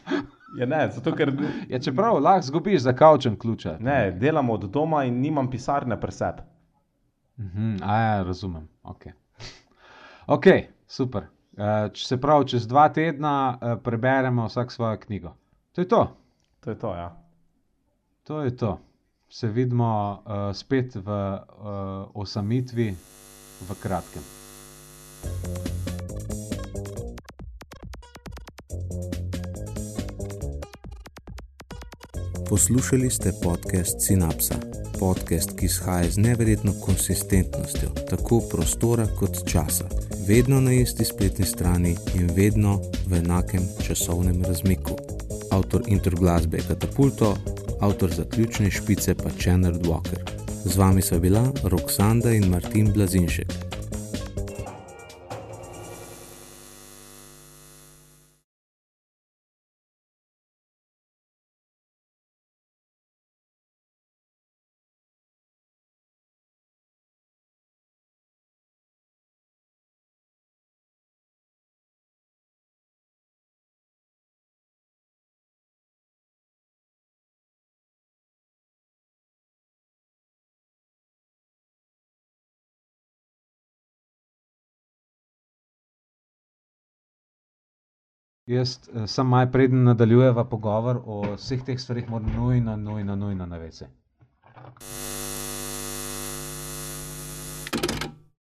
ja, 0.58 0.66
ne, 0.66 0.90
zato 0.92 1.12
ker 1.16 1.32
Ja, 1.70 1.80
čeprav 1.80 2.20
lahko 2.20 2.48
zgubiš 2.48 2.82
za 2.82 2.94
kavčem 2.94 3.36
ključe. 3.40 3.78
ne, 3.80 4.12
delamo 4.12 4.54
od 4.54 4.70
doma 4.70 5.04
in 5.04 5.20
nimam 5.22 5.50
pisarne 5.50 6.00
pri 6.00 6.12
sebi. 6.12 6.42
Mhm, 7.38 7.76
a 7.84 7.98
ja, 7.98 8.24
razumem. 8.24 8.68
Ok, 10.30 10.46
super. 10.86 11.24
Uh, 11.58 11.88
če 11.90 12.04
se 12.06 12.18
pravi, 12.22 12.46
čez 12.52 12.68
dva 12.70 12.84
tedna 12.94 13.32
uh, 13.50 13.72
preberemo 13.82 14.46
vsak 14.46 14.70
svojo 14.72 15.00
knjigo. 15.02 15.32
To 15.74 15.82
je 15.82 15.88
to. 15.90 16.02
To 16.60 16.70
je 16.70 16.78
to, 16.78 16.92
ja. 16.94 17.08
To 18.30 18.42
je 18.46 18.54
to. 18.58 18.78
Se 19.30 19.50
vidimo 19.50 19.90
uh, 20.22 20.54
spet 20.54 20.96
v 20.96 21.10
uh, 21.10 22.14
osamitvi 22.14 22.94
v 23.70 23.80
kratkem. 23.82 24.22
Poslušali 32.50 33.10
ste 33.10 33.34
podcast 33.44 33.98
Synapsa, 34.02 34.58
podcast, 35.00 35.58
ki 35.58 35.66
izhaja 35.66 36.10
z 36.10 36.18
neverjetno 36.18 36.74
konsistentnostjo 36.86 37.90
tako 38.10 38.42
prostora 38.52 39.06
kot 39.20 39.42
časa, 39.46 39.86
vedno 40.30 40.62
na 40.62 40.74
isti 40.74 41.06
spletni 41.06 41.46
strani 41.46 41.96
in 42.16 42.30
vedno 42.36 42.82
v 43.08 43.18
enakem 43.18 43.64
časovnem 43.82 44.44
razmiku. 44.44 44.94
Avtor 45.52 45.82
interglasbe 45.88 46.58
je 46.58 46.64
Katapulto, 46.68 47.38
avtor 47.80 48.14
zaključne 48.14 48.72
špice 48.72 49.16
pa 49.16 49.30
Channel 49.42 49.74
Walker. 49.74 50.22
Z 50.66 50.78
vami 50.78 51.02
sva 51.02 51.20
bila 51.20 51.42
Roksanda 51.64 52.32
in 52.32 52.46
Martin 52.46 52.94
Blazinšek. 52.94 53.79
Jaz 88.50 88.80
uh, 88.90 89.04
sem 89.06 89.28
maj 89.30 89.52
preden 89.54 89.84
nadaljujeva 89.86 90.44
pogovor 90.50 91.02
o 91.06 91.22
vseh 91.36 91.62
teh 91.66 91.78
stvarih, 91.78 92.10
moram 92.10 92.32
nujno, 92.36 92.76
nujno, 92.78 93.16
nujno 93.16 93.46
na 93.46 93.58
vece. 93.62 93.90